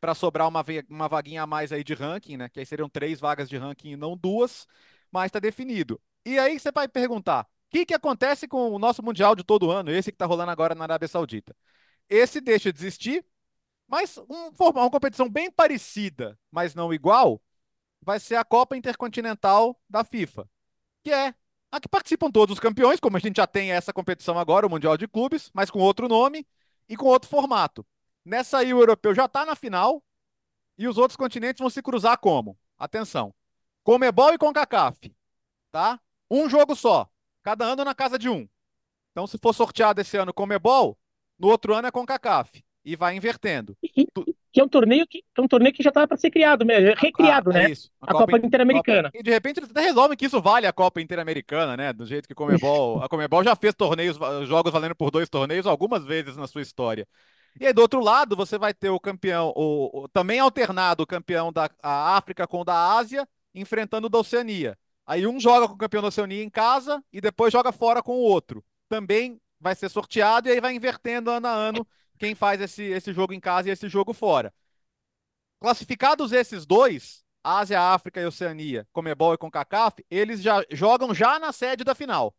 para 0.00 0.14
sobrar 0.14 0.46
uma, 0.46 0.64
uma 0.88 1.08
vaguinha 1.08 1.42
a 1.42 1.46
mais 1.48 1.72
aí 1.72 1.82
de 1.82 1.94
ranking, 1.94 2.36
né? 2.36 2.48
Que 2.48 2.60
aí 2.60 2.66
seriam 2.66 2.88
três 2.88 3.18
vagas 3.18 3.48
de 3.48 3.56
ranking 3.56 3.90
e 3.90 3.96
não 3.96 4.16
duas, 4.16 4.68
mas 5.10 5.26
está 5.26 5.40
definido. 5.40 6.00
E 6.24 6.38
aí 6.38 6.60
você 6.60 6.70
vai 6.70 6.86
perguntar: 6.86 7.46
que, 7.72 7.86
que 7.86 7.94
acontece 7.94 8.46
com 8.46 8.70
o 8.70 8.78
nosso 8.78 9.02
Mundial 9.02 9.34
de 9.34 9.42
todo 9.42 9.70
ano, 9.70 9.90
esse 9.90 10.12
que 10.12 10.16
está 10.16 10.26
rolando 10.26 10.50
agora 10.50 10.74
na 10.74 10.84
Arábia 10.84 11.08
Saudita? 11.08 11.56
Esse 12.08 12.40
deixa 12.40 12.72
de 12.72 12.78
existir 12.78 13.24
mas 13.92 14.16
um, 14.16 14.50
uma 14.58 14.90
competição 14.90 15.28
bem 15.28 15.50
parecida, 15.50 16.38
mas 16.50 16.74
não 16.74 16.94
igual, 16.94 17.42
vai 18.00 18.18
ser 18.18 18.36
a 18.36 18.44
Copa 18.44 18.74
Intercontinental 18.74 19.78
da 19.86 20.02
FIFA, 20.02 20.48
que 21.04 21.12
é 21.12 21.34
a 21.70 21.78
que 21.78 21.86
participam 21.90 22.30
todos 22.30 22.54
os 22.54 22.58
campeões, 22.60 22.98
como 22.98 23.18
a 23.18 23.20
gente 23.20 23.36
já 23.36 23.46
tem 23.46 23.70
essa 23.70 23.92
competição 23.92 24.38
agora, 24.38 24.66
o 24.66 24.70
Mundial 24.70 24.96
de 24.96 25.06
Clubes, 25.06 25.50
mas 25.52 25.70
com 25.70 25.78
outro 25.78 26.08
nome 26.08 26.46
e 26.88 26.96
com 26.96 27.04
outro 27.04 27.28
formato. 27.28 27.86
Nessa 28.24 28.58
aí 28.58 28.72
o 28.72 28.80
europeu 28.80 29.14
já 29.14 29.26
está 29.26 29.44
na 29.44 29.54
final 29.54 30.02
e 30.78 30.88
os 30.88 30.96
outros 30.96 31.16
continentes 31.16 31.60
vão 31.60 31.68
se 31.68 31.82
cruzar 31.82 32.16
como? 32.16 32.58
Atenção. 32.78 33.34
Comebol 33.84 34.32
e 34.32 34.38
CONCACAF, 34.38 35.14
tá? 35.70 36.00
Um 36.30 36.48
jogo 36.48 36.74
só, 36.74 37.11
cada 37.42 37.64
ano 37.64 37.84
na 37.84 37.94
casa 37.94 38.18
de 38.18 38.28
um. 38.28 38.48
Então, 39.10 39.26
se 39.26 39.38
for 39.38 39.52
sorteado 39.52 40.00
esse 40.00 40.16
ano 40.16 40.32
Comebol, 40.32 40.98
no 41.38 41.48
outro 41.48 41.74
ano 41.74 41.88
é 41.88 41.90
CONCACAF 41.90 42.62
e 42.84 42.96
vai 42.96 43.16
invertendo. 43.16 43.76
E, 43.82 44.06
que 44.52 44.60
é 44.60 44.64
um 44.64 44.68
torneio 44.68 45.06
que, 45.06 45.22
que 45.22 45.40
é 45.40 45.42
um 45.42 45.48
torneio 45.48 45.74
que 45.74 45.82
já 45.82 45.88
estava 45.88 46.06
para 46.06 46.16
ser 46.18 46.30
criado, 46.30 46.64
mesmo, 46.64 46.94
recriado, 46.98 47.50
ah, 47.50 47.58
é 47.58 47.62
né? 47.62 47.70
Isso. 47.70 47.90
A, 48.00 48.10
a 48.10 48.12
Copa, 48.12 48.32
Copa 48.32 48.46
Interamericana. 48.46 49.10
E 49.14 49.22
de 49.22 49.30
repente 49.30 49.58
eles 49.58 49.70
até 49.70 49.80
resolvem 49.80 50.16
que 50.16 50.26
isso 50.26 50.42
vale 50.42 50.66
a 50.66 50.72
Copa 50.72 51.00
Interamericana, 51.00 51.76
né? 51.76 51.92
Do 51.92 52.04
jeito 52.04 52.28
que 52.28 52.34
Comebol, 52.34 53.02
a 53.02 53.08
Comebol 53.08 53.42
já 53.42 53.56
fez 53.56 53.74
torneios, 53.74 54.18
jogos 54.46 54.72
valendo 54.72 54.94
por 54.94 55.10
dois 55.10 55.28
torneios 55.28 55.66
algumas 55.66 56.04
vezes 56.04 56.36
na 56.36 56.46
sua 56.46 56.60
história. 56.60 57.06
E 57.58 57.66
aí, 57.66 57.72
do 57.72 57.82
outro 57.82 58.00
lado, 58.00 58.36
você 58.36 58.58
vai 58.58 58.74
ter 58.74 58.90
o 58.90 59.00
campeão, 59.00 59.52
o, 59.56 60.04
o 60.04 60.08
também 60.08 60.38
alternado 60.38 61.02
o 61.02 61.06
campeão 61.06 61.52
da 61.52 61.70
África 61.82 62.46
com 62.46 62.60
o 62.60 62.64
da 62.64 62.94
Ásia, 62.96 63.26
enfrentando 63.54 64.06
o 64.06 64.10
da 64.10 64.18
Oceania. 64.18 64.76
Aí 65.12 65.26
um 65.26 65.38
joga 65.38 65.68
com 65.68 65.74
o 65.74 65.76
campeão 65.76 66.00
da 66.00 66.08
Oceania 66.08 66.42
em 66.42 66.48
casa 66.48 67.04
e 67.12 67.20
depois 67.20 67.52
joga 67.52 67.70
fora 67.70 68.02
com 68.02 68.12
o 68.12 68.22
outro. 68.22 68.64
Também 68.88 69.38
vai 69.60 69.74
ser 69.74 69.90
sorteado 69.90 70.48
e 70.48 70.52
aí 70.52 70.58
vai 70.58 70.74
invertendo 70.74 71.30
ano 71.30 71.46
a 71.46 71.50
ano 71.52 71.86
quem 72.18 72.34
faz 72.34 72.62
esse, 72.62 72.82
esse 72.84 73.12
jogo 73.12 73.34
em 73.34 73.38
casa 73.38 73.68
e 73.68 73.72
esse 73.72 73.90
jogo 73.90 74.14
fora. 74.14 74.54
Classificados 75.60 76.32
esses 76.32 76.64
dois, 76.64 77.22
Ásia, 77.44 77.78
África 77.78 78.22
e 78.22 78.24
Oceania, 78.24 78.88
Comebol 78.90 79.34
e 79.34 79.36
CONCACAF, 79.36 80.02
eles 80.10 80.40
já 80.40 80.64
jogam 80.70 81.14
já 81.14 81.38
na 81.38 81.52
sede 81.52 81.84
da 81.84 81.94
final, 81.94 82.34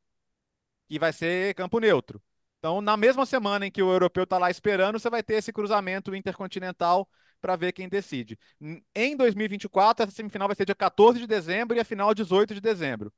que 0.87 0.97
vai 0.97 1.13
ser 1.13 1.53
campo 1.53 1.77
neutro. 1.77 2.19
Então, 2.57 2.81
na 2.81 2.97
mesma 2.97 3.27
semana 3.27 3.67
em 3.67 3.71
que 3.71 3.83
o 3.83 3.91
europeu 3.91 4.23
está 4.23 4.39
lá 4.39 4.49
esperando, 4.49 4.97
você 4.97 5.11
vai 5.11 5.21
ter 5.21 5.35
esse 5.35 5.53
cruzamento 5.53 6.15
intercontinental 6.15 7.07
para 7.43 7.57
ver 7.57 7.73
quem 7.73 7.89
decide. 7.89 8.39
Em 8.95 9.17
2024, 9.17 10.03
essa 10.05 10.15
semifinal 10.15 10.47
vai 10.47 10.55
ser 10.55 10.65
dia 10.65 10.73
14 10.73 11.19
de 11.19 11.27
dezembro 11.27 11.75
e 11.75 11.79
a 11.81 11.83
final 11.83 12.13
18 12.13 12.53
de 12.53 12.61
dezembro. 12.61 13.11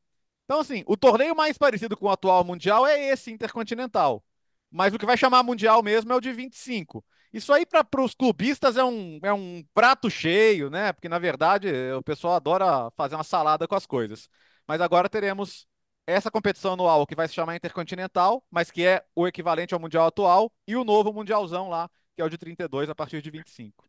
Então, 0.45 0.59
assim, 0.59 0.83
o 0.87 0.97
torneio 0.97 1.35
mais 1.35 1.59
parecido 1.59 1.95
com 1.95 2.07
o 2.07 2.09
atual 2.09 2.43
Mundial 2.43 2.87
é 2.87 3.09
esse 3.09 3.31
intercontinental. 3.31 4.23
Mas 4.71 4.93
o 4.93 4.97
que 4.97 5.05
vai 5.05 5.15
chamar 5.15 5.43
mundial 5.43 5.83
mesmo 5.83 6.11
é 6.11 6.15
o 6.15 6.19
de 6.19 6.33
25. 6.33 7.05
Isso 7.31 7.53
aí 7.53 7.65
para 7.65 8.01
os 8.01 8.15
clubistas 8.15 8.77
é 8.77 8.83
um, 8.83 9.19
é 9.23 9.31
um 9.31 9.63
prato 9.73 10.09
cheio, 10.09 10.69
né? 10.69 10.91
Porque 10.91 11.07
na 11.07 11.19
verdade 11.19 11.69
o 11.97 12.01
pessoal 12.03 12.33
adora 12.35 12.91
fazer 12.97 13.15
uma 13.15 13.23
salada 13.23 13.67
com 13.67 13.75
as 13.75 13.85
coisas. 13.85 14.27
Mas 14.67 14.81
agora 14.81 15.07
teremos 15.07 15.67
essa 16.07 16.31
competição 16.31 16.73
anual 16.73 17.05
que 17.05 17.15
vai 17.15 17.27
se 17.27 17.33
chamar 17.33 17.55
Intercontinental, 17.55 18.43
mas 18.51 18.71
que 18.71 18.85
é 18.85 19.05
o 19.15 19.27
equivalente 19.27 19.73
ao 19.73 19.79
Mundial 19.79 20.07
atual, 20.07 20.51
e 20.67 20.75
o 20.75 20.83
novo 20.83 21.13
Mundialzão 21.13 21.69
lá, 21.69 21.89
que 22.15 22.21
é 22.21 22.25
o 22.25 22.29
de 22.29 22.37
32 22.37 22.89
a 22.89 22.95
partir 22.95 23.21
de 23.21 23.31
25. 23.31 23.87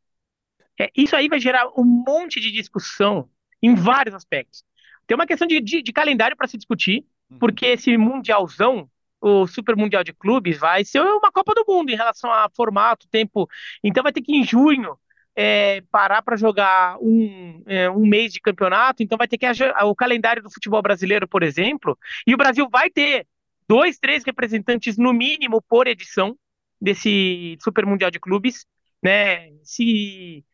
É, 0.79 0.91
isso 0.97 1.17
aí 1.17 1.29
vai 1.29 1.39
gerar 1.39 1.69
um 1.77 1.85
monte 1.85 2.41
de 2.41 2.51
discussão 2.53 3.29
em 3.63 3.75
vários 3.75 4.15
aspectos. 4.15 4.65
Tem 5.07 5.15
uma 5.15 5.27
questão 5.27 5.47
de, 5.47 5.61
de, 5.61 5.83
de 5.83 5.93
calendário 5.93 6.37
para 6.37 6.49
se 6.49 6.57
discutir, 6.57 7.05
uhum. 7.31 7.39
porque 7.39 7.67
esse 7.67 7.97
Mundialzão 7.97 8.89
o 9.21 9.47
Super 9.47 9.77
Mundial 9.77 10.05
de 10.05 10.13
Clubes 10.13 10.59
vai 10.59 10.85
ser 10.85 11.01
uma 11.01 11.33
Copa 11.33 11.55
do 11.55 11.65
Mundo 11.67 11.91
em 11.91 11.97
relação 11.97 12.31
a 12.31 12.49
formato, 12.55 13.09
tempo. 13.09 13.49
Então 13.83 14.03
vai 14.03 14.13
ter 14.13 14.21
que 14.21 14.37
em 14.37 14.45
junho 14.45 14.97
é, 15.35 15.81
parar 15.91 16.23
para 16.23 16.37
jogar 16.37 16.97
um, 17.01 17.63
é, 17.67 17.91
um 17.91 18.07
mês 18.07 18.33
de 18.33 18.41
campeonato. 18.41 19.03
Então 19.03 19.19
vai 19.19 19.27
ter 19.27 19.39
que 19.39 19.47
o 19.85 19.95
calendário 19.95 20.43
do 20.43 20.51
futebol 20.51 20.81
brasileiro, 20.83 21.27
por 21.27 21.43
exemplo, 21.43 21.99
e 22.27 22.35
o 22.35 22.37
Brasil 22.37 22.69
vai 22.71 22.91
ter 22.91 23.27
dois, 23.69 23.99
três 23.99 24.25
representantes 24.25 24.97
no 24.97 25.13
mínimo 25.13 25.63
por 25.63 25.87
edição 25.87 26.37
desse 26.81 27.57
Super 27.61 27.85
Mundial 27.85 28.11
de 28.11 28.21
Clubes. 28.21 28.67
né? 29.03 29.51
Se 29.63 30.45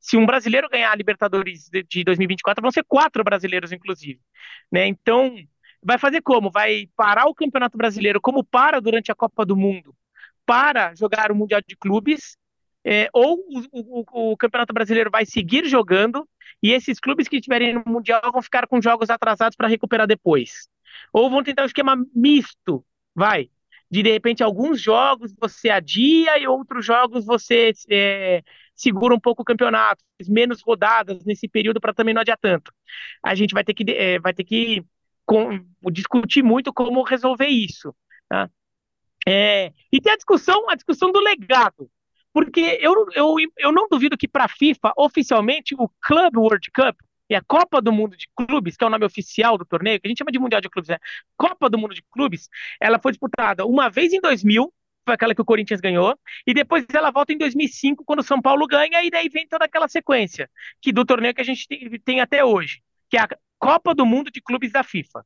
se 0.00 0.16
um 0.16 0.24
brasileiro 0.24 0.68
ganhar 0.68 0.90
a 0.90 0.96
Libertadores 0.96 1.68
de, 1.68 1.82
de 1.82 2.02
2024, 2.04 2.62
vão 2.62 2.70
ser 2.70 2.84
quatro 2.84 3.22
brasileiros, 3.22 3.70
inclusive. 3.70 4.18
Né? 4.72 4.86
Então, 4.86 5.36
vai 5.82 5.98
fazer 5.98 6.22
como? 6.22 6.50
Vai 6.50 6.88
parar 6.96 7.26
o 7.26 7.34
Campeonato 7.34 7.76
Brasileiro 7.76 8.20
como 8.20 8.42
para 8.42 8.80
durante 8.80 9.12
a 9.12 9.14
Copa 9.14 9.44
do 9.44 9.56
Mundo, 9.56 9.94
para 10.46 10.94
jogar 10.94 11.30
o 11.30 11.34
Mundial 11.34 11.60
de 11.66 11.76
Clubes, 11.76 12.36
é, 12.82 13.08
ou 13.12 13.38
o, 13.72 14.00
o, 14.00 14.32
o, 14.32 14.36
Campeonato 14.38 14.72
Brasileiro 14.72 15.10
vai 15.10 15.26
seguir 15.26 15.66
jogando 15.66 16.26
e 16.62 16.72
esses 16.72 16.98
clubes 16.98 17.28
que 17.28 17.36
estiverem 17.36 17.74
no 17.74 17.82
Mundial 17.86 18.22
vão 18.32 18.40
ficar 18.40 18.66
com 18.66 18.80
jogos 18.80 19.10
atrasados 19.10 19.54
para 19.54 19.68
recuperar 19.68 20.06
depois. 20.06 20.66
Ou 21.12 21.30
vão 21.30 21.42
tentar 21.42 21.62
um 21.62 21.66
esquema 21.66 21.94
misto, 22.14 22.84
vai. 23.14 23.50
De, 23.90 24.02
de 24.02 24.10
repente, 24.10 24.42
alguns 24.42 24.80
jogos 24.80 25.34
você 25.38 25.68
adia 25.68 26.38
e 26.38 26.46
outros 26.46 26.86
jogos 26.86 27.26
você 27.26 27.72
é, 27.90 28.42
segura 28.80 29.14
um 29.14 29.20
pouco 29.20 29.42
o 29.42 29.44
campeonato, 29.44 30.02
menos 30.26 30.62
rodadas 30.62 31.24
nesse 31.24 31.46
período 31.46 31.80
para 31.80 31.92
também 31.92 32.14
não 32.14 32.22
adiar 32.22 32.38
tanto. 32.40 32.72
A 33.22 33.34
gente 33.34 33.52
vai 33.52 33.62
ter 33.62 33.74
que, 33.74 33.84
é, 33.90 34.18
vai 34.18 34.32
ter 34.32 34.44
que 34.44 34.82
com, 35.26 35.60
discutir 35.92 36.42
muito 36.42 36.72
como 36.72 37.02
resolver 37.02 37.46
isso. 37.46 37.94
Tá? 38.28 38.50
É, 39.26 39.72
e 39.92 40.00
tem 40.00 40.12
a 40.12 40.16
discussão, 40.16 40.68
a 40.70 40.74
discussão 40.74 41.12
do 41.12 41.20
legado. 41.20 41.90
Porque 42.32 42.78
eu, 42.80 43.06
eu, 43.14 43.34
eu 43.58 43.72
não 43.72 43.88
duvido 43.88 44.16
que 44.16 44.28
para 44.28 44.44
a 44.44 44.48
FIFA, 44.48 44.92
oficialmente, 44.96 45.74
o 45.76 45.90
Club 46.00 46.36
World 46.36 46.70
Cup 46.70 46.96
e 47.28 47.34
a 47.34 47.42
Copa 47.42 47.82
do 47.82 47.92
Mundo 47.92 48.16
de 48.16 48.28
Clubes, 48.34 48.76
que 48.76 48.84
é 48.84 48.86
o 48.86 48.90
nome 48.90 49.04
oficial 49.04 49.58
do 49.58 49.64
torneio, 49.64 50.00
que 50.00 50.06
a 50.06 50.10
gente 50.10 50.18
chama 50.18 50.32
de 50.32 50.38
Mundial 50.38 50.60
de 50.60 50.70
Clubes, 50.70 50.88
né? 50.88 50.98
Copa 51.36 51.68
do 51.68 51.76
Mundo 51.76 51.94
de 51.94 52.02
Clubes, 52.10 52.48
ela 52.80 52.98
foi 52.98 53.12
disputada 53.12 53.66
uma 53.66 53.90
vez 53.90 54.12
em 54.12 54.20
2000, 54.20 54.72
foi 55.04 55.14
aquela 55.14 55.34
que 55.34 55.42
o 55.42 55.44
Corinthians 55.44 55.80
ganhou, 55.80 56.18
e 56.46 56.54
depois 56.54 56.84
ela 56.92 57.10
volta 57.10 57.32
em 57.32 57.38
2005, 57.38 58.04
quando 58.04 58.20
o 58.20 58.24
São 58.24 58.40
Paulo 58.40 58.66
ganha, 58.66 59.02
e 59.02 59.10
daí 59.10 59.28
vem 59.28 59.46
toda 59.46 59.64
aquela 59.64 59.88
sequência 59.88 60.50
que 60.80 60.92
do 60.92 61.04
torneio 61.04 61.34
que 61.34 61.40
a 61.40 61.44
gente 61.44 61.66
tem, 61.66 61.90
tem 62.04 62.20
até 62.20 62.44
hoje, 62.44 62.82
que 63.08 63.16
é 63.16 63.20
a 63.20 63.28
Copa 63.58 63.94
do 63.94 64.06
Mundo 64.06 64.30
de 64.30 64.40
Clubes 64.40 64.72
da 64.72 64.82
FIFA. 64.82 65.24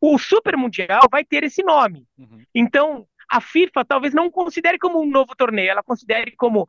O 0.00 0.18
Super 0.18 0.56
Mundial 0.56 1.02
vai 1.10 1.22
ter 1.22 1.44
esse 1.44 1.62
nome. 1.62 2.06
Uhum. 2.16 2.42
Então, 2.54 3.06
a 3.30 3.40
FIFA 3.40 3.84
talvez 3.84 4.14
não 4.14 4.30
considere 4.30 4.78
como 4.78 5.02
um 5.02 5.10
novo 5.10 5.34
torneio, 5.36 5.70
ela 5.70 5.82
considere 5.82 6.32
como 6.36 6.68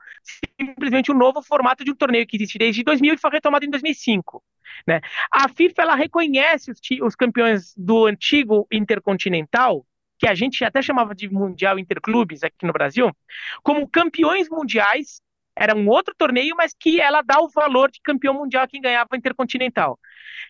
simplesmente 0.60 1.12
um 1.12 1.18
novo 1.18 1.42
formato 1.42 1.84
de 1.84 1.92
um 1.92 1.96
torneio 1.96 2.26
que 2.28 2.38
existe 2.38 2.58
desde 2.58 2.84
2000 2.84 3.14
e 3.14 3.18
foi 3.18 3.32
retomado 3.32 3.66
em 3.66 3.70
2005. 3.70 4.44
Né? 4.88 5.00
A 5.32 5.48
FIFA 5.48 5.82
ela 5.82 5.96
reconhece 5.96 6.72
os, 6.72 6.80
os 7.02 7.16
campeões 7.16 7.74
do 7.78 8.06
antigo 8.06 8.68
Intercontinental 8.72 9.86
que 10.26 10.30
a 10.30 10.34
gente 10.34 10.66
até 10.66 10.82
chamava 10.82 11.14
de 11.14 11.30
Mundial 11.30 11.78
Interclubes 11.78 12.44
aqui 12.44 12.66
no 12.66 12.74
Brasil, 12.74 13.16
como 13.62 13.88
campeões 13.88 14.50
mundiais. 14.50 15.22
Era 15.56 15.76
um 15.76 15.88
outro 15.88 16.16
torneio, 16.18 16.56
mas 16.58 16.74
que 16.78 17.00
ela 17.00 17.22
dá 17.22 17.40
o 17.40 17.48
valor 17.48 17.92
de 17.92 18.02
campeão 18.02 18.34
mundial 18.34 18.64
a 18.64 18.68
quem 18.68 18.82
ganhava 18.82 19.08
o 19.14 19.16
Intercontinental. 19.16 20.00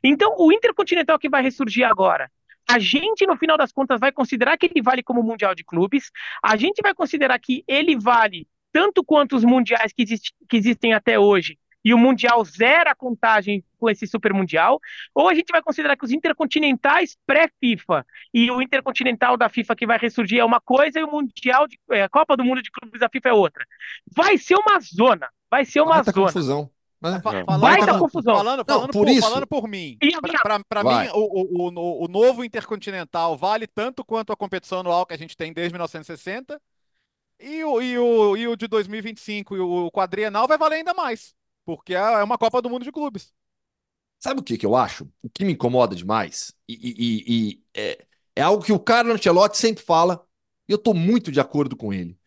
Então, 0.01 0.33
o 0.37 0.49
Intercontinental 0.49 1.19
que 1.19 1.27
vai 1.27 1.43
ressurgir 1.43 1.85
agora, 1.85 2.31
a 2.67 2.79
gente, 2.79 3.27
no 3.27 3.35
final 3.35 3.57
das 3.57 3.73
contas, 3.73 3.99
vai 3.99 4.13
considerar 4.13 4.57
que 4.57 4.67
ele 4.67 4.81
vale 4.81 5.03
como 5.03 5.21
Mundial 5.21 5.53
de 5.53 5.65
Clubes, 5.65 6.09
a 6.41 6.55
gente 6.55 6.81
vai 6.81 6.93
considerar 6.95 7.37
que 7.37 7.61
ele 7.67 7.97
vale 7.97 8.47
tanto 8.71 9.03
quanto 9.03 9.35
os 9.35 9.43
mundiais 9.43 9.91
que, 9.91 10.03
existe, 10.03 10.33
que 10.49 10.55
existem 10.55 10.93
até 10.93 11.19
hoje, 11.19 11.59
e 11.85 11.93
o 11.93 11.97
Mundial 11.99 12.43
zera 12.43 12.91
a 12.91 12.95
contagem 12.95 13.63
com 13.77 13.87
esse 13.87 14.07
Super 14.07 14.33
Mundial, 14.33 14.79
ou 15.13 15.29
a 15.29 15.35
gente 15.35 15.51
vai 15.51 15.61
considerar 15.61 15.95
que 15.95 16.03
os 16.03 16.11
intercontinentais 16.11 17.15
pré-FIFA 17.27 18.03
e 18.33 18.49
o 18.49 18.59
intercontinental 18.59 19.37
da 19.37 19.47
FIFA 19.47 19.75
que 19.75 19.85
vai 19.85 19.99
ressurgir 19.99 20.39
é 20.39 20.43
uma 20.43 20.59
coisa 20.59 20.99
e 20.99 21.03
o 21.03 21.11
Mundial, 21.11 21.67
de, 21.67 21.79
é, 21.91 22.01
a 22.01 22.09
Copa 22.09 22.35
do 22.35 22.43
Mundo 22.43 22.63
de 22.63 22.71
Clubes 22.71 22.99
da 22.99 23.07
FIFA 23.07 23.29
é 23.29 23.33
outra. 23.33 23.63
Vai 24.15 24.35
ser 24.39 24.55
uma 24.55 24.79
zona, 24.79 25.29
vai 25.49 25.63
ser 25.63 25.81
uma 25.81 25.95
Baita 25.95 26.11
zona. 26.11 26.25
confusão. 26.25 26.71
Né? 26.99 27.21
Falando, 27.21 27.61
Baita 27.61 27.99
confusão. 27.99 28.35
Falando, 28.35 28.65
falando, 28.65 28.81
Não, 28.81 28.87
por, 28.87 29.05
por, 29.05 29.09
isso... 29.09 29.21
falando 29.21 29.45
por 29.47 29.67
mim, 29.67 29.95
para 30.67 30.83
mim, 30.83 31.09
o, 31.13 31.67
o, 31.67 32.05
o 32.05 32.07
novo 32.07 32.43
intercontinental 32.43 33.37
vale 33.37 33.67
tanto 33.67 34.03
quanto 34.03 34.33
a 34.33 34.35
competição 34.35 34.79
anual 34.79 35.05
que 35.05 35.13
a 35.13 35.17
gente 35.17 35.37
tem 35.37 35.53
desde 35.53 35.71
1960, 35.71 36.59
e 37.39 37.63
o, 37.63 37.81
e 37.81 37.97
o, 37.97 38.37
e 38.37 38.47
o 38.47 38.55
de 38.55 38.67
2025 38.67 39.55
e 39.55 39.59
o 39.59 39.91
quadrienal 39.91 40.47
vai 40.47 40.57
valer 40.57 40.77
ainda 40.77 40.93
mais. 40.93 41.35
Porque 41.65 41.95
é, 41.95 41.97
é 41.97 42.23
uma 42.23 42.37
Copa 42.37 42.61
do 42.61 42.69
Mundo 42.69 42.85
de 42.85 42.91
clubes. 42.91 43.33
Sabe 44.19 44.39
o 44.39 44.43
que, 44.43 44.57
que 44.57 44.65
eu 44.65 44.75
acho? 44.75 45.09
O 45.21 45.29
que 45.29 45.43
me 45.43 45.53
incomoda 45.53 45.95
demais? 45.95 46.53
E, 46.67 46.73
e, 46.73 47.23
e 47.27 47.63
é, 47.73 48.05
é, 48.35 48.41
algo 48.41 48.63
que 48.63 48.71
o 48.71 48.79
Carlo 48.79 49.11
Ancelotti 49.11 49.57
sempre 49.57 49.83
fala, 49.83 50.25
e 50.67 50.71
eu 50.71 50.77
estou 50.77 50.93
muito 50.93 51.31
de 51.31 51.39
acordo 51.39 51.75
com 51.75 51.93
ele. 51.93 52.17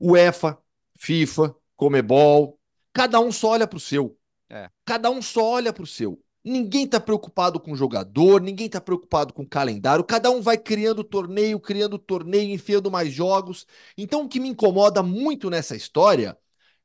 UEFA, 0.00 0.58
FIFA, 0.96 1.54
Comebol, 1.76 2.60
cada 2.92 3.18
um 3.20 3.32
só 3.32 3.50
olha 3.50 3.66
para 3.66 3.76
o 3.76 3.80
seu. 3.80 4.18
É. 4.50 4.70
Cada 4.84 5.10
um 5.10 5.22
só 5.22 5.44
olha 5.44 5.72
para 5.72 5.82
o 5.82 5.86
seu. 5.86 6.20
Ninguém 6.44 6.84
está 6.84 7.00
preocupado 7.00 7.58
com 7.58 7.72
o 7.72 7.76
jogador, 7.76 8.40
ninguém 8.40 8.66
está 8.66 8.80
preocupado 8.80 9.32
com 9.32 9.42
o 9.42 9.48
calendário, 9.48 10.04
cada 10.04 10.30
um 10.30 10.42
vai 10.42 10.58
criando 10.58 11.02
torneio, 11.02 11.58
criando 11.58 11.98
torneio, 11.98 12.52
enfiando 12.52 12.90
mais 12.90 13.10
jogos. 13.10 13.66
Então, 13.96 14.22
o 14.24 14.28
que 14.28 14.38
me 14.38 14.50
incomoda 14.50 15.02
muito 15.02 15.48
nessa 15.48 15.74
história 15.74 16.38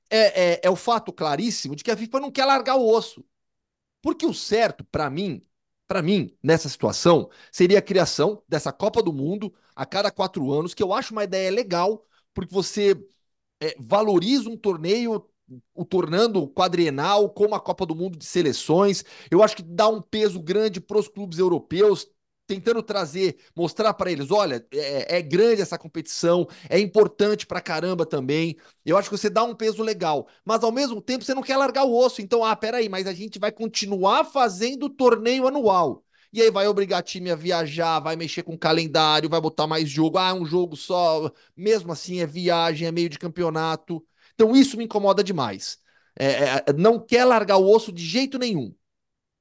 é, 0.10 0.54
é, 0.54 0.62
é 0.64 0.70
o 0.70 0.76
fato 0.76 1.12
claríssimo 1.14 1.76
de 1.76 1.84
que 1.84 1.92
a 1.92 1.98
FIFA 1.98 2.20
não 2.20 2.32
quer 2.32 2.46
largar 2.46 2.76
o 2.76 2.88
osso. 2.88 3.24
Porque 4.02 4.26
o 4.26 4.34
certo, 4.34 4.84
para 4.86 5.10
mim, 5.10 5.42
para 5.88 6.02
mim, 6.02 6.36
nessa 6.44 6.70
situação, 6.70 7.30
seria 7.52 7.80
a 7.80 7.82
criação 7.82 8.44
dessa 8.48 8.72
Copa 8.72 9.02
do 9.04 9.14
Mundo 9.14 9.54
a 9.76 9.86
cada 9.86 10.12
quatro 10.12 10.52
anos, 10.52 10.74
que 10.74 10.84
eu 10.84 10.94
acho 10.94 11.14
uma 11.14 11.24
ideia 11.24 11.52
legal, 11.52 12.06
porque 12.34 12.54
você 12.54 12.96
é, 13.62 13.76
valoriza 13.80 14.50
um 14.50 14.58
torneio 14.58 15.26
o 15.74 15.84
tornando 15.84 16.48
quadrienal 16.50 17.30
como 17.30 17.56
a 17.56 17.60
Copa 17.60 17.86
do 17.86 17.96
Mundo 17.96 18.18
de 18.18 18.26
seleções. 18.26 19.04
Eu 19.32 19.42
acho 19.42 19.56
que 19.56 19.64
dá 19.64 19.88
um 19.88 20.02
peso 20.02 20.40
grande 20.40 20.80
para 20.80 21.00
os 21.00 21.08
clubes 21.08 21.40
europeus, 21.40 22.08
tentando 22.50 22.82
trazer, 22.82 23.38
mostrar 23.56 23.94
para 23.94 24.12
eles: 24.12 24.32
olha, 24.32 24.66
é, 24.74 25.18
é, 25.18 25.22
grande 25.22 25.62
essa 25.62 25.78
competição, 25.78 26.48
é 26.68 26.80
importante 26.80 27.46
para 27.46 27.62
caramba 27.62 28.08
também. 28.08 28.58
Eu 28.84 28.98
acho 28.98 29.08
que 29.10 29.18
você 29.18 29.30
dá 29.30 29.44
um 29.44 29.54
peso 29.56 29.84
legal, 29.84 30.28
mas 30.44 30.64
ao 30.64 30.72
mesmo 30.72 31.00
tempo 31.00 31.24
você 31.24 31.36
não 31.36 31.44
quer 31.44 31.58
largar 31.58 31.84
o 31.84 31.96
osso. 31.96 32.22
Então, 32.22 32.44
ah, 32.44 32.56
peraí, 32.56 32.90
mas 32.90 33.06
a 33.06 33.14
gente 33.14 33.38
vai 33.38 33.52
continuar 33.52 34.24
fazendo 34.26 34.90
torneio 34.90 35.48
anual. 35.48 36.04
E 36.34 36.42
aí 36.42 36.52
vai 36.52 36.68
obrigar 36.68 37.04
time 37.04 37.32
a 37.32 37.36
viajar, 37.36 38.00
vai 38.00 38.16
mexer 38.16 38.44
com 38.44 38.54
o 38.54 38.58
calendário, 38.58 39.30
vai 39.30 39.42
botar 39.42 39.68
mais 39.68 39.90
jogo. 39.90 40.18
Ah, 40.18 40.34
um 40.34 40.46
jogo 40.46 40.76
só. 40.76 41.32
Mesmo 41.56 41.92
assim, 41.92 42.20
é 42.20 42.26
viagem, 42.28 42.88
é 42.88 42.92
meio 42.92 43.10
de 43.10 43.20
campeonato. 43.20 44.04
Então, 44.34 44.56
isso 44.56 44.78
me 44.78 44.86
incomoda 44.86 45.24
demais. 45.24 45.80
É, 46.18 46.26
é, 46.70 46.74
não 46.78 47.00
quer 47.00 47.26
largar 47.26 47.58
o 47.58 47.70
osso 47.70 47.92
de 47.92 48.04
jeito 48.06 48.38
nenhum. 48.38 48.74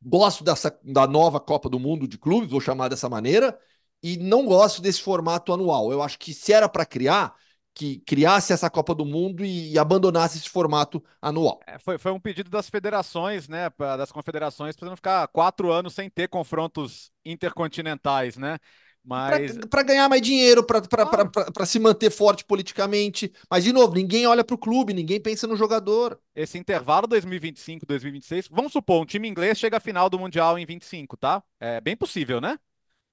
Gosto 0.01 0.45
dessa, 0.45 0.79
da 0.83 1.07
nova 1.07 1.41
Copa 1.41 1.69
do 1.69 1.79
Mundo 1.79 2.07
de 2.07 2.19
clubes, 2.19 2.51
vou 2.51 2.61
chamar 2.61 2.89
dessa 2.89 3.09
maneira, 3.09 3.59
e 4.03 4.17
não 4.17 4.47
gosto 4.47 4.81
desse 4.81 5.01
formato 5.03 5.53
anual. 5.53 5.91
Eu 5.91 6.03
acho 6.03 6.19
que 6.19 6.33
se 6.33 6.53
era 6.53 6.69
para 6.69 6.87
criar, 6.87 7.35
que 7.75 7.99
criasse 8.01 8.53
essa 8.53 8.71
Copa 8.71 8.95
do 8.95 9.05
Mundo 9.05 9.45
e, 9.45 9.73
e 9.73 9.79
abandonasse 9.79 10.39
esse 10.39 10.49
formato 10.49 11.03
anual. 11.21 11.61
É, 11.67 11.79
foi, 11.79 11.99
foi 11.99 12.13
um 12.13 12.21
pedido 12.21 12.51
das 12.51 12.69
federações, 12.69 13.49
né, 13.49 13.71
das 13.79 14.11
confederações, 14.11 14.77
para 14.77 14.89
não 14.89 14.97
ficar 14.97 15.27
quatro 15.29 15.71
anos 15.71 15.95
sem 15.95 16.09
ter 16.09 16.29
confrontos 16.29 17.13
intercontinentais, 17.25 18.37
né? 18.37 18.59
Mas... 19.05 19.57
Para 19.71 19.83
ganhar 19.83 20.09
mais 20.09 20.21
dinheiro, 20.21 20.63
para 20.63 20.83
ah. 20.83 21.67
se 21.67 21.79
manter 21.79 22.11
forte 22.11 22.45
politicamente. 22.45 23.33
Mas, 23.51 23.65
de 23.65 23.73
novo, 23.73 23.95
ninguém 23.95 24.27
olha 24.27 24.45
para 24.45 24.55
o 24.55 24.59
clube, 24.59 24.93
ninguém 24.93 25.21
pensa 25.21 25.47
no 25.47 25.57
jogador. 25.57 26.21
Esse 26.35 26.59
intervalo 26.59 27.07
2025, 27.07 27.87
2026, 27.87 28.49
vamos 28.49 28.73
supor, 28.73 29.03
um 29.03 29.07
time 29.07 29.29
inglês 29.29 29.59
chega 29.59 29.79
à 29.79 29.81
final 29.81 30.11
do 30.11 30.19
Mundial 30.19 30.59
em 30.59 30.67
25, 30.67 31.17
tá? 31.17 31.43
É 31.59 31.81
bem 31.81 31.97
possível, 31.97 32.41
né? 32.41 32.59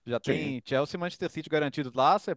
Já 0.05 0.19
tem 0.19 0.55
Sim. 0.55 0.61
Chelsea 0.65 0.97
e 0.97 0.99
Manchester 0.99 1.29
City 1.31 1.49
garantidos 1.49 1.93
lá, 1.93 2.19
você, 2.19 2.35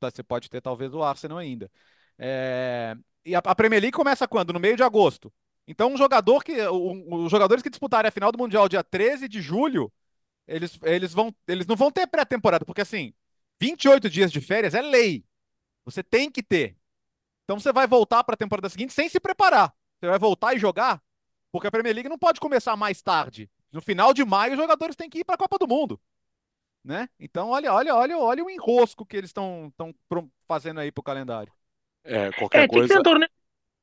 você 0.00 0.22
pode 0.22 0.50
ter 0.50 0.60
talvez 0.60 0.92
o 0.94 1.02
Arsenal 1.02 1.38
ainda. 1.38 1.70
É... 2.18 2.96
E 3.24 3.34
a, 3.34 3.38
a 3.44 3.54
Premier 3.54 3.80
League 3.80 3.96
começa 3.96 4.26
quando? 4.26 4.52
No 4.52 4.60
meio 4.60 4.76
de 4.76 4.82
agosto. 4.82 5.32
Então, 5.68 5.92
um 5.92 5.96
jogador 5.96 6.44
que. 6.44 6.52
os 6.62 7.30
jogadores 7.30 7.62
que 7.62 7.70
disputarem 7.70 8.08
a 8.08 8.12
final 8.12 8.30
do 8.30 8.38
Mundial 8.38 8.68
dia 8.68 8.84
13 8.84 9.28
de 9.28 9.42
julho 9.42 9.92
eles, 10.46 10.78
eles, 10.82 11.12
vão, 11.12 11.34
eles 11.46 11.66
não 11.66 11.76
vão 11.76 11.90
ter 11.90 12.06
pré-temporada, 12.06 12.64
porque 12.64 12.80
assim, 12.80 13.12
28 13.60 14.08
dias 14.08 14.30
de 14.30 14.40
férias 14.40 14.74
é 14.74 14.82
lei. 14.82 15.24
Você 15.84 16.02
tem 16.02 16.30
que 16.30 16.42
ter. 16.42 16.76
Então 17.44 17.58
você 17.58 17.72
vai 17.72 17.86
voltar 17.86 18.24
para 18.24 18.34
a 18.34 18.38
temporada 18.38 18.68
seguinte 18.68 18.92
sem 18.92 19.08
se 19.08 19.20
preparar. 19.20 19.72
Você 19.98 20.08
vai 20.08 20.18
voltar 20.18 20.54
e 20.54 20.58
jogar, 20.58 21.02
porque 21.50 21.68
a 21.68 21.70
Premier 21.70 21.94
League 21.94 22.08
não 22.08 22.18
pode 22.18 22.40
começar 22.40 22.76
mais 22.76 23.00
tarde. 23.02 23.50
No 23.72 23.80
final 23.80 24.12
de 24.12 24.24
maio, 24.24 24.52
os 24.52 24.58
jogadores 24.58 24.96
têm 24.96 25.08
que 25.08 25.20
ir 25.20 25.24
para 25.24 25.34
a 25.34 25.38
Copa 25.38 25.58
do 25.58 25.68
Mundo. 25.68 26.00
Né? 26.84 27.08
Então, 27.18 27.50
olha, 27.50 27.72
olha, 27.72 27.94
olha, 27.94 28.18
olha 28.18 28.44
o 28.44 28.50
enrosco 28.50 29.04
que 29.04 29.16
eles 29.16 29.30
estão 29.30 29.72
fazendo 30.46 30.80
aí 30.80 30.92
pro 30.92 31.02
calendário. 31.02 31.52
É, 32.04 32.30
qualquer 32.32 32.64
é, 32.64 32.68
coisa. 32.68 33.00
Um 33.00 33.02
torneio... 33.02 33.30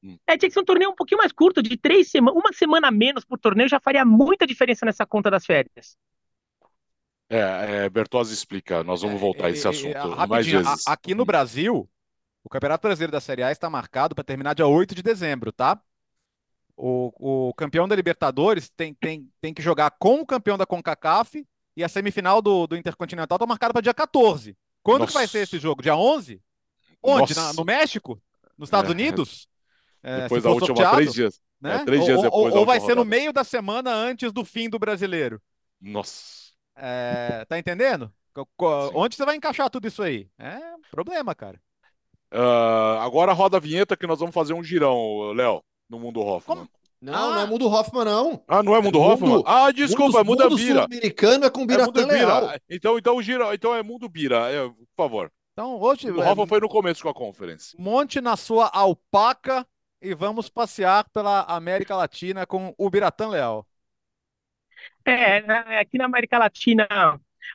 Hum. 0.01 0.17
É, 0.27 0.37
tinha 0.37 0.49
que 0.49 0.53
ser 0.53 0.59
um 0.59 0.65
torneio 0.65 0.91
um 0.91 0.95
pouquinho 0.95 1.17
mais 1.17 1.31
curto, 1.31 1.61
de 1.61 1.77
três 1.77 2.09
semanas, 2.09 2.39
uma 2.39 2.53
semana 2.53 2.91
menos 2.91 3.25
por 3.25 3.37
torneio 3.37 3.69
já 3.69 3.79
faria 3.79 4.05
muita 4.05 4.47
diferença 4.47 4.85
nessa 4.85 5.05
conta 5.05 5.29
das 5.29 5.45
férias. 5.45 5.97
É, 7.35 7.85
é 7.85 7.89
Bertozzi 7.89 8.33
explica, 8.33 8.83
nós 8.83 9.01
vamos 9.01 9.19
voltar 9.19 9.47
a 9.47 9.49
esse 9.49 9.65
é, 9.65 9.69
assunto 9.69 10.27
mais 10.27 10.45
vezes. 10.45 10.87
aqui 10.87 11.15
no 11.15 11.25
Brasil, 11.25 11.89
O 12.43 12.49
Campeonato 12.49 12.81
Brasileiro 12.87 13.11
da 13.11 13.21
Série 13.21 13.41
A 13.43 13.51
está 13.51 13.69
marcado 13.69 14.13
para 14.13 14.23
terminar 14.23 14.53
dia 14.53 14.67
8 14.67 14.93
de 14.93 15.01
dezembro, 15.01 15.51
tá? 15.51 15.81
O, 16.75 17.49
o 17.49 17.53
campeão 17.53 17.87
da 17.87 17.95
Libertadores 17.95 18.69
tem, 18.75 18.93
tem, 18.95 19.29
tem 19.39 19.53
que 19.53 19.61
jogar 19.61 19.91
com 19.99 20.21
o 20.21 20.25
campeão 20.25 20.57
da 20.57 20.65
CONCACAF 20.65 21.45
e 21.77 21.83
a 21.83 21.89
semifinal 21.89 22.41
do, 22.41 22.67
do 22.67 22.75
Intercontinental 22.75 23.35
está 23.37 23.45
marcada 23.45 23.73
para 23.73 23.81
dia 23.81 23.93
14. 23.93 24.57
Quando 24.83 25.07
que 25.07 25.13
vai 25.13 25.27
ser 25.27 25.39
esse 25.39 25.59
jogo? 25.59 25.81
Dia 25.81 25.95
11? 25.95 26.41
Onde? 27.01 27.35
Na, 27.35 27.53
no 27.53 27.63
México? 27.63 28.21
Nos 28.57 28.67
Estados 28.67 28.89
É. 28.89 28.93
Unidos? 28.93 29.47
É, 30.05 30.23
Depois 30.23 30.43
da 30.43 30.49
última, 30.49 30.67
sorteado, 30.67 30.95
três 30.97 31.13
dias. 31.13 31.39
né? 31.61 31.75
É, 31.77 31.85
três 31.85 32.01
Ou- 32.01 32.05
dias 32.07 32.17
ou, 32.17 32.23
depois 32.23 32.53
da 32.53 32.59
ou 32.59 32.65
vai 32.65 32.79
ser 32.81 32.87
no 32.93 33.03
rodada. 33.03 33.09
meio 33.09 33.31
da 33.31 33.45
semana 33.45 33.93
antes 33.93 34.33
do 34.33 34.43
fim 34.43 34.69
do 34.69 34.77
brasileiro. 34.77 35.41
Nossa. 35.79 36.42
É, 36.75 37.45
tá 37.45 37.57
entendendo? 37.57 38.11
Onde 38.93 39.15
você 39.15 39.25
vai 39.25 39.35
encaixar 39.35 39.69
tudo 39.69 39.87
isso 39.87 40.01
aí? 40.01 40.27
É 40.39 40.57
problema, 40.91 41.35
cara. 41.35 41.59
Ah, 42.31 43.03
agora 43.03 43.31
roda 43.33 43.57
a 43.57 43.59
vinheta 43.59 43.95
que 43.95 44.07
nós 44.07 44.19
vamos 44.19 44.33
fazer 44.33 44.53
um 44.53 44.63
girão, 44.63 45.31
Léo, 45.33 45.61
no 45.89 45.99
Mundo 45.99 46.19
Hoffman. 46.21 46.57
Como? 46.57 46.69
Não, 46.99 47.13
Ah. 47.13 47.35
não 47.35 47.41
é 47.41 47.45
Mundo 47.45 47.67
Hoffman, 47.67 48.05
não. 48.05 48.43
Ah, 48.47 48.63
não 48.63 48.75
é 48.75 48.81
Mundo 48.81 48.97
É 48.97 49.01
Hoffman? 49.01 49.29
Mundo- 49.29 49.43
Ah, 49.45 49.69
desculpa, 49.71 50.19
é 50.21 50.23
Mundo 50.23 50.43
mundo 50.43 50.55
Bira. 50.55 50.73
sul-americano 50.73 51.45
é 51.45 51.49
com 51.49 51.61
É 51.61 51.65
Biratã 51.67 52.01
Mundo 52.01 52.11
Leal. 52.11 52.41
Bira. 52.47 52.61
Então, 52.69 52.97
então, 52.97 53.21
gira, 53.21 53.53
então 53.53 53.75
é 53.75 53.83
Mundo 53.83 54.07
Bira, 54.09 54.49
é, 54.49 54.67
por 54.69 54.87
favor. 54.95 55.31
Então, 55.51 55.79
hoje, 55.79 56.09
O 56.09 56.23
é, 56.23 56.27
Hoffman 56.31 56.47
foi 56.47 56.59
no 56.61 56.69
começo 56.69 57.03
com 57.03 57.09
a 57.09 57.13
conference. 57.13 57.75
monte 57.77 58.19
na 58.21 58.35
sua 58.37 58.67
alpaca 58.73 59.67
e 60.01 60.15
vamos 60.15 60.49
passear 60.49 61.07
pela 61.09 61.41
América 61.41 61.95
Latina 61.95 62.47
com 62.47 62.73
o 62.77 62.89
Biratã 62.89 63.27
Leal. 63.29 63.67
É, 65.05 65.79
aqui 65.79 65.97
na 65.97 66.05
América 66.05 66.37
Latina, 66.37 66.87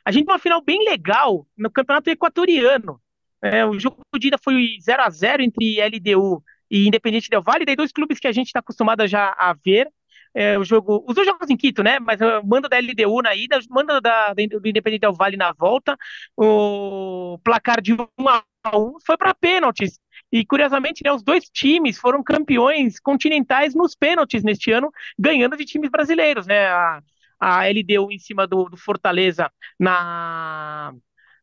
a 0.05 0.11
gente 0.11 0.25
tem 0.25 0.33
uma 0.33 0.39
final 0.39 0.61
bem 0.61 0.83
legal 0.85 1.47
no 1.57 1.71
Campeonato 1.71 2.09
Equatoriano. 2.09 3.01
É, 3.41 3.65
o 3.65 3.79
jogo 3.79 4.01
de 4.19 4.27
ida 4.27 4.37
foi 4.37 4.77
0 4.81 5.01
a 5.01 5.09
0 5.09 5.43
entre 5.43 5.79
LDU 5.81 6.43
e 6.69 6.87
Independiente 6.87 7.29
Del 7.29 7.41
Valle, 7.41 7.65
daí 7.65 7.75
dois 7.75 7.91
clubes 7.91 8.19
que 8.19 8.27
a 8.27 8.31
gente 8.31 8.47
está 8.47 8.59
acostumado 8.59 9.07
já 9.07 9.33
a 9.37 9.53
ver. 9.53 9.89
É, 10.33 10.59
o 10.59 10.63
jogo, 10.63 11.03
os 11.07 11.15
dois 11.15 11.27
jogos 11.27 11.49
em 11.49 11.57
Quito, 11.57 11.81
né? 11.81 11.99
Mas 11.99 12.21
uh, 12.21 12.45
manda 12.45 12.69
da 12.69 12.77
LDU 12.77 13.21
na 13.21 13.35
ida, 13.35 13.59
manda 13.69 13.99
da, 13.99 14.33
do 14.33 14.41
Independiente 14.41 15.01
Del 15.01 15.13
Valle 15.13 15.37
na 15.37 15.51
volta. 15.53 15.97
O 16.37 17.39
placar 17.43 17.81
de 17.81 17.93
1 17.93 18.07
a 18.27 18.43
1 18.77 18.99
foi 19.05 19.17
para 19.17 19.33
pênaltis. 19.33 19.99
E 20.31 20.45
curiosamente, 20.45 21.01
né, 21.03 21.11
os 21.11 21.23
dois 21.23 21.45
times 21.45 21.97
foram 21.97 22.23
campeões 22.23 22.99
continentais 22.99 23.73
nos 23.73 23.95
pênaltis 23.95 24.43
neste 24.43 24.71
ano, 24.71 24.91
ganhando 25.17 25.57
de 25.57 25.65
times 25.65 25.89
brasileiros, 25.89 26.45
né? 26.45 26.67
A, 26.67 27.01
a 27.39 27.67
LDU 27.67 28.11
em 28.11 28.19
cima 28.19 28.45
do, 28.47 28.65
do 28.65 28.77
Fortaleza 28.77 29.51
na, 29.79 30.93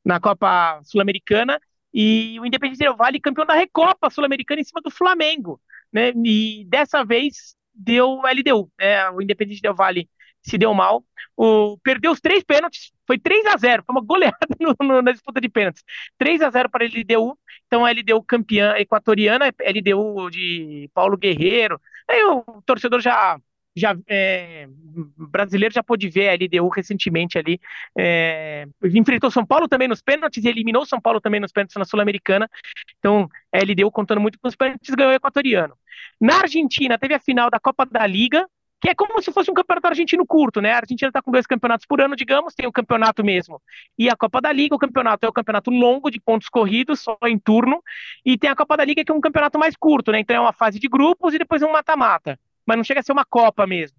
na 0.05 0.21
Copa 0.21 0.81
Sul-Americana 0.85 1.61
e 1.93 2.39
o 2.41 2.47
Independente 2.47 2.79
Del 2.79 2.97
Valle 2.97 3.21
campeão 3.21 3.47
da 3.47 3.55
Recopa 3.55 4.11
Sul-Americana 4.11 4.61
em 4.61 4.65
cima 4.65 4.81
do 4.83 4.91
Flamengo, 4.91 5.61
né? 5.93 6.13
E 6.25 6.65
dessa 6.69 7.05
vez 7.05 7.57
deu 7.75 8.21
LDU, 8.27 8.71
né? 8.79 9.09
O 9.11 9.23
Independente 9.23 9.63
Del 9.63 9.75
Valle 9.75 10.09
se 10.43 10.57
deu 10.57 10.73
mal, 10.73 11.05
o, 11.37 11.77
perdeu 11.83 12.13
os 12.13 12.21
três 12.21 12.45
pênaltis, 12.45 12.93
foi 13.07 13.19
3 13.19 13.47
a 13.47 13.57
0 13.57 13.83
foi 13.85 13.95
uma 13.95 14.01
goleada 14.05 14.37
no, 14.61 14.75
no, 14.81 15.03
na 15.03 15.13
disputa 15.13 15.41
de 15.41 15.49
pênaltis. 15.49 15.83
3 16.19 16.41
a 16.43 16.51
0 16.51 16.71
para 16.71 16.85
a 16.85 16.89
LDU, 16.89 17.37
então 17.67 17.85
a 17.85 17.91
LDU 17.91 18.23
campeã 18.23 18.75
equatoriana, 18.77 19.47
LDU 19.47 20.31
de 20.31 20.89
Paulo 20.95 21.17
Guerreiro. 21.17 21.81
Aí 22.09 22.23
o 22.25 22.63
torcedor 22.65 23.01
já 23.01 23.39
já 23.77 23.95
é, 24.09 24.67
brasileiro 25.31 25.75
já 25.75 25.83
pôde 25.83 26.09
ver 26.09 26.31
a 26.31 26.35
LDU 26.35 26.69
recentemente 26.69 27.39
ali. 27.39 27.61
É, 27.97 28.67
enfrentou 28.83 29.31
São 29.31 29.45
Paulo 29.45 29.69
também 29.69 29.87
nos 29.87 30.01
pênaltis 30.01 30.43
e 30.43 30.49
eliminou 30.49 30.87
São 30.87 31.01
Paulo 31.01 31.21
também 31.21 31.41
nos 31.41 31.53
pênaltis 31.53 31.77
na 31.77 31.85
Sul-Americana. 31.85 32.49
Então, 32.99 33.29
a 33.53 33.59
LDU 33.59 33.91
contando 33.91 34.21
muito 34.21 34.39
com 34.41 34.49
os 34.49 34.57
pênaltis 34.57 34.95
ganhou 34.95 35.13
o 35.13 35.17
equatoriano. 35.17 35.75
Na 36.19 36.41
Argentina, 36.41 36.99
teve 36.99 37.15
a 37.15 37.21
final 37.21 37.51
da 37.51 37.61
Copa 37.61 37.85
da 37.85 38.07
Liga, 38.07 38.49
que 38.81 38.89
é 38.89 38.95
como 38.95 39.21
se 39.23 39.33
fosse 39.33 39.51
um 39.51 39.55
campeonato 39.55 39.89
argentino 39.89 40.27
curto, 40.27 40.61
né? 40.61 40.73
A 40.73 40.77
Argentina 40.77 41.09
está 41.09 41.21
com 41.21 41.31
dois 41.31 41.47
campeonatos 41.47 41.87
por 41.87 42.01
ano, 42.01 42.17
digamos, 42.17 42.55
tem 42.55 42.67
o 42.67 42.73
campeonato 42.73 43.25
mesmo 43.25 43.61
e 43.99 44.09
a 44.09 44.17
Copa 44.17 44.41
da 44.41 44.53
Liga. 44.53 44.75
O 44.75 44.79
campeonato 44.79 45.27
é 45.27 45.29
o 45.29 45.33
campeonato 45.33 45.71
longo 45.71 46.11
de 46.11 46.21
pontos 46.21 46.49
corridos, 46.49 47.01
só 47.01 47.17
em 47.25 47.39
turno, 47.39 47.83
e 48.25 48.39
tem 48.39 48.49
a 48.49 48.57
Copa 48.57 48.77
da 48.77 48.85
Liga 48.85 49.05
que 49.05 49.11
é 49.11 49.15
um 49.15 49.21
campeonato 49.21 49.59
mais 49.59 49.75
curto, 49.77 50.13
né? 50.13 50.21
Então 50.21 50.37
é 50.37 50.41
uma 50.41 50.53
fase 50.53 50.79
de 50.79 50.89
grupos 50.89 51.35
e 51.35 51.39
depois 51.39 51.63
um 51.63 51.73
mata-mata 51.73 52.39
mas 52.67 52.77
não 52.77 52.85
chega 52.85 53.01
a 53.01 53.03
ser 53.03 53.13
uma 53.13 53.25
Copa 53.25 53.67
mesmo. 53.67 53.97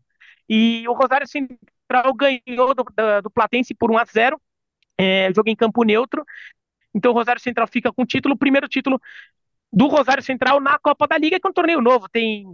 E 0.49 0.87
o 0.87 0.93
Rosário 0.93 1.27
Central 1.27 2.13
ganhou 2.15 2.73
do, 2.75 2.83
do, 2.83 3.21
do 3.23 3.31
Platense 3.31 3.73
por 3.73 3.91
1 3.91 3.97
a 3.97 4.05
0 4.05 4.41
é, 4.97 5.31
jogo 5.33 5.49
em 5.49 5.55
campo 5.55 5.83
neutro. 5.83 6.25
Então 6.93 7.11
o 7.11 7.13
Rosário 7.13 7.41
Central 7.41 7.67
fica 7.67 7.91
com 7.93 8.03
o 8.03 8.05
título, 8.05 8.35
o 8.35 8.37
primeiro 8.37 8.67
título 8.67 8.99
do 9.71 9.87
Rosário 9.87 10.23
Central 10.23 10.59
na 10.59 10.79
Copa 10.79 11.07
da 11.07 11.17
Liga, 11.17 11.39
que 11.39 11.47
é 11.47 11.49
um 11.49 11.53
torneio 11.53 11.81
novo. 11.81 12.09
Tem, 12.09 12.45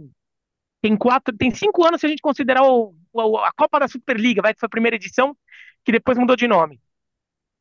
tem 0.82 0.96
quatro, 0.96 1.36
tem 1.36 1.50
cinco 1.50 1.86
anos 1.86 2.00
se 2.00 2.06
a 2.06 2.08
gente 2.10 2.22
considerar 2.22 2.62
o, 2.62 2.94
o, 3.12 3.38
a 3.38 3.52
Copa 3.52 3.80
da 3.80 3.88
Superliga, 3.88 4.42
vai 4.42 4.54
que 4.54 4.60
foi 4.60 4.66
a 4.66 4.70
primeira 4.70 4.96
edição, 4.96 5.36
que 5.84 5.92
depois 5.92 6.18
mudou 6.18 6.36
de 6.36 6.46
nome. 6.46 6.80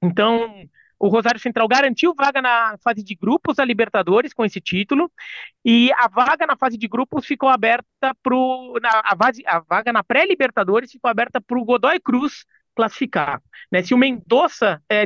Então, 0.01 0.67
o 1.03 1.09
Rosário 1.09 1.39
Central 1.39 1.67
garantiu 1.67 2.13
vaga 2.15 2.41
na 2.41 2.77
fase 2.81 3.03
de 3.03 3.13
grupos 3.13 3.57
da 3.57 3.65
Libertadores 3.65 4.33
com 4.33 4.45
esse 4.45 4.61
título, 4.61 5.11
e 5.65 5.91
a 5.97 6.07
vaga 6.07 6.47
na 6.47 6.55
fase 6.55 6.77
de 6.77 6.87
grupos 6.87 7.25
ficou 7.25 7.49
aberta 7.49 8.15
para 8.23 8.35
a, 8.85 9.57
a 9.57 9.59
vaga 9.67 9.91
na 9.91 10.01
pré-Libertadores 10.01 10.91
ficou 10.91 11.11
aberta 11.11 11.41
para 11.41 11.59
o 11.59 11.65
Godoy 11.65 11.99
Cruz 11.99 12.45
classificar. 12.73 13.41
Né? 13.69 13.83
Se 13.83 13.93
o 13.93 13.97
Mendonça, 13.97 14.81
é, 14.89 15.05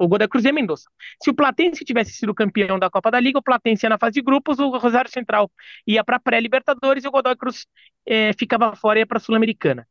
o 0.00 0.06
Godoy 0.06 0.28
Cruz 0.28 0.44
é 0.44 0.52
Mendonça. 0.52 0.88
Se 1.20 1.30
o 1.30 1.34
Platense 1.34 1.84
tivesse 1.84 2.12
sido 2.12 2.32
campeão 2.32 2.78
da 2.78 2.88
Copa 2.88 3.10
da 3.10 3.18
Liga, 3.18 3.40
o 3.40 3.42
Platense 3.42 3.84
ia 3.84 3.90
na 3.90 3.98
fase 3.98 4.14
de 4.14 4.22
grupos, 4.22 4.60
o 4.60 4.70
Rosário 4.78 5.10
Central 5.10 5.50
ia 5.84 6.04
para 6.04 6.20
pré-Libertadores 6.20 7.02
e 7.02 7.08
o 7.08 7.10
Godoy 7.10 7.34
Cruz 7.36 7.66
é, 8.06 8.32
ficava 8.34 8.76
fora 8.76 9.00
e 9.00 9.02
ia 9.02 9.06
para 9.06 9.18
a 9.18 9.20
Sul-Americana. 9.20 9.84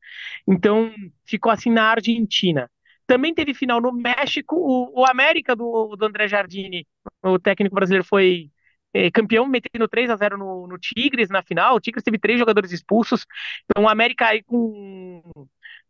Então, 0.47 0.89
ficou 1.25 1.51
assim 1.51 1.69
na 1.69 1.83
Argentina. 1.83 2.69
Também 3.05 3.33
teve 3.33 3.53
final 3.53 3.81
no 3.81 3.91
México. 3.91 4.55
O, 4.55 5.01
o 5.01 5.05
América 5.05 5.55
do, 5.55 5.95
do, 5.95 6.05
André 6.05 6.27
Jardine, 6.27 6.87
o 7.21 7.37
técnico 7.39 7.75
brasileiro, 7.75 8.05
foi 8.05 8.49
é, 8.93 9.09
campeão, 9.11 9.47
metendo 9.47 9.87
3 9.87 10.09
a 10.09 10.15
0 10.15 10.37
no, 10.37 10.67
no, 10.67 10.77
Tigres 10.77 11.29
na 11.29 11.41
final. 11.41 11.75
O 11.75 11.79
Tigres 11.79 12.03
teve 12.03 12.19
três 12.19 12.39
jogadores 12.39 12.71
expulsos. 12.71 13.25
Então 13.65 13.85
o 13.85 13.89
América 13.89 14.27
aí 14.27 14.43
com. 14.43 15.21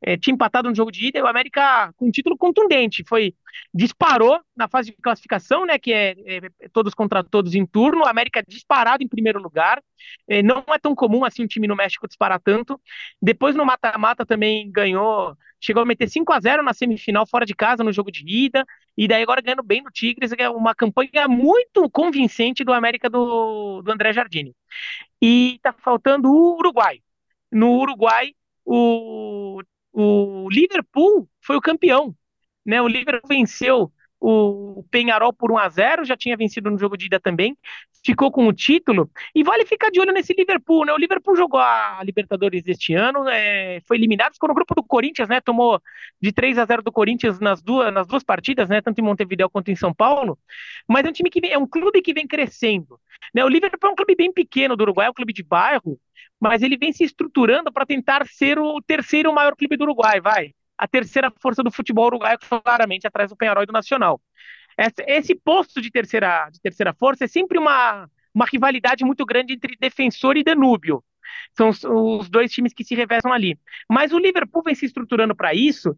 É, 0.06 0.18
tinha 0.18 0.34
empatado 0.34 0.68
no 0.70 0.76
jogo 0.76 0.92
de 0.92 1.08
ida 1.08 1.20
e 1.20 1.22
o 1.22 1.28
América 1.28 1.94
com 1.96 2.08
um 2.08 2.12
título 2.12 2.38
contundente. 2.38 3.04
Foi 3.08 3.34
disparou 3.74 4.40
na 4.56 4.68
fase 4.68 4.92
de 4.92 4.98
classificação, 5.02 5.66
né? 5.66 5.78
Que 5.80 5.94
é, 5.94 6.16
é 6.28 6.70
todos 6.72 6.94
contra 6.94 7.24
todos 7.24 7.56
em 7.56 7.66
turno. 7.66 8.04
O 8.04 8.08
América 8.08 8.44
disparado 8.46 9.04
em 9.04 9.08
primeiro 9.08 9.42
lugar. 9.42 9.82
É, 10.28 10.42
não 10.42 10.64
é 10.70 10.80
tão 10.80 10.96
comum 10.96 11.24
assim 11.24 11.44
um 11.44 11.48
time 11.48 11.68
no 11.68 11.76
México 11.76 12.08
disparar 12.08 12.40
tanto. 12.42 12.80
Depois 13.22 13.56
no 13.56 13.66
mata-mata 13.66 14.26
também 14.26 14.70
ganhou 14.72 15.38
chegou 15.64 15.82
a 15.82 15.86
meter 15.86 16.10
5 16.10 16.34
a 16.34 16.40
0 16.42 16.62
na 16.62 16.74
semifinal 16.74 17.26
fora 17.26 17.46
de 17.46 17.56
casa 17.56 17.84
no 17.84 17.94
jogo 17.94 18.12
de 18.12 18.24
ida, 18.28 18.66
e 18.98 19.08
daí 19.08 19.24
agora 19.24 19.42
ganhando 19.42 19.64
bem 19.64 19.82
no 19.82 19.90
Tigres, 19.90 20.34
é 20.38 20.50
uma 20.50 20.76
campanha 20.76 21.26
muito 21.28 21.90
convincente 21.90 22.66
do 22.66 22.74
América 22.74 23.10
do, 23.10 23.82
do 23.82 23.92
André 23.92 24.12
Jardine. 24.12 24.54
E 25.22 25.60
tá 25.64 25.72
faltando 25.74 26.30
o 26.30 26.58
Uruguai. 26.58 27.00
No 27.50 27.80
Uruguai, 27.80 28.34
o, 28.66 29.62
o 29.94 30.50
Liverpool 30.52 31.30
foi 31.42 31.56
o 31.56 31.62
campeão. 31.62 32.14
Né? 32.66 32.82
O 32.82 32.88
Liverpool 32.88 33.30
venceu 33.30 33.92
o 34.20 34.84
Penharol 34.92 35.34
por 35.34 35.52
1 35.52 35.58
a 35.58 35.70
0 35.70 36.06
já 36.06 36.16
tinha 36.16 36.38
vencido 36.38 36.72
no 36.72 36.78
jogo 36.78 36.96
de 36.98 37.08
ida 37.08 37.20
também, 37.20 37.58
ficou 38.04 38.32
com 38.32 38.48
o 38.48 38.54
título, 38.54 39.10
e 39.34 39.44
vale 39.44 39.66
ficar 39.66 39.90
de 39.90 40.00
olho 40.00 40.12
nesse 40.12 40.34
Liverpool, 40.34 40.86
né? 40.86 40.94
O 40.94 40.98
Liverpool 40.98 41.36
jogou 41.36 41.60
a 41.60 42.02
Libertadores 42.04 42.64
deste 42.64 42.94
ano, 42.94 43.28
é, 43.30 43.82
foi 43.88 43.98
eliminado, 43.98 44.34
ficou 44.34 44.50
no 44.50 44.56
grupo 44.56 44.76
do 44.76 44.84
Corinthians, 44.84 45.30
né? 45.30 45.40
Tomou 45.40 45.82
de 46.22 46.32
3 46.32 46.58
a 46.58 46.66
0 46.66 46.84
do 46.84 46.92
Corinthians 46.92 47.40
nas 47.40 47.62
duas, 47.62 47.94
nas 47.94 48.06
duas 48.06 48.24
partidas, 48.24 48.68
né? 48.68 48.82
Tanto 48.82 49.00
em 49.00 49.04
Montevideo 49.04 49.50
quanto 49.50 49.72
em 49.72 49.76
São 49.76 49.94
Paulo, 49.94 50.38
mas 50.88 51.06
é 51.06 51.10
um 51.10 51.14
time 51.14 51.30
que 51.30 51.40
vem, 51.40 51.52
é 51.52 51.58
um 51.58 51.68
clube 51.68 52.02
que 52.02 52.14
vem 52.14 52.28
crescendo. 52.28 53.00
Né? 53.34 53.44
O 53.44 53.50
Liverpool 53.50 53.90
é 53.90 53.94
um 53.94 53.96
clube 53.96 54.16
bem 54.16 54.34
pequeno 54.34 54.76
do 54.76 54.82
Uruguai, 54.82 55.08
é 55.08 55.10
um 55.10 55.14
clube 55.14 55.34
de 55.34 55.44
bairro, 55.44 56.00
mas 56.40 56.62
ele 56.62 56.78
vem 56.78 56.92
se 56.92 57.04
estruturando 57.04 57.72
para 57.72 57.86
tentar 57.86 58.28
ser 58.28 58.60
o 58.60 58.82
terceiro 58.82 59.34
maior 59.34 59.56
clube 59.56 59.78
do 59.78 59.84
Uruguai, 59.84 60.20
vai 60.20 60.54
a 60.78 60.88
terceira 60.88 61.32
força 61.40 61.64
do 61.64 61.72
futebol 61.72 62.08
uruguaio, 62.08 62.38
claramente 62.40 63.08
atrás 63.08 63.30
do 63.30 63.38
Penharol 63.38 63.64
e 63.64 63.66
do 63.66 63.72
Nacional. 63.72 64.20
Esse 65.08 65.36
posto 65.36 65.82
de 65.82 65.92
terceira, 65.92 66.50
de 66.50 66.60
terceira 66.62 66.94
força 66.94 67.26
é 67.26 67.28
sempre 67.28 67.58
uma, 67.58 68.10
uma 68.34 68.46
rivalidade 68.46 69.06
muito 69.06 69.26
grande 69.26 69.54
entre 69.54 69.78
Defensor 69.80 70.38
e 70.38 70.44
Danúbio. 70.44 71.04
São 71.56 71.70
os, 71.70 71.84
os 71.84 72.30
dois 72.30 72.52
times 72.52 72.74
que 72.74 72.84
se 72.84 72.96
revezam 72.96 73.32
ali. 73.32 73.58
Mas 73.90 74.12
o 74.12 74.20
Liverpool 74.20 74.64
vem 74.64 74.76
se 74.76 74.86
estruturando 74.86 75.36
para 75.36 75.54
isso, 75.54 75.98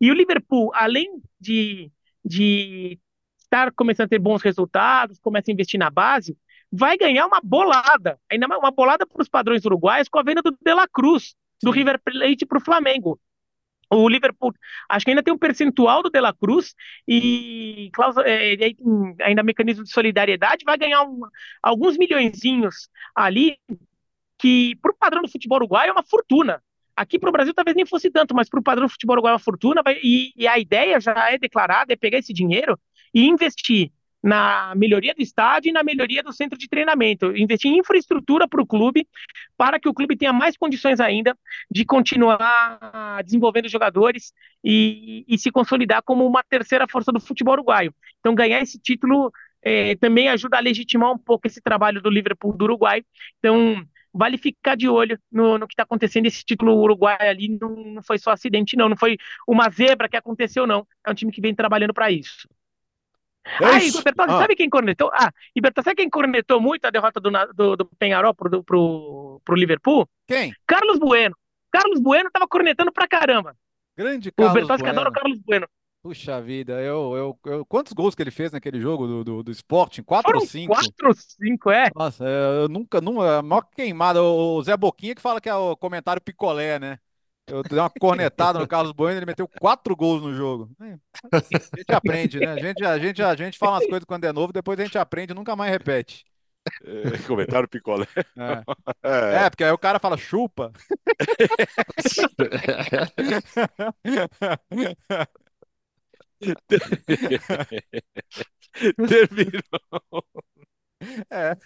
e 0.00 0.10
o 0.10 0.14
Liverpool, 0.14 0.70
além 0.74 1.20
de, 1.38 1.92
de 2.24 2.98
estar 3.38 3.70
começando 3.72 4.06
a 4.06 4.08
ter 4.08 4.18
bons 4.18 4.42
resultados, 4.42 5.18
começa 5.18 5.50
a 5.50 5.52
investir 5.52 5.78
na 5.78 5.90
base, 5.90 6.36
vai 6.72 6.96
ganhar 6.96 7.26
uma 7.26 7.40
bolada, 7.42 8.18
ainda 8.30 8.48
mais 8.48 8.60
uma 8.60 8.70
bolada 8.70 9.06
para 9.06 9.20
os 9.20 9.28
padrões 9.28 9.64
uruguaios 9.64 10.08
com 10.08 10.18
a 10.18 10.22
venda 10.22 10.40
do 10.40 10.52
De 10.52 10.74
La 10.74 10.86
Cruz, 10.88 11.34
do. 11.62 11.70
River 11.70 12.00
Plate 12.02 12.46
para 12.46 12.58
o 12.58 12.64
Flamengo. 12.64 13.20
O 13.90 14.08
Liverpool, 14.08 14.54
acho 14.88 15.04
que 15.04 15.10
ainda 15.10 15.22
tem 15.22 15.34
um 15.34 15.38
percentual 15.38 16.02
do 16.02 16.10
De 16.10 16.20
La 16.20 16.32
Cruz 16.32 16.74
e 17.08 17.90
é, 18.24 18.56
ainda 19.24 19.42
mecanismo 19.42 19.82
de 19.82 19.92
solidariedade, 19.92 20.64
vai 20.64 20.78
ganhar 20.78 21.02
um, 21.02 21.20
alguns 21.62 21.98
milhõeszinhos 21.98 22.88
ali, 23.14 23.58
que 24.38 24.76
para 24.76 24.92
o 24.92 24.96
padrão 24.96 25.22
do 25.22 25.28
futebol 25.30 25.58
uruguaio 25.58 25.90
é 25.90 25.92
uma 25.92 26.04
fortuna. 26.04 26.62
Aqui 26.96 27.18
para 27.18 27.30
o 27.30 27.32
Brasil 27.32 27.54
talvez 27.54 27.76
nem 27.76 27.86
fosse 27.86 28.10
tanto, 28.10 28.34
mas 28.34 28.48
para 28.48 28.60
o 28.60 28.62
padrão 28.62 28.86
do 28.86 28.92
futebol 28.92 29.14
uruguaio 29.14 29.32
é 29.32 29.36
uma 29.36 29.38
fortuna, 29.40 29.82
vai, 29.82 29.98
e, 30.02 30.32
e 30.36 30.46
a 30.46 30.58
ideia 30.58 31.00
já 31.00 31.30
é 31.30 31.38
declarada, 31.38 31.92
é 31.92 31.96
pegar 31.96 32.18
esse 32.18 32.32
dinheiro 32.32 32.78
e 33.12 33.26
investir 33.26 33.90
na 34.22 34.74
melhoria 34.76 35.14
do 35.14 35.22
estádio 35.22 35.70
e 35.70 35.72
na 35.72 35.82
melhoria 35.82 36.22
do 36.22 36.32
centro 36.32 36.58
de 36.58 36.68
treinamento, 36.68 37.36
investir 37.36 37.70
em 37.70 37.78
infraestrutura 37.78 38.46
para 38.46 38.60
o 38.60 38.66
clube, 38.66 39.08
para 39.56 39.80
que 39.80 39.88
o 39.88 39.94
clube 39.94 40.16
tenha 40.16 40.32
mais 40.32 40.56
condições 40.56 41.00
ainda 41.00 41.36
de 41.70 41.84
continuar 41.84 43.22
desenvolvendo 43.24 43.68
jogadores 43.68 44.32
e, 44.62 45.24
e 45.26 45.38
se 45.38 45.50
consolidar 45.50 46.02
como 46.02 46.26
uma 46.26 46.42
terceira 46.42 46.86
força 46.88 47.10
do 47.10 47.20
futebol 47.20 47.54
uruguaio. 47.54 47.94
Então, 48.20 48.34
ganhar 48.34 48.60
esse 48.60 48.78
título 48.78 49.32
é, 49.62 49.94
também 49.96 50.28
ajuda 50.28 50.58
a 50.58 50.60
legitimar 50.60 51.12
um 51.12 51.18
pouco 51.18 51.46
esse 51.46 51.60
trabalho 51.60 52.00
do 52.00 52.10
Liverpool 52.10 52.56
do 52.56 52.64
Uruguai. 52.64 53.02
Então, 53.38 53.84
vale 54.12 54.36
ficar 54.36 54.76
de 54.76 54.88
olho 54.88 55.18
no, 55.30 55.58
no 55.58 55.66
que 55.66 55.74
está 55.74 55.82
acontecendo. 55.82 56.26
Esse 56.26 56.44
título 56.44 56.76
uruguaio 56.76 57.28
ali 57.28 57.58
não, 57.60 57.74
não 57.76 58.02
foi 58.02 58.18
só 58.18 58.30
acidente, 58.32 58.76
não. 58.76 58.88
Não 58.88 58.96
foi 58.96 59.16
uma 59.46 59.68
zebra 59.70 60.08
que 60.08 60.16
aconteceu, 60.16 60.66
não. 60.66 60.86
É 61.06 61.10
um 61.10 61.14
time 61.14 61.32
que 61.32 61.40
vem 61.40 61.54
trabalhando 61.54 61.94
para 61.94 62.10
isso. 62.10 62.48
É 63.44 63.64
ah, 63.64 63.84
Igor 63.84 64.02
Bertozzi, 64.02 64.32
ah. 64.32 64.38
sabe 64.38 64.54
quem 64.56 64.68
cornetou? 64.68 65.10
Ah, 65.12 65.32
e 65.54 65.60
Bertozzi, 65.60 65.84
sabe 65.84 65.96
quem 65.96 66.10
cornetou 66.10 66.60
muito 66.60 66.84
a 66.84 66.90
derrota 66.90 67.20
do, 67.20 67.30
do, 67.54 67.76
do 67.76 67.84
Penharol 67.98 68.34
pro, 68.34 68.62
pro, 68.62 69.40
pro 69.44 69.56
Liverpool? 69.56 70.08
Quem? 70.26 70.52
Carlos 70.66 70.98
Bueno. 70.98 71.36
Carlos 71.70 72.00
Bueno 72.00 72.30
tava 72.30 72.46
cornetando 72.46 72.92
pra 72.92 73.08
caramba. 73.08 73.56
Grande 73.96 74.30
Carlos 74.32 74.52
O 74.52 74.54
Bertozzi 74.54 74.82
que 74.82 74.90
adora 74.90 75.10
o 75.10 75.12
Carlos 75.12 75.38
Bueno. 75.40 75.66
Puxa 76.02 76.40
vida, 76.40 76.80
eu, 76.80 77.14
eu, 77.14 77.38
eu, 77.52 77.66
quantos 77.66 77.92
gols 77.92 78.14
que 78.14 78.22
ele 78.22 78.30
fez 78.30 78.50
naquele 78.50 78.80
jogo 78.80 79.06
do, 79.06 79.22
do, 79.22 79.42
do 79.42 79.50
Sporting? 79.50 80.02
Quatro 80.02 80.34
ou 80.34 80.46
cinco? 80.46 80.72
Quatro 80.72 81.08
ou 81.08 81.14
cinco, 81.14 81.70
é. 81.70 81.90
Nossa, 81.94 82.24
eu 82.24 82.70
nunca, 82.70 83.02
nunca, 83.02 83.38
a 83.38 83.42
maior 83.42 83.66
queimada, 83.76 84.22
o 84.22 84.62
Zé 84.62 84.74
Boquinha 84.78 85.14
que 85.14 85.20
fala 85.20 85.42
que 85.42 85.48
é 85.48 85.54
o 85.54 85.76
comentário 85.76 86.22
picolé, 86.22 86.78
né? 86.78 86.98
Eu 87.46 87.62
dei 87.62 87.78
uma 87.78 87.90
cornetada 87.90 88.58
no 88.58 88.68
Carlos 88.68 88.92
Bueno, 88.92 89.18
ele 89.18 89.26
meteu 89.26 89.48
quatro 89.48 89.96
gols 89.96 90.22
no 90.22 90.34
jogo. 90.34 90.70
A 90.80 90.86
gente 91.76 91.92
aprende, 91.92 92.38
né? 92.38 92.46
A 92.46 92.58
gente, 92.58 92.84
a, 92.84 92.98
gente, 92.98 93.22
a 93.22 93.34
gente 93.34 93.58
fala 93.58 93.78
umas 93.78 93.86
coisas 93.86 94.04
quando 94.04 94.24
é 94.24 94.32
novo, 94.32 94.52
depois 94.52 94.78
a 94.78 94.84
gente 94.84 94.98
aprende 94.98 95.32
e 95.32 95.34
nunca 95.34 95.56
mais 95.56 95.72
repete. 95.72 96.24
É, 96.84 97.18
comentário 97.26 97.66
picolé. 97.68 98.06
É. 98.36 98.62
É. 99.02 99.46
é. 99.46 99.50
porque 99.50 99.64
aí 99.64 99.72
o 99.72 99.78
cara 99.78 99.98
fala 99.98 100.16
chupa. 100.16 100.72
Terminou. 109.08 110.24
É. 111.30 111.56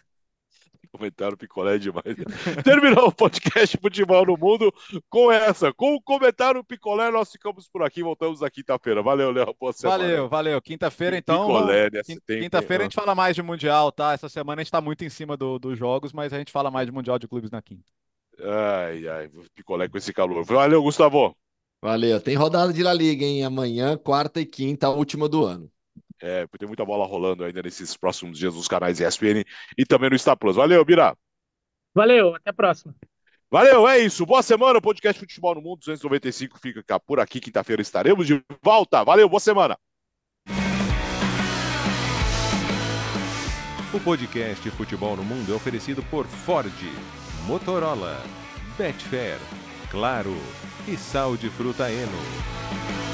Comentário 0.94 1.36
picolé 1.36 1.76
demais. 1.76 2.04
Terminou 2.62 3.08
o 3.08 3.12
podcast 3.12 3.76
Futebol 3.78 4.24
no 4.24 4.36
Mundo 4.36 4.72
com 5.10 5.30
essa, 5.30 5.72
com 5.72 5.96
o 5.96 6.00
comentário 6.00 6.62
picolé. 6.62 7.10
Nós 7.10 7.32
ficamos 7.32 7.68
por 7.68 7.82
aqui, 7.82 8.00
voltamos 8.00 8.40
na 8.40 8.48
quinta-feira. 8.48 9.02
Valeu, 9.02 9.32
Léo. 9.32 9.52
Boa 9.58 9.72
semana. 9.72 9.98
Valeu, 9.98 10.28
valeu. 10.28 10.62
Quinta-feira, 10.62 11.16
então. 11.16 11.48
Picolé, 11.48 11.90
né? 11.90 12.00
Quinta-feira 12.40 12.84
a 12.84 12.86
gente 12.86 12.94
fala 12.94 13.12
mais 13.12 13.34
de 13.34 13.42
Mundial, 13.42 13.90
tá? 13.90 14.12
Essa 14.12 14.28
semana 14.28 14.60
a 14.60 14.64
gente 14.64 14.70
tá 14.70 14.80
muito 14.80 15.04
em 15.04 15.08
cima 15.08 15.36
do, 15.36 15.58
dos 15.58 15.76
jogos, 15.76 16.12
mas 16.12 16.32
a 16.32 16.38
gente 16.38 16.52
fala 16.52 16.70
mais 16.70 16.86
de 16.86 16.92
Mundial 16.92 17.18
de 17.18 17.26
Clubes 17.26 17.50
na 17.50 17.60
quinta. 17.60 17.90
Ai, 18.40 19.08
ai, 19.08 19.30
picolé 19.52 19.88
com 19.88 19.98
esse 19.98 20.12
calor. 20.12 20.44
Valeu, 20.44 20.80
Gustavo. 20.80 21.36
Valeu. 21.82 22.20
Tem 22.20 22.36
rodada 22.36 22.72
de 22.72 22.84
La 22.84 22.94
Liga, 22.94 23.24
hein? 23.24 23.42
Amanhã, 23.42 23.96
quarta 23.96 24.40
e 24.40 24.46
quinta, 24.46 24.86
a 24.86 24.90
última 24.90 25.28
do 25.28 25.44
ano. 25.44 25.68
É, 26.20 26.46
tem 26.58 26.66
muita 26.66 26.84
bola 26.84 27.06
rolando 27.06 27.44
ainda 27.44 27.62
nesses 27.62 27.96
próximos 27.96 28.38
dias 28.38 28.54
nos 28.54 28.68
canais 28.68 29.00
ESPN 29.00 29.44
e 29.76 29.84
também 29.84 30.10
no 30.10 30.18
Star 30.18 30.36
Plus. 30.36 30.56
Valeu, 30.56 30.84
Bira. 30.84 31.16
Valeu, 31.94 32.34
até 32.34 32.50
a 32.50 32.54
próxima. 32.54 32.94
Valeu, 33.50 33.86
é 33.86 34.00
isso. 34.00 34.26
Boa 34.26 34.42
semana. 34.42 34.78
O 34.78 34.82
podcast 34.82 35.20
Futebol 35.20 35.54
no 35.54 35.62
Mundo 35.62 35.78
295 35.78 36.58
fica 36.58 36.98
por 36.98 37.20
aqui. 37.20 37.40
Quinta-feira 37.40 37.82
estaremos 37.82 38.26
de 38.26 38.42
volta. 38.62 39.04
Valeu, 39.04 39.28
boa 39.28 39.40
semana. 39.40 39.78
O 43.94 44.00
podcast 44.00 44.68
Futebol 44.72 45.16
no 45.16 45.22
Mundo 45.22 45.52
é 45.52 45.54
oferecido 45.54 46.02
por 46.10 46.26
Ford, 46.26 46.72
Motorola, 47.46 48.20
Betfair, 48.76 49.38
Claro 49.88 50.34
e 50.88 50.96
Sal 50.96 51.36
de 51.36 51.48
Fruta 51.48 51.88
Eno. 51.92 53.13